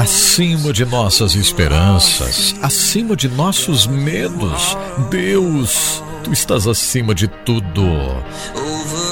Acima 0.00 0.72
de 0.72 0.86
nossas 0.86 1.34
esperanças, 1.34 2.54
acima 2.62 3.14
de 3.14 3.28
nossos 3.28 3.86
medos. 3.86 4.74
Deus, 5.10 6.02
tu 6.24 6.32
estás 6.32 6.66
acima 6.66 7.14
de 7.14 7.28
tudo. 7.28 7.84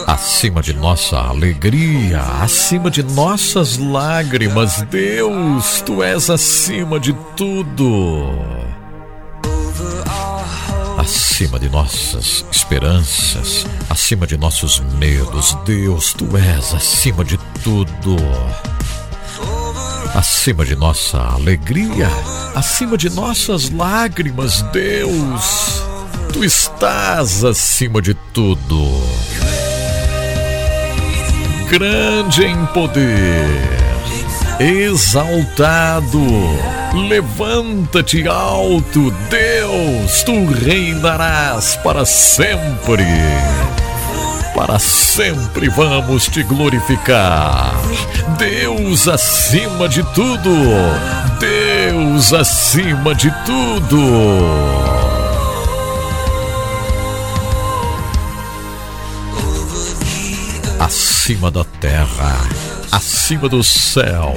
Acima 0.06 0.62
de 0.62 0.72
nossa 0.72 1.18
alegria, 1.18 2.22
acima 2.40 2.90
de 2.90 3.02
nossas 3.02 3.76
lágrimas, 3.76 4.80
Deus, 4.90 5.82
tu 5.82 6.02
és 6.02 6.30
acima 6.30 6.98
de 6.98 7.12
tudo. 7.36 8.30
Acima 10.96 11.58
de 11.58 11.68
nossas 11.68 12.46
esperanças, 12.50 13.66
acima 13.90 14.26
de 14.26 14.38
nossos 14.38 14.80
medos, 14.98 15.54
Deus, 15.66 16.14
tu 16.14 16.34
és 16.38 16.72
acima 16.72 17.22
de 17.22 17.38
tudo 17.62 18.16
acima 20.14 20.64
de 20.64 20.76
nossa 20.76 21.18
alegria, 21.18 22.08
acima 22.54 22.96
de 22.96 23.10
nossas 23.10 23.70
lágrimas, 23.70 24.62
Deus, 24.72 25.82
tu 26.32 26.44
estás 26.44 27.44
acima 27.44 28.00
de 28.00 28.14
tudo. 28.32 29.02
Grande 31.70 32.44
em 32.44 32.66
poder, 32.66 33.46
exaltado 34.58 36.18
Levanta-te 36.94 38.26
alto, 38.26 39.10
Deus, 39.28 40.22
tu 40.22 40.46
reinarás 40.46 41.76
para 41.76 42.06
sempre. 42.06 43.04
Para 44.58 44.76
sempre 44.80 45.68
vamos 45.68 46.26
te 46.26 46.42
glorificar. 46.42 47.74
Deus 48.36 49.06
acima 49.06 49.88
de 49.88 50.02
tudo. 50.12 50.50
Deus 51.38 52.32
acima 52.32 53.14
de 53.14 53.30
tudo. 53.46 53.98
acima 60.80 61.52
da 61.52 61.62
terra, 61.62 62.36
acima 62.90 63.48
do 63.48 63.62
céu. 63.62 64.34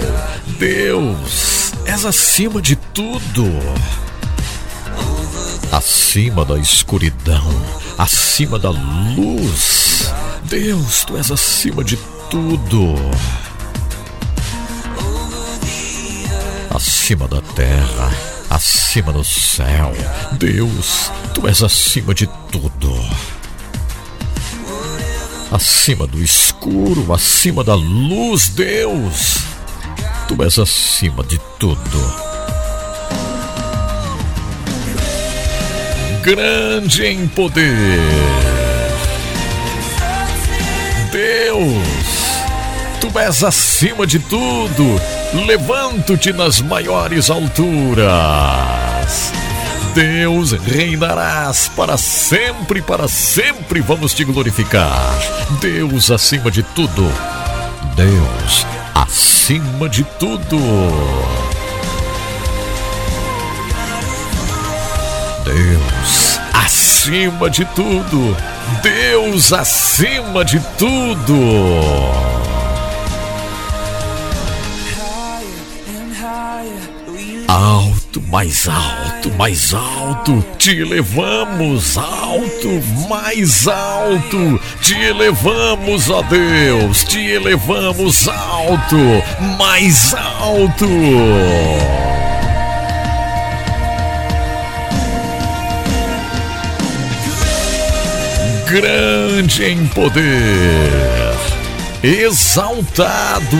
Deus, 0.60 1.74
és 1.86 2.06
acima 2.06 2.62
de 2.62 2.76
tudo. 2.76 3.50
Acima 5.72 6.44
da 6.44 6.58
escuridão, 6.60 7.50
acima 7.98 8.60
da 8.60 8.70
luz. 8.70 10.12
Deus, 10.44 11.06
tu 11.06 11.18
és 11.18 11.32
acima 11.32 11.84
de 11.84 11.98
tudo. 12.30 12.96
Acima 16.70 17.28
da 17.28 17.42
terra, 17.42 18.12
acima 18.50 19.14
do 19.14 19.24
céu. 19.24 19.94
Deus, 20.34 21.12
tu 21.34 21.48
és 21.48 21.64
acima 21.64 22.14
de 22.14 22.28
tudo 22.52 22.94
acima 25.52 26.08
do 26.08 26.24
escuro, 26.24 27.14
acima 27.14 27.64
da 27.64 27.76
luz, 27.76 28.50
Deus. 28.50 29.40
Tu 30.28 30.42
és 30.44 30.58
acima 30.58 31.24
de 31.24 31.38
tudo. 31.60 32.31
Grande 36.24 37.04
em 37.04 37.28
poder. 37.28 38.00
Deus, 41.12 41.88
tu 43.00 43.20
és 43.20 43.44
acima 43.44 44.06
de 44.06 44.20
tudo. 44.20 45.02
Levanto-te 45.48 46.32
nas 46.32 46.62
maiores 46.62 47.32
alturas. 47.32 48.12
Deus, 49.96 50.52
reinarás 50.52 51.70
para 51.76 51.98
sempre, 51.98 52.84
para 52.84 53.08
sempre 53.08 53.82
vamos 53.82 54.14
te 54.14 54.24
glorificar. 54.24 55.18
Deus 55.60 56.12
acima 56.12 56.52
de 56.52 56.62
tudo. 56.62 57.12
Deus 57.96 58.66
acima 58.94 59.90
de 59.90 60.04
tudo. 60.20 61.51
Deus 65.44 66.40
acima 66.54 67.50
de 67.50 67.66
tudo. 67.66 68.38
Deus 68.82 69.52
acima 69.54 70.46
de 70.46 70.60
tudo. 70.78 72.32
alto, 78.12 78.22
mais 78.30 78.68
alto, 78.68 79.30
mais 79.38 79.74
alto, 79.74 80.44
te 80.58 80.72
elevamos 80.72 81.98
alto, 81.98 82.82
mais 83.10 83.68
alto, 83.68 84.60
te 84.82 84.94
elevamos, 84.94 86.10
ó 86.10 86.22
Deus, 86.24 87.04
te 87.04 87.20
elevamos 87.20 88.28
alto, 88.28 88.98
mais 89.58 90.14
alto. 90.14 92.11
Grande 98.72 99.66
em 99.66 99.86
poder, 99.88 100.24
exaltado 102.02 103.58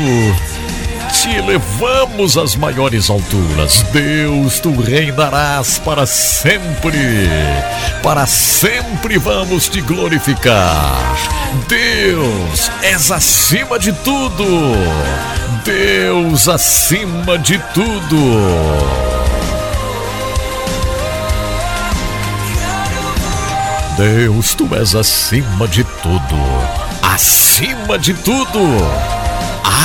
te 1.22 1.30
elevamos 1.30 2.38
às 2.38 2.56
maiores 2.56 3.10
alturas. 3.10 3.84
Deus, 3.92 4.60
tu 4.60 4.72
reinarás 4.82 5.78
para 5.78 6.06
sempre. 6.06 7.30
Para 8.02 8.26
sempre 8.26 9.18
vamos 9.18 9.70
te 9.70 9.82
glorificar. 9.82 11.16
Deus, 11.68 12.72
és 12.82 13.12
acima 13.12 13.78
de 13.78 13.92
tudo. 13.92 14.46
Deus, 15.64 16.48
acima 16.48 17.38
de 17.38 17.60
tudo. 17.74 19.11
Deus, 24.02 24.56
tu 24.56 24.68
és 24.76 24.96
acima 24.96 25.68
de 25.68 25.84
tudo, 25.84 26.38
acima 27.04 28.00
de 28.00 28.16
tudo 28.16 28.60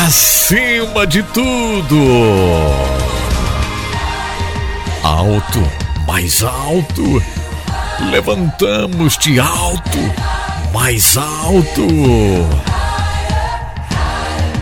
acima 0.06 1.06
de 1.06 1.22
tudo. 1.22 1.96
Alto, 5.02 5.62
mais 6.06 6.42
alto, 6.42 7.22
levantamos-te 8.10 9.38
alto, 9.38 9.98
mais 10.72 11.16
alto. 11.16 11.86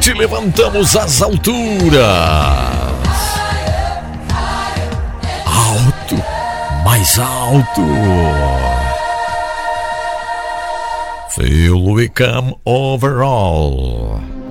Te 0.01 0.15
levantamos 0.15 0.97
às 0.97 1.23
alturas. 1.23 2.03
Alto, 5.47 6.23
mais 6.85 7.19
alto. 7.19 8.84
We'll 11.36 11.97
become 11.97 12.55
overall. 12.65 14.44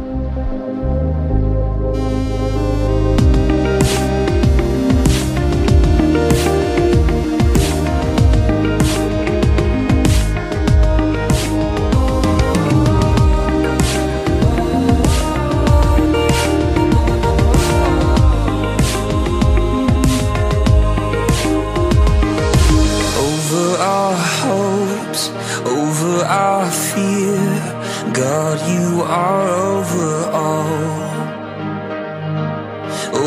God, 28.35 28.59
you 28.67 29.01
are 29.03 29.47
over 29.47 30.11
all. 30.31 31.03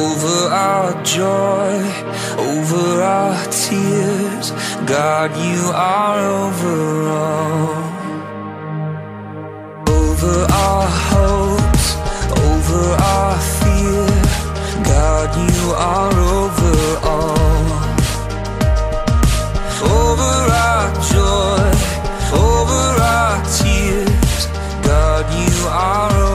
Over 0.03 0.37
our 0.51 0.91
joy, 1.05 1.75
over 2.51 3.03
our 3.15 3.37
tears. 3.53 4.51
God, 4.85 5.31
you 5.49 5.63
are 5.73 6.21
over 6.43 7.09
all. 7.23 7.85
Over 10.03 10.37
our 10.67 10.89
hopes, 11.13 11.87
over 12.51 12.85
our 13.15 13.39
fear. 13.61 14.09
God, 14.93 15.29
you 15.47 15.63
are 15.95 16.17
over 16.41 16.77
all. 17.15 17.69
Over 20.03 20.35
our 20.67 20.89
joy, 21.15 21.69
over 22.35 22.85
our 23.15 23.37
tears 23.45 23.66
are 25.69 26.26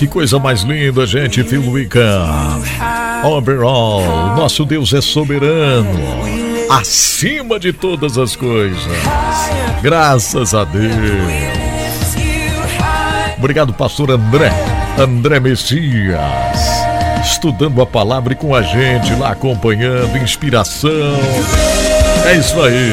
que 0.00 0.06
coisa 0.06 0.38
mais 0.38 0.62
linda, 0.62 1.06
gente. 1.06 1.44
Phil 1.44 1.62
Wickham. 1.70 2.62
Overall, 3.22 4.34
nosso 4.34 4.64
Deus 4.64 4.94
é 4.94 5.00
soberano, 5.02 5.90
acima 6.70 7.60
de 7.60 7.70
todas 7.70 8.16
as 8.16 8.34
coisas. 8.34 8.80
Graças 9.82 10.54
a 10.54 10.64
Deus. 10.64 10.94
Obrigado, 13.36 13.74
pastor 13.74 14.12
André. 14.12 14.50
André 14.98 15.38
Messias. 15.38 16.18
Estudando 17.22 17.82
a 17.82 17.86
palavra 17.86 18.32
e 18.32 18.36
com 18.36 18.54
a 18.54 18.62
gente 18.62 19.14
lá 19.16 19.32
acompanhando, 19.32 20.16
inspiração. 20.16 21.18
É 22.24 22.36
isso 22.36 22.58
aí. 22.62 22.92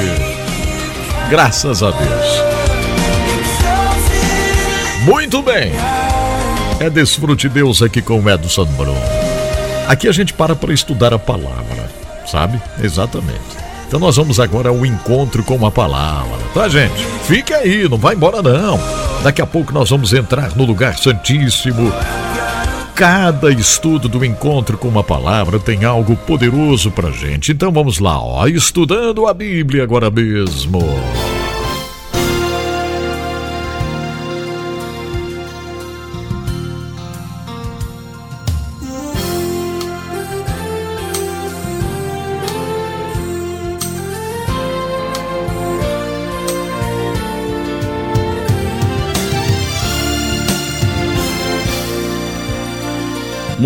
Graças 1.29 1.81
a 1.81 1.91
Deus. 1.91 2.43
Muito 5.05 5.41
bem. 5.41 5.71
É 6.79 6.89
Desfrute 6.89 7.49
Deus 7.49 7.81
aqui 7.81 8.01
com 8.03 8.19
o 8.19 8.29
Edson 8.29 8.65
Bruno. 8.65 8.93
Aqui 9.87 10.07
a 10.07 10.11
gente 10.11 10.31
para 10.33 10.55
para 10.55 10.71
estudar 10.71 11.11
a 11.11 11.17
palavra, 11.17 11.89
sabe? 12.27 12.61
Exatamente. 12.83 13.39
Então 13.87 13.99
nós 13.99 14.15
vamos 14.15 14.39
agora 14.39 14.69
ao 14.69 14.85
encontro 14.85 15.43
com 15.43 15.65
a 15.65 15.71
palavra, 15.71 16.37
tá, 16.53 16.69
gente? 16.69 17.03
Fique 17.23 17.53
aí, 17.53 17.89
não 17.89 17.97
vai 17.97 18.13
embora 18.13 18.43
não. 18.43 18.79
Daqui 19.23 19.41
a 19.41 19.47
pouco 19.47 19.73
nós 19.73 19.89
vamos 19.89 20.13
entrar 20.13 20.55
no 20.55 20.65
lugar 20.65 20.97
santíssimo. 20.97 21.91
Cada 22.93 23.51
estudo 23.51 24.07
do 24.07 24.23
encontro 24.23 24.77
com 24.77 24.87
uma 24.87 25.03
palavra 25.03 25.59
tem 25.59 25.83
algo 25.83 26.15
poderoso 26.15 26.91
pra 26.91 27.09
gente. 27.09 27.51
Então 27.51 27.71
vamos 27.71 27.97
lá, 27.99 28.19
ó, 28.19 28.45
estudando 28.47 29.25
a 29.25 29.33
Bíblia 29.33 29.83
agora 29.83 30.11
mesmo. 30.11 30.79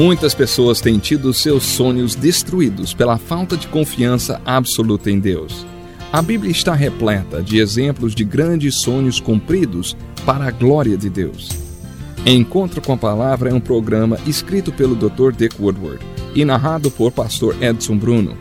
Muitas 0.01 0.33
pessoas 0.33 0.81
têm 0.81 0.97
tido 0.97 1.31
seus 1.31 1.61
sonhos 1.61 2.15
destruídos 2.15 2.91
pela 2.91 3.19
falta 3.19 3.55
de 3.55 3.67
confiança 3.67 4.41
absoluta 4.43 5.11
em 5.11 5.19
Deus. 5.19 5.63
A 6.11 6.23
Bíblia 6.23 6.51
está 6.51 6.73
repleta 6.73 7.39
de 7.43 7.59
exemplos 7.59 8.15
de 8.15 8.23
grandes 8.23 8.81
sonhos 8.81 9.19
cumpridos 9.19 9.95
para 10.25 10.45
a 10.45 10.51
glória 10.51 10.97
de 10.97 11.07
Deus. 11.07 11.51
Encontro 12.25 12.81
com 12.81 12.93
a 12.93 12.97
Palavra 12.97 13.51
é 13.51 13.53
um 13.53 13.59
programa 13.59 14.17
escrito 14.25 14.71
pelo 14.71 14.95
Dr. 14.95 15.33
Dick 15.37 15.61
Woodward 15.61 16.03
e 16.33 16.43
narrado 16.43 16.89
por 16.89 17.11
Pastor 17.11 17.55
Edson 17.61 17.95
Bruno. 17.95 18.35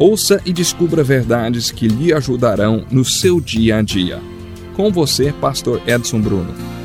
Ouça 0.00 0.42
e 0.44 0.52
descubra 0.52 1.04
verdades 1.04 1.70
que 1.70 1.86
lhe 1.86 2.12
ajudarão 2.12 2.84
no 2.90 3.04
seu 3.04 3.40
dia 3.40 3.76
a 3.76 3.82
dia. 3.82 4.20
Com 4.74 4.90
você, 4.90 5.32
Pastor 5.40 5.80
Edson 5.86 6.20
Bruno. 6.20 6.75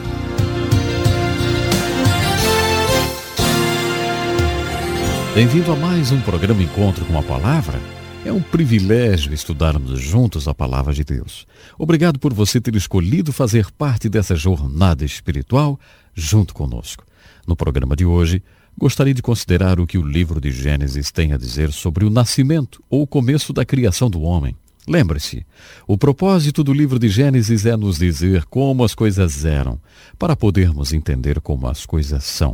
Bem-vindo 5.33 5.71
a 5.71 5.77
mais 5.77 6.11
um 6.11 6.19
programa 6.19 6.61
Encontro 6.61 7.05
com 7.05 7.17
a 7.17 7.23
Palavra. 7.23 7.79
É 8.25 8.33
um 8.33 8.41
privilégio 8.41 9.33
estudarmos 9.33 9.97
juntos 9.97 10.45
a 10.45 10.53
Palavra 10.53 10.93
de 10.93 11.05
Deus. 11.05 11.47
Obrigado 11.79 12.19
por 12.19 12.33
você 12.33 12.59
ter 12.59 12.75
escolhido 12.75 13.31
fazer 13.31 13.71
parte 13.71 14.09
dessa 14.09 14.35
jornada 14.35 15.05
espiritual 15.05 15.79
junto 16.13 16.53
conosco. 16.53 17.05
No 17.47 17.55
programa 17.55 17.95
de 17.95 18.03
hoje, 18.03 18.43
gostaria 18.77 19.13
de 19.13 19.21
considerar 19.21 19.79
o 19.79 19.87
que 19.87 19.97
o 19.97 20.05
livro 20.05 20.41
de 20.41 20.51
Gênesis 20.51 21.13
tem 21.13 21.31
a 21.31 21.37
dizer 21.37 21.71
sobre 21.71 22.03
o 22.03 22.09
nascimento 22.09 22.83
ou 22.89 23.03
o 23.03 23.07
começo 23.07 23.53
da 23.53 23.63
criação 23.63 24.09
do 24.09 24.23
homem. 24.23 24.53
Lembre-se, 24.85 25.45
o 25.87 25.97
propósito 25.97 26.61
do 26.61 26.73
livro 26.73 26.99
de 26.99 27.07
Gênesis 27.07 27.65
é 27.65 27.77
nos 27.77 27.97
dizer 27.97 28.43
como 28.47 28.83
as 28.83 28.93
coisas 28.93 29.45
eram, 29.45 29.79
para 30.19 30.35
podermos 30.35 30.91
entender 30.91 31.39
como 31.39 31.67
as 31.67 31.85
coisas 31.85 32.25
são. 32.25 32.53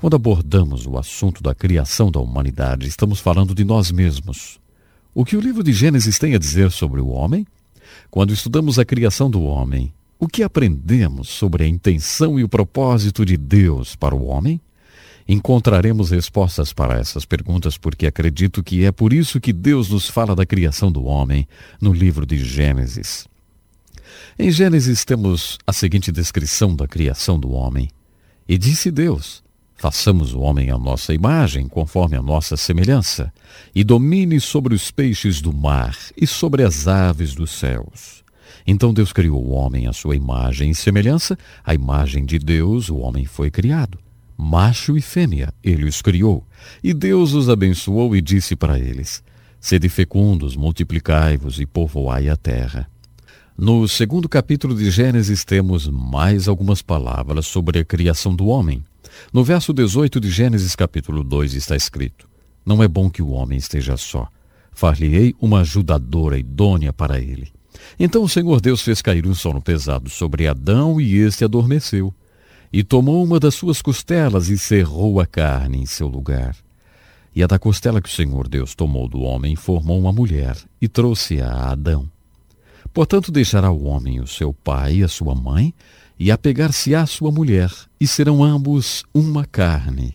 Quando 0.00 0.16
abordamos 0.16 0.86
o 0.86 0.96
assunto 0.96 1.42
da 1.42 1.54
criação 1.54 2.10
da 2.10 2.18
humanidade, 2.18 2.88
estamos 2.88 3.20
falando 3.20 3.54
de 3.54 3.66
nós 3.66 3.92
mesmos. 3.92 4.58
O 5.14 5.26
que 5.26 5.36
o 5.36 5.40
livro 5.40 5.62
de 5.62 5.74
Gênesis 5.74 6.18
tem 6.18 6.34
a 6.34 6.38
dizer 6.38 6.70
sobre 6.70 7.02
o 7.02 7.08
homem? 7.08 7.46
Quando 8.10 8.32
estudamos 8.32 8.78
a 8.78 8.84
criação 8.86 9.30
do 9.30 9.42
homem, 9.42 9.92
o 10.18 10.26
que 10.26 10.42
aprendemos 10.42 11.28
sobre 11.28 11.64
a 11.64 11.68
intenção 11.68 12.40
e 12.40 12.42
o 12.42 12.48
propósito 12.48 13.26
de 13.26 13.36
Deus 13.36 13.94
para 13.94 14.14
o 14.14 14.24
homem? 14.24 14.58
Encontraremos 15.28 16.10
respostas 16.10 16.72
para 16.72 16.98
essas 16.98 17.26
perguntas 17.26 17.76
porque 17.76 18.06
acredito 18.06 18.62
que 18.62 18.86
é 18.86 18.90
por 18.90 19.12
isso 19.12 19.38
que 19.38 19.52
Deus 19.52 19.90
nos 19.90 20.08
fala 20.08 20.34
da 20.34 20.46
criação 20.46 20.90
do 20.90 21.04
homem 21.04 21.46
no 21.78 21.92
livro 21.92 22.24
de 22.24 22.42
Gênesis. 22.42 23.28
Em 24.38 24.50
Gênesis 24.50 25.04
temos 25.04 25.58
a 25.66 25.74
seguinte 25.74 26.10
descrição 26.10 26.74
da 26.74 26.88
criação 26.88 27.38
do 27.38 27.50
homem: 27.50 27.90
E 28.48 28.56
disse 28.56 28.90
Deus: 28.90 29.42
Façamos 29.80 30.34
o 30.34 30.40
homem 30.40 30.68
à 30.68 30.76
nossa 30.76 31.14
imagem, 31.14 31.66
conforme 31.66 32.14
a 32.14 32.20
nossa 32.20 32.54
semelhança, 32.54 33.32
e 33.74 33.82
domine 33.82 34.38
sobre 34.38 34.74
os 34.74 34.90
peixes 34.90 35.40
do 35.40 35.54
mar 35.54 35.96
e 36.14 36.26
sobre 36.26 36.62
as 36.62 36.86
aves 36.86 37.34
dos 37.34 37.50
céus. 37.52 38.22
Então 38.66 38.92
Deus 38.92 39.10
criou 39.10 39.42
o 39.42 39.52
homem 39.52 39.86
à 39.86 39.94
sua 39.94 40.14
imagem 40.14 40.68
e 40.68 40.74
semelhança, 40.74 41.34
a 41.64 41.72
imagem 41.72 42.26
de 42.26 42.38
Deus 42.38 42.90
o 42.90 42.98
homem 42.98 43.24
foi 43.24 43.50
criado. 43.50 43.98
Macho 44.36 44.98
e 44.98 45.00
fêmea, 45.00 45.50
ele 45.64 45.86
os 45.86 46.02
criou. 46.02 46.46
E 46.84 46.92
Deus 46.92 47.32
os 47.32 47.48
abençoou 47.48 48.14
e 48.14 48.20
disse 48.20 48.54
para 48.54 48.78
eles: 48.78 49.24
Sede 49.58 49.88
fecundos, 49.88 50.56
multiplicai-vos 50.56 51.58
e 51.58 51.64
povoai 51.64 52.28
a 52.28 52.36
terra. 52.36 52.86
No 53.56 53.88
segundo 53.88 54.28
capítulo 54.28 54.74
de 54.74 54.90
Gênesis 54.90 55.42
temos 55.42 55.88
mais 55.88 56.48
algumas 56.48 56.82
palavras 56.82 57.46
sobre 57.46 57.78
a 57.78 57.84
criação 57.84 58.36
do 58.36 58.46
homem. 58.46 58.84
No 59.32 59.44
verso 59.44 59.72
18 59.72 60.20
de 60.20 60.30
Gênesis 60.30 60.74
capítulo 60.74 61.22
2 61.22 61.54
está 61.54 61.76
escrito: 61.76 62.28
Não 62.64 62.82
é 62.82 62.88
bom 62.88 63.10
que 63.10 63.22
o 63.22 63.30
homem 63.30 63.58
esteja 63.58 63.96
só. 63.96 64.28
Far-lhe-ei 64.72 65.34
uma 65.40 65.60
ajudadora 65.60 66.38
idônea 66.38 66.92
para 66.92 67.20
ele. 67.20 67.52
Então 67.98 68.22
o 68.22 68.28
Senhor 68.28 68.60
Deus 68.60 68.82
fez 68.82 69.02
cair 69.02 69.26
um 69.26 69.34
sono 69.34 69.60
pesado 69.60 70.08
sobre 70.08 70.46
Adão 70.46 71.00
e 71.00 71.16
este 71.16 71.44
adormeceu. 71.44 72.14
E 72.72 72.84
tomou 72.84 73.22
uma 73.24 73.40
das 73.40 73.54
suas 73.54 73.82
costelas 73.82 74.48
e 74.48 74.56
cerrou 74.56 75.20
a 75.20 75.26
carne 75.26 75.78
em 75.78 75.86
seu 75.86 76.06
lugar. 76.06 76.56
E 77.34 77.42
a 77.42 77.46
da 77.46 77.58
costela 77.58 78.00
que 78.00 78.08
o 78.08 78.12
Senhor 78.12 78.48
Deus 78.48 78.74
tomou 78.74 79.08
do 79.08 79.20
homem 79.20 79.56
formou 79.56 79.98
uma 79.98 80.12
mulher 80.12 80.56
e 80.80 80.88
trouxe-a 80.88 81.48
a 81.48 81.70
Adão. 81.72 82.08
Portanto, 82.92 83.30
deixará 83.30 83.70
o 83.70 83.84
homem 83.84 84.20
o 84.20 84.26
seu 84.26 84.52
pai 84.52 84.96
e 84.96 85.04
a 85.04 85.08
sua 85.08 85.34
mãe, 85.34 85.72
e 86.20 86.30
apegar-se-á 86.30 87.06
sua 87.06 87.32
mulher, 87.32 87.72
e 87.98 88.06
serão 88.06 88.44
ambos 88.44 89.04
uma 89.14 89.46
carne. 89.46 90.14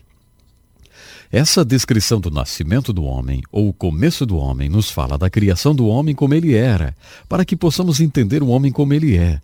Essa 1.32 1.64
descrição 1.64 2.20
do 2.20 2.30
nascimento 2.30 2.92
do 2.92 3.02
homem, 3.02 3.42
ou 3.50 3.68
o 3.68 3.72
começo 3.72 4.24
do 4.24 4.36
homem, 4.36 4.68
nos 4.68 4.88
fala 4.88 5.18
da 5.18 5.28
criação 5.28 5.74
do 5.74 5.88
homem 5.88 6.14
como 6.14 6.32
ele 6.32 6.54
era, 6.54 6.96
para 7.28 7.44
que 7.44 7.56
possamos 7.56 7.98
entender 7.98 8.40
o 8.40 8.46
homem 8.46 8.70
como 8.70 8.94
ele 8.94 9.16
é. 9.16 9.40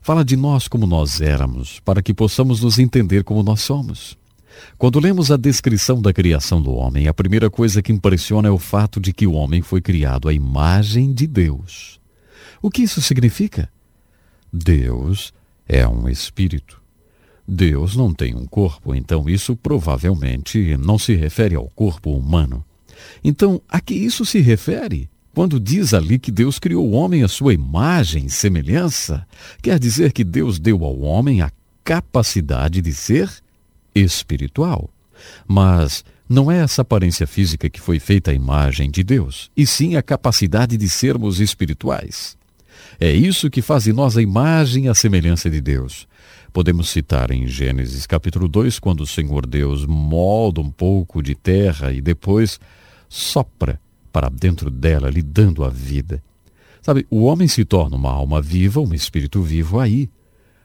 Fala 0.00 0.24
de 0.24 0.34
nós 0.34 0.66
como 0.66 0.86
nós 0.86 1.20
éramos, 1.20 1.78
para 1.80 2.00
que 2.00 2.14
possamos 2.14 2.62
nos 2.62 2.78
entender 2.78 3.22
como 3.22 3.42
nós 3.42 3.60
somos. 3.60 4.16
Quando 4.78 4.98
lemos 4.98 5.30
a 5.30 5.36
descrição 5.36 6.00
da 6.00 6.14
criação 6.14 6.62
do 6.62 6.72
homem, 6.72 7.06
a 7.06 7.12
primeira 7.12 7.50
coisa 7.50 7.82
que 7.82 7.92
impressiona 7.92 8.48
é 8.48 8.50
o 8.50 8.58
fato 8.58 8.98
de 8.98 9.12
que 9.12 9.26
o 9.26 9.32
homem 9.32 9.60
foi 9.60 9.82
criado 9.82 10.26
à 10.26 10.32
imagem 10.32 11.12
de 11.12 11.26
Deus. 11.26 12.00
O 12.62 12.70
que 12.70 12.82
isso 12.82 13.02
significa? 13.02 13.68
Deus 14.50 15.34
é 15.68 15.86
um 15.86 16.08
espírito. 16.08 16.80
Deus 17.46 17.94
não 17.94 18.12
tem 18.12 18.34
um 18.34 18.46
corpo, 18.46 18.94
então 18.94 19.28
isso 19.28 19.54
provavelmente 19.54 20.76
não 20.76 20.98
se 20.98 21.14
refere 21.14 21.54
ao 21.54 21.68
corpo 21.68 22.10
humano. 22.16 22.64
Então, 23.22 23.60
a 23.68 23.80
que 23.80 23.94
isso 23.94 24.24
se 24.24 24.40
refere? 24.40 25.08
Quando 25.34 25.60
diz 25.60 25.94
ali 25.94 26.18
que 26.18 26.32
Deus 26.32 26.58
criou 26.58 26.86
o 26.86 26.92
homem 26.92 27.22
à 27.22 27.28
sua 27.28 27.54
imagem 27.54 28.26
e 28.26 28.30
semelhança, 28.30 29.26
quer 29.62 29.78
dizer 29.78 30.12
que 30.12 30.24
Deus 30.24 30.58
deu 30.58 30.84
ao 30.84 30.98
homem 31.00 31.42
a 31.42 31.50
capacidade 31.84 32.82
de 32.82 32.92
ser 32.92 33.30
espiritual. 33.94 34.90
Mas 35.46 36.04
não 36.28 36.50
é 36.50 36.58
essa 36.58 36.82
aparência 36.82 37.26
física 37.26 37.70
que 37.70 37.80
foi 37.80 37.98
feita 37.98 38.30
a 38.30 38.34
imagem 38.34 38.90
de 38.90 39.02
Deus, 39.02 39.50
e 39.56 39.66
sim 39.66 39.96
a 39.96 40.02
capacidade 40.02 40.76
de 40.76 40.88
sermos 40.88 41.40
espirituais. 41.40 42.37
É 43.00 43.10
isso 43.12 43.50
que 43.50 43.62
faz 43.62 43.84
de 43.84 43.92
nós 43.92 44.16
a 44.16 44.22
imagem 44.22 44.86
e 44.86 44.88
a 44.88 44.94
semelhança 44.94 45.50
de 45.50 45.60
Deus. 45.60 46.06
Podemos 46.52 46.88
citar 46.88 47.30
em 47.30 47.46
Gênesis 47.46 48.06
capítulo 48.06 48.48
2, 48.48 48.78
quando 48.78 49.02
o 49.02 49.06
Senhor 49.06 49.46
Deus 49.46 49.84
molda 49.86 50.60
um 50.60 50.70
pouco 50.70 51.22
de 51.22 51.34
terra 51.34 51.92
e 51.92 52.00
depois 52.00 52.58
sopra 53.08 53.80
para 54.12 54.28
dentro 54.28 54.70
dela, 54.70 55.10
lhe 55.10 55.22
dando 55.22 55.64
a 55.64 55.68
vida. 55.68 56.22
Sabe, 56.82 57.06
o 57.10 57.24
homem 57.24 57.46
se 57.46 57.64
torna 57.64 57.96
uma 57.96 58.10
alma 58.10 58.40
viva, 58.40 58.80
um 58.80 58.94
espírito 58.94 59.42
vivo 59.42 59.78
aí. 59.78 60.08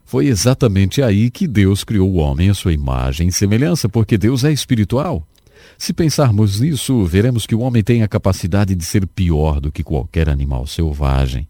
Foi 0.05 0.27
exatamente 0.27 1.01
aí 1.01 1.29
que 1.29 1.47
Deus 1.47 1.83
criou 1.83 2.09
o 2.09 2.15
homem 2.15 2.49
à 2.49 2.53
sua 2.53 2.73
imagem 2.73 3.27
e 3.27 3.31
semelhança, 3.31 3.87
porque 3.89 4.17
Deus 4.17 4.43
é 4.43 4.51
espiritual. 4.51 5.27
Se 5.77 5.93
pensarmos 5.93 6.59
nisso, 6.59 7.05
veremos 7.05 7.45
que 7.45 7.55
o 7.55 7.59
homem 7.59 7.83
tem 7.83 8.03
a 8.03 8.07
capacidade 8.07 8.75
de 8.75 8.83
ser 8.83 9.07
pior 9.07 9.59
do 9.59 9.71
que 9.71 9.83
qualquer 9.83 10.29
animal 10.29 10.67
selvagem. 10.67 11.47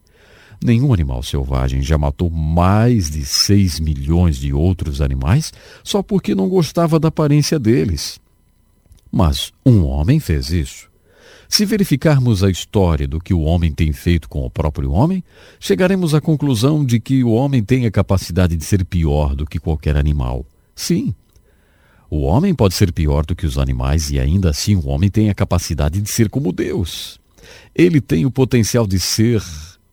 Nenhum 0.63 0.93
animal 0.93 1.21
selvagem 1.21 1.81
já 1.81 1.97
matou 1.97 2.29
mais 2.29 3.09
de 3.09 3.25
6 3.25 3.81
milhões 3.81 4.37
de 4.37 4.53
outros 4.53 5.01
animais 5.01 5.51
só 5.83 6.01
porque 6.01 6.33
não 6.33 6.47
gostava 6.47 6.97
da 6.99 7.09
aparência 7.09 7.59
deles. 7.59 8.17
Mas 9.11 9.51
um 9.65 9.83
homem 9.83 10.21
fez 10.21 10.51
isso. 10.51 10.89
Se 11.49 11.65
verificarmos 11.65 12.43
a 12.43 12.49
história 12.49 13.07
do 13.07 13.19
que 13.19 13.33
o 13.33 13.41
homem 13.41 13.73
tem 13.73 13.91
feito 13.91 14.29
com 14.29 14.45
o 14.45 14.49
próprio 14.49 14.91
homem, 14.91 15.21
chegaremos 15.59 16.15
à 16.15 16.21
conclusão 16.21 16.83
de 16.83 16.99
que 16.99 17.23
o 17.23 17.31
homem 17.31 17.61
tem 17.61 17.85
a 17.85 17.91
capacidade 17.91 18.55
de 18.55 18.63
ser 18.63 18.85
pior 18.85 19.35
do 19.35 19.45
que 19.45 19.59
qualquer 19.59 19.97
animal. 19.97 20.45
Sim, 20.73 21.13
o 22.09 22.21
homem 22.21 22.55
pode 22.55 22.73
ser 22.73 22.93
pior 22.93 23.25
do 23.25 23.35
que 23.35 23.45
os 23.45 23.57
animais 23.57 24.09
e 24.11 24.19
ainda 24.19 24.49
assim 24.49 24.75
o 24.75 24.87
homem 24.87 25.09
tem 25.09 25.29
a 25.29 25.33
capacidade 25.33 25.99
de 25.99 26.09
ser 26.09 26.29
como 26.29 26.53
Deus. 26.53 27.19
Ele 27.75 27.99
tem 27.99 28.25
o 28.25 28.31
potencial 28.31 28.87
de 28.87 28.99
ser 28.99 29.43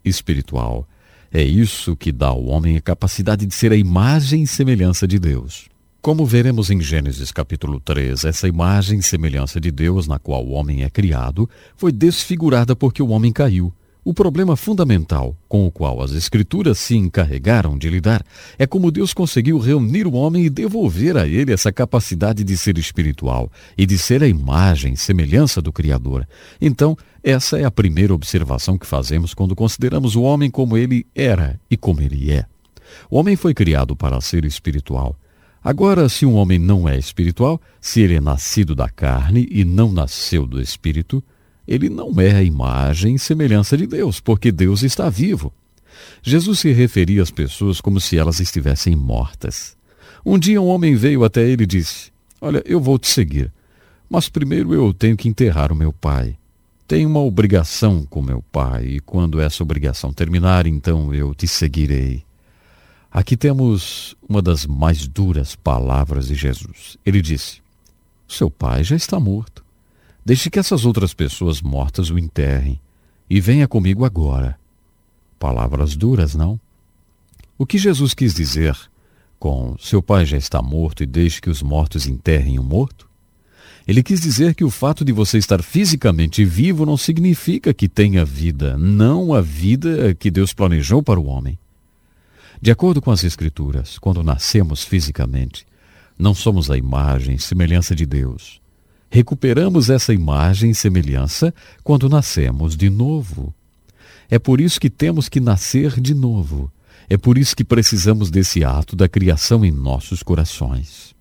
espiritual. 0.05 0.87
É 1.33 1.43
isso 1.43 1.97
que 1.97 2.11
dá 2.11 2.29
ao 2.29 2.45
homem 2.47 2.77
a 2.77 2.81
capacidade 2.81 3.47
de 3.47 3.55
ser 3.55 3.73
a 3.73 3.77
imagem 3.77 4.43
e 4.43 4.47
semelhança 4.47 5.07
de 5.07 5.19
Deus. 5.19 5.69
Como 6.03 6.25
veremos 6.25 6.71
em 6.71 6.81
Gênesis 6.81 7.31
capítulo 7.31 7.79
3, 7.79 8.25
essa 8.25 8.49
imagem 8.49 9.01
e 9.01 9.03
semelhança 9.03 9.61
de 9.61 9.71
Deus 9.71 10.09
na 10.09 10.19
qual 10.19 10.45
o 10.45 10.53
homem 10.53 10.83
é 10.83 10.89
criado 10.89 11.49
foi 11.77 11.93
desfigurada 11.93 12.75
porque 12.75 13.03
o 13.03 13.09
homem 13.11 13.33
caiu. 13.33 13.73
O 14.11 14.13
problema 14.13 14.57
fundamental 14.57 15.37
com 15.49 15.65
o 15.65 15.71
qual 15.71 16.03
as 16.03 16.11
Escrituras 16.11 16.79
se 16.79 16.97
encarregaram 16.97 17.79
de 17.79 17.89
lidar 17.89 18.27
é 18.59 18.67
como 18.67 18.91
Deus 18.91 19.15
conseguiu 19.15 19.57
reunir 19.57 20.05
o 20.05 20.15
homem 20.15 20.45
e 20.45 20.51
devolver 20.51 21.17
a 21.17 21.29
ele 21.29 21.53
essa 21.53 21.71
capacidade 21.71 22.43
de 22.43 22.59
ser 22.59 22.77
espiritual 22.77 23.49
e 23.79 23.87
de 23.87 23.97
ser 23.97 24.25
a 24.25 24.27
imagem, 24.27 24.97
semelhança 24.97 25.63
do 25.63 25.73
Criador. 25.73 26.27
Então, 26.61 26.99
essa 27.23 27.57
é 27.57 27.65
a 27.65 27.71
primeira 27.71 28.13
observação 28.13 28.77
que 28.77 28.85
fazemos 28.85 29.33
quando 29.33 29.55
consideramos 29.55 30.17
o 30.17 30.23
homem 30.23 30.51
como 30.51 30.77
ele 30.77 31.07
era 31.15 31.61
e 31.71 31.77
como 31.77 32.03
ele 32.03 32.33
é. 32.33 32.47
O 33.09 33.17
homem 33.17 33.37
foi 33.37 33.55
criado 33.55 33.95
para 33.95 34.21
ser 34.21 34.45
espiritual. 34.45 35.15
Agora, 35.63 36.09
se 36.09 36.27
um 36.27 36.35
homem 36.35 36.59
não 36.59 36.89
é 36.89 36.99
espiritual, 36.99 37.61
se 37.81 38.01
ele 38.01 38.17
é 38.17 38.21
nascido 38.21 38.75
da 38.75 38.89
carne 38.89 39.47
e 39.49 39.65
não 39.65 39.93
nasceu 39.93 40.49
do 40.49 40.61
espírito, 40.61 41.23
ele 41.71 41.89
não 41.89 42.21
é 42.21 42.35
a 42.35 42.43
imagem 42.43 43.15
e 43.15 43.19
semelhança 43.19 43.77
de 43.77 43.87
Deus, 43.87 44.19
porque 44.19 44.51
Deus 44.51 44.83
está 44.83 45.09
vivo. 45.09 45.53
Jesus 46.21 46.59
se 46.59 46.73
referia 46.73 47.23
às 47.23 47.31
pessoas 47.31 47.81
como 47.81 48.01
se 48.01 48.19
elas 48.19 48.41
estivessem 48.41 48.97
mortas. 48.97 49.77
Um 50.27 50.37
dia 50.37 50.61
um 50.61 50.67
homem 50.67 50.97
veio 50.97 51.23
até 51.23 51.49
ele 51.49 51.63
e 51.63 51.69
disse: 51.69 52.11
Olha, 52.41 52.61
eu 52.67 52.81
vou 52.81 52.99
te 52.99 53.09
seguir, 53.09 53.53
mas 54.09 54.29
primeiro 54.29 54.75
eu 54.75 54.93
tenho 54.93 55.17
que 55.17 55.29
enterrar 55.29 55.71
o 55.71 55.77
meu 55.77 55.93
pai. 55.93 56.37
Tenho 56.89 57.09
uma 57.09 57.21
obrigação 57.21 58.05
com 58.05 58.21
meu 58.21 58.43
pai, 58.51 58.87
e 58.87 59.01
quando 59.01 59.41
essa 59.41 59.63
obrigação 59.63 60.13
terminar, 60.13 60.67
então 60.67 61.15
eu 61.15 61.33
te 61.37 61.47
seguirei. 61.47 62.25
Aqui 63.13 63.37
temos 63.37 64.17
uma 64.29 64.43
das 64.43 64.67
mais 64.67 65.07
duras 65.07 65.55
palavras 65.55 66.27
de 66.27 66.35
Jesus. 66.35 66.99
Ele 67.07 67.23
disse: 67.23 67.63
Seu 68.27 68.51
pai 68.51 68.83
já 68.83 68.97
está 68.97 69.21
morto. 69.21 69.70
Deixe 70.25 70.51
que 70.51 70.59
essas 70.59 70.85
outras 70.85 71.15
pessoas 71.15 71.63
mortas 71.63 72.11
o 72.11 72.19
enterrem 72.19 72.81
e 73.29 73.41
venha 73.41 73.67
comigo 73.67 74.05
agora. 74.05 74.59
Palavras 75.39 75.97
duras, 75.97 76.35
não? 76.35 76.61
O 77.57 77.65
que 77.65 77.79
Jesus 77.79 78.13
quis 78.13 78.35
dizer 78.35 78.77
com 79.39 79.75
seu 79.79 80.03
pai 80.03 80.27
já 80.27 80.37
está 80.37 80.61
morto 80.61 81.03
e 81.03 81.07
deixe 81.07 81.41
que 81.41 81.49
os 81.49 81.63
mortos 81.63 82.07
enterrem 82.07 82.59
o 82.59 82.63
morto? 82.63 83.09
Ele 83.89 84.03
quis 84.03 84.21
dizer 84.21 84.55
que 84.55 84.63
o 84.63 84.71
fato 84.71 85.05
de 85.05 85.13
você 85.13 85.39
estar 85.39 85.63
fisicamente 85.63 86.45
vivo 86.45 86.85
não 86.85 86.99
significa 86.99 87.73
que 87.73 87.89
tenha 87.89 88.25
vida, 88.25 88.77
não 88.77 89.33
a 89.33 89.41
vida 89.41 90.15
que 90.15 90.31
Deus 90.31 90.53
planejou 90.53 91.03
para 91.03 91.19
o 91.19 91.27
homem. 91.27 91.59
De 92.61 92.71
acordo 92.71 93.01
com 93.01 93.11
as 93.11 93.25
Escrituras, 93.25 93.99
quando 93.99 94.23
nascemos 94.23 94.85
fisicamente, 94.85 95.67
não 96.19 96.35
somos 96.35 96.71
a 96.71 96.77
imagem 96.77 97.37
e 97.37 97.41
semelhança 97.41 97.95
de 97.95 98.05
Deus 98.05 98.61
recuperamos 99.11 99.91
essa 99.91 100.15
imagem 100.15 100.71
e 100.71 100.75
semelhança 100.75 101.53
quando 101.83 102.09
nascemos 102.09 102.77
de 102.77 102.89
novo. 102.89 103.53
É 104.31 104.39
por 104.39 104.61
isso 104.61 104.81
que 104.81 104.89
temos 104.89 105.29
que 105.29 105.41
nascer 105.41 106.01
de 106.01 106.15
novo. 106.15 106.73
É 107.09 107.19
por 107.19 107.37
isso 107.37 107.57
que 107.57 107.65
precisamos 107.65 108.31
desse 108.31 108.63
ato 108.63 108.95
da 108.95 109.09
criação 109.09 109.65
em 109.65 109.73
nossos 109.73 110.23
corações. 110.23 111.13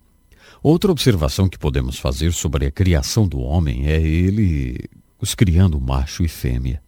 Outra 0.62 0.92
observação 0.92 1.48
que 1.48 1.58
podemos 1.58 1.98
fazer 1.98 2.32
sobre 2.32 2.66
a 2.66 2.70
criação 2.70 3.26
do 3.26 3.40
homem 3.40 3.88
é 3.88 4.00
ele 4.00 4.78
os 5.20 5.34
criando 5.34 5.80
macho 5.80 6.22
e 6.22 6.28
fêmea. 6.28 6.80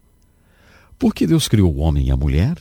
Por 0.99 1.13
que 1.13 1.27
Deus 1.27 1.49
criou 1.49 1.75
o 1.75 1.79
homem 1.79 2.07
e 2.07 2.11
a 2.13 2.17
mulher? 2.17 2.57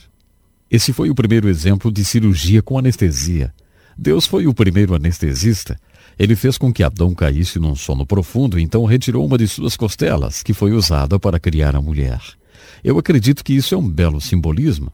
Esse 0.68 0.92
foi 0.92 1.10
o 1.10 1.14
primeiro 1.14 1.48
exemplo 1.48 1.92
de 1.92 2.04
cirurgia 2.04 2.60
com 2.60 2.76
anestesia. 2.76 3.54
Deus 3.96 4.26
foi 4.26 4.46
o 4.46 4.54
primeiro 4.54 4.94
anestesista 4.94 5.78
ele 6.18 6.36
fez 6.36 6.58
com 6.58 6.72
que 6.72 6.82
Adão 6.82 7.14
caísse 7.14 7.58
num 7.58 7.74
sono 7.74 8.06
profundo, 8.06 8.58
então 8.58 8.84
retirou 8.84 9.24
uma 9.26 9.38
de 9.38 9.48
suas 9.48 9.76
costelas, 9.76 10.42
que 10.42 10.52
foi 10.52 10.72
usada 10.72 11.18
para 11.18 11.40
criar 11.40 11.74
a 11.74 11.80
mulher. 11.80 12.20
Eu 12.82 12.98
acredito 12.98 13.44
que 13.44 13.54
isso 13.54 13.74
é 13.74 13.78
um 13.78 13.88
belo 13.88 14.20
simbolismo. 14.20 14.92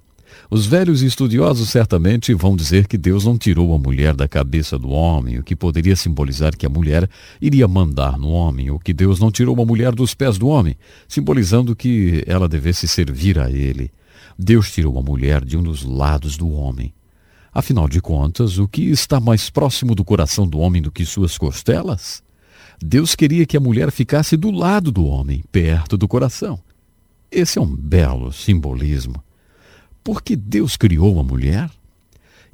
Os 0.51 0.66
velhos 0.66 1.03
estudiosos 1.03 1.69
certamente 1.69 2.32
vão 2.32 2.57
dizer 2.57 2.86
que 2.86 2.97
Deus 2.97 3.24
não 3.24 3.36
tirou 3.36 3.74
a 3.74 3.78
mulher 3.78 4.15
da 4.15 4.28
cabeça 4.28 4.78
do 4.78 4.89
homem, 4.89 5.39
o 5.39 5.43
que 5.43 5.57
poderia 5.57 5.97
simbolizar 5.97 6.57
que 6.57 6.65
a 6.65 6.70
mulher 6.70 7.09
iria 7.40 7.69
mandar 7.69 8.19
no 8.19 8.31
homem, 8.31 8.70
ou 8.70 8.78
que 8.78 8.93
Deus 8.93 9.19
não 9.19 9.31
tirou 9.31 9.61
a 9.61 9.66
mulher 9.66 9.95
dos 9.95 10.15
pés 10.15 10.39
do 10.39 10.49
homem, 10.49 10.77
simbolizando 11.07 11.77
que 11.77 12.23
ela 12.27 12.49
devesse 12.49 12.89
servir 12.89 13.39
a 13.39 13.51
ele. 13.51 13.90
Deus 14.39 14.70
tirou 14.70 14.99
a 14.99 15.03
mulher 15.03 15.45
de 15.45 15.57
um 15.57 15.62
dos 15.62 15.82
lados 15.82 16.36
do 16.36 16.49
homem. 16.51 16.95
Afinal 17.59 17.89
de 17.89 18.01
contas, 18.01 18.56
o 18.56 18.68
que 18.68 18.82
está 18.82 19.18
mais 19.18 19.51
próximo 19.51 19.93
do 19.93 20.05
coração 20.05 20.47
do 20.47 20.60
homem 20.60 20.80
do 20.80 20.93
que 20.93 21.05
suas 21.05 21.36
costelas? 21.36 22.22
Deus 22.80 23.16
queria 23.16 23.44
que 23.44 23.56
a 23.56 23.60
mulher 23.60 23.90
ficasse 23.90 24.36
do 24.36 24.52
lado 24.52 24.93
do 24.93 25.05
homem, 25.05 25.43
perto 25.51 25.97
do 25.97 26.06
coração. 26.06 26.60
Esse 27.28 27.59
é 27.59 27.60
um 27.60 27.74
belo 27.74 28.32
simbolismo. 28.32 29.20
Por 30.05 30.22
que 30.22 30.36
Deus 30.36 30.76
criou 30.76 31.18
a 31.18 31.24
mulher? 31.24 31.68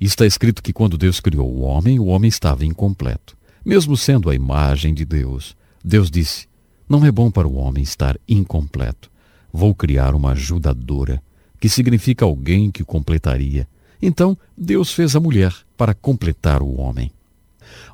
Está 0.01 0.25
escrito 0.25 0.63
que 0.63 0.73
quando 0.73 0.97
Deus 0.97 1.21
criou 1.21 1.53
o 1.53 1.61
homem, 1.61 2.01
o 2.01 2.07
homem 2.07 2.31
estava 2.31 2.65
incompleto. 2.65 3.37
Mesmo 3.63 3.99
sendo 3.99 4.31
a 4.31 4.35
imagem 4.35 4.95
de 4.95 5.05
Deus, 5.05 5.55
Deus 5.85 6.11
disse: 6.11 6.49
Não 6.89 7.05
é 7.05 7.13
bom 7.13 7.31
para 7.31 7.47
o 7.47 7.57
homem 7.57 7.83
estar 7.83 8.19
incompleto. 8.27 9.11
Vou 9.53 9.75
criar 9.75 10.15
uma 10.15 10.31
ajudadora, 10.31 11.23
que 11.61 11.69
significa 11.69 12.25
alguém 12.25 12.71
que 12.71 12.83
completaria, 12.83 13.69
então 14.01 14.37
Deus 14.57 14.93
fez 14.93 15.15
a 15.17 15.21
mulher 15.21 15.55
para 15.77 15.95
completar 15.95 16.63
o 16.63 16.81
homem. 16.81 17.11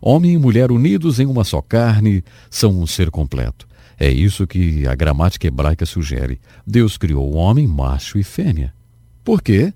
Homem 0.02 0.32
e 0.32 0.38
mulher 0.38 0.70
unidos 0.72 1.20
em 1.20 1.26
uma 1.26 1.44
só 1.44 1.60
carne 1.60 2.24
são 2.50 2.80
um 2.80 2.86
ser 2.86 3.10
completo. 3.10 3.68
É 3.98 4.10
isso 4.10 4.46
que 4.46 4.86
a 4.86 4.94
gramática 4.94 5.46
hebraica 5.46 5.84
sugere. 5.84 6.40
Deus 6.66 6.96
criou 6.96 7.32
o 7.32 7.36
homem 7.36 7.66
macho 7.66 8.18
e 8.18 8.22
fêmea. 8.22 8.72
Por 9.22 9.42
quê? 9.42 9.74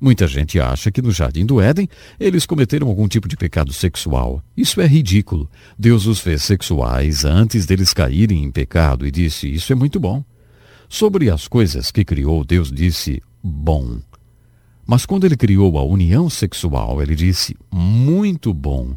Muita 0.00 0.26
gente 0.28 0.60
acha 0.60 0.92
que 0.92 1.00
no 1.00 1.10
jardim 1.10 1.46
do 1.46 1.60
Éden 1.60 1.88
eles 2.20 2.46
cometeram 2.46 2.88
algum 2.88 3.08
tipo 3.08 3.26
de 3.26 3.36
pecado 3.36 3.72
sexual. 3.72 4.42
Isso 4.56 4.80
é 4.80 4.86
ridículo. 4.86 5.50
Deus 5.78 6.06
os 6.06 6.20
fez 6.20 6.42
sexuais 6.42 7.24
antes 7.24 7.66
deles 7.66 7.92
caírem 7.92 8.44
em 8.44 8.50
pecado 8.50 9.06
e 9.06 9.10
disse: 9.10 9.52
Isso 9.52 9.72
é 9.72 9.74
muito 9.74 9.98
bom. 9.98 10.22
Sobre 10.88 11.30
as 11.30 11.48
coisas 11.48 11.90
que 11.90 12.04
criou, 12.04 12.44
Deus 12.44 12.70
disse: 12.70 13.22
Bom. 13.42 13.98
Mas 14.86 15.06
quando 15.06 15.24
ele 15.24 15.36
criou 15.36 15.78
a 15.78 15.82
união 15.82 16.28
sexual, 16.28 17.02
ele 17.02 17.14
disse: 17.14 17.56
muito 17.72 18.52
bom. 18.52 18.96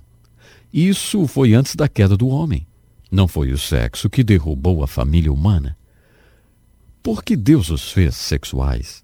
Isso 0.74 1.26
foi 1.28 1.54
antes 1.54 1.76
da 1.76 1.88
queda 1.88 2.18
do 2.18 2.28
homem. 2.28 2.68
Não 3.10 3.28
foi 3.28 3.52
o 3.52 3.58
sexo 3.58 4.10
que 4.10 4.24
derrubou 4.24 4.84
a 4.84 4.88
família 4.88 5.32
humana. 5.32 5.78
Por 7.02 7.24
que 7.24 7.38
Deus 7.38 7.70
os 7.70 7.90
fez 7.90 8.16
sexuais? 8.16 9.02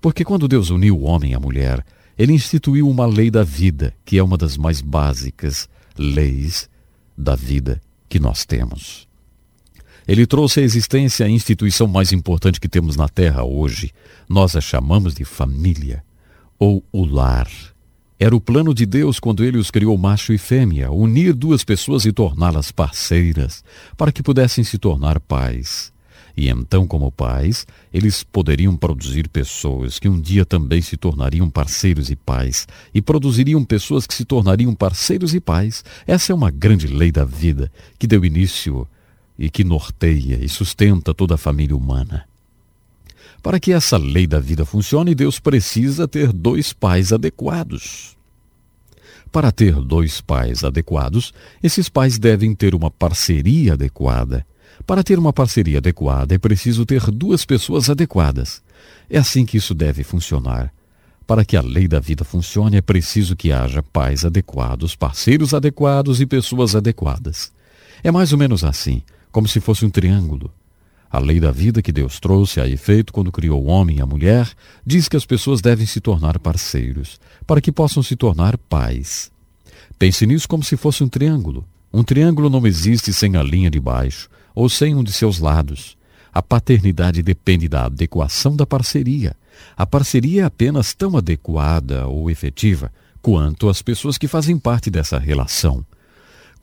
Porque 0.00 0.24
quando 0.24 0.48
Deus 0.48 0.70
uniu 0.70 0.98
o 0.98 1.02
homem 1.02 1.34
à 1.34 1.38
mulher, 1.38 1.84
ele 2.18 2.32
instituiu 2.32 2.88
uma 2.88 3.04
lei 3.04 3.30
da 3.30 3.44
vida, 3.44 3.94
que 4.04 4.16
é 4.16 4.22
uma 4.22 4.38
das 4.38 4.56
mais 4.56 4.80
básicas 4.80 5.68
leis 5.98 6.68
da 7.16 7.36
vida 7.36 7.80
que 8.08 8.18
nós 8.18 8.46
temos. 8.46 9.06
Ele 10.08 10.26
trouxe 10.26 10.60
à 10.60 10.62
existência 10.62 11.26
a 11.26 11.28
instituição 11.28 11.86
mais 11.86 12.10
importante 12.10 12.58
que 12.58 12.68
temos 12.68 12.96
na 12.96 13.08
Terra 13.08 13.44
hoje. 13.44 13.92
Nós 14.28 14.56
a 14.56 14.60
chamamos 14.60 15.14
de 15.14 15.24
família 15.24 16.02
ou 16.62 16.84
o 16.92 17.04
lar. 17.04 17.50
Era 18.20 18.36
o 18.36 18.40
plano 18.40 18.72
de 18.72 18.86
Deus 18.86 19.18
quando 19.18 19.42
ele 19.42 19.58
os 19.58 19.68
criou 19.68 19.98
macho 19.98 20.32
e 20.32 20.38
fêmea, 20.38 20.92
unir 20.92 21.34
duas 21.34 21.64
pessoas 21.64 22.04
e 22.04 22.12
torná-las 22.12 22.70
parceiras, 22.70 23.64
para 23.96 24.12
que 24.12 24.22
pudessem 24.22 24.62
se 24.62 24.78
tornar 24.78 25.18
pais. 25.18 25.92
E 26.36 26.48
então, 26.48 26.86
como 26.86 27.10
pais, 27.10 27.66
eles 27.92 28.22
poderiam 28.22 28.76
produzir 28.76 29.28
pessoas 29.28 29.98
que 29.98 30.08
um 30.08 30.20
dia 30.20 30.46
também 30.46 30.80
se 30.80 30.96
tornariam 30.96 31.50
parceiros 31.50 32.10
e 32.10 32.14
pais, 32.14 32.68
e 32.94 33.02
produziriam 33.02 33.64
pessoas 33.64 34.06
que 34.06 34.14
se 34.14 34.24
tornariam 34.24 34.72
parceiros 34.72 35.34
e 35.34 35.40
pais. 35.40 35.84
Essa 36.06 36.30
é 36.30 36.34
uma 36.34 36.52
grande 36.52 36.86
lei 36.86 37.10
da 37.10 37.24
vida 37.24 37.72
que 37.98 38.06
deu 38.06 38.24
início 38.24 38.86
e 39.36 39.50
que 39.50 39.64
norteia 39.64 40.38
e 40.40 40.48
sustenta 40.48 41.12
toda 41.12 41.34
a 41.34 41.38
família 41.38 41.76
humana. 41.76 42.24
Para 43.42 43.58
que 43.58 43.72
essa 43.72 43.96
lei 43.96 44.26
da 44.26 44.38
vida 44.38 44.64
funcione, 44.64 45.14
Deus 45.14 45.40
precisa 45.40 46.06
ter 46.06 46.32
dois 46.32 46.72
pais 46.72 47.12
adequados. 47.12 48.16
Para 49.32 49.50
ter 49.50 49.74
dois 49.74 50.20
pais 50.20 50.62
adequados, 50.62 51.34
esses 51.62 51.88
pais 51.88 52.18
devem 52.18 52.54
ter 52.54 52.74
uma 52.74 52.90
parceria 52.90 53.72
adequada. 53.72 54.46
Para 54.86 55.02
ter 55.02 55.18
uma 55.18 55.32
parceria 55.32 55.78
adequada, 55.78 56.34
é 56.34 56.38
preciso 56.38 56.86
ter 56.86 57.10
duas 57.10 57.44
pessoas 57.44 57.90
adequadas. 57.90 58.62
É 59.10 59.18
assim 59.18 59.44
que 59.44 59.56
isso 59.56 59.74
deve 59.74 60.04
funcionar. 60.04 60.72
Para 61.26 61.44
que 61.44 61.56
a 61.56 61.62
lei 61.62 61.88
da 61.88 61.98
vida 61.98 62.24
funcione, 62.24 62.76
é 62.76 62.80
preciso 62.80 63.34
que 63.34 63.52
haja 63.52 63.82
pais 63.82 64.24
adequados, 64.24 64.94
parceiros 64.94 65.54
adequados 65.54 66.20
e 66.20 66.26
pessoas 66.26 66.76
adequadas. 66.76 67.52
É 68.04 68.10
mais 68.10 68.32
ou 68.32 68.38
menos 68.38 68.62
assim, 68.62 69.02
como 69.30 69.48
se 69.48 69.60
fosse 69.60 69.84
um 69.84 69.90
triângulo. 69.90 70.52
A 71.12 71.18
lei 71.18 71.38
da 71.38 71.52
vida 71.52 71.82
que 71.82 71.92
Deus 71.92 72.18
trouxe 72.18 72.58
a 72.58 72.66
efeito 72.66 73.12
quando 73.12 73.30
criou 73.30 73.62
o 73.62 73.66
homem 73.66 73.98
e 73.98 74.00
a 74.00 74.06
mulher 74.06 74.50
diz 74.84 75.08
que 75.08 75.16
as 75.16 75.26
pessoas 75.26 75.60
devem 75.60 75.84
se 75.84 76.00
tornar 76.00 76.38
parceiros, 76.38 77.20
para 77.46 77.60
que 77.60 77.70
possam 77.70 78.02
se 78.02 78.16
tornar 78.16 78.56
pais. 78.56 79.30
Pense 79.98 80.24
nisso 80.24 80.48
como 80.48 80.64
se 80.64 80.74
fosse 80.74 81.04
um 81.04 81.08
triângulo. 81.10 81.66
Um 81.92 82.02
triângulo 82.02 82.48
não 82.48 82.66
existe 82.66 83.12
sem 83.12 83.36
a 83.36 83.42
linha 83.42 83.70
de 83.70 83.78
baixo, 83.78 84.30
ou 84.54 84.70
sem 84.70 84.94
um 84.94 85.04
de 85.04 85.12
seus 85.12 85.38
lados. 85.38 85.98
A 86.32 86.42
paternidade 86.42 87.22
depende 87.22 87.68
da 87.68 87.84
adequação 87.84 88.56
da 88.56 88.64
parceria. 88.64 89.36
A 89.76 89.84
parceria 89.84 90.42
é 90.42 90.44
apenas 90.46 90.94
tão 90.94 91.14
adequada 91.14 92.06
ou 92.06 92.30
efetiva 92.30 92.90
quanto 93.20 93.68
as 93.68 93.82
pessoas 93.82 94.16
que 94.16 94.26
fazem 94.26 94.58
parte 94.58 94.90
dessa 94.90 95.18
relação. 95.18 95.84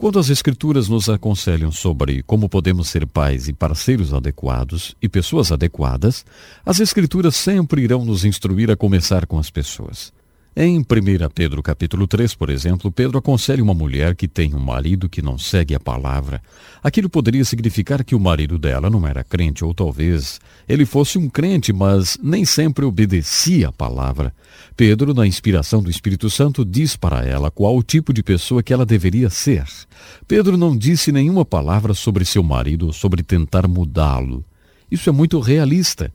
Quando 0.00 0.18
as 0.18 0.30
Escrituras 0.30 0.88
nos 0.88 1.10
aconselham 1.10 1.70
sobre 1.70 2.22
como 2.22 2.48
podemos 2.48 2.88
ser 2.88 3.06
pais 3.06 3.48
e 3.48 3.52
parceiros 3.52 4.14
adequados 4.14 4.96
e 5.02 5.10
pessoas 5.10 5.52
adequadas, 5.52 6.24
as 6.64 6.80
Escrituras 6.80 7.36
sempre 7.36 7.82
irão 7.82 8.02
nos 8.02 8.24
instruir 8.24 8.70
a 8.70 8.76
começar 8.76 9.26
com 9.26 9.38
as 9.38 9.50
pessoas. 9.50 10.10
Em 10.56 10.80
1 10.80 10.84
Pedro 11.32 11.62
capítulo 11.62 12.08
3, 12.08 12.34
por 12.34 12.50
exemplo, 12.50 12.90
Pedro 12.90 13.18
aconselha 13.18 13.62
uma 13.62 13.72
mulher 13.72 14.16
que 14.16 14.26
tem 14.26 14.52
um 14.52 14.58
marido 14.58 15.08
que 15.08 15.22
não 15.22 15.38
segue 15.38 15.76
a 15.76 15.80
palavra. 15.80 16.42
Aquilo 16.82 17.08
poderia 17.08 17.44
significar 17.44 18.02
que 18.02 18.16
o 18.16 18.20
marido 18.20 18.58
dela 18.58 18.90
não 18.90 19.06
era 19.06 19.22
crente, 19.22 19.64
ou 19.64 19.72
talvez 19.72 20.40
ele 20.68 20.84
fosse 20.84 21.18
um 21.18 21.28
crente, 21.28 21.72
mas 21.72 22.18
nem 22.20 22.44
sempre 22.44 22.84
obedecia 22.84 23.68
a 23.68 23.72
palavra. 23.72 24.34
Pedro, 24.76 25.14
na 25.14 25.24
inspiração 25.24 25.80
do 25.80 25.88
Espírito 25.88 26.28
Santo, 26.28 26.64
diz 26.64 26.96
para 26.96 27.24
ela 27.24 27.48
qual 27.48 27.76
o 27.76 27.82
tipo 27.82 28.12
de 28.12 28.20
pessoa 28.20 28.60
que 28.60 28.72
ela 28.72 28.84
deveria 28.84 29.30
ser. 29.30 29.64
Pedro 30.26 30.56
não 30.56 30.76
disse 30.76 31.12
nenhuma 31.12 31.44
palavra 31.44 31.94
sobre 31.94 32.24
seu 32.24 32.42
marido 32.42 32.86
ou 32.86 32.92
sobre 32.92 33.22
tentar 33.22 33.68
mudá-lo. 33.68 34.44
Isso 34.90 35.08
é 35.08 35.12
muito 35.12 35.38
realista. 35.38 36.12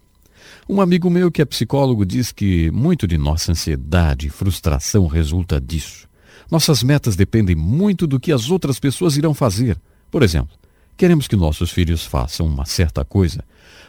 Um 0.68 0.82
amigo 0.82 1.12
meu 1.12 1.32
que 1.32 1.44
é 1.44 1.46
psicólogo 1.46 2.04
diz 2.04 2.32
que 2.32 2.72
muito 2.72 3.06
de 3.06 3.20
nossa 3.20 3.52
ansiedade 3.52 4.26
e 4.26 4.32
frustração 4.32 5.06
resulta 5.06 5.62
disso. 5.62 6.08
Nossas 6.50 6.82
metas 6.82 7.16
dependem 7.16 7.56
muito 7.56 8.08
do 8.08 8.20
que 8.20 8.32
as 8.32 8.50
outras 8.50 8.80
pessoas 8.80 9.16
irão 9.16 9.32
fazer. 9.32 9.78
Por 10.10 10.24
exemplo, 10.24 10.58
queremos 10.98 11.28
que 11.28 11.36
nossos 11.36 11.70
filhos 11.70 12.04
façam 12.04 12.48
uma 12.48 12.66
certa 12.66 13.06
coisa. 13.06 13.44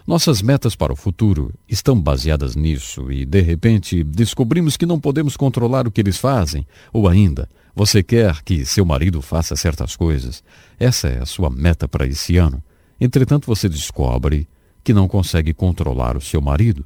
Nossas 0.06 0.42
metas 0.42 0.76
para 0.76 0.92
o 0.92 0.96
futuro 0.96 1.50
estão 1.66 1.98
baseadas 1.98 2.54
nisso 2.54 3.10
e, 3.10 3.24
de 3.24 3.40
repente, 3.40 4.04
descobrimos 4.04 4.76
que 4.76 4.84
não 4.84 5.00
podemos 5.00 5.34
controlar 5.34 5.86
o 5.86 5.90
que 5.90 6.02
eles 6.02 6.18
fazem. 6.18 6.66
Ou 6.92 7.08
ainda, 7.08 7.48
você 7.74 8.02
quer 8.02 8.42
que 8.42 8.66
seu 8.66 8.84
marido 8.84 9.22
faça 9.22 9.56
certas 9.56 9.96
coisas. 9.96 10.44
Essa 10.78 11.08
é 11.08 11.22
a 11.22 11.26
sua 11.26 11.48
meta 11.48 11.88
para 11.88 12.06
esse 12.06 12.36
ano. 12.36 12.62
Entretanto, 13.00 13.46
você 13.46 13.66
descobre 13.66 14.46
que 14.86 14.94
não 14.94 15.08
consegue 15.08 15.52
controlar 15.52 16.16
o 16.16 16.20
seu 16.20 16.40
marido. 16.40 16.84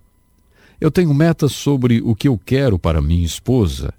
Eu 0.81 0.91
tenho 0.91 1.13
metas 1.13 1.53
sobre 1.53 2.01
o 2.01 2.15
que 2.15 2.29
eu 2.29 2.39
quero 2.39 2.79
para 2.79 3.03
minha 3.03 3.27
esposa, 3.27 3.93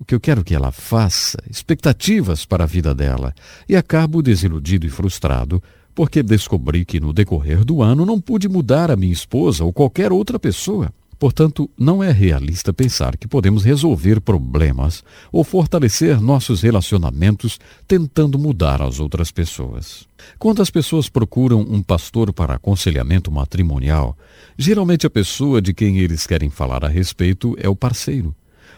o 0.00 0.04
que 0.04 0.14
eu 0.14 0.20
quero 0.20 0.42
que 0.42 0.54
ela 0.54 0.72
faça, 0.72 1.36
expectativas 1.50 2.46
para 2.46 2.64
a 2.64 2.66
vida 2.66 2.94
dela, 2.94 3.34
e 3.68 3.76
acabo 3.76 4.22
desiludido 4.22 4.86
e 4.86 4.88
frustrado 4.88 5.62
porque 5.94 6.22
descobri 6.22 6.86
que 6.86 6.98
no 6.98 7.12
decorrer 7.12 7.66
do 7.66 7.82
ano 7.82 8.06
não 8.06 8.18
pude 8.18 8.48
mudar 8.48 8.90
a 8.90 8.96
minha 8.96 9.12
esposa 9.12 9.62
ou 9.62 9.74
qualquer 9.74 10.10
outra 10.10 10.38
pessoa. 10.38 10.90
Portanto, 11.18 11.68
não 11.76 12.02
é 12.02 12.12
realista 12.12 12.72
pensar 12.72 13.16
que 13.16 13.26
podemos 13.26 13.64
resolver 13.64 14.20
problemas 14.20 15.02
ou 15.32 15.42
fortalecer 15.42 16.20
nossos 16.20 16.62
relacionamentos 16.62 17.58
tentando 17.88 18.38
mudar 18.38 18.80
as 18.80 19.00
outras 19.00 19.32
pessoas. 19.32 20.06
Quando 20.38 20.62
as 20.62 20.70
pessoas 20.70 21.08
procuram 21.08 21.60
um 21.60 21.82
pastor 21.82 22.32
para 22.32 22.54
aconselhamento 22.54 23.32
matrimonial, 23.32 24.16
geralmente 24.56 25.06
a 25.06 25.10
pessoa 25.10 25.60
de 25.60 25.74
quem 25.74 25.98
eles 25.98 26.24
querem 26.24 26.50
falar 26.50 26.84
a 26.84 26.88
respeito 26.88 27.56
é 27.58 27.68
o 27.68 27.74
parceiro. 27.74 28.32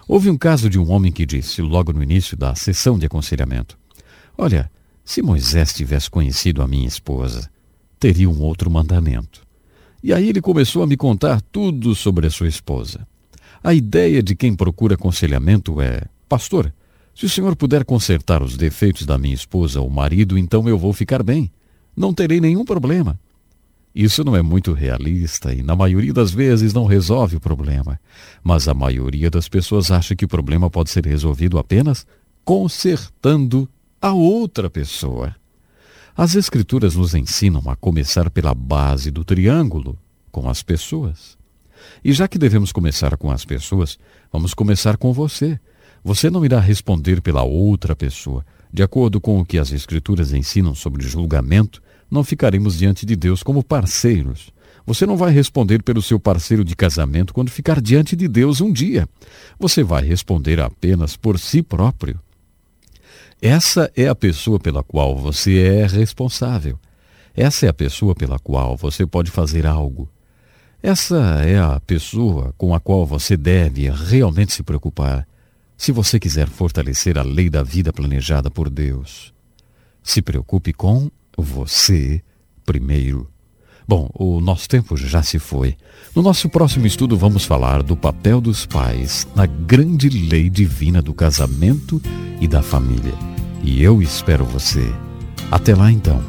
Houve 0.09 0.31
um 0.31 0.39
caso 0.39 0.71
de 0.71 0.79
um 0.79 0.91
homem 0.91 1.13
que 1.13 1.27
disse, 1.27 1.61
logo 1.61 1.93
no 1.93 2.03
início 2.03 2.37
da 2.37 2.55
sessão 2.55 2.99
de 2.99 3.05
aconselhamento: 3.05 3.79
Olha, 4.37 4.71
se 5.05 5.21
Moisés 5.21 5.75
tivesse 5.75 6.09
conhecido 6.09 6.63
a 6.63 6.69
minha 6.69 6.89
esposa, 6.89 7.51
teria 7.99 8.31
um 8.31 8.41
outro 8.41 8.71
mandamento. 8.71 9.43
E 10.03 10.13
aí 10.13 10.29
ele 10.29 10.41
começou 10.41 10.83
a 10.83 10.87
me 10.87 10.97
contar 10.97 11.41
tudo 11.41 11.95
sobre 11.95 12.27
a 12.27 12.31
sua 12.31 12.49
esposa. 12.49 13.07
A 13.63 13.75
ideia 13.75 14.23
de 14.23 14.35
quem 14.35 14.55
procura 14.55 14.95
aconselhamento 14.95 15.81
é: 15.81 16.03
Pastor, 16.29 16.73
se 17.15 17.27
o 17.27 17.29
senhor 17.29 17.55
puder 17.55 17.85
consertar 17.85 18.43
os 18.43 18.57
defeitos 18.57 19.05
da 19.05 19.19
minha 19.19 19.35
esposa 19.35 19.81
ou 19.81 19.91
marido, 19.91 20.39
então 20.39 20.69
eu 20.69 20.79
vou 20.79 20.93
ficar 20.93 21.23
bem. 21.23 21.51
Não 21.95 22.15
terei 22.15 22.41
nenhum 22.41 22.65
problema. 22.65 23.19
Isso 23.95 24.23
não 24.25 24.37
é 24.37 24.41
muito 24.41 24.73
realista 24.73 25.53
e, 25.53 25.63
na 25.63 25.75
maioria 25.75 26.13
das 26.13 26.31
vezes, 26.31 26.73
não 26.73 26.87
resolve 26.87 27.37
o 27.37 27.41
problema. 27.41 28.01
Mas 28.43 28.69
a 28.69 28.75
maioria 28.75 29.29
das 29.29 29.49
pessoas 29.49 29.91
acha 29.91 30.15
que 30.15 30.25
o 30.25 30.29
problema 30.29 30.71
pode 30.71 30.91
ser 30.91 31.05
resolvido 31.05 31.59
apenas 31.59 32.07
consertando 32.45 33.69
a 34.01 34.13
outra 34.13 34.71
pessoa. 34.71 35.35
As 36.23 36.35
Escrituras 36.35 36.97
nos 36.97 37.15
ensinam 37.15 37.63
a 37.65 37.75
começar 37.75 38.29
pela 38.29 38.53
base 38.55 39.11
do 39.11 39.25
triângulo, 39.25 39.99
com 40.31 40.51
as 40.51 40.63
pessoas. 40.63 41.39
E 42.05 42.13
já 42.13 42.29
que 42.29 42.37
devemos 42.37 42.73
começar 42.73 43.17
com 43.17 43.31
as 43.31 43.43
pessoas, 43.43 43.99
vamos 44.31 44.53
começar 44.53 44.99
com 44.99 45.15
você. 45.15 45.59
Você 46.05 46.29
não 46.29 46.45
irá 46.45 46.61
responder 46.61 47.23
pela 47.23 47.43
outra 47.43 47.97
pessoa. 47.97 48.45
De 48.71 48.83
acordo 48.83 49.19
com 49.19 49.41
o 49.41 49.47
que 49.47 49.57
as 49.57 49.73
Escrituras 49.73 50.35
ensinam 50.35 50.75
sobre 50.75 51.09
julgamento, 51.09 51.83
não 52.11 52.23
ficaremos 52.23 52.77
diante 52.77 53.07
de 53.07 53.17
Deus 53.17 53.43
como 53.43 53.65
parceiros. 53.65 54.53
Você 54.85 55.07
não 55.07 55.17
vai 55.17 55.33
responder 55.33 55.83
pelo 55.83 56.03
seu 56.03 56.21
parceiro 56.21 56.63
de 56.63 56.77
casamento 56.77 57.33
quando 57.33 57.51
ficar 57.51 57.81
diante 57.81 58.15
de 58.15 58.29
Deus 58.29 58.61
um 58.61 58.71
dia. 58.71 59.09
Você 59.59 59.83
vai 59.83 60.03
responder 60.03 60.61
apenas 60.61 61.17
por 61.17 61.39
si 61.39 61.63
próprio. 61.63 62.21
Essa 63.43 63.91
é 63.97 64.07
a 64.07 64.15
pessoa 64.15 64.61
pela 64.61 64.83
qual 64.83 65.17
você 65.17 65.61
é 65.61 65.87
responsável. 65.87 66.79
Essa 67.35 67.67
é 67.67 67.69
a 67.71 67.73
pessoa 67.73 68.15
pela 68.15 68.39
qual 68.39 68.77
você 68.77 69.07
pode 69.07 69.31
fazer 69.31 69.67
algo. 69.67 70.11
Essa 70.83 71.17
é 71.43 71.59
a 71.59 71.81
pessoa 71.81 72.55
com 72.59 72.75
a 72.75 72.81
qual 72.81 73.07
você 73.07 73.39
deve 73.39 73.89
realmente 73.89 74.53
se 74.53 74.63
preocupar, 74.63 75.27
se 75.75 75.91
você 75.91 76.21
quiser 76.21 76.49
fortalecer 76.49 77.17
a 77.17 77.23
lei 77.23 77.49
da 77.49 77.63
vida 77.63 77.93
planejada 77.93 78.51
por 78.51 78.69
Deus. 78.69 79.33
Se 80.03 80.21
preocupe 80.21 80.75
com 80.75 81.11
você 81.35 82.23
primeiro. 82.67 83.27
Bom, 83.91 84.09
o 84.15 84.41
nosso 84.41 84.69
tempo 84.69 84.97
já 84.97 85.21
se 85.21 85.41
foi. 85.41 85.75
No 86.15 86.23
nosso 86.23 86.49
próximo 86.49 86.87
estudo, 86.87 87.17
vamos 87.17 87.45
falar 87.45 87.83
do 87.83 87.97
papel 87.97 88.41
dos 88.41 88.65
pais 88.65 89.27
na 89.35 89.47
grande 89.47 90.09
lei 90.09 90.49
divina 90.49 91.03
do 91.03 91.13
casamento 91.13 92.01
e 92.41 92.47
da 92.47 92.63
família. 92.63 93.13
E 93.65 93.83
eu 93.83 94.01
espero 94.01 94.45
você. 94.45 94.95
Até 95.51 95.75
lá 95.75 95.91
então. 95.91 96.23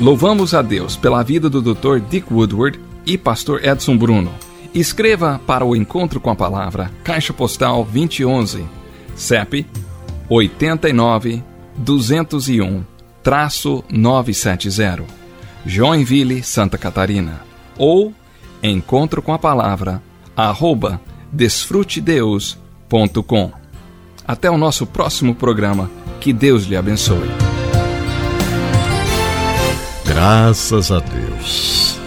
Louvamos 0.00 0.54
a 0.54 0.62
Deus 0.62 0.96
pela 0.96 1.22
vida 1.22 1.50
do 1.50 1.60
Dr. 1.60 1.98
Dick 2.08 2.32
Woodward 2.32 2.80
e 3.04 3.18
pastor 3.18 3.62
Edson 3.62 3.98
Bruno. 3.98 4.32
Escreva 4.74 5.38
para 5.46 5.66
o 5.66 5.76
Encontro 5.76 6.20
com 6.20 6.30
a 6.30 6.34
Palavra, 6.34 6.90
Caixa 7.04 7.34
Postal 7.34 7.84
2011, 7.84 8.64
CEP 9.14 9.66
89 10.30 11.42
201 11.76 12.82
traço 13.22 13.84
970 13.90 15.23
Joinville, 15.66 16.42
Santa 16.42 16.78
Catarina. 16.78 17.40
Ou 17.78 18.12
encontro 18.62 19.22
com 19.22 19.32
a 19.32 19.38
palavra 19.38 20.02
arroba 20.36 21.00
desfrutedeus.com. 21.32 23.52
Até 24.26 24.50
o 24.50 24.58
nosso 24.58 24.86
próximo 24.86 25.34
programa. 25.34 25.90
Que 26.20 26.32
Deus 26.32 26.64
lhe 26.64 26.76
abençoe. 26.76 27.28
Graças 30.06 30.90
a 30.90 31.00
Deus. 31.00 32.00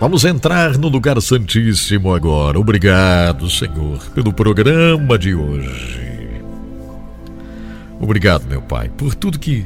Vamos 0.00 0.24
entrar 0.24 0.76
no 0.78 0.88
lugar 0.88 1.22
santíssimo 1.22 2.12
agora. 2.12 2.58
Obrigado, 2.58 3.48
Senhor, 3.48 4.00
pelo 4.12 4.32
programa 4.32 5.16
de 5.16 5.32
hoje. 5.32 6.00
Obrigado, 8.00 8.48
meu 8.48 8.60
Pai, 8.60 8.88
por 8.88 9.14
tudo 9.14 9.38
que 9.38 9.64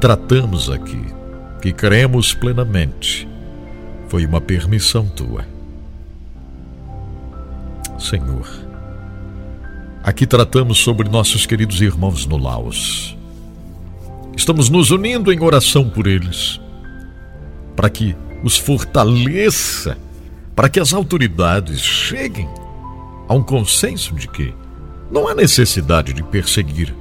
tratamos 0.00 0.70
aqui, 0.70 1.04
que 1.60 1.72
cremos 1.72 2.34
plenamente. 2.34 3.28
Foi 4.08 4.24
uma 4.24 4.40
permissão 4.40 5.06
tua. 5.06 5.44
Senhor, 7.98 8.48
aqui 10.02 10.26
tratamos 10.26 10.78
sobre 10.78 11.08
nossos 11.08 11.46
queridos 11.46 11.80
irmãos 11.80 12.26
no 12.26 12.36
Laos. 12.36 13.16
Estamos 14.36 14.68
nos 14.68 14.90
unindo 14.90 15.32
em 15.32 15.40
oração 15.40 15.88
por 15.88 16.06
eles, 16.06 16.60
para 17.74 17.88
que 17.88 18.14
os 18.44 18.58
fortaleça, 18.58 19.96
para 20.54 20.68
que 20.68 20.78
as 20.78 20.92
autoridades 20.92 21.80
cheguem 21.80 22.48
a 23.28 23.34
um 23.34 23.42
consenso 23.42 24.14
de 24.14 24.28
que 24.28 24.54
não 25.10 25.26
há 25.26 25.34
necessidade 25.34 26.12
de 26.12 26.22
perseguir 26.22 26.94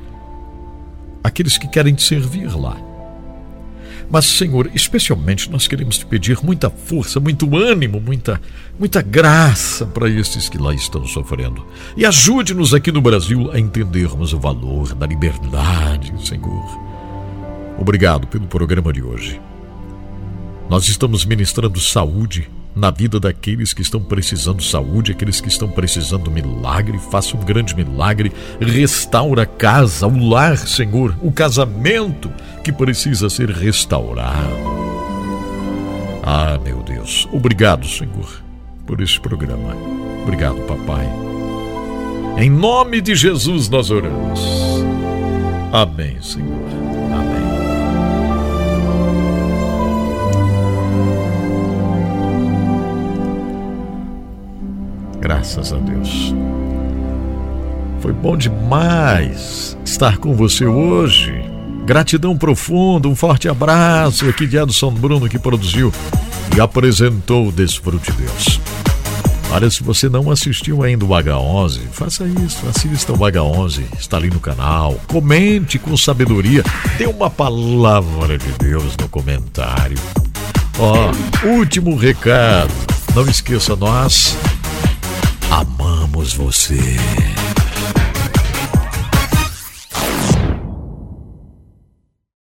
aqueles 1.23 1.57
que 1.57 1.67
querem 1.67 1.93
te 1.93 2.03
servir 2.03 2.55
lá. 2.55 2.77
Mas, 4.15 4.27
Senhor, 4.27 4.71
especialmente 4.73 5.51
nós 5.51 5.67
queremos 5.67 5.97
te 5.97 6.05
pedir 6.05 6.41
muita 6.41 6.69
força, 6.69 7.19
muito 7.19 7.53
ânimo, 7.53 7.99
muita, 7.99 8.41
muita 8.79 9.01
graça 9.01 9.85
para 9.85 10.07
esses 10.07 10.47
que 10.47 10.57
lá 10.57 10.73
estão 10.73 11.05
sofrendo. 11.05 11.67
E 11.97 12.05
ajude-nos 12.05 12.73
aqui 12.73 12.93
no 12.93 13.01
Brasil 13.01 13.51
a 13.51 13.59
entendermos 13.59 14.31
o 14.31 14.39
valor 14.39 14.95
da 14.95 15.05
liberdade, 15.05 16.13
Senhor. 16.25 16.63
Obrigado 17.77 18.25
pelo 18.25 18.47
programa 18.47 18.93
de 18.93 19.03
hoje. 19.03 19.41
Nós 20.69 20.87
estamos 20.87 21.25
ministrando 21.25 21.77
saúde 21.77 22.49
na 22.75 22.91
vida 22.91 23.19
daqueles 23.19 23.73
que 23.73 23.81
estão 23.81 24.01
precisando 24.01 24.61
saúde, 24.61 25.11
aqueles 25.11 25.39
que 25.39 25.47
estão 25.47 25.69
precisando 25.69 26.29
milagre. 26.29 26.99
Faça 27.09 27.37
um 27.37 27.39
grande 27.39 27.75
milagre, 27.75 28.31
restaura 28.59 29.43
a 29.43 29.45
casa, 29.45 30.05
o 30.07 30.29
lar, 30.29 30.57
Senhor, 30.57 31.15
o 31.21 31.31
casamento 31.31 32.29
que 32.63 32.71
precisa 32.71 33.29
ser 33.29 33.49
restaurado. 33.49 34.85
Ah, 36.23 36.59
meu 36.63 36.81
Deus, 36.83 37.27
obrigado, 37.31 37.87
Senhor, 37.87 38.43
por 38.85 38.99
este 38.99 39.19
programa. 39.21 39.75
Obrigado, 40.23 40.57
Papai. 40.67 41.07
Em 42.37 42.49
nome 42.49 42.99
de 42.99 43.15
Jesus 43.15 43.69
nós 43.69 43.91
oramos. 43.91 44.41
Amém, 45.71 46.21
Senhor. 46.21 46.64
Graças 55.25 55.73
a 55.73 55.77
Deus. 55.77 56.35
Foi 57.99 58.13
bom 58.13 58.37
demais 58.37 59.75
estar 59.83 60.19
com 60.19 60.35
você 60.35 60.67
hoje. 60.67 61.33
Gratidão 61.83 62.37
profunda, 62.37 63.07
um 63.07 63.15
forte 63.15 63.49
abraço 63.49 64.29
aqui 64.29 64.45
de 64.45 64.55
Edson 64.55 64.91
Bruno 64.91 65.27
que 65.27 65.39
produziu 65.39 65.91
e 66.55 66.61
apresentou 66.61 67.47
o 67.47 67.51
Desfrute 67.51 68.11
Deus. 68.11 68.61
Olha, 69.51 69.67
se 69.71 69.81
você 69.81 70.07
não 70.07 70.29
assistiu 70.29 70.83
ainda 70.83 71.05
o 71.05 71.09
H11, 71.09 71.79
faça 71.91 72.23
isso, 72.45 72.63
assista 72.67 73.11
o 73.11 73.17
H11, 73.17 73.81
está 73.97 74.17
ali 74.17 74.29
no 74.29 74.39
canal. 74.39 75.01
Comente 75.07 75.79
com 75.79 75.97
sabedoria, 75.97 76.63
dê 76.99 77.07
uma 77.07 77.31
palavra 77.31 78.37
de 78.37 78.51
Deus 78.59 78.95
no 78.95 79.09
comentário. 79.09 79.97
Ó, 80.77 81.47
último 81.47 81.95
recado, 81.95 82.71
não 83.15 83.27
esqueça, 83.27 83.75
nós 83.75 84.37
amamos 85.51 86.33
você. 86.33 86.95